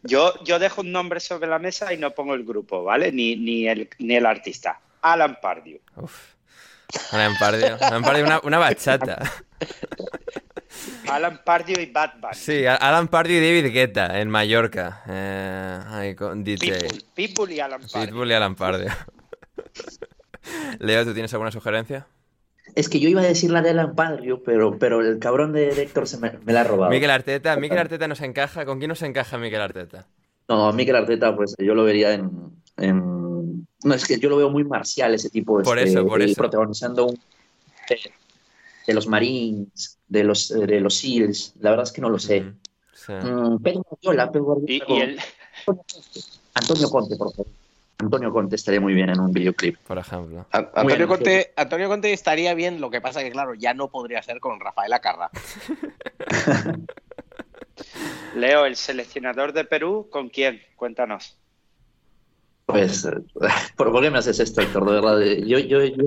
Yo, 0.03 0.33
yo 0.45 0.59
dejo 0.59 0.81
un 0.83 0.93
nombre 0.93 1.21
sobre 1.21 1.49
la 1.49 1.59
mesa 1.59 1.93
y 1.93 1.99
no 1.99 2.11
pongo 2.13 2.35
el 2.35 2.45
grupo, 2.45 2.85
¿vale? 2.85 3.11
Ni, 3.13 3.37
ni, 3.37 3.69
el, 3.69 3.89
ni 3.99 4.17
el 4.17 4.27
artista. 4.27 4.81
Alan 5.03 5.39
Pardew. 5.41 5.79
Uf. 5.97 6.35
Alan 7.13 7.35
Pardew. 7.39 7.77
Alan 7.81 8.03
Pardew, 8.03 8.25
una, 8.27 8.41
una 8.43 8.59
bachata. 8.59 9.19
Alan 11.09 11.41
Pardew 11.45 11.81
y 11.81 11.87
Bad 11.87 12.15
Bunny. 12.21 12.35
Sí, 12.35 12.67
Alan 12.67 13.09
Pardew 13.09 13.37
y 13.37 13.41
David 13.41 13.73
Guetta 13.73 14.21
en 14.21 14.29
Mallorca. 14.31 15.03
Eh, 15.09 15.79
ahí 15.89 16.15
con 16.15 16.45
DJ. 16.45 16.73
Pitbull, 16.79 17.05
Pitbull 17.15 17.53
y 17.53 17.61
Alan 17.61 17.81
Pardew. 17.81 18.07
Pitbull 18.09 18.31
y 18.31 18.35
Alan 18.35 18.55
Pardew. 18.55 18.89
Leo, 20.79 21.05
¿tú 21.05 21.13
tienes 21.13 21.33
alguna 21.33 21.51
sugerencia? 21.51 22.07
Es 22.75 22.89
que 22.89 23.01
yo 23.01 23.09
iba 23.09 23.21
a 23.21 23.25
decir 23.25 23.51
la 23.51 23.63
de 23.63 23.71
Alan 23.71 23.95
Pardew, 23.95 24.43
pero, 24.45 24.79
pero 24.79 25.01
el 25.01 25.19
cabrón 25.19 25.53
de 25.53 25.75
de 25.75 25.83
Héctor 25.83 26.07
se 26.07 26.19
me, 26.19 26.33
me 26.45 26.53
la 26.53 26.61
ha 26.61 26.65
robado. 26.65 26.91
Mikel 26.91 27.11
Arteta. 27.11 27.57
Mikel 27.57 27.79
Arteta 27.79 28.07
nos 28.09 28.21
encaja. 28.21 28.65
¿Con 28.65 28.79
quién 28.79 28.89
nos 28.91 29.03
encaja 29.03 29.39
Mikel 29.39 29.61
Arteta? 29.61 30.07
No, 30.49 30.73
Mikel 30.73 30.97
Arteta, 30.97 31.35
pues 31.35 31.55
yo 31.59 31.75
lo 31.75 31.85
vería 31.85 32.13
en, 32.15 32.31
en- 32.77 33.67
No, 33.85 33.95
es 33.95 34.07
que 34.07 34.19
yo 34.19 34.29
lo 34.29 34.37
veo 34.37 34.51
muy 34.51 34.65
marcial 34.65 35.15
ese 35.15 35.31
tipo. 35.31 35.63
Por 35.63 35.79
este, 35.79 35.91
eso, 35.91 36.07
por 36.07 36.23
eso. 36.23 36.35
Protagonizando 36.37 37.07
un... 37.07 37.19
De, 38.89 38.95
los 38.95 39.07
Marines, 39.07 39.99
de 40.09 40.25
los, 40.25 40.49
de 40.49 40.81
los 40.81 40.97
SEALs, 40.97 41.53
la 41.61 41.69
verdad 41.71 41.85
es 41.85 41.93
que 41.93 42.01
no 42.01 42.09
lo 42.09 42.19
sé. 42.19 42.43
Sí. 42.95 43.13
Mm, 43.13 43.59
Pep 43.63 43.75
Guardiola, 43.75 44.33
Pep 44.33 44.41
Guardiola 44.43 44.73
Y, 44.75 44.81
con- 44.81 44.97
y 44.97 45.01
el, 45.03 45.21
Antonio 46.55 46.89
Conte, 46.89 47.17
por 47.17 47.31
favor. 47.33 47.53
Antonio 47.99 48.33
Conte 48.33 48.57
estaría 48.57 48.81
muy 48.81 48.95
bien 48.95 49.11
en 49.11 49.21
un 49.21 49.31
videoclip. 49.31 49.77
Por 49.87 49.99
ejemplo. 49.99 50.47
A- 50.53 50.57
Antonio 50.57 50.97
bien, 50.97 51.07
Conte, 51.07 51.53
Antonio 51.57 51.89
Conte 51.89 52.13
estaría 52.15 52.55
bien, 52.55 52.81
lo 52.81 52.89
que 52.91 53.03
pasa 53.03 53.23
que, 53.23 53.31
claro, 53.31 53.53
ya 53.53 53.75
no 53.75 53.89
podría 53.89 54.23
ser 54.23 54.41
con 54.41 54.59
Rafael 54.59 54.91
Acarra. 54.95 55.31
Leo, 58.37 58.65
el 58.65 58.77
seleccionador 58.77 59.53
de 59.53 59.65
Perú, 59.65 60.09
¿con 60.11 60.31
quién? 60.31 60.63
Cuéntanos. 60.77 61.37
Pues, 62.65 63.05
eh, 63.05 63.11
¿por, 63.77 63.93
por 63.93 64.01
qué 64.01 64.11
me 64.11 64.17
haces 64.17 64.41
esto, 64.41 64.63
Héctor? 64.63 64.87
De 64.87 64.93
verdad, 64.93 65.23
eh, 65.23 65.47
yo, 65.47 65.59
yo, 65.59 65.85
yo, 65.85 66.07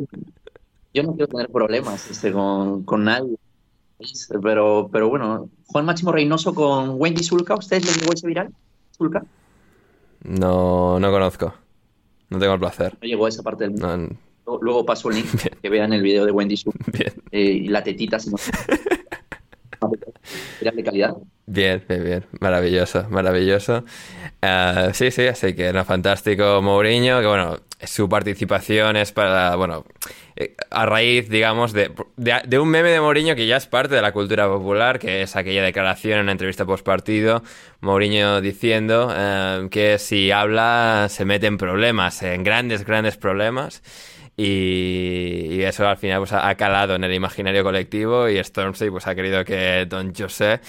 yo 0.93 1.03
no 1.03 1.13
quiero 1.13 1.27
tener 1.27 1.49
problemas 1.49 2.09
este, 2.09 2.31
con, 2.31 2.84
con 2.84 3.03
nadie. 3.03 3.35
Pero, 4.41 4.89
pero 4.91 5.09
bueno, 5.09 5.47
Juan 5.68 5.85
Máximo 5.85 6.11
Reynoso 6.11 6.55
con 6.55 6.95
Wendy 6.99 7.23
Zulka, 7.23 7.53
¿ustedes 7.55 7.85
les 7.85 7.99
llegó 8.01 8.13
ese 8.13 8.26
viral? 8.27 8.49
¿Zulka? 8.97 9.23
No, 10.23 10.99
no 10.99 11.11
conozco. 11.11 11.53
No 12.30 12.39
tengo 12.39 12.53
el 12.53 12.59
placer. 12.59 12.97
No 13.01 13.07
llegó 13.07 13.26
a 13.27 13.30
esa 13.30 13.43
parte 13.43 13.63
del 13.65 13.72
mundo. 13.72 13.88
No, 13.97 14.07
Luego- 14.45 14.63
Luego 14.63 14.85
paso 14.85 15.09
el 15.09 15.18
link, 15.18 15.27
que 15.61 15.69
vean 15.69 15.93
el 15.93 16.01
video 16.01 16.26
de 16.26 16.31
Wendy 16.31 16.57
Zulka 16.57 16.80
bien, 16.91 17.13
eh, 17.31 17.41
y 17.43 17.68
la 17.68 17.84
tetita, 17.84 18.18
si 18.19 18.31
no. 18.31 18.38
Viral 20.59 20.76
de 20.76 20.84
calidad. 20.84 21.18
Bien, 21.52 21.84
bien, 21.88 22.03
bien. 22.03 22.26
Maravilloso, 22.40 23.07
maravilloso. 23.10 23.84
Ah, 24.41 24.90
sí, 24.94 25.11
sí, 25.11 25.28
así 25.28 25.53
que 25.53 25.72
no, 25.73 25.86
fantástico 25.86 26.61
Mourinho, 26.61 27.19
que 27.22 27.28
bueno, 27.28 27.60
su 27.84 28.07
participación 28.10 28.95
es 28.95 29.11
para, 29.11 29.56
bueno, 29.56 29.86
eh, 30.36 30.56
a 30.69 30.86
raíz, 30.86 31.30
digamos, 31.30 31.73
de, 31.73 31.91
de, 32.18 32.60
un 32.60 32.69
meme 32.69 32.90
de 32.90 33.02
Mourinho 33.02 33.36
que 33.36 33.48
ya 33.48 33.57
es 33.57 33.68
parte 33.68 33.95
de 33.95 34.02
la 34.02 34.11
cultura 34.11 34.48
popular, 34.48 34.99
que 34.99 35.22
es 35.23 35.36
aquella 35.36 35.64
declaración 35.64 36.15
en 36.15 36.23
una 36.23 36.32
entrevista 36.32 36.65
post 36.65 36.86
partido, 36.86 37.44
Mourinho 37.82 38.41
diciendo 38.41 39.14
eh, 39.15 39.68
que 39.69 39.99
si 39.99 40.32
habla 40.32 41.07
se 41.10 41.26
mete 41.26 41.48
en 41.48 41.57
problemas, 41.57 42.23
en 42.23 42.44
grandes, 42.44 42.86
grandes 42.86 43.18
problemas. 43.18 43.84
Y, 44.38 45.62
eso 45.62 45.88
al 45.88 45.98
final 45.98 46.20
pues, 46.20 46.34
ha 46.34 46.56
calado 46.56 46.95
en 46.95 47.03
el 47.03 47.14
imaginario 47.14 47.64
colectivo 47.64 48.28
y 48.28 48.44
Stormzy 48.44 48.90
pues, 48.90 49.06
ha 49.08 49.14
querido 49.14 49.44
que 49.45 49.86
Don 49.88 50.14
José 50.16 50.60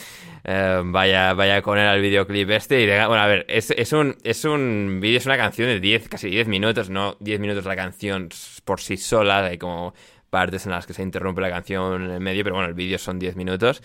eh, 0.44 0.82
vaya, 0.84 1.34
vaya 1.34 1.62
con 1.62 1.78
él 1.78 1.86
al 1.86 2.00
videoclip 2.00 2.50
este. 2.50 2.86
Bueno, 3.06 3.22
a 3.22 3.26
ver, 3.26 3.46
es, 3.48 3.70
es 3.70 3.92
un, 3.92 4.16
es 4.24 4.44
un 4.44 4.98
vídeo, 5.00 5.18
es 5.18 5.26
una 5.26 5.36
canción 5.36 5.68
de 5.68 5.80
10, 5.80 6.08
casi 6.08 6.28
10 6.28 6.48
minutos, 6.48 6.90
no 6.90 7.16
10 7.20 7.40
minutos 7.40 7.64
la 7.64 7.76
canción 7.76 8.28
por 8.64 8.80
sí 8.80 8.96
sola, 8.96 9.44
hay 9.44 9.58
como 9.58 9.94
partes 10.32 10.64
en 10.64 10.72
las 10.72 10.86
que 10.86 10.94
se 10.94 11.02
interrumpe 11.02 11.42
la 11.42 11.50
canción 11.50 12.04
en 12.04 12.10
el 12.10 12.20
medio, 12.20 12.42
pero 12.42 12.56
bueno, 12.56 12.68
el 12.68 12.74
vídeo 12.74 12.98
son 12.98 13.18
10 13.18 13.36
minutos. 13.36 13.82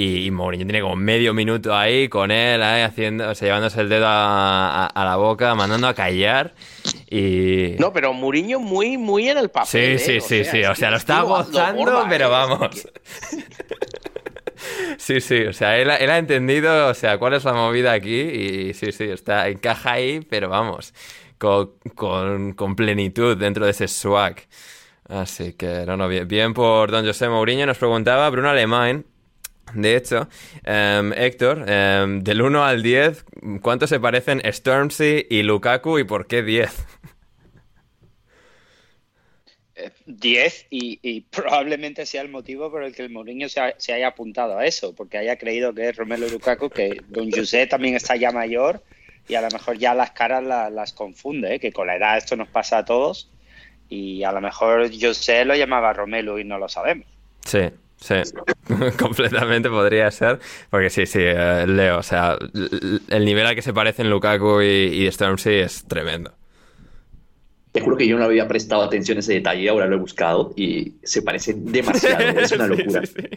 Y, 0.00 0.26
y 0.26 0.30
Mourinho 0.30 0.64
tiene 0.64 0.80
como 0.80 0.94
medio 0.94 1.34
minuto 1.34 1.74
ahí 1.74 2.08
con 2.08 2.30
él, 2.30 2.62
ahí 2.62 2.82
haciendo, 2.82 3.30
o 3.30 3.34
sea, 3.34 3.48
llevándose 3.48 3.80
el 3.80 3.88
dedo 3.88 4.06
a, 4.06 4.84
a- 4.84 4.86
a 4.86 5.04
la 5.04 5.16
boca, 5.16 5.54
mandando 5.56 5.88
a 5.88 5.94
callar. 5.94 6.54
Y. 7.10 7.74
No, 7.80 7.92
pero 7.92 8.12
Mourinho 8.12 8.60
muy, 8.60 8.96
muy 8.96 9.28
en 9.28 9.38
el 9.38 9.48
papel. 9.48 9.68
Sí, 9.68 9.78
¿eh? 9.78 9.98
sí, 9.98 10.20
sí, 10.20 10.44
sea, 10.44 10.52
sí. 10.52 10.64
O 10.64 10.74
sea, 10.76 10.90
lo 10.90 10.96
es 10.96 11.02
está 11.02 11.22
gozando, 11.22 12.06
pero 12.08 12.26
¿eh? 12.26 12.30
vamos. 12.30 12.88
Sí, 14.96 15.20
sí, 15.20 15.42
o 15.46 15.52
sea, 15.52 15.78
él, 15.78 15.88
ha- 15.90 15.96
él 15.96 16.10
ha 16.10 16.18
entendido, 16.18 16.88
o 16.88 16.94
sea, 16.94 17.18
cuál 17.18 17.34
es 17.34 17.44
la 17.44 17.52
movida 17.52 17.92
aquí 17.92 18.20
y 18.20 18.74
sí, 18.74 18.90
sí, 18.92 19.04
está, 19.04 19.48
encaja 19.48 19.92
ahí, 19.92 20.20
pero 20.28 20.48
vamos, 20.48 20.92
con, 21.38 21.72
con, 21.94 22.52
con 22.54 22.74
plenitud 22.76 23.36
dentro 23.36 23.64
de 23.64 23.70
ese 23.70 23.86
swag. 23.88 24.36
Así 25.08 25.54
que, 25.54 25.84
no, 25.86 25.96
no, 25.96 26.08
bien, 26.08 26.26
bien 26.28 26.54
por 26.54 26.90
don 26.90 27.06
José 27.06 27.28
Mourinho. 27.28 27.64
Nos 27.66 27.78
preguntaba 27.78 28.28
Bruno 28.30 28.50
Alemán, 28.50 29.06
de 29.74 29.96
hecho, 29.96 30.28
em, 30.64 31.12
Héctor, 31.12 31.64
em, 31.68 32.20
del 32.20 32.42
1 32.42 32.64
al 32.64 32.82
10, 32.82 33.24
¿cuánto 33.62 33.86
se 33.86 34.00
parecen 34.00 34.42
Stormzy 34.44 35.26
y 35.28 35.42
Lukaku 35.42 35.98
y 35.98 36.04
por 36.04 36.26
qué 36.26 36.42
10? 36.42 36.86
10 40.06 40.66
y, 40.70 40.98
y, 41.02 41.20
probablemente 41.20 42.04
sea 42.04 42.22
el 42.22 42.28
motivo 42.28 42.70
por 42.70 42.82
el 42.82 42.94
que 42.94 43.02
el 43.02 43.10
Mourinho 43.10 43.48
se, 43.48 43.60
ha, 43.60 43.74
se, 43.78 43.92
haya 43.92 44.08
apuntado 44.08 44.58
a 44.58 44.66
eso, 44.66 44.94
porque 44.94 45.18
haya 45.18 45.36
creído 45.36 45.72
que 45.72 45.88
es 45.88 45.96
Romelu 45.96 46.28
Lukaku, 46.28 46.68
que 46.68 47.00
Don 47.08 47.30
José 47.30 47.66
también 47.66 47.94
está 47.94 48.16
ya 48.16 48.32
mayor 48.32 48.82
y 49.28 49.34
a 49.34 49.42
lo 49.42 49.48
mejor 49.50 49.78
ya 49.78 49.94
las 49.94 50.10
caras 50.10 50.42
la, 50.42 50.70
las 50.70 50.92
confunde, 50.92 51.54
¿eh? 51.54 51.60
que 51.60 51.72
con 51.72 51.86
la 51.86 51.96
edad 51.96 52.16
esto 52.16 52.34
nos 52.34 52.48
pasa 52.48 52.78
a 52.78 52.84
todos 52.84 53.30
y 53.88 54.22
a 54.24 54.32
lo 54.32 54.40
mejor 54.40 54.90
José 54.98 55.44
lo 55.44 55.54
llamaba 55.54 55.92
Romelu 55.92 56.38
y 56.38 56.44
no 56.44 56.58
lo 56.58 56.68
sabemos. 56.68 57.06
Sí, 57.44 57.70
Sí, 58.00 58.14
completamente 58.98 59.68
podría 59.68 60.10
ser. 60.10 60.38
Porque 60.70 60.90
sí, 60.90 61.06
sí, 61.06 61.20
eh, 61.20 61.66
Leo, 61.66 61.98
o 61.98 62.02
sea, 62.02 62.38
el 63.08 63.24
nivel 63.24 63.46
al 63.46 63.54
que 63.54 63.62
se 63.62 63.72
parecen 63.72 64.08
Lukaku 64.08 64.60
y, 64.62 65.04
y 65.06 65.10
Stormzy 65.10 65.54
es 65.54 65.84
tremendo. 65.84 66.32
Te 67.72 67.80
juro 67.80 67.96
que 67.96 68.06
yo 68.06 68.18
no 68.18 68.24
había 68.24 68.48
prestado 68.48 68.82
atención 68.82 69.18
a 69.18 69.20
ese 69.20 69.34
detalle, 69.34 69.68
ahora 69.68 69.86
lo 69.86 69.96
he 69.96 69.98
buscado 69.98 70.52
y 70.56 70.94
se 71.02 71.22
parecen 71.22 71.70
demasiado, 71.70 72.40
es 72.40 72.52
una 72.52 72.66
locura. 72.66 73.04
Sí, 73.04 73.12
sí, 73.14 73.28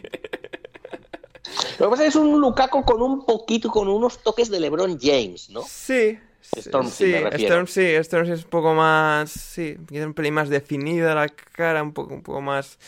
Lo 1.78 1.86
que 1.86 1.90
pasa 1.90 1.94
es 1.94 2.00
que 2.00 2.06
es 2.06 2.16
un 2.16 2.40
Lukaku 2.40 2.84
con 2.84 3.02
un 3.02 3.26
poquito, 3.26 3.68
con 3.68 3.88
unos 3.88 4.22
toques 4.22 4.50
de 4.50 4.60
LeBron 4.60 4.98
James, 5.00 5.50
¿no? 5.50 5.62
Sí. 5.62 6.18
Stormzy, 6.56 7.04
sí, 7.04 7.12
me 7.12 7.30
refiero. 7.30 7.54
Stormzy, 7.54 8.04
Stormzy 8.04 8.32
es 8.32 8.44
un 8.44 8.50
poco 8.50 8.74
más, 8.74 9.30
sí, 9.30 9.76
tiene 9.86 10.06
un 10.06 10.14
pelín 10.14 10.34
más 10.34 10.48
definida 10.48 11.14
la 11.14 11.28
cara, 11.28 11.82
un 11.82 11.92
poco, 11.92 12.14
un 12.14 12.22
poco 12.22 12.40
más, 12.40 12.78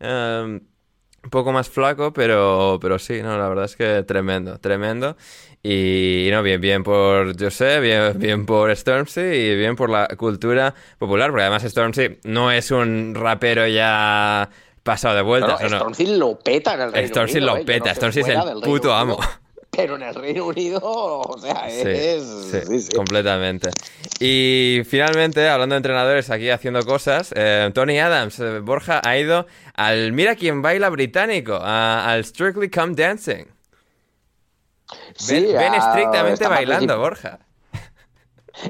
um, 0.00 0.60
un 1.26 1.30
poco 1.30 1.50
más 1.50 1.68
flaco, 1.68 2.12
pero, 2.12 2.78
pero 2.80 3.00
sí, 3.00 3.20
no, 3.20 3.36
la 3.36 3.48
verdad 3.48 3.64
es 3.64 3.74
que 3.74 4.04
tremendo, 4.04 4.60
tremendo. 4.60 5.16
Y 5.60 6.28
no, 6.30 6.40
bien, 6.44 6.60
bien 6.60 6.84
por 6.84 7.36
José, 7.36 7.80
bien, 7.80 8.16
bien 8.16 8.46
por 8.46 8.74
Stormzy 8.74 9.20
y 9.20 9.56
bien 9.56 9.74
por 9.74 9.90
la 9.90 10.06
cultura 10.16 10.72
popular, 10.98 11.30
porque 11.30 11.42
además 11.42 11.64
Stormzy 11.64 12.20
no 12.22 12.52
es 12.52 12.70
un 12.70 13.16
rapero 13.16 13.66
ya 13.66 14.48
pasado 14.84 15.16
de 15.16 15.22
vuelta. 15.22 15.58
No, 15.60 15.68
no, 15.68 15.76
Stormzy 15.78 16.16
lo 16.16 16.38
peta 16.38 16.74
en 16.74 16.82
el 16.82 16.92
Reino 16.92 17.08
Stormzy 17.08 17.38
Unido. 17.38 17.54
lo 17.54 17.60
¿eh? 17.60 17.64
peta, 17.64 17.92
Stormzy 17.92 18.20
es 18.20 18.28
el 18.28 18.60
puto 18.62 18.94
amo. 18.94 19.18
Pero 19.76 19.96
en 19.96 20.02
el 20.02 20.14
Reino 20.14 20.46
Unido, 20.46 20.80
o 20.82 21.38
sea, 21.38 21.68
es... 21.68 22.22
sí, 22.50 22.60
sí, 22.66 22.80
sí. 22.80 22.96
completamente. 22.96 23.70
Y 24.18 24.80
finalmente, 24.88 25.48
hablando 25.48 25.74
de 25.74 25.78
entrenadores 25.78 26.30
aquí 26.30 26.48
haciendo 26.48 26.82
cosas, 26.84 27.32
eh, 27.36 27.70
Tony 27.74 27.98
Adams, 27.98 28.40
eh, 28.40 28.60
Borja, 28.60 29.02
ha 29.04 29.16
ido 29.18 29.46
al 29.74 30.12
Mira 30.12 30.34
quién 30.34 30.62
baila 30.62 30.88
británico, 30.88 31.58
a- 31.60 32.10
al 32.10 32.24
Strictly 32.24 32.70
Come 32.70 32.94
Dancing. 32.94 33.44
Sí, 35.16 35.44
ven, 35.46 35.56
ven 35.58 35.74
a- 35.74 35.76
estrictamente 35.76 36.46
bailando, 36.48 36.98
Borja. 36.98 37.38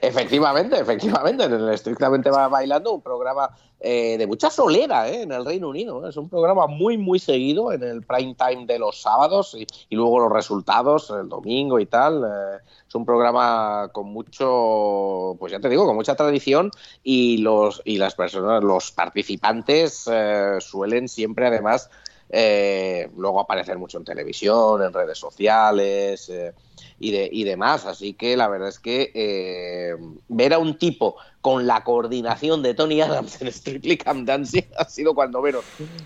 Efectivamente, 0.03 0.81
efectivamente, 0.81 1.45
en 1.45 1.53
el 1.53 1.69
Estrictamente 1.69 2.28
Va 2.31 2.49
Bailando, 2.49 2.93
un 2.93 3.03
programa 3.03 3.49
eh, 3.81 4.16
de 4.19 4.27
mucha 4.27 4.51
solera 4.51 5.09
eh, 5.09 5.23
en 5.23 5.32
el 5.32 5.44
Reino 5.44 5.69
Unido. 5.69 6.05
¿eh? 6.05 6.09
Es 6.09 6.16
un 6.16 6.28
programa 6.28 6.66
muy, 6.66 6.97
muy 6.97 7.19
seguido 7.19 7.73
en 7.73 7.82
el 7.82 8.03
prime 8.03 8.35
time 8.35 8.66
de 8.66 8.78
los 8.78 9.01
sábados 9.01 9.55
y, 9.55 9.66
luego 9.94 10.20
los 10.20 10.32
resultados 10.32 11.11
el 11.11 11.28
domingo 11.28 11.78
y 11.78 11.86
tal. 11.86 12.24
eh, 12.24 12.59
es 12.89 12.94
un 12.94 13.05
programa 13.05 13.90
con 13.93 14.07
mucho, 14.07 15.36
pues 15.39 15.53
ya 15.53 15.61
te 15.61 15.69
digo, 15.69 15.86
con 15.86 15.97
mucha 15.97 16.15
tradición 16.15 16.70
y 17.03 17.39
los 17.39 17.82
y 17.85 17.98
las 17.98 18.15
personas, 18.15 18.62
los 18.62 18.93
participantes 18.93 20.09
eh, 20.11 20.57
suelen 20.61 21.09
siempre 21.09 21.47
además 21.47 21.90
eh, 22.31 23.09
luego 23.16 23.40
aparecer 23.40 23.78
mucho 23.78 23.98
en 23.98 24.05
televisión, 24.05 24.82
en 24.82 24.93
redes 24.93 25.19
sociales. 25.19 26.28
eh, 26.28 26.53
y, 26.98 27.11
de, 27.11 27.28
y 27.31 27.44
demás. 27.44 27.85
Así 27.85 28.15
que 28.15 28.36
la 28.39 28.48
verdad 28.48 28.69
es 28.70 28.78
que 28.78 29.11
eh, 29.15 29.97
ver 30.28 30.55
a 30.55 30.59
un 30.59 30.78
tipo 30.78 31.16
con 31.43 31.66
la 31.66 31.85
coordinación 31.85 32.62
de 32.62 32.73
Tony 32.73 33.03
Adams 33.03 33.40
en 33.43 33.53
Strictly 33.53 33.98
Come 33.98 34.24
Dancing 34.24 34.62
ha 34.78 34.85
sido 34.89 35.15
cuando 35.15 35.43
menos 35.43 35.62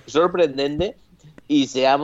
sorprendente 0.07 0.97
y 1.47 1.67
se 1.69 1.87
ha, 1.87 1.99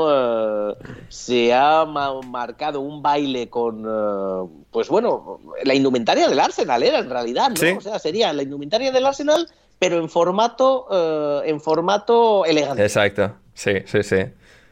se 1.08 1.52
ha 1.54 1.84
ma- 1.84 2.20
marcado 2.22 2.80
un 2.80 3.02
baile 3.02 3.48
con, 3.48 3.84
eh, 3.88 4.64
pues 4.70 4.88
bueno, 4.88 5.40
la 5.64 5.74
indumentaria 5.74 6.28
del 6.28 6.38
Arsenal 6.40 6.82
era 6.82 6.98
en 7.00 7.10
realidad, 7.10 7.50
¿no? 7.50 7.56
Sí. 7.56 7.68
O 7.76 7.80
sea, 7.80 7.98
sería 7.98 8.32
la 8.32 8.42
indumentaria 8.42 8.90
del 8.92 9.06
Arsenal, 9.06 9.48
pero 9.78 9.98
en 9.98 10.08
formato, 10.08 11.42
en 11.44 11.60
formato 11.60 12.44
elegante. 12.44 12.82
Exacto, 12.82 13.34
sí, 13.56 13.72
sí, 13.86 14.02
sí. 14.02 14.16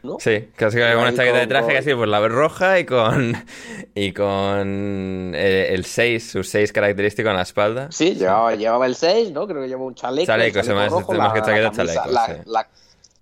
¿no? 0.03 0.17
Sí, 0.19 0.49
casi 0.55 0.77
con 0.77 0.85
Ahí 0.87 0.95
una 0.95 1.13
chaqueta 1.15 1.33
de 1.37 1.39
con- 1.41 1.49
traje 1.49 1.65
con- 1.65 1.75
casi 1.75 1.95
pues 1.95 2.07
la 2.09 2.27
roja 2.27 2.79
y 2.79 2.85
con 2.85 3.33
y 3.95 4.13
con 4.13 5.33
eh, 5.35 5.69
el 5.73 5.83
6, 5.83 6.29
su 6.31 6.43
6 6.43 6.71
característico 6.71 7.29
en 7.29 7.35
la 7.37 7.41
espalda. 7.41 7.87
Sí, 7.91 8.13
llevaba, 8.13 8.53
llevaba 8.55 8.85
el 8.85 8.95
6, 8.95 9.31
¿no? 9.31 9.47
Creo 9.47 9.61
que 9.63 9.67
llevaba 9.67 9.87
un 9.87 9.95
chaleco. 9.95 10.27
Chaleco, 10.27 10.61
se 10.63 10.73
me- 10.75 10.87
rojo, 10.89 11.11
más 11.13 11.33
que 11.33 11.41
chaqueta, 11.41 11.71
camisa- 11.71 11.93
chaleco, 11.95 12.11
la- 12.11 12.25
sí. 12.27 12.33
la- 12.45 12.67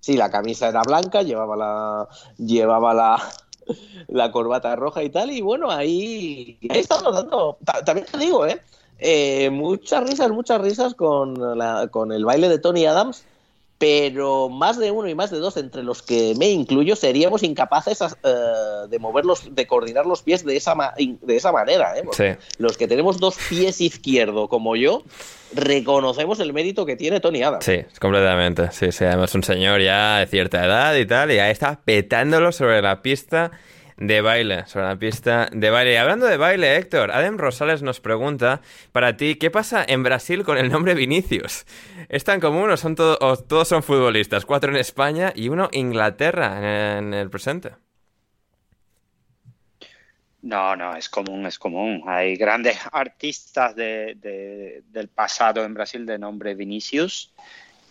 sí, 0.02 0.18
la 0.18 0.30
camisa 0.30 0.68
era 0.68 0.82
blanca, 0.82 1.22
llevaba 1.22 1.56
la 1.56 2.08
llevaba 2.38 2.94
la, 2.94 3.24
la 4.10 4.32
corbata 4.32 4.76
roja 4.76 5.04
y 5.04 5.10
tal, 5.10 5.32
y 5.32 5.40
bueno, 5.42 5.72
ahí, 5.72 6.58
ahí 6.70 6.80
estamos 6.80 7.16
dando. 7.16 7.58
ta- 7.64 7.84
También 7.86 8.08
te 8.12 8.18
digo, 8.18 8.46
¿eh? 8.46 8.60
Eh, 9.00 9.50
muchas 9.50 10.04
risas, 10.10 10.30
muchas 10.32 10.60
risas 10.62 10.94
con, 10.96 11.58
la- 11.58 11.88
con 11.90 12.12
el 12.12 12.26
baile 12.26 12.50
de 12.50 12.60
Tony 12.60 12.86
Adams, 12.86 13.24
pero 13.78 14.48
más 14.50 14.78
de 14.80 14.92
uno 14.92 15.10
y 15.10 15.16
más 15.16 15.30
de 15.32 15.40
dos, 15.40 15.58
entre 15.58 15.84
los 15.84 16.02
que 16.02 16.34
me 16.38 16.50
incluyo, 16.50 16.96
seríamos 16.96 17.44
incapaces 17.44 18.00
eh, 18.02 18.34
de 18.90 19.00
moverlos, 19.00 19.54
de 19.54 19.68
coordinar 19.68 20.06
los 20.06 20.22
pies 20.22 20.46
de 20.46 20.56
esa, 20.56 20.74
ma- 20.74 20.94
de 20.98 21.36
esa 21.36 21.52
manera. 21.52 21.98
¿eh? 21.98 22.04
Sí. 22.12 22.26
Los 22.60 22.78
que 22.78 22.88
tenemos 22.88 23.20
dos 23.20 23.36
pies 23.50 23.82
izquierdo 23.82 24.48
como 24.48 24.76
yo, 24.78 25.04
reconocemos 25.54 26.40
el 26.40 26.54
mérito 26.54 26.86
que 26.86 26.96
tiene 26.96 27.20
Tony 27.20 27.44
Adams. 27.44 27.66
Sí, 27.66 27.82
completamente. 28.00 28.72
Sí, 28.72 28.92
sí, 28.92 29.04
además 29.06 29.34
un 29.36 29.44
señor 29.44 29.82
ya 29.82 30.20
de 30.20 30.28
cierta 30.28 30.66
edad 30.66 30.96
y 30.96 31.06
tal, 31.06 31.32
y 31.32 31.40
ahí 31.40 31.52
está 31.52 31.80
petándolo 31.84 32.52
sobre 32.52 32.82
la 32.82 33.02
pista 33.02 33.52
de 33.98 34.22
baile, 34.22 34.66
sobre 34.66 34.86
la 34.86 34.96
pista 34.98 35.50
de 35.52 35.70
baile. 35.70 35.94
Y 35.94 35.96
hablando 35.98 36.26
de 36.26 36.38
baile, 36.38 36.76
Héctor, 36.78 37.12
Adem 37.12 37.38
Rosales 37.38 37.82
nos 37.82 38.00
pregunta, 38.00 38.62
para 38.92 39.18
ti, 39.18 39.36
¿qué 39.36 39.52
pasa 39.52 39.84
en 39.88 40.04
Brasil 40.04 40.44
con 40.44 40.58
el 40.58 40.70
nombre 40.72 40.94
Vinicius? 40.96 41.66
¿Es 42.10 42.24
tan 42.24 42.40
común 42.40 42.70
o, 42.72 42.78
son 42.78 42.96
todo- 42.96 43.18
o 43.22 43.38
todos 43.38 43.68
son 43.68 43.84
futbolistas? 43.84 44.46
Cuatro 44.46 44.72
en 44.72 44.78
España 44.78 45.32
y 45.36 45.50
uno 45.50 45.70
Inglaterra 45.72 46.58
en, 46.98 47.08
en 47.08 47.14
el 47.14 47.30
presente. 47.30 47.72
No, 50.42 50.76
no, 50.76 50.96
es 50.98 51.08
común, 51.08 51.46
es 51.46 51.58
común. 51.58 52.04
Hay 52.06 52.36
grandes 52.36 52.78
artistas 52.92 53.76
de- 53.76 54.16
de- 54.18 54.84
del 54.90 55.08
pasado 55.08 55.64
en 55.64 55.74
Brasil 55.74 56.06
de 56.06 56.20
nombre 56.20 56.54
Vinicius. 56.54 57.32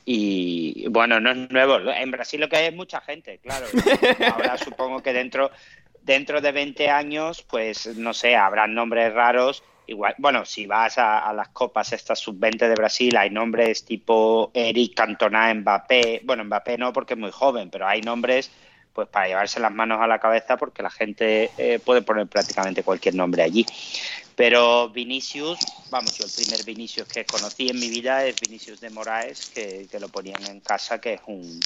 Y 0.05 0.87
bueno, 0.91 1.19
no 1.19 1.31
es 1.31 1.51
nuevo. 1.51 1.79
En 1.91 2.11
Brasil 2.11 2.41
lo 2.41 2.49
que 2.51 2.57
hay 2.57 2.67
es 2.67 2.75
mucha 2.75 3.01
gente, 3.01 3.39
claro. 3.39 3.67
Ahora 4.35 4.59
supongo 4.59 5.03
que 5.03 5.15
dentro, 5.15 5.51
dentro 6.05 6.41
de 6.41 6.53
20 6.53 6.91
años, 6.91 7.43
pues 7.43 7.97
no 7.97 8.15
sé, 8.15 8.37
habrán 8.37 8.75
nombres 8.75 9.13
raros. 9.13 9.63
Igual, 9.87 10.15
bueno, 10.19 10.45
si 10.45 10.67
vas 10.67 10.97
a, 10.99 11.33
las 11.33 11.49
copas 11.49 11.93
estas 11.93 12.19
sub-20 12.21 12.69
de 12.69 12.75
Brasil, 12.75 13.17
hay 13.17 13.31
nombres 13.31 13.85
tipo 13.85 14.51
Eric 14.55 14.95
Cantona, 14.95 15.53
Mbappé. 15.53 16.23
Bueno, 16.25 16.45
Mbappé 16.45 16.79
no 16.79 16.93
porque 16.93 17.15
es 17.15 17.21
muy 17.21 17.31
joven, 17.31 17.71
pero 17.71 17.87
hay 17.87 18.01
nombres 18.01 18.51
pues 18.93 19.09
para 19.09 19.27
llevarse 19.27 19.59
las 19.59 19.73
manos 19.73 20.01
a 20.03 20.07
la 20.07 20.19
cabeza 20.19 20.59
porque 20.59 20.83
la 20.83 20.91
gente 20.91 21.51
eh, 21.57 21.79
puede 21.79 22.03
poner 22.03 22.27
prácticamente 22.27 22.83
cualquier 22.83 23.15
nombre 23.15 23.43
allí. 23.43 23.65
Pero 24.37 24.91
Vinicius, 24.91 25.59
vamos, 25.91 26.17
yo 26.19 26.27
el 26.27 26.33
primer 26.33 26.65
Vinicius 26.65 27.09
que 27.09 27.25
conocí 27.25 27.69
en 27.69 27.81
mi 27.81 27.89
vida 27.89 28.25
es 28.27 28.39
Vinicius 28.41 28.81
de 28.81 28.91
Moraes, 28.91 29.51
que, 29.55 29.87
que 29.91 29.99
lo 29.99 30.09
ponían 30.09 30.45
en 30.47 30.61
casa, 30.61 31.01
que 31.01 31.15
es 31.15 31.21
un, 31.27 31.61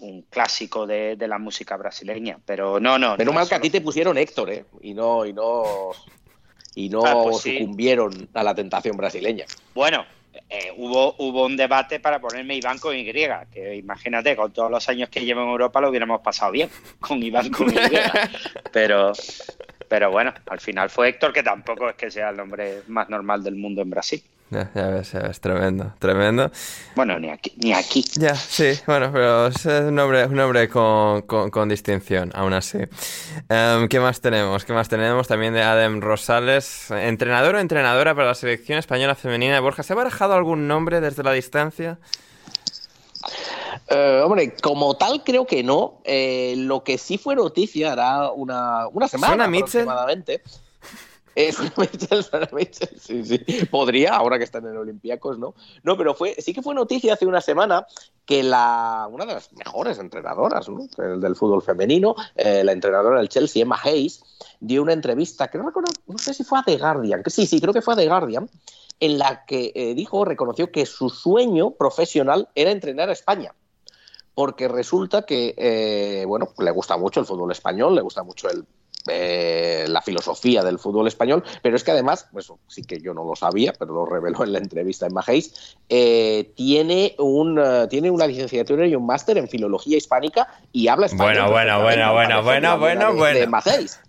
un 0.00 0.22
clásico 0.22 0.86
de, 0.86 1.16
de 1.16 1.28
la 1.28 1.38
música 1.38 1.76
brasileña. 1.76 2.38
Pero 2.44 2.80
no, 2.80 2.98
no. 2.98 3.16
Menos 3.16 3.32
no 3.34 3.38
mal 3.40 3.48
que 3.48 3.54
a 3.54 3.60
ti 3.60 3.70
te 3.70 3.80
pusieron 3.80 4.18
Héctor, 4.18 4.50
¿eh? 4.50 4.64
Y 4.82 4.94
no, 4.94 5.24
y 5.26 5.32
no, 5.32 5.90
y 6.74 6.88
no 6.88 7.04
Ah, 7.04 7.20
pues 7.24 7.38
sí. 7.42 7.58
sucumbieron 7.58 8.28
a 8.34 8.42
la 8.42 8.54
tentación 8.54 8.96
brasileña. 8.96 9.44
Bueno, 9.74 10.04
eh, 10.48 10.72
hubo, 10.76 11.14
hubo 11.18 11.44
un 11.46 11.56
debate 11.56 12.00
para 12.00 12.20
ponerme 12.20 12.56
Iván 12.56 12.78
con 12.78 12.96
Y, 12.96 13.04
que 13.52 13.76
imagínate, 13.76 14.36
con 14.36 14.52
todos 14.52 14.70
los 14.70 14.88
años 14.88 15.08
que 15.08 15.24
llevo 15.24 15.42
en 15.42 15.48
Europa 15.48 15.80
lo 15.80 15.90
hubiéramos 15.90 16.20
pasado 16.20 16.52
bien 16.52 16.70
con 17.00 17.22
Iván 17.22 17.50
con 17.50 17.68
Y. 17.70 17.74
Pero, 18.72 19.12
pero 19.90 20.08
bueno, 20.12 20.32
al 20.48 20.60
final 20.60 20.88
fue 20.88 21.08
Héctor, 21.08 21.32
que 21.32 21.42
tampoco 21.42 21.90
es 21.90 21.96
que 21.96 22.12
sea 22.12 22.30
el 22.30 22.36
nombre 22.36 22.82
más 22.86 23.10
normal 23.10 23.42
del 23.42 23.56
mundo 23.56 23.82
en 23.82 23.90
Brasil. 23.90 24.22
Ya, 24.48 24.70
ya 24.72 24.86
ves, 24.86 25.10
ya 25.10 25.18
ves, 25.18 25.40
tremendo, 25.40 25.92
tremendo. 25.98 26.52
Bueno, 26.94 27.18
ni 27.18 27.28
aquí. 27.28 27.52
Ni 27.56 27.72
aquí. 27.72 28.04
Ya, 28.14 28.36
sí, 28.36 28.70
bueno, 28.86 29.10
pero 29.12 29.48
es 29.48 29.64
un 29.66 29.98
hombre, 29.98 30.26
un 30.26 30.38
hombre 30.38 30.68
con, 30.68 31.22
con, 31.22 31.50
con 31.50 31.68
distinción, 31.68 32.30
aún 32.34 32.52
así. 32.52 32.78
Em, 33.48 33.88
¿Qué 33.88 33.98
más 33.98 34.20
tenemos? 34.20 34.64
¿Qué 34.64 34.72
más 34.72 34.88
tenemos? 34.88 35.26
También 35.26 35.54
de 35.54 35.62
Adam 35.62 36.00
Rosales, 36.00 36.92
entrenador 36.92 37.56
o 37.56 37.58
entrenadora 37.58 38.14
para 38.14 38.28
la 38.28 38.34
selección 38.36 38.78
española 38.78 39.16
femenina 39.16 39.54
de 39.54 39.60
Borja. 39.60 39.82
¿Se 39.82 39.92
ha 39.92 39.96
barajado 39.96 40.34
algún 40.34 40.68
nombre 40.68 41.00
desde 41.00 41.24
la 41.24 41.32
distancia? 41.32 41.98
Eh, 43.88 44.22
hombre, 44.24 44.54
como 44.62 44.96
tal 44.96 45.22
creo 45.24 45.46
que 45.46 45.62
no. 45.62 46.00
Eh, 46.04 46.54
lo 46.56 46.82
que 46.84 46.98
sí 46.98 47.18
fue 47.18 47.34
noticia 47.36 47.92
hará 47.92 48.30
una, 48.30 48.88
una 48.88 49.08
semana 49.08 49.34
¿Suena 49.34 49.46
Mitchell? 49.48 49.82
aproximadamente. 49.82 50.42
Es 51.36 51.60
una 51.60 51.72
Mitchell, 51.76 52.24
suena 52.24 52.48
Mitchell, 52.52 52.90
sí, 53.00 53.24
sí. 53.24 53.38
Podría, 53.70 54.16
ahora 54.16 54.36
que 54.36 54.44
están 54.44 54.66
en 54.66 54.76
Olympiacos, 54.76 55.38
¿no? 55.38 55.54
No, 55.84 55.96
pero 55.96 56.12
fue, 56.12 56.34
sí 56.38 56.52
que 56.52 56.60
fue 56.60 56.74
noticia 56.74 57.14
hace 57.14 57.24
una 57.24 57.40
semana 57.40 57.86
que 58.26 58.42
la, 58.42 59.08
una 59.10 59.26
de 59.26 59.34
las 59.34 59.52
mejores 59.52 60.00
entrenadoras 60.00 60.68
¿no? 60.68 60.88
del, 60.98 61.20
del 61.20 61.36
fútbol 61.36 61.62
femenino, 61.62 62.16
eh, 62.34 62.64
la 62.64 62.72
entrenadora 62.72 63.18
del 63.18 63.28
Chelsea, 63.28 63.62
Emma 63.62 63.78
Hayes, 63.82 64.22
dio 64.58 64.82
una 64.82 64.92
entrevista, 64.92 65.48
que 65.48 65.58
no 65.58 65.66
recuerdo, 65.66 65.92
no 66.08 66.18
sé 66.18 66.34
si 66.34 66.42
fue 66.42 66.58
a 66.58 66.62
The 66.64 66.76
Guardian, 66.76 67.22
que 67.22 67.30
sí, 67.30 67.46
sí, 67.46 67.60
creo 67.60 67.72
que 67.72 67.80
fue 67.80 67.94
a 67.94 67.96
The 67.96 68.08
Guardian, 68.08 68.50
en 69.00 69.18
la 69.18 69.44
que 69.46 69.72
eh, 69.74 69.94
dijo, 69.94 70.24
reconoció 70.24 70.70
que 70.70 70.86
su 70.86 71.10
sueño 71.10 71.72
profesional 71.72 72.48
era 72.54 72.70
entrenar 72.70 73.08
a 73.08 73.14
España 73.14 73.54
porque 74.34 74.68
resulta 74.68 75.22
que, 75.22 75.54
eh, 75.56 76.24
bueno, 76.26 76.48
le 76.58 76.70
gusta 76.70 76.96
mucho 76.96 77.20
el 77.20 77.26
fútbol 77.26 77.52
español, 77.52 77.94
le 77.94 78.00
gusta 78.00 78.22
mucho 78.22 78.48
el, 78.48 78.64
eh, 79.08 79.86
la 79.88 80.02
filosofía 80.02 80.62
del 80.62 80.78
fútbol 80.78 81.08
español, 81.08 81.42
pero 81.62 81.76
es 81.76 81.84
que 81.84 81.90
además, 81.90 82.28
eso 82.36 82.58
sí 82.68 82.82
que 82.82 83.00
yo 83.00 83.14
no 83.14 83.24
lo 83.24 83.34
sabía, 83.34 83.72
pero 83.78 83.94
lo 83.94 84.04
reveló 84.04 84.44
en 84.44 84.52
la 84.52 84.58
entrevista 84.58 85.06
en 85.06 85.14
Majéis, 85.14 85.76
eh, 85.88 86.52
tiene, 86.54 87.14
un, 87.18 87.58
eh, 87.58 87.86
tiene 87.88 88.10
una 88.10 88.26
licenciatura 88.26 88.86
y 88.86 88.94
un 88.94 89.06
máster 89.06 89.38
en 89.38 89.48
filología 89.48 89.96
hispánica 89.96 90.48
y 90.70 90.88
habla 90.88 91.06
español. 91.06 91.50
Bueno, 91.50 91.50
bueno, 91.50 91.82
bueno, 91.82 92.12
bueno, 92.12 92.42
bueno, 92.42 92.78
bueno, 92.78 93.14
bueno. 93.14 93.40
De 93.40 93.46
Majéis. 93.46 94.00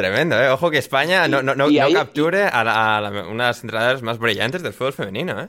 Tremendo, 0.00 0.40
¿eh? 0.40 0.48
Ojo 0.48 0.70
que 0.70 0.78
España 0.78 1.28
no, 1.28 1.42
no, 1.42 1.54
no, 1.54 1.68
capture 1.94 2.44
a, 2.44 2.64
la- 2.64 2.96
a 2.96 3.00
la- 3.00 3.10
una 3.28 3.44
de 3.44 3.50
las 3.50 3.62
entrenadoras 3.62 4.02
más 4.02 4.18
brillantes 4.18 4.62
del 4.62 4.72
fútbol 4.72 4.92
femenino, 4.94 5.40
¿eh? 5.42 5.48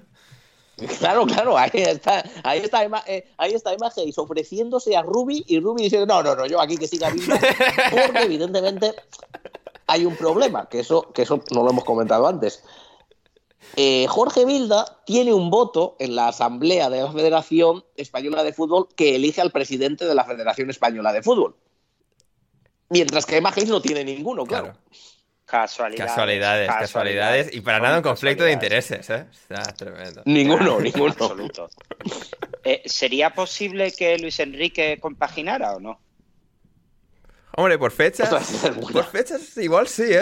Claro, 1.00 1.26
claro, 1.26 1.58
ahí 1.58 1.70
está, 1.74 2.24
ahí 2.44 2.60
está 2.60 2.84
eh, 3.06 3.28
ahí 3.38 3.54
está 3.54 3.72
ofreciéndose 4.18 4.96
a 4.98 5.04
Ruby 5.04 5.44
y 5.48 5.60
Ruby 5.60 5.84
diciendo, 5.84 6.08
no, 6.08 6.24
no, 6.24 6.36
no, 6.36 6.48
yo 6.48 6.60
aquí 6.60 6.76
que 6.76 6.88
siga 6.88 7.10
viva, 7.12 7.38
porque 7.92 8.24
evidentemente 8.24 8.94
hay 9.88 10.06
un 10.06 10.16
problema, 10.16 10.68
que 10.68 10.80
eso, 10.80 11.12
que 11.14 11.22
eso 11.22 11.44
no 11.52 11.64
lo 11.64 11.70
hemos 11.70 11.84
comentado 11.84 12.28
antes. 12.28 12.64
Eh, 13.76 14.06
Jorge 14.10 14.44
Vilda 14.46 14.86
tiene 15.06 15.34
un 15.34 15.50
voto 15.50 15.96
en 16.00 16.16
la 16.16 16.28
Asamblea 16.30 16.90
de 16.90 17.02
la 17.04 17.12
Federación 17.12 17.86
Española 17.96 18.44
de 18.44 18.52
Fútbol 18.54 18.88
que 18.96 19.16
elige 19.16 19.40
al 19.40 19.52
presidente 19.52 20.06
de 20.06 20.16
la 20.16 20.26
Federación 20.26 20.70
Española 20.70 21.14
de 21.14 21.22
Fútbol. 21.22 21.56
Mientras 22.92 23.26
que 23.26 23.38
Emma 23.38 23.50
Hayes 23.56 23.70
no 23.70 23.82
tiene 23.82 24.04
ninguno, 24.04 24.46
claro. 24.46 24.66
Claro. 24.66 24.80
Casualidades. 25.46 26.12
Casualidades, 26.12 26.68
casualidades. 26.70 27.56
Y 27.56 27.60
para 27.62 27.80
nada 27.80 27.98
un 27.98 28.04
conflicto 28.04 28.44
de 28.44 28.52
intereses, 28.54 29.10
¿eh? 29.10 29.26
Está 29.32 29.64
tremendo. 29.74 30.22
Ninguno, 30.26 30.78
En 30.78 30.84
ninguno. 30.84 31.12
absoluto. 31.12 31.70
Eh, 32.64 32.84
¿Sería 32.86 33.32
posible 33.34 33.92
que 33.92 34.18
Luis 34.18 34.40
Enrique 34.40 34.98
compaginara 35.02 35.74
o 35.74 35.80
no? 35.80 36.00
Hombre, 37.58 37.78
por 37.78 37.92
fechas. 37.92 38.30
Por 38.94 39.06
fechas 39.06 39.58
igual 39.58 39.88
sí, 39.88 40.14
¿eh? 40.14 40.22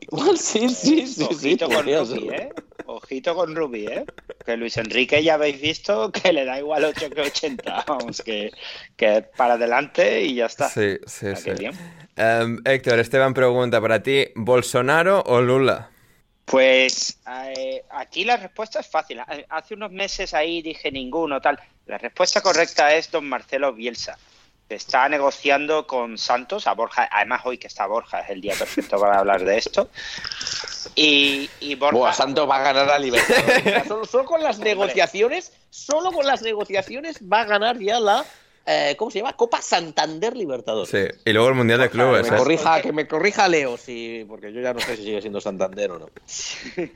Igual 0.00 0.38
sí, 0.38 0.68
sí, 0.68 1.06
sí, 1.06 1.26
sí. 1.32 1.54
Ojito 1.54 1.68
con 1.68 1.84
ser. 1.84 2.34
¿eh? 2.34 2.52
Ojito 2.86 3.34
con 3.34 3.54
Rubi, 3.54 3.86
¿eh? 3.86 4.04
Que 4.44 4.56
Luis 4.56 4.76
Enrique 4.76 5.22
ya 5.22 5.34
habéis 5.34 5.60
visto 5.60 6.10
que 6.10 6.32
le 6.32 6.44
da 6.44 6.58
igual 6.58 6.84
8 6.84 7.10
que 7.10 7.20
80. 7.20 7.84
Vamos, 7.86 8.22
que, 8.22 8.50
que 8.96 9.22
para 9.36 9.54
adelante 9.54 10.22
y 10.22 10.34
ya 10.36 10.46
está. 10.46 10.68
Sí, 10.68 10.98
sí, 11.06 11.36
sí. 11.36 11.50
Em, 12.16 12.58
Héctor, 12.64 12.98
Esteban 12.98 13.34
pregunta 13.34 13.80
para 13.80 14.02
ti, 14.02 14.26
¿Bolsonaro 14.34 15.22
o 15.26 15.40
Lula? 15.40 15.90
Pues 16.46 17.20
eh, 17.30 17.84
aquí 17.90 18.24
la 18.24 18.38
respuesta 18.38 18.80
es 18.80 18.86
fácil. 18.86 19.20
Hace 19.50 19.74
unos 19.74 19.92
meses 19.92 20.32
ahí 20.32 20.62
dije 20.62 20.90
ninguno, 20.90 21.40
tal. 21.40 21.60
La 21.86 21.98
respuesta 21.98 22.40
correcta 22.40 22.94
es 22.94 23.10
don 23.10 23.28
Marcelo 23.28 23.74
Bielsa. 23.74 24.18
Está 24.68 25.08
negociando 25.08 25.86
con 25.86 26.18
Santos, 26.18 26.66
a 26.66 26.74
Borja, 26.74 27.08
además 27.10 27.40
hoy 27.44 27.56
que 27.56 27.66
está 27.66 27.86
Borja, 27.86 28.20
es 28.20 28.30
el 28.30 28.40
día 28.40 28.54
perfecto 28.54 29.00
para 29.00 29.18
hablar 29.18 29.44
de 29.44 29.56
esto. 29.56 29.88
Y, 30.94 31.48
y 31.60 31.74
Borja... 31.74 31.96
Buah, 31.96 32.12
Santos 32.12 32.48
va 32.48 32.56
a 32.56 32.62
ganar 32.62 32.90
a 32.90 32.98
Libertadores. 32.98 33.84
solo, 33.88 34.04
solo 34.04 34.24
con 34.24 34.42
las 34.42 34.58
negociaciones, 34.58 35.52
solo 35.70 36.12
con 36.12 36.26
las 36.26 36.42
negociaciones 36.42 37.18
va 37.20 37.40
a 37.40 37.44
ganar 37.44 37.78
ya 37.78 37.98
la 37.98 38.24
eh, 38.68 38.94
¿cómo 38.98 39.10
se 39.10 39.18
llama? 39.18 39.32
Copa 39.34 39.62
Santander 39.62 40.36
Libertadores. 40.36 40.90
Sí, 40.90 41.20
y 41.24 41.32
luego 41.32 41.48
el 41.48 41.54
Mundial 41.54 41.78
de 41.80 41.86
Que 41.86 41.90
Clubes, 41.92 42.28
me, 42.30 42.36
¿eh? 42.36 42.38
corrija, 42.38 42.82
que 42.82 42.92
me 42.92 43.08
corrija 43.08 43.48
Leo, 43.48 43.76
sí, 43.76 44.24
porque 44.28 44.52
yo 44.52 44.60
ya 44.60 44.74
no 44.74 44.80
sé 44.80 44.96
si 44.96 45.04
sigue 45.04 45.20
siendo 45.20 45.40
Santander 45.40 45.90
o 45.92 45.98
no. 45.98 46.10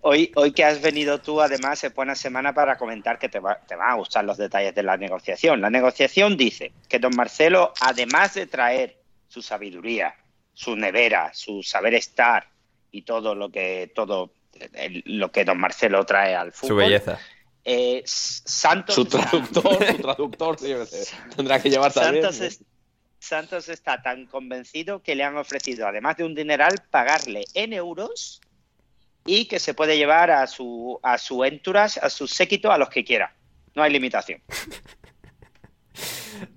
Hoy, 0.00 0.32
hoy 0.34 0.52
que 0.52 0.64
has 0.64 0.80
venido 0.80 1.20
tú, 1.20 1.40
además, 1.40 1.82
es 1.84 1.94
buena 1.94 2.14
semana 2.14 2.52
para 2.52 2.76
comentar 2.76 3.18
que 3.18 3.28
te, 3.28 3.38
va- 3.38 3.58
te 3.66 3.76
van 3.76 3.90
a 3.90 3.94
gustar 3.94 4.24
los 4.24 4.36
detalles 4.36 4.74
de 4.74 4.82
la 4.82 4.96
negociación. 4.96 5.60
La 5.60 5.70
negociación 5.70 6.36
dice 6.36 6.72
que 6.88 6.98
don 6.98 7.14
Marcelo, 7.16 7.72
además 7.80 8.34
de 8.34 8.46
traer 8.46 8.96
su 9.28 9.42
sabiduría, 9.42 10.14
su 10.52 10.74
nevera, 10.76 11.30
su 11.34 11.62
saber 11.62 11.94
estar 11.94 12.46
y 12.90 13.02
todo 13.02 13.34
lo 13.34 13.50
que 13.50 13.90
todo 13.94 14.30
el- 14.74 15.02
lo 15.06 15.30
que 15.30 15.44
don 15.44 15.58
Marcelo 15.58 16.04
trae 16.04 16.34
al 16.34 16.52
fútbol, 16.52 16.68
Su 16.68 16.76
belleza. 16.76 17.18
Eh, 17.68 18.02
Santos 18.06 18.94
Su 18.94 19.02
está- 19.02 19.28
traductor, 19.28 19.84
su 19.86 19.96
traductor, 20.02 20.58
sí, 20.58 20.72
tendrá 21.34 21.60
que 21.60 21.68
llevar 21.68 21.92
también. 21.92 22.22
Santos, 22.22 22.40
es- 22.40 22.60
Santos 23.18 23.68
está 23.68 24.00
tan 24.02 24.26
convencido 24.26 25.02
que 25.02 25.16
le 25.16 25.24
han 25.24 25.36
ofrecido, 25.36 25.88
además 25.88 26.16
de 26.16 26.22
un 26.24 26.34
dineral, 26.36 26.74
pagarle 26.90 27.44
en 27.54 27.72
euros 27.72 28.40
y 29.24 29.46
que 29.46 29.58
se 29.58 29.74
puede 29.74 29.96
llevar 29.96 30.30
a 30.30 30.46
su, 30.46 31.00
a 31.02 31.18
su 31.18 31.44
entourage, 31.44 31.98
a 32.00 32.08
su 32.08 32.28
séquito, 32.28 32.70
a 32.70 32.78
los 32.78 32.88
que 32.88 33.04
quiera. 33.04 33.34
No 33.74 33.82
hay 33.82 33.90
limitación. 33.92 34.40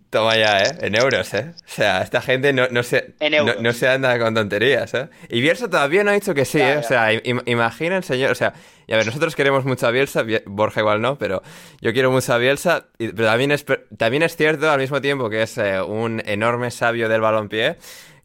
Toma 0.09 0.35
ya, 0.37 0.63
¿eh? 0.63 0.77
En 0.81 0.95
euros, 0.95 1.31
¿eh? 1.35 1.51
O 1.55 1.67
sea, 1.67 2.01
esta 2.01 2.19
gente 2.21 2.51
no, 2.51 2.67
no, 2.71 2.81
se, 2.81 3.13
no, 3.61 3.73
se 3.73 3.87
anda 3.87 4.17
con 4.17 4.33
tonterías, 4.33 4.91
¿eh? 4.95 5.07
Y 5.29 5.39
Bielsa 5.39 5.69
todavía 5.69 6.03
no 6.03 6.09
ha 6.09 6.15
dicho 6.15 6.33
que 6.33 6.45
sí, 6.45 6.59
¿eh? 6.59 6.77
O 6.77 6.83
sea, 6.83 7.13
im- 7.13 7.43
imaginen, 7.45 8.01
señor, 8.01 8.31
o 8.31 8.35
sea, 8.35 8.53
y 8.87 8.93
a 8.93 8.97
ver, 8.97 9.05
nosotros 9.05 9.35
queremos 9.35 9.65
mucho 9.65 9.85
a 9.85 9.91
Bielsa, 9.91 10.23
Bie- 10.23 10.41
Borja 10.47 10.79
igual 10.79 10.99
no, 10.99 11.19
pero 11.19 11.43
yo 11.79 11.93
quiero 11.93 12.09
mucho 12.09 12.33
a 12.33 12.39
Bielsa, 12.39 12.87
y- 12.97 13.09
pero 13.09 13.27
también 13.27 13.51
es, 13.51 13.63
también 13.99 14.23
es 14.23 14.35
cierto 14.35 14.71
al 14.71 14.79
mismo 14.79 14.99
tiempo 14.99 15.29
que 15.29 15.43
es 15.43 15.55
eh, 15.59 15.79
un 15.79 16.23
enorme 16.25 16.71
sabio 16.71 17.07
del 17.07 17.21
balompié, 17.21 17.77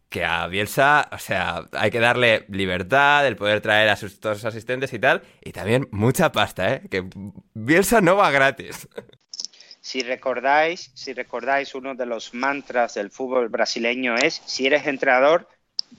que 0.08 0.24
a 0.24 0.46
Bielsa, 0.46 1.08
o 1.12 1.18
sea, 1.18 1.64
hay 1.72 1.90
que 1.90 2.00
darle 2.00 2.46
libertad, 2.48 3.26
el 3.26 3.36
poder 3.36 3.60
traer 3.60 3.90
a 3.90 3.96
sus 3.96 4.20
todos 4.20 4.38
sus 4.38 4.46
asistentes 4.46 4.90
y 4.94 4.98
tal, 4.98 5.20
y 5.42 5.52
también 5.52 5.88
mucha 5.90 6.32
pasta, 6.32 6.72
¿eh? 6.72 6.82
Que 6.90 7.04
Bielsa 7.52 8.00
no 8.00 8.16
va 8.16 8.30
gratis. 8.30 8.88
Si 9.84 10.00
recordáis, 10.00 10.90
si 10.94 11.12
recordáis, 11.12 11.74
uno 11.74 11.94
de 11.94 12.06
los 12.06 12.32
mantras 12.32 12.94
del 12.94 13.10
fútbol 13.10 13.50
brasileño 13.50 14.14
es 14.16 14.40
si 14.46 14.66
eres 14.66 14.86
entrenador, 14.86 15.46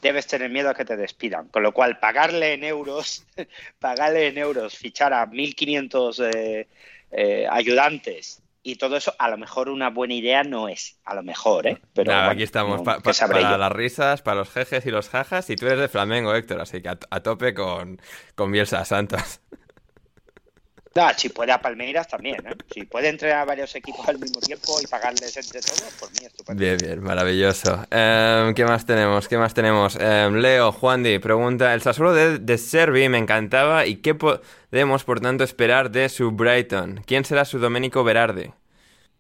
debes 0.01 0.25
tener 0.25 0.49
miedo 0.49 0.71
a 0.71 0.73
que 0.73 0.85
te 0.85 0.97
despidan. 0.97 1.49
Con 1.49 1.61
lo 1.61 1.71
cual, 1.71 1.99
pagarle 1.99 2.53
en 2.53 2.63
euros, 2.63 3.27
pagarle 3.79 4.25
en 4.29 4.39
euros, 4.39 4.75
fichar 4.75 5.13
a 5.13 5.27
1.500 5.27 6.19
eh, 6.19 6.67
eh, 7.11 7.47
ayudantes 7.47 8.41
y 8.63 8.77
todo 8.77 8.97
eso, 8.97 9.13
a 9.19 9.29
lo 9.29 9.37
mejor 9.37 9.69
una 9.69 9.91
buena 9.91 10.15
idea 10.15 10.43
no 10.43 10.67
es. 10.67 10.97
A 11.05 11.13
lo 11.13 11.21
mejor, 11.21 11.67
¿eh? 11.67 11.77
Pero 11.93 12.11
bueno, 12.11 12.29
aquí 12.31 12.41
estamos 12.41 12.77
no, 12.79 12.83
pa- 12.83 12.97
¿qué 12.97 13.03
pa- 13.03 13.13
sabré 13.13 13.41
para 13.41 13.51
yo? 13.51 13.57
las 13.59 13.71
risas, 13.71 14.23
para 14.23 14.37
los 14.37 14.49
jejes 14.49 14.83
y 14.87 14.89
los 14.89 15.09
jajas. 15.09 15.47
Y 15.51 15.57
tú 15.57 15.67
eres 15.67 15.77
de 15.77 15.89
Flamengo, 15.89 16.33
Héctor, 16.33 16.59
así 16.59 16.81
que 16.81 16.89
a, 16.89 16.97
a 17.11 17.19
tope 17.21 17.53
con, 17.53 18.01
con 18.33 18.51
Bielsa 18.51 18.83
Santos. 18.83 19.41
Ah, 20.97 21.13
si 21.17 21.27
puede 21.27 21.51
a 21.51 21.59
Palmeiras 21.59 22.07
también, 22.07 22.37
¿eh? 22.47 22.55
Si 22.73 22.83
puede 22.83 23.09
entrenar 23.09 23.39
a 23.39 23.45
varios 23.45 23.75
equipos 23.75 24.07
al 24.07 24.17
mismo 24.17 24.39
tiempo 24.39 24.79
y 24.81 24.87
pagarles 24.87 25.35
entre 25.35 25.59
todos, 25.59 25.93
por 25.99 26.09
mí 26.11 26.25
estupendo. 26.25 26.57
Bien, 26.57 26.77
bien, 26.77 27.03
maravilloso. 27.03 27.85
Em, 27.91 28.53
¿Qué 28.53 28.63
más 28.63 28.85
tenemos? 28.85 29.27
¿Qué 29.27 29.37
más 29.37 29.53
tenemos? 29.53 29.97
Em, 29.99 30.35
Leo, 30.35 30.71
Juandi, 30.71 31.19
pregunta, 31.19 31.73
el 31.73 31.81
Sassuolo 31.81 32.13
de, 32.13 32.39
de 32.39 32.57
Servi 32.57 33.09
me 33.09 33.17
encantaba 33.17 33.85
y 33.85 33.97
qué 33.97 34.15
podemos, 34.15 35.03
por 35.03 35.19
tanto, 35.19 35.43
esperar 35.43 35.91
de 35.91 36.07
su 36.07 36.31
Brighton. 36.31 37.01
¿Quién 37.05 37.25
será 37.25 37.43
su 37.43 37.59
Domenico 37.59 38.05
Berardi? 38.05 38.51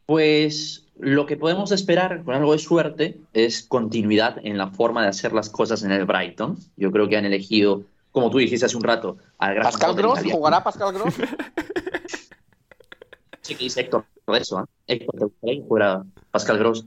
Pues 0.05 0.85
lo 0.97 1.25
que 1.25 1.35
podemos 1.35 1.73
esperar 1.73 2.23
con 2.23 2.35
algo 2.35 2.53
de 2.53 2.59
suerte 2.59 3.17
es 3.33 3.63
continuidad 3.63 4.37
en 4.43 4.57
la 4.57 4.67
forma 4.67 5.01
de 5.01 5.09
hacer 5.09 5.33
las 5.33 5.49
cosas 5.49 5.83
en 5.83 5.91
el 5.91 6.05
Brighton. 6.05 6.57
Yo 6.77 6.89
creo 6.91 7.09
que 7.09 7.17
han 7.17 7.25
elegido, 7.25 7.83
como 8.15 8.31
tú 8.31 8.37
dijiste 8.39 8.65
hace 8.65 8.77
un 8.77 8.83
rato, 8.83 9.17
al 9.37 9.53
gran 9.55 9.63
Pascal 9.65 9.93
Gross. 9.93 10.19
¿jugará 10.31 10.63
Pascal 10.63 10.93
Gross? 10.93 11.13
Sí, 13.41 13.53
que 13.53 13.65
dice 13.65 13.81
Héctor 13.81 14.05
de 14.25 14.37
eso, 14.39 14.59
¿eh? 14.59 14.63
Héctor, 14.87 15.19
¿te 15.19 15.25
gustaría 15.25 15.61
que 15.61 15.67
fuera 15.67 16.03
Pascal 16.31 16.57
Gross? 16.57 16.83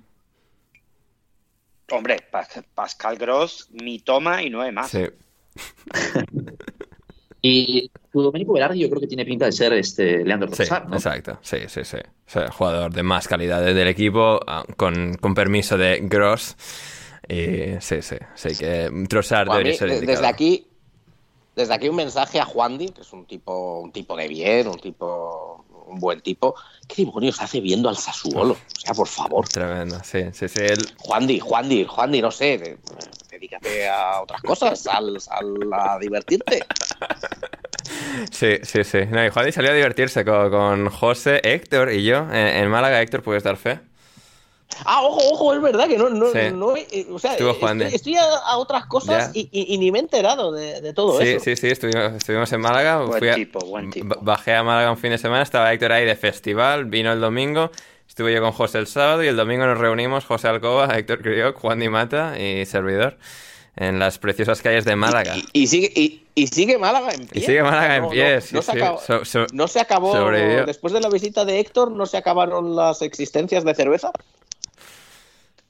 Hombre, 1.92 2.16
Pas- 2.32 2.64
Pascal 2.74 3.16
Gross, 3.16 3.68
mi 3.70 4.00
toma 4.00 4.42
y 4.42 4.50
nueve 4.50 4.72
más. 4.72 4.90
Sí. 4.90 5.04
Y 7.40 7.88
tu 8.12 8.20
Domenico 8.20 8.52
Berardi 8.52 8.80
yo 8.80 8.88
creo 8.90 9.00
que 9.00 9.06
tiene 9.06 9.24
pinta 9.24 9.46
de 9.46 9.52
ser 9.52 9.72
este 9.74 10.24
Leandro 10.24 10.48
Sí, 10.48 10.56
Trossard, 10.56 10.88
¿no? 10.88 10.96
exacto. 10.96 11.38
Sí, 11.40 11.58
sí, 11.68 11.84
sí. 11.84 11.98
O 11.98 12.28
sea, 12.30 12.50
jugador 12.50 12.92
de 12.92 13.04
más 13.04 13.28
calidad 13.28 13.64
del 13.64 13.86
equipo, 13.86 14.40
ah, 14.44 14.64
con, 14.76 15.14
con 15.14 15.34
permiso 15.34 15.78
de 15.78 16.00
Gross. 16.02 16.56
Y 17.28 17.80
sí, 17.80 18.02
sí. 18.02 18.16
Sí, 18.34 18.56
que 18.58 18.90
Trossard 19.08 19.46
mí, 19.46 19.52
debería 19.52 19.74
ser 19.78 19.88
indicado. 19.90 20.10
desde 20.18 20.26
aquí, 20.26 20.66
desde 21.58 21.74
aquí 21.74 21.88
un 21.88 21.96
mensaje 21.96 22.40
a 22.40 22.44
Juandi, 22.44 22.88
que 22.90 23.00
es 23.02 23.12
un 23.12 23.26
tipo, 23.26 23.80
un 23.80 23.90
tipo 23.92 24.16
de 24.16 24.28
bien, 24.28 24.68
un 24.68 24.78
tipo, 24.78 25.66
un 25.88 25.98
buen 25.98 26.20
tipo. 26.20 26.54
¿Qué 26.86 27.04
demonios 27.04 27.40
hace 27.42 27.60
viendo 27.60 27.88
al 27.88 27.96
Sassuolo? 27.96 28.54
O 28.54 28.80
sea, 28.80 28.94
por 28.94 29.08
favor. 29.08 29.48
Tremendo, 29.48 29.98
sí, 30.04 30.20
sí, 30.32 30.48
sí. 30.48 30.60
él- 30.60 30.86
Juandi, 30.98 31.40
Juandi, 31.40 31.84
Juandi, 31.84 32.22
no 32.22 32.30
sé, 32.30 32.58
de- 32.58 32.78
dedícate 33.28 33.88
a 33.88 34.20
otras 34.22 34.40
cosas, 34.42 34.86
al, 34.86 35.18
al- 35.30 35.72
a 35.72 35.98
divertirte. 35.98 36.64
Sí, 38.30 38.58
sí, 38.62 38.84
sí. 38.84 38.98
No, 39.10 39.24
y 39.24 39.30
Juan 39.30 39.52
salió 39.52 39.70
a 39.70 39.74
divertirse 39.74 40.24
con, 40.24 40.50
con 40.50 40.88
José, 40.90 41.40
Héctor 41.42 41.92
y 41.92 42.04
yo. 42.04 42.18
En, 42.30 42.34
en 42.34 42.70
Málaga, 42.70 43.00
Héctor, 43.02 43.22
¿puedes 43.22 43.42
dar 43.42 43.56
fe? 43.56 43.80
Ah, 44.84 45.02
ojo, 45.02 45.20
ojo, 45.32 45.54
es 45.54 45.60
verdad 45.60 45.88
que 45.88 45.98
no, 45.98 46.08
no, 46.08 46.26
Sí. 46.30 46.38
no 46.54 46.76
eh, 46.76 47.06
o 47.10 47.18
sea, 47.18 47.32
Estuvo 47.32 47.50
estoy, 47.50 47.82
estoy 47.94 48.16
a, 48.16 48.22
a 48.24 48.56
otras 48.58 48.86
cosas 48.86 49.30
y, 49.34 49.48
y- 49.52 49.74
y 49.74 49.78
ni 49.78 49.90
me 49.90 49.98
he 49.98 50.02
enterado 50.02 50.52
de, 50.52 50.80
de 50.80 50.92
todo 50.92 51.20
Sí, 51.20 51.28
eso. 51.28 51.44
sí, 51.44 51.56
sí, 51.56 51.66
estuvimos, 51.68 52.12
estuvimos 52.14 52.52
en 52.52 52.60
Málaga. 52.60 52.98
Buen 53.02 53.18
fui 53.18 53.28
a- 53.28 53.34
tipo, 53.34 53.58
buen 53.66 53.90
tipo. 53.90 54.06
ba- 54.08 54.18
Bajé 54.20 54.54
a 54.54 54.62
Málaga 54.62 54.90
un 54.90 54.98
fin 54.98 55.10
de 55.10 55.18
semana, 55.18 55.42
estaba 55.42 55.72
Héctor 55.72 55.92
ahí 55.92 56.04
de 56.04 56.16
festival, 56.16 56.84
vino 56.86 57.12
el 57.12 57.20
domingo, 57.20 57.70
estuve 58.08 58.32
yo 58.34 58.40
con 58.40 58.52
José 58.52 58.78
el 58.78 58.86
sábado 58.86 59.22
y 59.24 59.28
el 59.28 59.36
domingo 59.36 59.66
nos 59.66 59.78
reunimos 59.78 60.24
José 60.24 60.48
Alcoba, 60.48 60.86
Héctor 60.98 61.22
Crioc, 61.22 61.56
Juan 61.58 61.78
Di 61.80 61.88
Mata 61.88 62.38
y 62.38 62.64
servidor 62.66 63.16
en 63.76 64.00
las 64.00 64.18
preciosas 64.18 64.60
calles 64.60 64.84
de 64.84 64.96
Málaga. 64.96 65.36
Y, 65.36 65.44
y 65.62 65.66
sigue, 65.68 65.92
y, 65.94 66.24
y 66.34 66.48
sigue 66.48 66.78
Málaga 66.78 67.12
en 67.12 67.28
pie. 67.28 67.42
Y 67.42 67.46
sigue 67.46 67.62
Málaga 67.62 67.96
en 67.96 68.02
No, 68.02 68.10
pie, 68.10 68.34
no, 68.34 68.40
sí, 68.40 68.54
no 68.56 68.62
se 68.62 68.72
sí. 68.72 68.78
acabó- 68.78 69.00
So- 69.06 69.24
so- 69.24 69.46
no 69.52 69.68
se 69.68 69.78
acabó, 69.80 70.12
sobrevivió. 70.16 70.66
después 70.66 70.92
de 70.92 71.00
la 71.00 71.08
visita 71.08 71.44
de 71.44 71.60
Héctor, 71.60 71.92
no 71.92 72.04
se 72.06 72.16
acabaron 72.16 72.74
las 72.74 73.02
existencias 73.02 73.64
de 73.64 73.74
cerveza. 73.76 74.10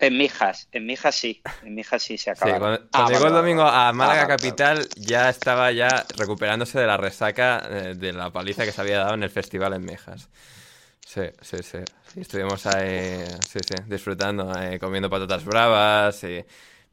En 0.01 0.16
Mijas, 0.16 0.69
en 0.73 0.87
Mijas 0.87 1.15
sí, 1.16 1.47
en 1.61 1.75
Mijas 1.75 2.03
sí 2.03 2.19
se 2.19 2.31
Sí, 2.33 2.33
acaba. 2.33 2.59
cuando, 2.59 2.89
Ah, 2.93 3.05
cuando 3.05 3.12
llegó 3.12 3.27
el 3.27 3.33
domingo 3.33 3.62
a. 3.62 3.93
Málaga 3.93 4.23
Ah, 4.23 4.27
capital, 4.29 4.89
ya 4.97 5.29
estaba 5.29 5.73
ya 5.73 6.07
recuperándose 6.16 6.79
de 6.79 6.87
la 6.87 6.97
resaca 6.97 7.66
eh, 7.69 7.95
de 7.97 8.12
la 8.12 8.31
paliza 8.33 8.65
que 8.65 8.73
se 8.73 8.81
había 8.81 8.99
dado 8.99 9.15
en 9.15 9.25
el 9.25 9.31
festival 9.31 9.73
en 9.75 9.85
Mejas. 9.85 10.29
Sí, 11.05 11.23
sí, 11.43 11.62
sí. 11.62 11.79
Estuvimos 12.16 12.66
ahí, 12.66 13.25
sí, 13.49 13.61
sí, 13.62 13.75
disfrutando, 13.87 14.57
eh, 14.61 14.79
comiendo 14.79 15.11
patatas 15.11 15.45
bravas 15.45 16.23
y 16.25 16.45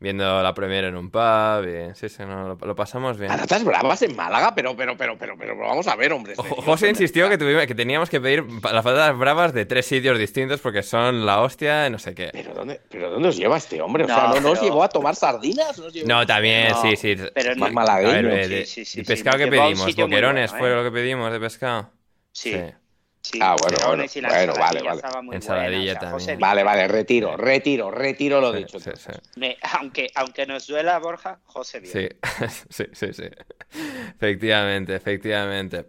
viendo 0.06 0.42
la 0.44 0.54
premiere 0.54 0.88
en 0.90 0.96
un 0.96 1.10
pub. 1.10 1.66
y- 1.68 1.96
sí, 1.96 2.08
sí, 2.10 2.24
no, 2.26 2.50
lo, 2.50 2.66
lo 2.68 2.76
pasamos 2.76 3.18
bien. 3.18 3.30
Patatas 3.32 3.64
bravas 3.64 4.02
en 4.04 4.16
Málaga, 4.16 4.54
pero, 4.54 4.76
pero, 4.78 4.96
pero, 4.96 5.18
pero, 5.18 5.36
pero, 5.38 5.58
vamos 5.58 5.88
a 5.88 5.96
ver, 5.96 6.14
hombre. 6.14 6.34
Este 6.34 6.48
José 6.48 6.66
¿dónde 6.68 6.90
insistió 6.90 7.28
que, 7.28 7.38
tuvimos, 7.38 7.66
que 7.66 7.74
teníamos 7.76 8.10
que 8.10 8.22
pedir 8.22 8.44
las 8.46 8.84
patatas 8.84 9.18
bravas 9.18 9.54
de 9.54 9.66
tres 9.66 9.86
sitios 9.88 10.18
distintos 10.20 10.60
porque 10.62 10.84
son 10.84 11.26
la 11.26 11.42
hostia, 11.42 11.88
y 11.88 11.90
no 11.90 11.98
sé 12.00 12.14
qué. 12.14 12.30
¿Pero 12.32 12.54
dónde, 12.54 12.80
¿Pero 12.90 13.10
dónde 13.10 13.30
os 13.30 13.36
lleva 13.38 13.58
este 13.58 13.82
hombre? 13.82 14.04
O 14.04 14.08
No, 14.08 14.14
sea, 14.16 14.28
¿no, 14.28 14.40
no 14.42 14.52
os 14.52 14.60
pero- 14.60 14.70
llevó 14.72 14.84
a 14.84 14.90
tomar 14.90 15.16
sardinas? 15.16 15.78
¿No 15.80 15.86
os 15.88 15.94
llevó- 15.94 16.08
No, 16.08 16.26
también, 16.26 16.70
No, 16.70 16.82
sí, 16.84 16.96
sí. 16.96 17.16
pero 17.34 17.56
Más 17.56 17.74
malagueño. 17.74 18.30
A 18.30 18.32
ver, 18.34 18.46
Sí, 18.46 18.54
de- 18.54 18.66
sí, 18.66 18.86
sí, 18.86 19.00
¿el 19.00 19.06
sí, 19.06 19.12
pescado 19.12 19.38
nos 19.38 19.46
que 19.46 19.52
pedimos? 19.52 19.96
¿Boquerones 19.96 20.52
bueno, 20.52 20.60
fue 20.64 20.72
¿eh? 20.72 20.76
lo 20.76 20.84
que 20.84 20.92
pedimos 20.92 21.32
de 21.32 21.40
pescado? 21.40 21.90
Sí, 22.32 22.56
sí. 23.26 23.40
Ah, 23.42 23.56
bueno, 23.60 23.78
bueno, 23.88 24.04
y 24.14 24.22
la 24.22 24.30
bueno, 24.30 24.54
vale, 24.54 24.82
vale. 24.82 25.02
Ensaladilla 25.32 25.40
buena, 25.40 25.80
o 25.80 25.84
sea, 25.86 26.00
también. 26.00 26.12
José 26.12 26.36
Vale, 26.38 26.64
vale, 26.64 26.88
retiro, 26.88 27.38
retiro, 27.38 27.92
retiro 27.92 28.40
lo 28.42 28.52
Sí, 28.54 28.58
dicho. 28.60 28.80
sí, 28.80 28.90
entonces. 28.90 29.16
sí. 29.24 29.40
Me- 29.40 29.58
aunque, 29.80 30.08
aunque 30.16 30.46
nos 30.46 30.68
duela, 30.68 30.98
Borja, 31.00 31.40
José 31.46 31.80
bien. 31.80 31.92
Sí, 31.92 32.08
sí, 32.70 32.86
sí, 32.94 33.14
sí. 33.14 33.24
Efectivamente, 34.16 34.96
efectivamente. 34.96 35.86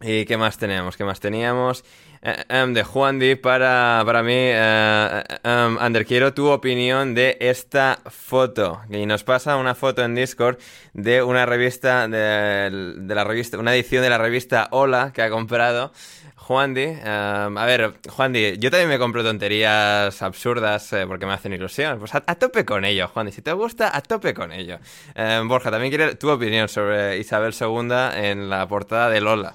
¿Y 0.00 0.24
qué 0.24 0.36
más 0.36 0.58
tenemos? 0.58 0.96
¿Qué 0.96 1.04
más 1.04 1.20
teníamos? 1.20 1.84
Eh, 2.24 2.34
em, 2.48 2.72
de 2.74 2.82
Juan 2.82 3.20
Di, 3.20 3.36
para, 3.36 4.02
para 4.04 4.22
mí, 4.24 4.32
eh, 4.34 5.22
em, 5.44 5.78
Ander, 5.78 6.04
quiero 6.06 6.34
tu 6.34 6.48
opinión 6.50 7.14
de 7.14 7.36
esta 7.40 8.00
foto. 8.06 8.80
Y 8.90 9.06
nos 9.06 9.22
pasa 9.22 9.56
una 9.56 9.76
foto 9.76 10.02
en 10.04 10.14
Discord 10.16 10.58
de 10.92 11.22
una 11.22 11.46
revista, 11.46 12.08
de, 12.08 12.94
de 12.96 13.14
la 13.14 13.22
revista, 13.24 13.58
una 13.58 13.74
edición 13.74 14.02
de 14.02 14.10
la 14.10 14.18
revista 14.18 14.68
Hola 14.72 15.12
que 15.14 15.22
ha 15.22 15.30
comprado. 15.30 15.92
Juan 16.42 16.74
Di, 16.74 16.82
em, 16.82 17.56
a 17.56 17.64
ver, 17.66 17.94
Juan 18.08 18.32
Di, 18.32 18.58
yo 18.58 18.70
también 18.70 18.88
me 18.88 18.98
compro 18.98 19.22
tonterías 19.22 20.20
absurdas 20.22 20.92
eh, 20.92 21.06
porque 21.06 21.24
me 21.24 21.32
hacen 21.32 21.52
ilusión. 21.52 21.98
Pues 22.00 22.14
a, 22.14 22.20
tope 22.20 22.64
con 22.64 22.84
ello, 22.84 23.08
Juan 23.08 23.26
Di. 23.26 23.32
Si 23.32 23.42
te 23.42 23.52
gusta, 23.52 23.96
a 23.96 24.00
tope 24.02 24.34
con 24.34 24.52
ello. 24.52 24.78
Em, 25.14 25.46
Borja, 25.48 25.70
también 25.70 25.94
quiero 25.94 26.16
tu 26.18 26.30
opinión 26.30 26.68
sobre 26.68 27.18
Isabel 27.18 27.54
II 27.58 27.92
en 28.16 28.50
la 28.50 28.66
portada 28.66 29.08
de 29.08 29.20
Lola. 29.20 29.54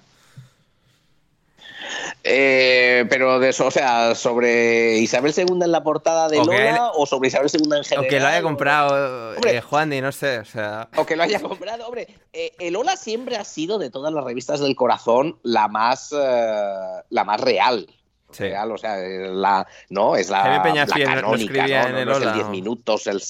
Eh, 2.23 3.05
pero 3.09 3.39
de 3.39 3.49
eso, 3.49 3.67
o 3.67 3.71
sea, 3.71 4.15
sobre 4.15 4.97
Isabel 4.97 5.33
II 5.35 5.45
en 5.63 5.71
la 5.71 5.83
portada 5.83 6.27
de 6.27 6.39
O 6.39 6.43
Lola 6.45 6.69
él- 6.69 6.77
o 6.95 7.05
sobre 7.05 7.29
Isabel 7.29 7.49
II 7.53 7.61
en 7.65 7.73
O 7.79 7.83
general. 7.83 8.07
que 8.09 8.19
lo 8.19 8.27
haya 8.27 8.41
comprado 8.41 9.33
Hombre. 9.35 9.57
eh, 9.57 9.61
Juan 9.61 9.89
Di, 9.89 10.01
no 10.01 10.11
sé, 10.11 10.39
o 10.39 10.45
sea... 10.45 10.89
O 10.95 11.05
que 11.05 11.15
lo 11.15 11.23
haya 11.23 11.39
comprado, 11.39 11.85
hombre. 11.87 12.07
eh, 12.33 12.51
el 12.59 12.75
Ola 12.75 12.95
siempre 12.97 13.37
ha 13.37 13.43
sido 13.45 13.77
de 13.79 13.89
todas 13.89 14.13
las 14.13 14.23
revistas 14.23 14.59
del 14.59 14.75
corazón 14.75 15.39
la 15.43 15.67
más, 15.67 16.13
eh, 16.17 17.01
la 17.09 17.23
más 17.23 17.39
real. 17.41 17.87
Sí. 18.29 18.43
Real, 18.43 18.69
o 18.73 18.77
sea, 18.77 18.99
eh, 18.99 19.29
la, 19.31 19.65
no, 19.89 20.17
es 20.17 20.29
la, 20.29 20.39
la 20.57 20.61
canónica, 20.61 21.65
¿no? 21.65 21.73
en 21.87 21.91
No, 21.93 21.99
el 21.99 22.05
no 22.05 22.11
es 22.11 22.17
Ola, 22.17 22.27
el 22.31 22.33
10 22.33 22.45
¿o? 22.47 22.49
minutos, 22.49 23.07
el... 23.07 23.21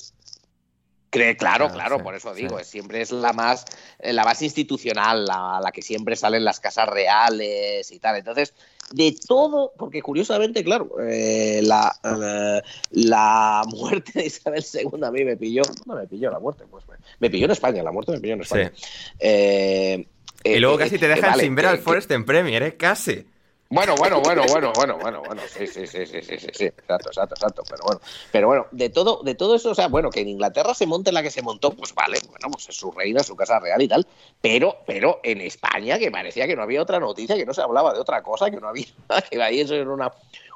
Claro, 1.37 1.69
claro, 1.69 1.97
sí, 1.97 2.03
por 2.03 2.15
eso 2.15 2.33
digo, 2.33 2.59
siempre 2.63 3.01
es 3.01 3.11
la 3.11 3.33
más, 3.33 3.65
eh, 3.99 4.13
la 4.13 4.23
más 4.23 4.41
institucional, 4.41 5.25
la, 5.25 5.59
la 5.61 5.71
que 5.71 5.81
siempre 5.81 6.15
sale 6.15 6.37
en 6.37 6.45
las 6.45 6.59
casas 6.59 6.87
reales 6.87 7.91
y 7.91 7.99
tal. 7.99 8.17
Entonces, 8.17 8.53
de 8.91 9.15
todo, 9.27 9.73
porque 9.77 10.01
curiosamente, 10.01 10.63
claro, 10.63 10.89
eh, 11.01 11.61
la, 11.63 11.93
eh, 12.03 12.61
la 12.91 13.63
muerte 13.67 14.11
de 14.15 14.25
Isabel 14.27 14.63
II 14.73 15.03
a 15.03 15.11
mí 15.11 15.25
me 15.25 15.35
pilló, 15.35 15.61
no 15.85 15.95
me 15.95 16.07
pilló 16.07 16.31
la 16.31 16.39
muerte, 16.39 16.63
pues 16.69 16.87
me, 16.87 16.95
me 17.19 17.29
pilló 17.29 17.45
en 17.45 17.51
España, 17.51 17.83
la 17.83 17.91
muerte 17.91 18.13
me 18.13 18.19
pilló 18.19 18.35
en 18.35 18.41
España. 18.41 18.71
Eh, 19.19 20.07
Y 20.43 20.59
luego 20.59 20.75
eh, 20.75 20.83
casi 20.83 20.97
te 20.97 21.07
dejan 21.07 21.31
vale, 21.31 21.43
sin 21.43 21.55
ver 21.55 21.65
al 21.65 21.79
Forest 21.79 22.11
en 22.11 22.25
Premier, 22.25 22.63
¿eh? 22.63 22.77
Casi. 22.77 23.25
Bueno, 23.69 23.95
bueno, 23.97 24.21
bueno, 24.21 24.43
bueno, 24.47 24.71
bueno, 24.73 24.97
bueno, 24.97 25.21
bueno, 25.25 25.41
sí, 25.47 25.67
sí, 25.67 25.85
sí, 25.87 26.05
sí, 26.05 26.21
sí, 26.21 26.37
sí, 26.39 26.47
sí, 26.53 26.65
exacto, 26.65 27.09
exacto, 27.09 27.35
exacto, 27.35 27.63
pero 27.69 27.83
bueno, 27.83 28.01
pero 28.31 28.47
bueno, 28.47 28.67
de 28.71 28.89
todo, 28.89 29.21
de 29.23 29.35
todo 29.35 29.55
eso, 29.55 29.71
o 29.71 29.75
sea, 29.75 29.87
bueno, 29.87 30.09
que 30.09 30.21
en 30.21 30.29
Inglaterra 30.29 30.73
se 30.73 30.85
monte 30.85 31.11
la 31.11 31.21
que 31.21 31.31
se 31.31 31.41
montó, 31.41 31.71
pues 31.71 31.93
vale, 31.93 32.17
bueno, 32.29 32.47
pues 32.51 32.69
es 32.69 32.75
su 32.75 32.91
reina, 32.91 33.23
su 33.23 33.35
casa 33.35 33.59
real 33.59 33.81
y 33.81 33.87
tal, 33.87 34.07
pero, 34.41 34.77
pero 34.85 35.19
en 35.23 35.41
España 35.41 35.99
que 35.99 36.09
parecía 36.11 36.47
que 36.47 36.55
no 36.55 36.61
había 36.63 36.81
otra 36.81 36.99
noticia, 36.99 37.35
que 37.35 37.45
no 37.45 37.53
se 37.53 37.61
hablaba 37.61 37.93
de 37.93 37.99
otra 37.99 38.21
cosa, 38.23 38.49
que 38.49 38.57
no 38.57 38.69
había, 38.69 38.85
que 39.31 39.41
ahí 39.43 39.59
eso 39.61 39.75
era 39.75 39.89
una, 39.89 40.11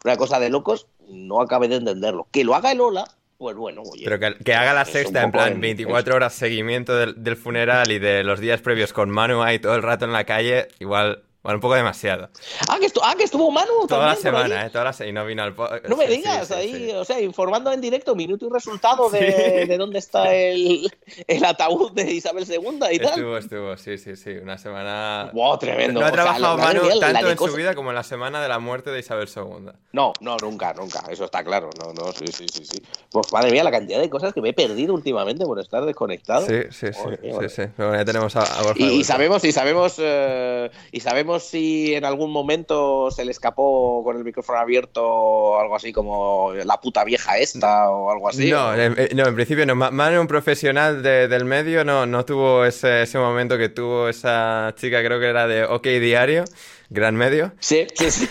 una 0.05 0.15
cosa 0.17 0.39
de 0.39 0.49
locos, 0.49 0.88
no 1.07 1.41
acabé 1.41 1.67
de 1.67 1.75
entenderlo. 1.75 2.27
Que 2.31 2.43
lo 2.45 2.55
haga 2.55 2.71
el 2.71 2.79
Ola, 2.79 3.03
pues 3.38 3.55
bueno, 3.57 3.81
oye. 3.81 4.03
Pero 4.05 4.19
que, 4.19 4.43
que 4.43 4.53
haga 4.53 4.73
la 4.73 4.85
sexta 4.85 5.23
en 5.23 5.31
plan 5.31 5.53
en- 5.53 5.61
24 5.61 6.15
horas 6.15 6.33
seguimiento 6.33 6.95
del, 6.95 7.21
del 7.23 7.35
funeral 7.35 7.91
y 7.91 7.99
de 7.99 8.23
los 8.23 8.39
días 8.39 8.61
previos 8.61 8.93
con 8.93 9.09
Manu 9.09 9.41
ahí 9.41 9.59
todo 9.59 9.75
el 9.75 9.83
rato 9.83 10.05
en 10.05 10.13
la 10.13 10.23
calle, 10.23 10.67
igual, 10.79 11.23
bueno, 11.43 11.57
un 11.57 11.61
poco 11.61 11.76
demasiado. 11.76 12.30
Ah, 12.68 12.77
que, 12.80 12.88
estu- 12.88 13.01
ah, 13.03 13.15
que 13.18 13.23
estuvo 13.23 13.49
Manu 13.51 13.88
Toda 13.88 14.07
la 14.07 14.13
también 14.15 14.35
ahí. 14.35 14.41
semana, 14.43 14.65
¿eh? 14.65 14.69
Toda 14.69 14.84
la 14.85 14.93
se- 14.93 15.07
y 15.07 15.11
no 15.11 15.26
vino 15.26 15.41
al... 15.43 15.55
No 15.88 15.97
me 15.97 16.07
sí, 16.07 16.18
digas, 16.18 16.47
sí, 16.47 16.53
ahí, 16.53 16.73
sí. 16.73 16.91
o 16.95 17.03
sea, 17.05 17.19
informando 17.19 17.72
en 17.72 17.81
directo, 17.81 18.15
minuto 18.15 18.45
y 18.45 18.49
resultado 18.51 19.09
de, 19.09 19.65
de 19.68 19.77
dónde 19.77 19.99
está 19.99 20.34
el, 20.34 20.91
el 21.27 21.45
ataúd 21.45 21.91
de 21.93 22.11
Isabel 22.11 22.45
II 22.47 22.59
y 22.91 22.99
tal. 22.99 23.09
Estuvo, 23.13 23.38
estuvo, 23.38 23.77
sí, 23.77 23.97
sí, 23.97 24.15
sí. 24.15 24.31
Una 24.31 24.57
semana... 24.57 25.30
Wow, 25.34 25.57
tremendo. 25.57 25.99
No 25.99 26.05
ha 26.05 26.09
O 26.09 26.13
sea, 26.13 26.23
trabajado 26.23 26.57
Manu 26.57 26.81
mía, 26.84 26.95
la 26.95 27.13
tanto 27.13 27.31
en 27.31 27.38
su 27.38 27.55
vida 27.55 27.73
como 27.76 27.89
en 27.89 27.95
la 27.95 28.03
semana 28.03 28.41
de 28.41 28.47
la 28.47 28.59
muerte 28.59 28.91
de 28.91 28.99
Isabel 28.99 29.27
II. 29.35 29.72
No, 29.93 30.13
no, 30.19 30.38
nunca, 30.38 30.73
nunca. 30.73 31.03
Eso 31.09 31.26
está 31.26 31.43
claro. 31.43 31.69
No, 31.84 31.93
no, 31.93 32.11
sí, 32.11 32.27
sí, 32.27 32.45
sí, 32.51 32.65
sí. 32.65 32.81
Pues 33.11 33.31
madre 33.34 33.51
mía, 33.51 33.63
la 33.63 33.72
cantidad 33.72 33.99
de 33.99 34.09
cosas 34.09 34.34
que 34.34 34.41
me 34.41 34.49
he 34.49 34.53
perdido 34.53 34.93
últimamente 34.93 35.43
por 35.45 35.59
estar 35.59 35.84
desconectado. 35.85 36.45
Sí, 36.45 36.61
sí, 36.72 36.85
mía, 37.22 37.34
sí, 37.41 37.49
sí. 37.49 37.63
Pero 37.76 37.89
bueno, 37.89 37.95
ya 37.95 38.05
tenemos 38.05 38.35
a, 38.35 38.41
a 38.43 38.61
Borja 38.63 38.84
Y, 38.84 39.03
sabemos, 39.03 39.43
y 39.43 39.51
sabemos, 39.51 39.95
eh, 39.97 40.69
y 40.91 40.99
sabemos 40.99 41.30
si 41.39 41.93
en 41.95 42.05
algún 42.05 42.31
momento 42.31 43.09
se 43.11 43.25
le 43.25 43.31
escapó 43.31 44.03
con 44.03 44.17
el 44.17 44.23
micrófono 44.23 44.59
abierto 44.59 45.59
algo 45.59 45.75
así 45.75 45.91
como 45.91 46.53
la 46.65 46.79
puta 46.79 47.03
vieja 47.03 47.37
esta 47.37 47.89
o 47.89 48.11
algo 48.11 48.29
así. 48.29 48.49
No, 48.49 48.73
en, 48.75 48.95
no, 49.15 49.27
en 49.27 49.35
principio 49.35 49.65
no. 49.65 49.75
Ma- 49.75 49.91
Manu, 49.91 50.21
un 50.21 50.27
profesional 50.27 51.01
de- 51.03 51.27
del 51.27 51.45
medio, 51.45 51.83
no, 51.85 52.05
no 52.05 52.25
tuvo 52.25 52.65
ese, 52.65 53.03
ese 53.03 53.17
momento 53.17 53.57
que 53.57 53.69
tuvo 53.69 54.09
esa 54.09 54.73
chica, 54.77 55.03
creo 55.03 55.19
que 55.19 55.27
era 55.27 55.47
de 55.47 55.63
OK 55.65 55.83
Diario, 55.85 56.43
gran 56.89 57.15
medio, 57.15 57.53
Sí, 57.59 57.87
sí, 57.95 58.11
sí. 58.11 58.27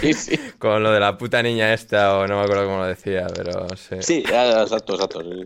Sí, 0.00 0.12
sí. 0.12 0.38
con 0.58 0.82
lo 0.82 0.92
de 0.92 1.00
la 1.00 1.16
puta 1.18 1.42
niña 1.42 1.72
esta, 1.74 2.18
o 2.18 2.26
no 2.26 2.36
me 2.38 2.42
acuerdo 2.42 2.64
cómo 2.66 2.78
lo 2.78 2.86
decía, 2.86 3.26
pero 3.34 3.66
sí. 3.76 3.96
Sí, 4.00 4.24
ya, 4.28 4.62
exacto, 4.62 4.94
exacto. 4.94 5.22
sí. 5.22 5.44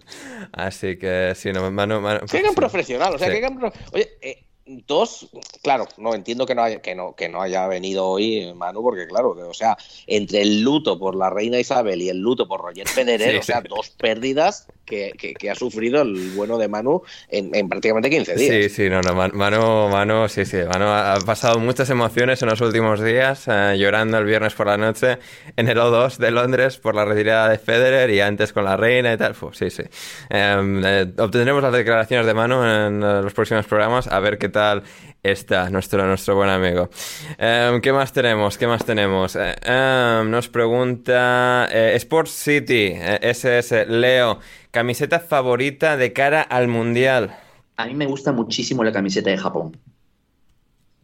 Así 0.52 0.96
que 0.98 1.32
sí, 1.34 1.52
no, 1.52 1.70
Manu. 1.70 2.00
Manu 2.00 2.26
sí. 2.26 2.38
profesional, 2.54 3.14
o 3.14 3.18
sea, 3.18 3.30
qué 3.30 3.40
gran 3.40 3.58
Oye, 3.92 4.10
eh, 4.20 4.44
dos, 4.66 5.28
claro, 5.62 5.86
no 5.96 6.14
entiendo 6.14 6.46
que 6.46 6.54
no 6.54 6.62
haya, 6.62 6.80
que 6.80 6.94
no, 6.94 7.14
que 7.14 7.28
no 7.28 7.42
haya 7.42 7.66
venido 7.66 8.06
hoy 8.06 8.38
eh, 8.38 8.54
Manu, 8.54 8.82
porque 8.82 9.06
claro, 9.06 9.30
o 9.30 9.54
sea, 9.54 9.76
entre 10.06 10.42
el 10.42 10.62
luto 10.62 10.98
por 10.98 11.16
la 11.16 11.30
reina 11.30 11.58
Isabel 11.58 12.00
y 12.02 12.08
el 12.08 12.18
luto 12.18 12.46
por 12.46 12.60
Roger 12.60 12.88
Federer, 12.88 13.32
Sí, 13.32 13.36
o 13.38 13.42
sea, 13.42 13.60
sí. 13.60 13.68
dos 13.68 13.90
pérdidas 13.90 14.66
que, 14.84 15.50
ha 15.50 15.54
sufrido 15.54 16.02
el 16.02 16.30
bueno 16.30 16.58
de 16.58 16.68
Manu 16.68 17.02
en, 17.28 17.54
en 17.54 17.68
prácticamente 17.68 18.10
15 18.10 18.34
días. 18.34 18.58
Sí, 18.64 18.68
sí, 18.68 18.90
no, 18.90 19.00
no, 19.00 19.14
Man- 19.14 19.30
Manu, 19.34 19.88
Manu, 19.88 20.28
sí, 20.28 20.44
sí, 20.44 20.58
Manu 20.68 20.86
ha 20.86 21.18
pasado 21.24 21.58
muchas 21.58 21.88
emociones 21.90 22.42
en 22.42 22.48
los 22.48 22.60
últimos 22.60 23.02
días, 23.02 23.46
eh, 23.48 23.76
llorando 23.78 24.18
el 24.18 24.24
viernes 24.24 24.54
por 24.54 24.66
la 24.66 24.76
noche 24.76 25.18
en 25.56 25.68
el 25.68 25.78
O2 25.78 26.16
de 26.18 26.30
Londres 26.30 26.78
por 26.78 26.94
la 26.94 27.04
retirada 27.04 27.48
de 27.48 27.58
Federer 27.58 28.10
y 28.10 28.20
antes 28.20 28.52
con 28.52 28.64
la 28.64 28.76
reina 28.76 29.12
y 29.12 29.16
tal, 29.16 29.34
sí, 29.52 29.70
sí. 29.70 29.82
Em, 30.30 30.82
eh, 30.84 31.12
obtendremos 31.18 31.62
las 31.62 31.72
declaraciones 31.72 32.26
de 32.26 32.34
Manu 32.34 32.62
en 32.64 33.00
los 33.00 33.32
próximos 33.34 33.66
programas, 33.66 34.06
a 34.08 34.20
ver 34.20 34.38
qué 34.38 34.48
tal 34.48 34.82
está 35.22 35.70
nuestro, 35.70 36.04
nuestro 36.06 36.34
buen 36.34 36.50
amigo. 36.50 36.90
Em, 37.38 37.80
¿Qué 37.80 37.92
más 37.92 38.12
tenemos? 38.12 38.58
¿Qué 38.58 38.66
más 38.66 38.84
tenemos? 38.84 39.36
Eh, 39.36 39.54
em, 39.62 40.30
nos 40.30 40.48
pregunta 40.48 41.68
eh, 41.70 41.94
Sports 41.96 42.32
City, 42.32 42.92
eh, 42.94 43.20
SS, 43.22 43.86
Leo, 43.86 44.40
camiseta 44.70 45.20
favorita 45.20 45.96
de 45.96 46.12
cara 46.12 46.42
al 46.42 46.66
Mundial. 46.68 47.36
A 47.76 47.86
mí 47.86 47.94
me 47.94 48.06
gusta 48.06 48.32
muchísimo 48.32 48.82
la 48.82 48.92
camiseta 48.92 49.30
de 49.30 49.38
Japón. 49.38 49.76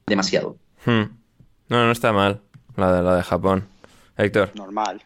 Demasiado. 0.06 0.56
Hmm. 0.84 1.04
No, 1.68 1.84
no 1.86 1.92
está 1.92 2.12
mal 2.12 2.40
la 2.76 2.92
de, 2.92 3.02
la 3.02 3.16
de 3.16 3.22
Japón. 3.22 3.68
Héctor. 4.16 4.50
Normal, 4.54 5.02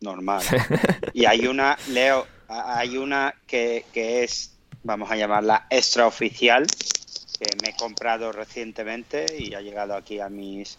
normal. 0.00 0.42
Y 1.14 1.26
hay 1.26 1.46
una, 1.46 1.76
Leo, 1.88 2.26
hay 2.48 2.96
una 2.96 3.34
que, 3.46 3.84
que 3.92 4.24
es, 4.24 4.58
vamos 4.82 5.10
a 5.10 5.16
llamarla 5.16 5.66
extraoficial, 5.70 6.66
que 7.42 7.56
me 7.62 7.70
he 7.70 7.76
comprado 7.76 8.30
recientemente 8.32 9.26
y 9.38 9.54
ha 9.54 9.60
llegado 9.60 9.94
aquí 9.94 10.20
a 10.20 10.28
mis 10.28 10.78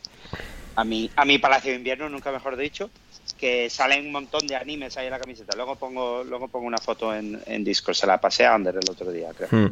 a 0.75 0.83
mi, 0.83 1.09
a 1.15 1.23
mi 1.25 1.37
palacio 1.37 1.71
de 1.71 1.77
invierno, 1.77 2.09
nunca 2.09 2.31
mejor 2.31 2.57
dicho, 2.57 2.89
que 3.37 3.69
salen 3.69 4.07
un 4.07 4.11
montón 4.11 4.47
de 4.47 4.55
animes 4.55 4.97
ahí 4.97 5.05
en 5.05 5.11
la 5.11 5.19
camiseta. 5.19 5.55
Luego 5.55 5.75
pongo, 5.75 6.23
luego 6.23 6.47
pongo 6.47 6.65
una 6.65 6.79
foto 6.79 7.13
en, 7.13 7.39
en 7.45 7.63
Discord, 7.63 7.93
se 7.95 8.07
la 8.07 8.19
pasé 8.19 8.45
a 8.45 8.55
Ander 8.55 8.75
el 8.81 8.89
otro 8.89 9.11
día, 9.11 9.29
creo. 9.37 9.49
Hmm. 9.51 9.71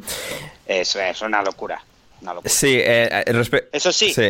Eso 0.68 1.02
es 1.02 1.22
una 1.22 1.42
locura, 1.42 1.84
una 2.22 2.36
locura. 2.36 2.54
Sí, 2.54 2.76
eh, 2.76 3.24
eh, 3.26 3.62
Eso 3.72 3.92
sí, 3.92 4.14
Sí. 4.14 4.30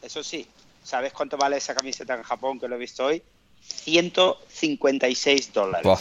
eso 0.00 0.22
sí, 0.22 0.46
¿sabes 0.82 1.12
cuánto 1.12 1.36
vale 1.36 1.58
esa 1.58 1.74
camiseta 1.74 2.14
en 2.14 2.22
Japón 2.22 2.58
que 2.58 2.66
lo 2.66 2.76
he 2.76 2.78
visto 2.78 3.04
hoy? 3.04 3.22
156 3.60 5.52
dólares. 5.52 5.84
Buah, 5.84 5.98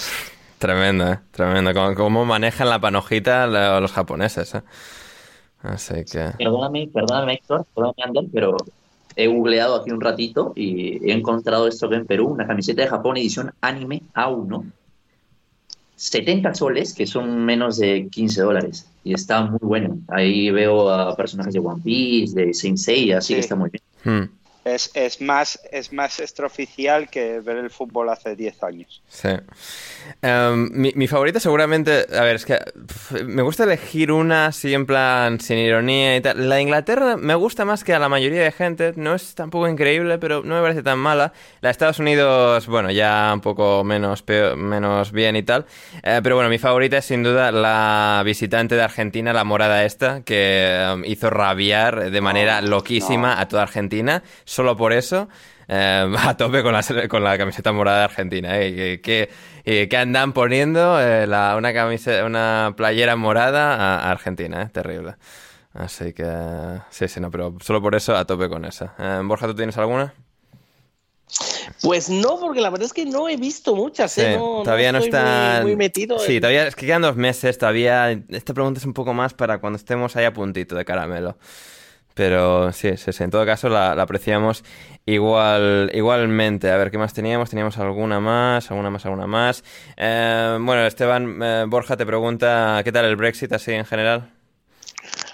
tremendo, 0.60 1.12
eh. 1.12 1.20
Tremendo. 1.32 1.74
Cómo, 1.96 2.24
manejan 2.26 2.70
la 2.70 2.80
panojita 2.80 3.48
lo- 3.48 3.82
los 3.82 3.92
japoneses, 3.92 4.56
eh. 4.56 4.62
Así 5.64 5.96
que. 6.06 6.32
Perdóname, 6.38 6.90
perdóname, 6.94 7.34
Héctor, 7.34 7.66
perdóname, 7.74 8.04
Ander, 8.06 8.26
pero 8.32 8.58
he 9.16 9.28
googleado 9.28 9.76
aquí 9.76 9.92
un 9.92 10.02
ratito 10.02 10.54
y 10.56 11.10
he 11.10 11.14
encontrado 11.14 11.68
esto 11.68 11.90
que 11.90 11.96
en 11.96 12.06
Perú, 12.06 12.28
una 12.28 12.46
camiseta 12.46 12.82
de 12.84 12.88
Japón 12.90 13.18
edición 13.18 13.52
anime 13.62 14.02
A1. 14.14 14.64
70 15.96 16.54
soles, 16.56 16.94
que 16.94 17.06
son 17.08 17.46
menos 17.46 17.78
de 17.78 18.10
15 18.12 18.42
dólares. 18.42 18.88
Y 19.06 19.14
está 19.14 19.42
muy 19.46 19.60
bueno. 19.62 20.00
Ahí 20.10 20.50
veo 20.52 20.90
a 20.90 21.16
personajes 21.16 21.54
de 21.54 21.60
One 21.60 21.82
Piece, 21.84 22.36
de 22.36 22.54
Saint 22.54 22.78
Seiya, 22.78 23.20
así 23.20 23.28
Sí. 23.28 23.34
que 23.36 23.40
está 23.40 23.56
muy 23.56 23.70
bien. 23.70 23.84
hmm, 24.04 24.30
Es, 24.66 24.92
es 24.94 25.22
más 25.22 25.60
es 25.72 25.92
más 25.92 26.20
extraoficial 26.20 27.10
que 27.10 27.40
ver 27.40 27.58
el 27.58 27.70
fútbol 27.70 28.10
hace 28.10 28.36
10 28.36 28.64
años. 28.64 29.02
Sí. 29.08 29.30
Em, 30.22 30.70
mi, 30.72 30.92
mi 30.96 31.08
favorita 31.08 31.40
seguramente, 31.40 32.06
a 32.16 32.22
ver, 32.22 32.36
es 32.36 32.46
que 32.46 32.60
me 33.26 33.42
gusta 33.42 33.64
elegir 33.64 34.12
una 34.12 34.48
así 34.48 34.74
en 34.74 34.86
plan 34.86 35.40
sin 35.40 35.58
ironía 35.58 36.16
y 36.16 36.22
tal. 36.22 36.48
La 36.48 36.56
de 36.56 36.62
Inglaterra 36.62 37.18
me 37.18 37.36
gusta 37.36 37.66
más 37.66 37.84
que 37.84 37.94
a 37.94 38.00
la 38.00 38.10
mayoría 38.10 38.42
de 38.44 38.52
gente, 38.52 38.94
no 38.96 39.16
es 39.16 39.36
tampoco 39.36 39.68
increíble, 39.68 40.18
pero 40.18 40.44
no 40.44 40.56
me 40.56 40.62
parece 40.62 40.84
tan 40.84 41.00
mala. 41.00 41.34
La 41.62 41.70
de 41.70 41.72
Estados 41.72 42.00
Unidos, 42.00 42.68
bueno, 42.68 42.92
ya 42.92 43.32
un 43.34 43.42
poco 43.42 43.84
menos, 43.84 44.24
menos 44.56 45.12
bien 45.12 45.36
y 45.36 45.44
tal. 45.44 45.66
Eh, 46.04 46.20
pero 46.24 46.36
bueno, 46.36 46.50
mi 46.50 46.58
favorita 46.58 46.98
es 46.98 47.06
sin 47.06 47.24
duda 47.24 47.52
la 47.52 48.22
visitante 48.26 48.76
de 48.76 48.84
Argentina, 48.84 49.34
la 49.34 49.44
morada 49.44 49.84
esta, 49.84 50.22
que 50.22 50.82
em, 50.82 51.04
hizo 51.06 51.30
rabiar 51.30 52.12
de 52.12 52.22
manera 52.22 52.62
loquísima 52.62 53.40
a 53.40 53.48
toda 53.48 53.64
Argentina, 53.64 54.24
solo 54.54 54.76
por 54.78 54.94
eso. 54.94 55.28
Eh, 55.68 56.14
a 56.18 56.38
tope 56.38 56.62
con 56.64 56.74
la, 56.74 56.84
con 57.10 57.24
la 57.24 57.38
camiseta 57.38 57.72
morada 57.72 58.00
de 58.00 58.04
Argentina. 58.06 58.60
¿eh? 58.60 58.74
Que, 59.02 59.02
que- 59.02 59.30
eh, 59.66 59.96
andan 59.98 60.34
poniendo 60.34 61.00
eh, 61.02 61.26
la- 61.26 61.56
una, 61.58 61.74
camiseta, 61.74 62.26
una 62.26 62.74
playera 62.76 63.16
morada 63.16 63.76
a, 63.76 64.00
a 64.08 64.12
Argentina. 64.12 64.62
¿eh? 64.64 64.70
Terrible. 64.72 65.16
Así 65.74 66.14
que 66.14 66.26
sí, 66.92 67.08
sí, 67.08 67.20
no, 67.20 67.32
pero 67.32 67.56
solo 67.62 67.82
por 67.82 67.96
eso 67.96 68.16
a 68.16 68.26
tope 68.26 68.48
con 68.50 68.64
esa. 68.66 68.94
Eh, 69.00 69.22
Borja, 69.24 69.48
¿tú 69.48 69.56
tienes 69.56 69.78
alguna? 69.78 70.14
Pues 71.82 72.10
no, 72.10 72.40
porque 72.40 72.62
la 72.62 72.70
verdad 72.70 72.86
es 72.86 72.94
que 72.94 73.06
no 73.06 73.28
he 73.28 73.38
visto 73.38 73.76
muchas, 73.76 74.16
¿eh? 74.20 74.34
Sí, 74.34 74.38
no, 74.38 74.62
todavía 74.64 74.92
no, 74.92 75.00
está. 75.00 75.60
muy, 75.62 75.72
muy 75.72 75.76
metido. 75.78 76.20
Sí, 76.20 76.36
en- 76.36 76.42
todavía 76.42 76.68
es 76.68 76.76
que 76.76 76.86
quedan 76.86 77.02
dos 77.02 77.16
meses. 77.16 77.58
Todavía 77.58 78.12
esta 78.30 78.54
pregunta 78.54 78.80
es 78.80 78.86
un 78.86 78.94
poco 78.94 79.14
más 79.14 79.34
para 79.34 79.58
cuando 79.58 79.78
estemos 79.78 80.16
ahí 80.16 80.26
a 80.26 80.34
puntito 80.34 80.76
de 80.76 80.86
caramelo. 80.86 81.38
Pero 82.14 82.72
sí, 82.72 82.96
sí, 82.98 83.12
sí. 83.12 83.24
En 83.24 83.32
todo 83.32 83.46
caso 83.46 83.70
la, 83.70 83.96
la 83.96 84.04
apreciamos 84.04 84.64
igual, 85.06 85.90
igualmente. 85.94 86.70
A 86.72 86.78
ver, 86.78 86.92
¿qué 86.92 86.98
más 86.98 87.14
teníamos? 87.14 87.50
Teníamos 87.50 87.78
alguna 87.80 88.20
más, 88.20 88.70
alguna 88.70 88.90
más, 88.90 89.06
alguna 89.06 89.28
más. 89.28 89.64
Eh, 89.98 90.58
bueno, 90.62 90.86
Esteban 90.86 91.40
eh, 91.42 91.66
Borja 91.68 91.98
te 91.98 92.06
pregunta 92.06 92.82
¿qué 92.84 92.92
tal 92.92 93.06
el 93.06 93.16
Brexit 93.16 93.52
así 93.54 93.72
en 93.74 93.86
general? 93.86 94.32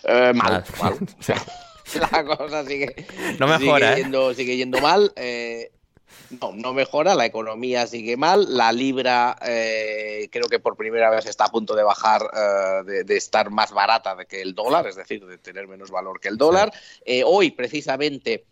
Eh, 0.03 0.31
mal, 0.33 0.63
Mal. 0.81 0.95
mal. 1.27 1.37
La 2.11 2.23
cosa 2.23 2.63
sigue, 2.65 2.95
No 3.39 3.47
mejora, 3.47 3.89
sigue, 3.89 4.03
yendo, 4.03 4.33
sigue 4.35 4.57
yendo 4.57 4.79
mal. 4.79 5.11
eh, 5.15 5.71
no, 6.41 6.51
no 6.53 6.73
mejora, 6.73 7.15
la 7.15 7.25
economía 7.25 7.87
sigue 7.87 8.17
mal, 8.17 8.57
la 8.57 8.71
libra 8.71 9.37
eh, 9.45 10.27
creo 10.31 10.47
que 10.47 10.59
por 10.59 10.75
primera 10.75 11.09
vez 11.09 11.25
está 11.25 11.45
a 11.45 11.49
punto 11.49 11.75
de 11.75 11.83
bajar, 11.83 12.21
eh, 12.33 12.83
de, 12.85 13.03
de 13.03 13.17
estar 13.17 13.49
más 13.49 13.71
barata 13.71 14.15
de 14.15 14.25
que 14.25 14.41
el 14.41 14.53
dólar, 14.53 14.87
es 14.87 14.95
decir, 14.95 15.25
de 15.25 15.37
tener 15.37 15.67
menos 15.67 15.91
valor 15.91 16.19
que 16.19 16.27
el 16.27 16.37
dólar. 16.37 16.71
Eh, 17.05 17.23
hoy, 17.25 17.51
precisamente, 17.51 18.45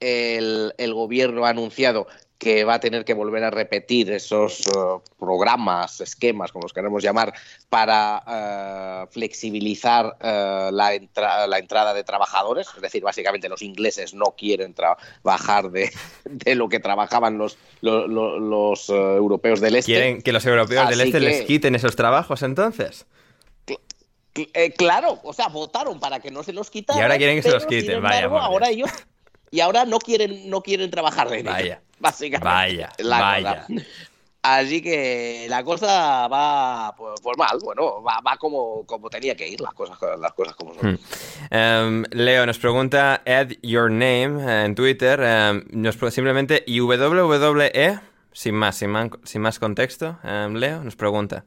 el, 0.00 0.74
el 0.76 0.94
gobierno 0.94 1.46
ha 1.46 1.50
anunciado 1.50 2.06
que 2.38 2.64
va 2.64 2.74
a 2.74 2.80
tener 2.80 3.04
que 3.04 3.14
volver 3.14 3.44
a 3.44 3.50
repetir 3.50 4.10
esos 4.10 4.66
eh, 4.66 4.70
programas, 5.18 6.00
esquemas, 6.00 6.52
como 6.52 6.64
los 6.64 6.72
queremos 6.72 7.02
llamar, 7.02 7.32
para 7.68 8.22
eh, 8.26 9.06
flexibilizar 9.12 10.16
eh, 10.20 10.68
la, 10.72 10.94
entra- 10.94 11.46
la 11.46 11.58
entrada 11.58 11.94
de 11.94 12.04
trabajadores. 12.04 12.68
Es 12.74 12.82
decir, 12.82 13.02
básicamente 13.02 13.48
los 13.48 13.62
ingleses 13.62 14.14
no 14.14 14.34
quieren 14.36 14.74
trabajar 14.74 15.70
de, 15.70 15.90
de 16.24 16.54
lo 16.54 16.68
que 16.68 16.80
trabajaban 16.80 17.38
los, 17.38 17.56
lo- 17.80 18.06
lo- 18.08 18.38
los, 18.38 18.88
europeos 18.90 19.60
del 19.60 19.76
este. 19.76 19.92
¿Quieren 19.92 20.20
que 20.20 20.32
los 20.32 20.44
europeos 20.44 20.88
del 20.88 21.00
este 21.00 21.20
les 21.20 21.42
quiten 21.42 21.74
esos 21.74 21.96
trabajos 21.96 22.42
entonces? 22.42 23.06
Eh, 24.36 24.72
claro, 24.72 25.20
o 25.22 25.32
sea, 25.32 25.46
votaron 25.46 26.00
para 26.00 26.18
que 26.18 26.32
no 26.32 26.42
se 26.42 26.52
los 26.52 26.68
quitaran. 26.68 26.98
Y 26.98 27.02
ahora 27.02 27.16
quieren 27.16 27.36
que 27.36 27.42
se 27.42 27.52
los 27.52 27.64
quiten, 27.66 28.02
vaya 28.02 28.26
ahora 28.26 28.68
ellos 28.68 28.90
y 29.52 29.60
ahora 29.60 29.84
no 29.84 30.00
quieren 30.00 30.50
no 30.50 30.60
quieren 30.60 30.90
trabajar 30.90 31.30
de 31.30 31.38
ello, 31.38 31.50
Vaya. 31.50 31.80
Básicamente. 31.98 32.44
Vaya, 32.48 32.92
la 32.98 33.18
vaya. 33.20 33.66
cosa. 33.66 33.82
Así 34.46 34.82
que 34.82 35.46
la 35.48 35.64
cosa 35.64 36.28
va 36.28 36.94
pues, 36.98 37.18
pues 37.22 37.38
mal, 37.38 37.58
bueno, 37.64 38.02
va, 38.02 38.20
va 38.20 38.36
como, 38.36 38.84
como 38.84 39.08
tenía 39.08 39.34
que 39.34 39.48
ir 39.48 39.58
las 39.62 39.72
cosas, 39.72 39.98
las 40.20 40.32
cosas 40.34 40.54
como 40.54 40.74
son. 40.74 40.92
Hmm. 40.92 40.98
Em, 41.50 42.04
Leo 42.10 42.44
nos 42.44 42.58
pregunta 42.58 43.22
add 43.26 43.52
your 43.62 43.90
name 43.90 44.42
eh, 44.46 44.64
en 44.66 44.74
Twitter. 44.74 45.18
em, 45.22 45.64
nos 45.70 45.96
simplemente 46.12 46.62
y 46.66 46.80
WWE, 46.80 48.00
sin 48.32 48.54
más, 48.54 48.76
sin, 48.76 48.90
man- 48.90 49.10
sin 49.24 49.40
más 49.40 49.58
contexto. 49.58 50.18
em, 50.22 50.52
Leo 50.56 50.84
nos 50.84 50.94
pregunta. 50.94 51.46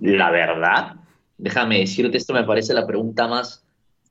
La 0.00 0.30
verdad, 0.30 0.96
déjame 1.36 1.80
decirte, 1.80 2.16
esto 2.16 2.32
me 2.32 2.44
parece 2.44 2.72
la 2.74 2.86
pregunta 2.86 3.28
más, 3.28 3.62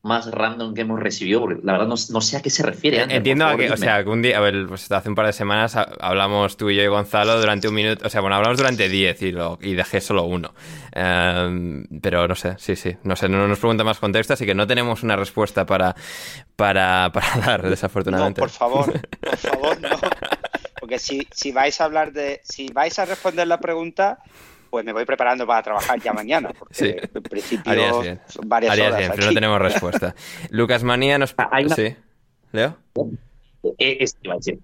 más 0.04 0.32
random 0.32 0.74
que 0.74 0.82
hemos 0.82 1.00
recibido, 1.00 1.42
porque 1.42 1.60
la 1.64 1.74
verdad 1.74 1.88
no, 1.88 1.96
no 2.12 2.22
sé 2.22 2.38
a 2.38 2.42
qué 2.42 2.50
se 2.50 2.64
refiere. 2.64 3.02
Ander, 3.02 3.18
Entiendo 3.18 3.46
a 3.46 3.58
que, 3.58 3.70
o 3.72 3.78
sea, 3.78 4.04
que 4.04 4.10
un 4.10 4.22
día, 4.22 4.38
a 4.38 4.42
ver, 4.42 4.66
pues 4.68 4.90
hace 4.92 5.10
un 5.10 5.16
par 5.16 5.26
de 5.26 5.34
semanas 5.34 5.76
ha- 5.76 5.90
hablamos 6.00 6.56
tú 6.56 6.70
y 6.70 6.76
yo 6.78 6.84
y 6.84 6.88
Gonzalo 6.88 7.40
durante 7.40 7.68
un 7.68 7.74
minuto, 7.76 8.06
o 8.08 8.10
sea, 8.10 8.22
bueno, 8.22 8.36
hablamos 8.38 8.58
durante 8.58 8.88
10 8.88 9.22
y, 9.24 9.32
lo, 9.32 9.58
y 9.62 9.74
dejé 9.74 10.00
solo 10.00 10.24
uno. 10.24 10.54
Em, 10.94 11.86
pero 12.02 12.28
no 12.28 12.36
sé, 12.36 12.56
sí, 12.58 12.76
sí, 12.76 12.96
no 13.04 13.16
sé, 13.16 13.28
no 13.30 13.48
nos 13.48 13.60
pregunta 13.60 13.84
más 13.84 14.00
contexto, 14.00 14.34
así 14.34 14.46
que 14.46 14.56
no 14.56 14.66
tenemos 14.68 15.04
una 15.04 15.16
respuesta 15.16 15.66
para, 15.66 15.96
para, 16.56 17.12
para 17.14 17.36
dar, 17.46 17.64
No, 17.64 17.70
desafortunadamente. 17.70 18.40
por 18.40 18.50
favor, 18.50 18.94
por 19.20 19.38
favor, 19.38 19.82
no. 19.82 19.90
Porque 20.80 21.00
si, 21.00 21.28
si 21.32 21.52
vais 21.52 21.82
a 21.82 21.86
hablar 21.86 22.14
de. 22.14 22.40
Si 22.44 22.68
vais 22.72 22.98
a 23.00 23.06
responder 23.06 23.48
la 23.48 23.60
pregunta, 23.60 24.20
pues 24.70 24.86
me 24.86 24.94
voy 24.94 25.06
preparando 25.06 25.46
para 25.48 25.62
trabajar 25.64 26.00
ya 26.02 26.14
mañana. 26.14 26.50
Porque 26.58 26.74
Sí. 26.74 26.96
en 27.14 27.24
principio 27.24 27.72
Harías 27.72 28.02
bien. 28.02 28.22
son 28.28 28.48
varias 28.50 28.72
Harías 28.74 28.88
horas 28.88 29.00
bien, 29.00 29.12
pero 29.12 29.24
aquí. 29.24 29.34
no 29.34 29.40
tenemos 29.40 29.62
respuesta. 29.62 30.16
Lucas 30.50 30.84
Manía 30.84 31.18
nos... 31.18 31.34
Ah, 31.38 31.50
hay 31.52 31.66
una- 31.66 31.76
Sí. 31.76 31.96
¿Leo? 32.52 32.78
Eh, 33.80 33.98
es- 34.00 34.18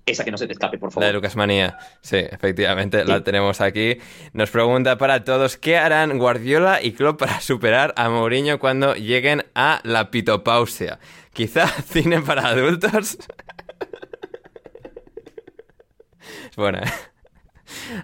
esa 0.05 0.23
que 0.23 0.31
no 0.31 0.37
se 0.37 0.47
te 0.47 0.53
escape, 0.53 0.77
por 0.77 0.87
La 0.89 0.93
favor. 0.93 1.07
de 1.07 1.13
Lucas 1.13 1.35
Manía. 1.35 1.77
Sí, 2.01 2.17
efectivamente, 2.17 3.03
la 3.03 3.21
tenemos 3.21 3.59
aquí. 3.59 3.97
Nos 4.31 4.49
pregunta 4.51 4.97
para 4.97 5.23
todos, 5.25 5.57
¿qué 5.57 5.77
harán 5.77 6.17
Guardiola 6.19 6.81
y 6.81 6.93
Klopp 6.93 7.19
para 7.19 7.41
superar 7.41 7.93
a 7.97 8.07
Mourinho 8.09 8.59
cuando 8.59 8.93
lleguen 8.95 9.43
a 9.55 9.81
la 9.83 10.09
pitopausia? 10.11 10.99
Quizá 11.33 11.67
cine 11.87 12.21
para 12.21 12.47
adultos. 12.47 13.17
Es 16.49 16.55
buena, 16.55 16.79
¿eh? 16.79 16.91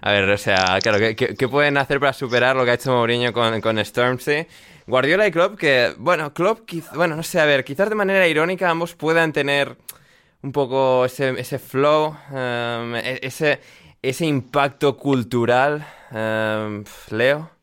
A 0.02 0.12
ver, 0.12 0.28
o 0.28 0.38
sea, 0.38 0.78
claro, 0.82 0.98
¿qué, 1.16 1.48
pueden 1.48 1.76
hacer 1.76 2.00
para 2.00 2.12
superar 2.12 2.56
lo 2.56 2.64
que 2.64 2.72
ha 2.72 2.74
hecho 2.74 2.92
Mourinho 2.92 3.32
con, 3.32 3.60
con 3.60 3.84
Stormzy? 3.84 4.46
Guardiola 4.86 5.26
y 5.26 5.30
Klopp, 5.30 5.56
que, 5.58 5.94
bueno, 5.98 6.32
Klopp, 6.32 6.68
bueno, 6.94 7.16
no 7.16 7.22
sé, 7.22 7.40
a 7.40 7.44
ver, 7.44 7.64
quizás 7.64 7.88
de 7.88 7.94
manera 7.94 8.26
irónica 8.26 8.68
ambos 8.68 8.94
puedan 8.94 9.32
tener 9.32 9.76
un 10.42 10.52
poco 10.52 11.04
ese, 11.04 11.38
ese 11.38 11.58
flow, 11.58 12.16
em, 12.32 12.96
e, 12.96 13.20
ese, 13.22 13.60
ese 14.02 14.26
impacto 14.26 14.96
cultural. 14.96 15.86
Em, 16.10 16.84
Leo. 17.10 17.59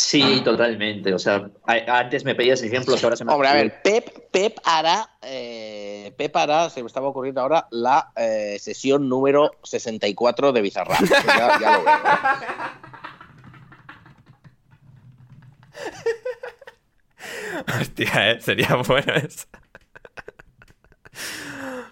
Sí, 0.00 0.40
totalmente. 0.42 1.12
O 1.12 1.18
sea, 1.18 1.50
antes 1.66 2.24
me 2.24 2.34
pedías 2.34 2.62
ejemplos, 2.62 3.04
ahora 3.04 3.16
se 3.16 3.24
me 3.24 3.32
Hombre, 3.32 3.48
a 3.48 3.54
ver, 3.54 3.82
Pep, 3.82 4.30
Pep 4.30 4.58
hará, 4.64 5.10
eh, 5.20 6.12
Pep 6.16 6.34
hará, 6.36 6.70
se 6.70 6.82
me 6.82 6.86
estaba 6.86 7.08
ocurriendo 7.08 7.42
ahora, 7.42 7.68
la 7.70 8.10
eh, 8.16 8.56
sesión 8.58 9.08
número 9.10 9.52
64 9.62 10.52
de 10.52 10.62
Bizarrap. 10.62 11.00
ya, 11.02 11.60
ya 11.60 11.78
lo 11.78 11.84
veo. 11.84 11.94
Hostia, 17.80 18.30
¿eh? 18.30 18.40
sería 18.40 18.76
bueno 18.76 19.12
eso. 19.14 19.46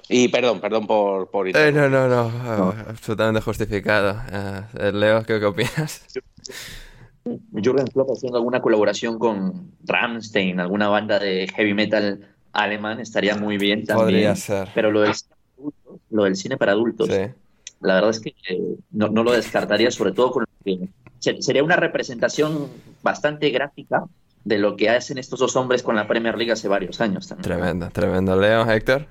Y 0.09 0.29
perdón, 0.29 0.61
perdón 0.61 0.87
por... 0.87 1.31
por 1.31 1.47
eh, 1.47 1.73
no, 1.73 1.91
no, 1.91 2.09
no, 2.09 2.75
absolutamente 2.89 3.43
justificado. 3.43 4.19
Eh, 4.33 4.93
Leo, 4.93 5.23
¿qué, 5.25 5.39
¿qué 5.39 5.45
opinas? 5.45 6.07
Jürgen 7.53 7.87
Klopp 7.87 8.11
haciendo 8.11 8.39
alguna 8.39 8.61
colaboración 8.61 9.19
con 9.19 9.73
Rammstein, 9.85 10.61
alguna 10.61 10.89
banda 10.89 11.19
de 11.19 11.49
heavy 11.49 11.75
metal 11.75 12.29
alemán, 12.53 13.01
estaría 13.01 13.37
muy 13.37 13.59
bien 13.59 13.85
también. 13.85 14.07
Podría 14.07 14.37
ser. 14.37 14.69
Pero 14.75 14.91
lo 14.91 15.01
del, 15.03 15.13
lo 16.11 16.25
del 16.25 16.37
cine 16.37 16.57
para 16.57 16.73
adultos, 16.73 17.09
la 17.09 17.95
verdad 17.95 18.11
es 18.11 18.21
que 18.21 18.35
eh, 18.49 18.77
no, 18.91 19.09
lo 19.09 19.33
descartaría, 19.33 19.91
sobre 19.91 20.13
todo 20.13 20.33
con 20.33 20.45
que 20.65 20.89
sería 21.41 21.65
una 21.65 21.77
representación 21.77 22.69
bastante 23.03 23.51
gráfica 23.51 24.05
de 24.45 24.59
lo 24.59 24.77
que 24.77 24.89
hacen 24.89 25.19
estos 25.19 25.41
dos 25.41 25.57
hombres 25.57 25.83
con 25.83 25.97
la 25.97 26.07
Premier 26.07 26.37
League 26.37 26.53
hace 26.53 26.69
varios 26.69 27.01
años 27.01 27.29
también. 27.29 27.45
Tremendo, 27.45 27.91
tremendo. 27.91 28.41
Leo, 28.41 28.71
Héctor. 28.71 29.07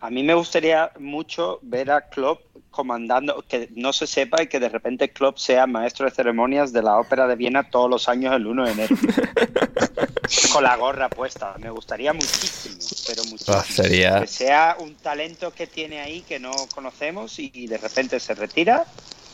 A 0.00 0.10
mí 0.10 0.22
me 0.22 0.34
gustaría 0.34 0.90
mucho 0.98 1.58
ver 1.62 1.90
a 1.90 2.02
Klopp 2.08 2.40
comandando, 2.70 3.42
que 3.48 3.70
no 3.74 3.92
se 3.94 4.06
sepa 4.06 4.42
y 4.42 4.48
que 4.48 4.60
de 4.60 4.68
repente 4.68 5.08
Klopp 5.08 5.38
sea 5.38 5.66
maestro 5.66 6.04
de 6.04 6.10
ceremonias 6.10 6.74
de 6.74 6.82
la 6.82 6.98
Ópera 6.98 7.26
de 7.26 7.34
Viena 7.34 7.70
todos 7.70 7.88
los 7.88 8.06
años 8.08 8.34
el 8.34 8.46
1 8.46 8.66
de 8.66 8.72
enero. 8.72 8.96
Con 10.52 10.62
la 10.62 10.76
gorra 10.76 11.08
puesta. 11.08 11.54
Me 11.58 11.70
gustaría 11.70 12.12
muchísimo, 12.12 12.76
pero 13.06 13.24
muchísimo. 13.24 13.56
Ah, 13.56 13.64
sería... 13.64 14.20
Que 14.20 14.26
sea 14.26 14.76
un 14.78 14.94
talento 14.96 15.52
que 15.52 15.66
tiene 15.66 16.00
ahí 16.00 16.20
que 16.20 16.38
no 16.38 16.52
conocemos 16.74 17.38
y, 17.38 17.66
de 17.66 17.78
repente 17.78 18.20
se 18.20 18.34
retira 18.34 18.84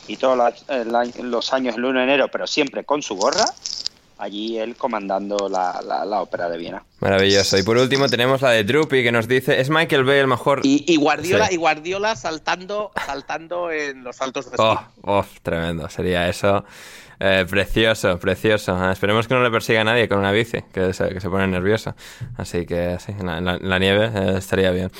y 0.07 0.15
todos 0.15 0.63
los 1.17 1.53
años 1.53 1.75
el 1.75 1.83
1 1.83 1.99
de 1.99 2.03
enero, 2.05 2.27
pero 2.31 2.47
siempre 2.47 2.85
con 2.85 3.01
su 3.01 3.15
gorra 3.15 3.45
allí 4.23 4.57
él 4.57 4.75
comandando 4.75 5.49
la, 5.49 5.81
la, 5.81 6.21
ópera 6.21 6.49
de 6.49 6.57
Viena. 6.57 6.83
Maravilloso. 6.99 7.57
Y 7.57 7.63
por 7.63 7.77
último 7.77 8.07
tenemos 8.07 8.41
la 8.41 8.51
de 8.51 8.63
Drupi 8.63 9.03
que 9.03 9.11
nos 9.11 9.27
dice, 9.27 9.59
¿es 9.59 9.69
Michael 9.69 10.03
Bay 10.03 10.19
el 10.19 10.27
mejor? 10.27 10.61
Y, 10.63 10.95
Guardiola, 10.95 11.51
y 11.51 11.57
Guardiola 11.57 12.15
saltando, 12.15 12.91
saltando 13.05 13.71
en 13.71 14.03
los 14.03 14.15
saltos 14.15 14.49
de 14.49 14.57
oh, 14.59 14.79
oh, 15.03 15.25
tremendo. 15.43 15.89
Sería 15.89 16.27
eso. 16.29 16.63
Eh, 17.19 17.45
precioso, 17.49 18.17
precioso. 18.19 18.75
Ah, 18.75 18.91
esperemos 18.91 19.27
que 19.27 19.33
no 19.33 19.43
le 19.43 19.51
persiga 19.51 19.81
a 19.81 19.83
nadie 19.83 20.09
con 20.09 20.19
una 20.19 20.31
bici, 20.31 20.61
que 20.73 20.93
se, 20.93 21.09
que 21.09 21.19
se 21.19 21.29
pone 21.29 21.47
nervioso. 21.47 21.95
Así 22.37 22.65
que 22.65 22.97
sí, 22.99 23.13
la, 23.23 23.39
la, 23.39 23.79
nieve 23.79 24.11
eh, 24.13 24.37
estaría 24.37 24.71
bien. 24.71 24.91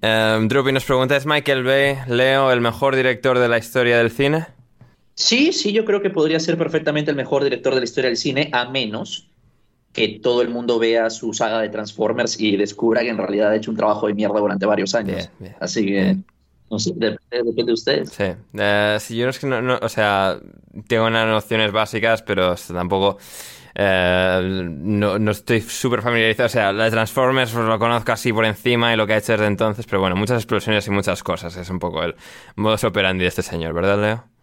Eh, 0.00 0.38
Drupi 0.48 0.72
nos 0.72 0.84
pregunta, 0.84 1.16
¿es 1.16 1.26
Michael 1.26 1.64
Bay, 1.64 1.98
Leo, 2.06 2.50
el 2.50 2.60
mejor 2.60 2.96
director 2.96 3.38
de 3.38 3.48
la 3.48 3.58
historia 3.58 3.98
del 3.98 4.10
cine? 4.10 4.46
Sí, 5.16 5.52
sí, 5.52 5.72
yo 5.72 5.86
creo 5.86 6.02
que 6.02 6.10
podría 6.10 6.38
ser 6.38 6.58
perfectamente 6.58 7.10
el 7.10 7.16
mejor 7.16 7.42
director 7.42 7.72
de 7.74 7.80
la 7.80 7.84
historia 7.84 8.10
del 8.10 8.18
cine, 8.18 8.50
a 8.52 8.68
menos 8.68 9.30
que 9.94 10.20
todo 10.22 10.42
el 10.42 10.50
mundo 10.50 10.78
vea 10.78 11.08
su 11.08 11.32
saga 11.32 11.62
de 11.62 11.70
Transformers 11.70 12.38
y 12.38 12.54
descubra 12.58 13.00
que 13.00 13.08
en 13.08 13.16
realidad 13.16 13.50
ha 13.50 13.56
hecho 13.56 13.70
un 13.70 13.78
trabajo 13.78 14.08
de 14.08 14.14
mierda 14.14 14.38
durante 14.38 14.66
varios 14.66 14.94
años. 14.94 15.30
Así 15.58 15.86
que, 15.86 16.18
no 16.70 16.78
sé, 16.78 16.92
depende, 16.94 17.64
de 17.64 17.72
ustedes. 17.72 18.10
Sí, 18.10 18.24
eh, 18.24 18.98
yo 19.08 19.24
no 19.24 19.30
es 19.30 19.38
que 19.38 19.46
no, 19.46 19.78
o 19.80 19.88
sea, 19.88 20.38
tengo 20.86 21.06
unas 21.06 21.26
nociones 21.26 21.72
básicas, 21.72 22.22
pero 22.22 22.54
tampoco... 22.54 23.16
Eh, 23.78 24.40
no, 24.42 25.18
no, 25.18 25.30
estoy 25.30 25.62
súper 25.62 26.00
familiarizado. 26.02 26.46
O 26.46 26.50
sea, 26.50 26.72
la 26.72 26.84
de 26.84 26.90
Transformers 26.90 27.52
lo 27.54 27.78
conozco 27.78 28.12
así 28.12 28.32
por 28.32 28.44
encima 28.44 28.92
y 28.92 28.96
lo 28.96 29.06
que 29.06 29.14
ha 29.14 29.18
hecho 29.18 29.32
desde 29.32 29.46
entonces, 29.46 29.86
pero 29.86 30.00
bueno, 30.00 30.16
muchas 30.16 30.38
explosiones 30.38 30.86
y 30.86 30.90
muchas 30.90 31.22
cosas. 31.22 31.56
Es 31.56 31.68
un 31.70 31.78
poco 31.78 32.02
el 32.02 32.14
modus 32.56 32.84
operandi 32.84 33.22
de 33.22 33.28
este 33.28 33.42
señor, 33.42 33.74
¿verdad, 33.74 34.00
Leo? 34.00 34.35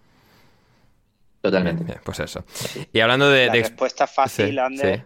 Totalmente. 1.43 1.99
pues 2.05 2.21
eso. 2.21 2.45
Y 2.93 3.01
hablando 3.01 3.29
de... 3.29 3.47
La 3.47 3.51
respuesta 3.51 4.07
fácil, 4.07 4.57
Ander, 4.57 5.03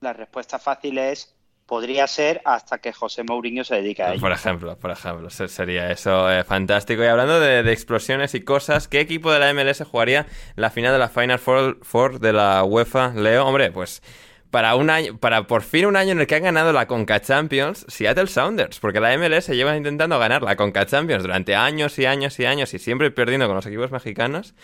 la 0.00 0.12
respuesta 0.12 0.58
fácil 0.58 0.98
es 0.98 1.34
podría 1.64 2.06
ser 2.08 2.42
hasta 2.44 2.76
que 2.76 2.92
José 2.92 3.22
Mourinho 3.22 3.64
se 3.64 3.76
dedique 3.76 4.02
a 4.02 4.12
ello. 4.12 4.20
Por 4.20 4.32
ejemplo, 4.32 4.76
por 4.76 4.90
ejemplo, 4.90 5.30
sería 5.30 5.90
eso 5.90 6.30
eh, 6.30 6.44
fantástico. 6.44 7.02
Y 7.02 7.06
hablando 7.06 7.40
de, 7.40 7.60
explosiones 7.72 8.34
y 8.34 8.42
cosas, 8.42 8.86
¿qué 8.86 9.00
equipo 9.00 9.32
de 9.32 9.38
la 9.38 9.54
MLS 9.54 9.82
jugaría 9.82 10.26
la 10.56 10.68
final 10.68 10.92
de 10.92 10.98
la 10.98 11.08
Final 11.08 11.38
Four, 11.38 12.20
de 12.20 12.32
la 12.34 12.62
UEFA, 12.62 13.14
Leo? 13.14 13.46
Hombre, 13.46 13.70
pues 13.70 14.02
para 14.50 14.74
un 14.74 14.90
año, 14.90 15.16
para 15.16 15.46
por 15.46 15.62
fin 15.62 15.86
un 15.86 15.96
año 15.96 16.12
en 16.12 16.20
el 16.20 16.26
que 16.26 16.34
han 16.34 16.42
ganado 16.42 16.74
la 16.74 16.86
Conca 16.86 17.20
Champions, 17.22 17.86
Seattle 17.88 18.26
Sounders, 18.26 18.78
porque 18.78 19.00
la 19.00 19.16
MLS 19.16 19.48
lleva 19.48 19.74
intentando 19.74 20.18
ganar 20.18 20.42
la 20.42 20.56
Conca 20.56 20.84
Champions 20.84 21.22
durante 21.22 21.54
años 21.54 21.98
y 21.98 22.04
años 22.04 22.38
y 22.40 22.44
años 22.44 22.74
y 22.74 22.78
siempre 22.78 23.10
perdiendo 23.10 23.46
con 23.46 23.56
los 23.56 23.64
equipos 23.64 23.90
mexicanos. 23.90 24.54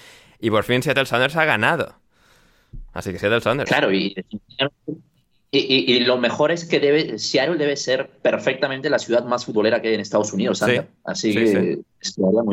Y 0.40 0.50
por 0.50 0.64
fin 0.64 0.82
Seattle 0.82 1.06
Sounders 1.06 1.36
ha 1.36 1.44
ganado. 1.44 1.96
Así 2.92 3.12
que 3.12 3.18
Seattle 3.18 3.40
Sounders. 3.40 3.68
Claro, 3.68 3.92
y, 3.92 4.14
y, 5.50 6.00
lo 6.00 6.18
mejor 6.18 6.50
es 6.50 6.64
que 6.64 6.80
debe, 6.80 7.18
Seattle 7.18 7.56
debe 7.56 7.76
ser 7.76 8.08
perfectamente 8.22 8.90
la 8.90 8.98
ciudad 8.98 9.24
más 9.24 9.44
futbolera 9.44 9.80
que 9.80 9.88
hay 9.88 9.94
en 9.94 10.00
Estados 10.00 10.32
Unidos. 10.32 10.58
Sí, 10.58 10.80
Así 11.04 11.34
que 11.34 11.78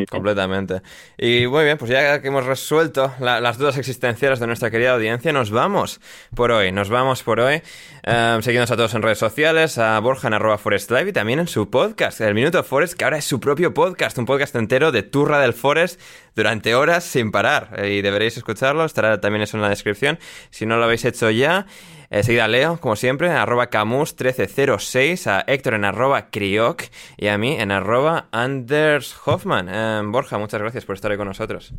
Completamente. 0.09 0.81
Y 1.17 1.47
muy 1.47 1.65
bien, 1.65 1.77
pues 1.77 1.91
ya 1.91 2.21
que 2.21 2.27
hemos 2.27 2.45
resuelto 2.45 3.13
las 3.19 3.57
dudas 3.57 3.77
existenciales 3.77 4.39
de 4.39 4.47
nuestra 4.47 4.71
querida 4.71 4.93
audiencia, 4.93 5.34
nos 5.34 5.51
vamos 5.51 5.99
por 6.35 6.51
hoy. 6.51 6.71
Nos 6.71 6.89
vamos 6.89 7.23
por 7.23 7.39
hoy. 7.39 7.61
Um, 8.05 8.41
a 8.41 8.65
todos 8.65 8.93
en 8.93 9.01
redes 9.01 9.17
sociales, 9.17 9.77
a 9.77 9.99
Borja 9.99 10.27
en 10.27 10.59
Forest 10.59 10.91
Live 10.91 11.09
y 11.09 11.13
también 11.13 11.39
en 11.39 11.47
su 11.47 11.69
podcast, 11.69 12.19
El 12.21 12.34
Minuto 12.34 12.63
Forest, 12.63 12.95
que 12.95 13.05
ahora 13.05 13.17
es 13.17 13.25
su 13.25 13.39
propio 13.39 13.73
podcast, 13.73 14.17
un 14.17 14.25
podcast 14.25 14.55
entero 14.55 14.91
de 14.91 15.03
Turra 15.03 15.39
del 15.39 15.53
Forest 15.53 15.99
durante 16.35 16.75
horas 16.75 17.03
sin 17.03 17.31
parar. 17.31 17.80
Y 17.85 18.01
deberéis 18.01 18.38
escucharlo, 18.38 18.85
estará 18.85 19.21
también 19.21 19.43
eso 19.43 19.57
en 19.57 19.61
la 19.61 19.69
descripción. 19.69 20.19
Si 20.49 20.65
no 20.65 20.77
lo 20.77 20.84
habéis 20.84 21.05
hecho 21.05 21.30
ya. 21.30 21.65
Eh, 22.09 22.23
seguida 22.23 22.45
a 22.45 22.47
Leo, 22.47 22.80
como 22.80 22.95
siempre, 22.95 23.27
en 23.27 23.34
arroba 23.34 23.69
Camus1306, 23.69 25.27
a 25.27 25.43
Héctor 25.47 25.75
en 25.75 25.85
arroba 25.85 26.30
Crioc 26.30 26.84
y 27.17 27.27
a 27.27 27.38
mí 27.38 27.55
en 27.55 27.71
arroba 27.71 28.27
Anders 28.31 29.15
Hoffman. 29.25 29.69
Eh, 29.69 30.01
Borja, 30.05 30.38
muchas 30.38 30.61
gracias 30.61 30.85
por 30.85 30.95
estar 30.95 31.11
ahí 31.11 31.17
con 31.17 31.27
nosotros. 31.27 31.73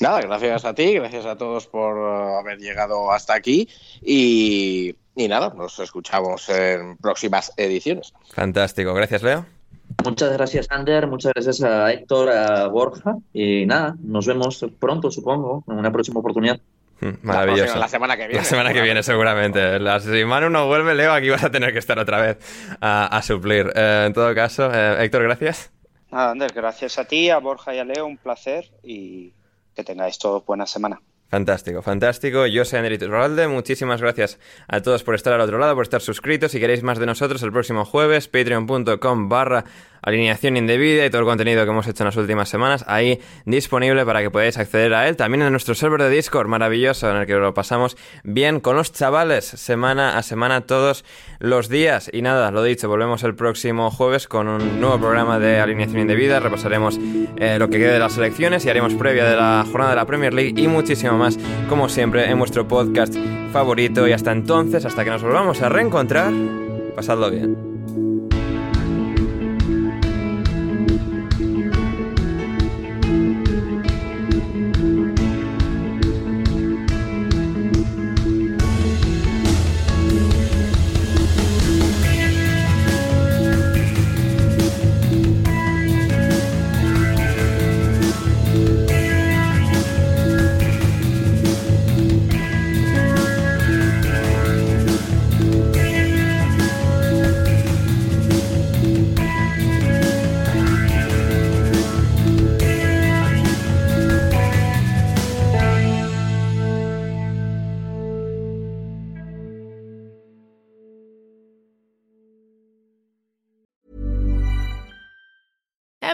Nada, 0.00 0.20
gracias 0.20 0.64
a 0.64 0.74
ti, 0.74 0.94
gracias 0.94 1.24
a 1.24 1.36
todos 1.36 1.66
por 1.66 1.96
uh, 1.96 2.38
haber 2.38 2.58
llegado 2.58 3.10
hasta 3.10 3.34
aquí 3.34 3.66
y, 4.02 4.94
y 5.14 5.28
nada, 5.28 5.54
nos 5.56 5.78
escuchamos 5.78 6.48
en 6.50 6.98
próximas 6.98 7.52
ediciones. 7.56 8.12
Fantástico, 8.34 8.92
gracias 8.92 9.22
Leo. 9.22 9.46
Muchas 10.04 10.32
gracias, 10.32 10.66
Ander. 10.70 11.06
Muchas 11.06 11.32
gracias 11.32 11.62
a 11.62 11.92
Héctor, 11.92 12.28
a 12.28 12.66
Borja. 12.68 13.16
Y 13.32 13.66
nada, 13.66 13.96
nos 14.02 14.26
vemos 14.26 14.64
pronto, 14.78 15.10
supongo, 15.10 15.64
en 15.68 15.78
una 15.78 15.90
próxima 15.90 16.20
oportunidad. 16.20 16.60
Mm, 17.00 17.08
maravilloso. 17.22 17.78
La, 17.78 17.88
semana 17.88 18.16
que 18.16 18.26
viene. 18.26 18.38
La 18.38 18.44
semana 18.44 18.72
que 18.72 18.80
viene, 18.80 19.02
seguramente. 19.02 19.78
La, 19.78 20.00
si 20.00 20.24
Manu 20.24 20.48
no 20.50 20.66
vuelve, 20.66 20.94
Leo, 20.94 21.12
aquí 21.12 21.28
vas 21.28 21.44
a 21.44 21.50
tener 21.50 21.72
que 21.72 21.78
estar 21.78 21.98
otra 21.98 22.20
vez 22.20 22.38
a, 22.80 23.20
suplir. 23.22 23.72
Eh, 23.74 24.04
en 24.06 24.12
todo 24.12 24.34
caso, 24.34 24.70
eh, 24.72 25.04
Héctor, 25.04 25.22
gracias. 25.24 25.70
Nada, 26.10 26.30
Ander, 26.30 26.52
gracias 26.52 26.98
a 26.98 27.04
ti, 27.04 27.30
a 27.30 27.38
Borja 27.38 27.74
y 27.74 27.78
a 27.78 27.84
Leo, 27.84 28.06
un 28.06 28.16
placer 28.16 28.70
y 28.82 29.34
que 29.74 29.84
tengáis 29.84 30.18
todos 30.18 30.44
buena 30.46 30.66
semana. 30.66 31.00
Fantástico, 31.28 31.82
fantástico. 31.82 32.46
Yo 32.46 32.64
soy 32.64 32.78
Anderito 32.78 33.08
Rolde. 33.08 33.48
Muchísimas 33.48 34.00
gracias 34.00 34.38
a 34.68 34.80
todos 34.80 35.02
por 35.02 35.16
estar 35.16 35.32
al 35.32 35.40
otro 35.40 35.58
lado, 35.58 35.74
por 35.74 35.82
estar 35.82 36.00
suscritos. 36.00 36.52
Si 36.52 36.60
queréis 36.60 36.84
más 36.84 37.00
de 37.00 37.06
nosotros, 37.06 37.42
el 37.42 37.50
próximo 37.50 37.84
jueves, 37.84 38.28
patreon.com 38.28 39.28
barra 39.28 39.64
alineación 40.02 40.56
indebida 40.56 41.04
y 41.04 41.10
todo 41.10 41.22
el 41.22 41.26
contenido 41.26 41.64
que 41.64 41.70
hemos 41.70 41.86
hecho 41.88 42.04
en 42.04 42.06
las 42.06 42.16
últimas 42.16 42.48
semanas 42.48 42.84
ahí 42.86 43.20
disponible 43.44 44.04
para 44.06 44.22
que 44.22 44.30
podáis 44.30 44.56
acceder 44.56 44.94
a 44.94 45.08
él. 45.08 45.16
También 45.16 45.42
en 45.42 45.50
nuestro 45.50 45.74
server 45.74 46.00
de 46.00 46.10
Discord 46.10 46.46
maravilloso 46.46 47.10
en 47.10 47.16
el 47.16 47.26
que 47.26 47.34
lo 47.34 47.52
pasamos 47.54 47.96
bien 48.22 48.60
con 48.60 48.76
los 48.76 48.92
chavales 48.92 49.44
semana 49.44 50.16
a 50.16 50.22
semana 50.22 50.60
todos 50.60 51.04
los 51.40 51.68
días. 51.68 52.08
Y 52.12 52.22
nada, 52.22 52.52
lo 52.52 52.62
dicho, 52.62 52.88
volvemos 52.88 53.24
el 53.24 53.34
próximo 53.34 53.90
jueves 53.90 54.28
con 54.28 54.46
un 54.46 54.80
nuevo 54.80 54.98
programa 55.00 55.40
de 55.40 55.58
alineación 55.58 56.02
indebida. 56.02 56.38
Repasaremos 56.38 57.00
eh, 57.38 57.58
lo 57.58 57.68
que 57.68 57.78
quede 57.78 57.94
de 57.94 57.98
las 57.98 58.16
elecciones 58.16 58.64
y 58.64 58.70
haremos 58.70 58.94
previa 58.94 59.24
de 59.24 59.34
la 59.34 59.64
jornada 59.68 59.90
de 59.90 59.96
la 59.96 60.06
Premier 60.06 60.32
League 60.32 60.54
y 60.56 60.68
muchísimo 60.68 61.15
más, 61.16 61.38
como 61.68 61.88
siempre, 61.88 62.30
en 62.30 62.38
vuestro 62.38 62.66
podcast 62.66 63.14
favorito. 63.52 64.06
Y 64.08 64.12
hasta 64.12 64.32
entonces, 64.32 64.84
hasta 64.84 65.04
que 65.04 65.10
nos 65.10 65.22
volvamos 65.22 65.62
a 65.62 65.68
reencontrar, 65.68 66.32
pasadlo 66.94 67.30
bien. 67.30 67.75